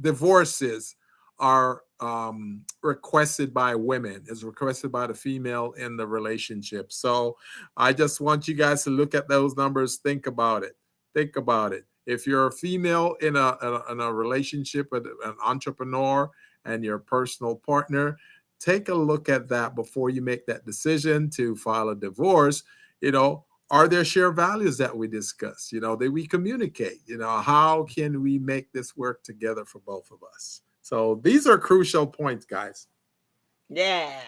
divorces 0.00 0.94
are 1.40 1.82
um, 2.00 2.62
requested 2.82 3.52
by 3.52 3.74
women, 3.74 4.22
is 4.28 4.44
requested 4.44 4.92
by 4.92 5.06
the 5.06 5.14
female 5.14 5.72
in 5.72 5.96
the 5.96 6.06
relationship. 6.06 6.92
So 6.92 7.36
I 7.76 7.92
just 7.92 8.20
want 8.20 8.46
you 8.46 8.54
guys 8.54 8.84
to 8.84 8.90
look 8.90 9.14
at 9.14 9.28
those 9.28 9.56
numbers, 9.56 9.96
think 9.96 10.26
about 10.26 10.62
it, 10.62 10.76
think 11.14 11.36
about 11.36 11.72
it. 11.72 11.84
If 12.06 12.26
you're 12.26 12.46
a 12.46 12.52
female 12.52 13.16
in 13.20 13.36
a, 13.36 13.56
a, 13.60 13.92
in 13.92 14.00
a 14.00 14.12
relationship 14.12 14.88
with 14.90 15.06
an 15.24 15.36
entrepreneur 15.44 16.30
and 16.64 16.84
your 16.84 16.98
personal 16.98 17.56
partner, 17.56 18.16
take 18.58 18.88
a 18.88 18.94
look 18.94 19.28
at 19.28 19.48
that 19.48 19.74
before 19.74 20.10
you 20.10 20.22
make 20.22 20.46
that 20.46 20.64
decision 20.64 21.30
to 21.30 21.56
file 21.56 21.90
a 21.90 21.96
divorce. 21.96 22.62
You 23.00 23.12
know, 23.12 23.44
are 23.70 23.86
there 23.86 24.04
shared 24.04 24.36
values 24.36 24.76
that 24.78 24.96
we 24.96 25.08
discuss? 25.08 25.70
You 25.72 25.80
know, 25.80 25.96
that 25.96 26.10
we 26.10 26.26
communicate? 26.26 27.00
You 27.06 27.18
know, 27.18 27.38
how 27.38 27.84
can 27.84 28.22
we 28.22 28.38
make 28.38 28.72
this 28.72 28.96
work 28.96 29.22
together 29.22 29.64
for 29.64 29.80
both 29.80 30.10
of 30.10 30.18
us? 30.34 30.62
So 30.90 31.20
these 31.22 31.46
are 31.46 31.56
crucial 31.56 32.04
points, 32.04 32.44
guys. 32.44 32.88
Yeah. 33.68 34.20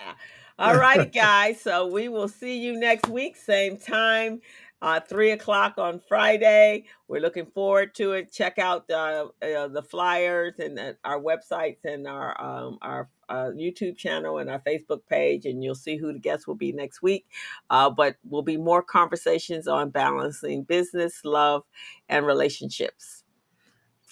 All 0.61 0.77
righty, 0.77 1.11
guys. 1.13 1.61
So 1.61 1.89
we 1.89 2.09
will 2.09 2.29
see 2.29 2.57
you 2.57 2.79
next 2.79 3.09
week, 3.09 3.37
same 3.37 3.77
time, 3.77 4.41
uh, 4.81 5.01
three 5.01 5.33
o'clock 5.33 5.75
on 5.79 5.99
Friday. 5.99 6.85
We're 7.09 7.21
looking 7.21 7.47
forward 7.47 7.97
to 7.97 8.13
it. 8.13 8.31
Check 8.31 8.61
out 8.61 8.89
uh, 8.89 9.27
uh, 9.43 9.67
the 9.69 9.83
flyers 9.83 10.61
and 10.61 10.79
uh, 10.79 10.93
our 11.03 11.19
websites 11.21 11.85
and 11.85 12.07
our 12.07 12.41
um, 12.41 12.79
our 12.81 13.09
uh, 13.29 13.51
YouTube 13.57 13.97
channel 13.97 14.39
and 14.39 14.49
our 14.49 14.61
Facebook 14.61 15.01
page, 15.11 15.47
and 15.47 15.65
you'll 15.65 15.75
see 15.75 15.97
who 15.97 16.13
the 16.13 16.21
guests 16.21 16.47
will 16.47 16.55
be 16.55 16.71
next 16.71 17.03
week. 17.03 17.27
Uh, 17.71 17.91
but 17.91 18.15
will 18.31 18.43
be 18.43 18.57
more 18.57 18.85
conversations 18.85 19.67
on 19.67 19.91
balancing 19.91 20.63
business, 20.63 21.23
love, 21.25 21.65
and 22.09 22.25
relationships. 22.25 23.25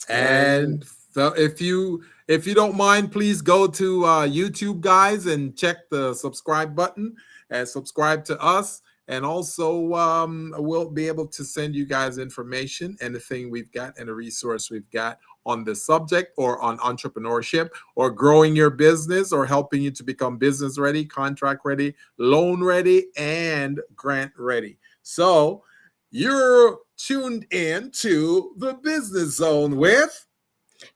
And 0.09 0.85
so 1.11 1.29
if 1.37 1.61
you 1.61 2.03
if 2.29 2.47
you 2.47 2.55
don't 2.55 2.77
mind, 2.77 3.11
please 3.11 3.43
go 3.43 3.67
to 3.67 4.05
uh, 4.05 4.27
YouTube, 4.27 4.81
guys, 4.81 5.27
and 5.27 5.57
check 5.57 5.89
the 5.91 6.15
subscribe 6.15 6.77
button 6.77 7.17
and 7.51 7.67
subscribe 7.67 8.25
to 8.27 8.41
us. 8.41 8.83
And 9.09 9.25
also, 9.25 9.93
um, 9.95 10.55
we'll 10.57 10.89
be 10.89 11.09
able 11.09 11.27
to 11.27 11.43
send 11.45 11.75
you 11.75 11.85
guys 11.85 12.19
information, 12.19 12.97
anything 13.01 13.51
we've 13.51 13.73
got, 13.73 13.99
and 13.99 14.09
a 14.09 14.15
resource 14.15 14.71
we've 14.71 14.89
got 14.93 15.19
on 15.45 15.65
the 15.65 15.75
subject 15.75 16.33
or 16.37 16.63
on 16.63 16.79
entrepreneurship 16.79 17.71
or 17.97 18.13
growing 18.13 18.55
your 18.55 18.71
business 18.71 19.33
or 19.33 19.45
helping 19.45 19.83
you 19.83 19.91
to 19.91 20.05
become 20.05 20.39
business 20.39 20.79
ready, 20.79 21.05
contract 21.05 21.63
ready, 21.65 21.93
loan 22.19 22.63
ready, 22.63 23.07
and 23.17 23.81
grant 23.97 24.31
ready. 24.39 24.79
So 25.03 25.65
you're 26.13 26.79
tuned 26.97 27.47
in 27.51 27.91
to 27.93 28.55
the 28.59 28.75
business 28.75 29.37
zone 29.37 29.77
with 29.77 30.27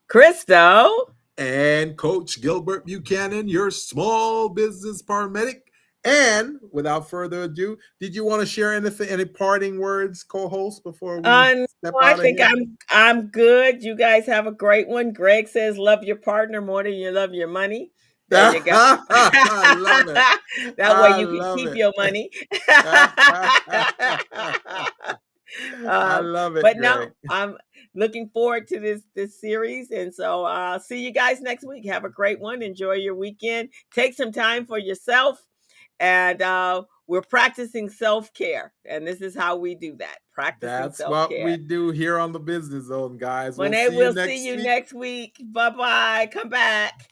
Crystal. 0.07 1.11
and 1.37 1.97
Coach 1.97 2.41
Gilbert 2.41 2.85
Buchanan, 2.85 3.47
your 3.47 3.71
small 3.71 4.49
business 4.49 5.01
paramedic. 5.01 5.61
And 6.05 6.59
without 6.71 7.09
further 7.09 7.43
ado, 7.43 7.77
did 7.99 8.13
you 8.13 8.23
want 8.23 8.41
to 8.41 8.45
share 8.45 8.73
anything, 8.75 9.09
any 9.09 9.25
parting 9.25 9.79
words, 9.79 10.23
co-host, 10.23 10.83
before 10.83 11.15
we 11.17 11.23
step 11.23 11.65
no, 11.83 11.93
I 11.99 12.13
think? 12.13 12.39
I'm 12.39 12.77
I'm 12.91 13.27
good. 13.29 13.81
You 13.83 13.95
guys 13.95 14.27
have 14.27 14.45
a 14.45 14.51
great 14.51 14.87
one. 14.87 15.13
Greg 15.13 15.47
says, 15.47 15.79
"Love 15.79 16.03
your 16.03 16.17
partner 16.17 16.61
more 16.61 16.83
than 16.83 16.93
you 16.93 17.09
love 17.09 17.33
your 17.33 17.47
money." 17.47 17.91
There 18.29 18.55
you 18.55 18.63
go. 18.63 18.71
I 19.09 19.75
love 19.75 20.07
it. 20.07 20.75
that 20.77 21.01
way 21.01 21.09
I 21.09 21.19
you 21.19 21.27
can 21.27 21.57
keep 21.57 21.69
it. 21.69 21.77
your 21.77 21.91
money. 21.97 22.29
I 25.87 26.19
Um, 26.19 26.25
love 26.25 26.55
it. 26.57 26.61
but 26.61 26.77
no, 26.77 27.07
I'm 27.29 27.57
looking 27.95 28.29
forward 28.29 28.67
to 28.67 28.79
this 28.79 29.01
this 29.15 29.39
series, 29.39 29.91
and 29.91 30.13
so 30.13 30.45
uh, 30.45 30.77
see 30.77 31.03
you 31.03 31.11
guys 31.11 31.41
next 31.41 31.65
week. 31.65 31.85
Have 31.85 32.05
a 32.05 32.09
great 32.09 32.39
one. 32.39 32.61
Enjoy 32.61 32.93
your 32.93 33.15
weekend. 33.15 33.69
Take 33.93 34.13
some 34.13 34.31
time 34.31 34.65
for 34.65 34.77
yourself, 34.77 35.41
and 35.99 36.41
uh, 36.41 36.83
we're 37.07 37.21
practicing 37.21 37.89
self 37.89 38.33
care, 38.33 38.73
and 38.85 39.07
this 39.07 39.21
is 39.21 39.35
how 39.35 39.55
we 39.55 39.75
do 39.75 39.95
that. 39.97 40.17
Practicing 40.33 40.69
That's 40.69 40.97
self 40.97 41.11
what 41.11 41.29
we 41.29 41.57
do 41.57 41.91
here 41.91 42.19
on 42.19 42.31
the 42.31 42.39
Business 42.39 42.85
Zone, 42.85 43.17
guys. 43.17 43.57
When 43.57 43.71
we'll 43.71 43.89
they 43.89 43.89
see 43.89 43.95
will 43.97 44.09
you 44.09 44.13
next 44.13 44.27
see 44.27 44.47
you 44.47 44.55
week. 44.55 44.65
next 44.65 44.93
week. 44.93 45.41
Bye 45.51 45.69
bye. 45.69 46.29
Come 46.31 46.49
back. 46.49 47.09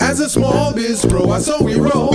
As 0.00 0.20
a 0.20 0.28
small 0.28 0.74
biz 0.74 1.04
pro, 1.06 1.30
I 1.30 1.38
saw 1.38 1.62
we 1.62 1.76
roll 1.76 2.14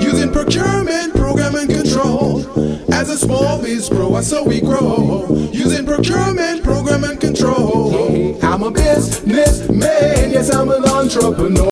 using 0.00 0.32
procurement, 0.32 1.14
program 1.14 1.54
and 1.54 1.68
control. 1.68 2.65
As 2.96 3.10
a 3.10 3.18
small 3.18 3.60
biz 3.60 3.90
pro, 3.90 4.18
saw 4.22 4.42
we 4.42 4.58
grow 4.58 5.26
using 5.52 5.84
procurement, 5.84 6.64
program 6.64 7.04
and 7.04 7.20
control. 7.20 8.42
I'm 8.42 8.62
a 8.62 8.70
businessman, 8.70 10.30
yes, 10.30 10.50
I'm 10.50 10.70
an 10.70 10.82
entrepreneur. 10.86 11.56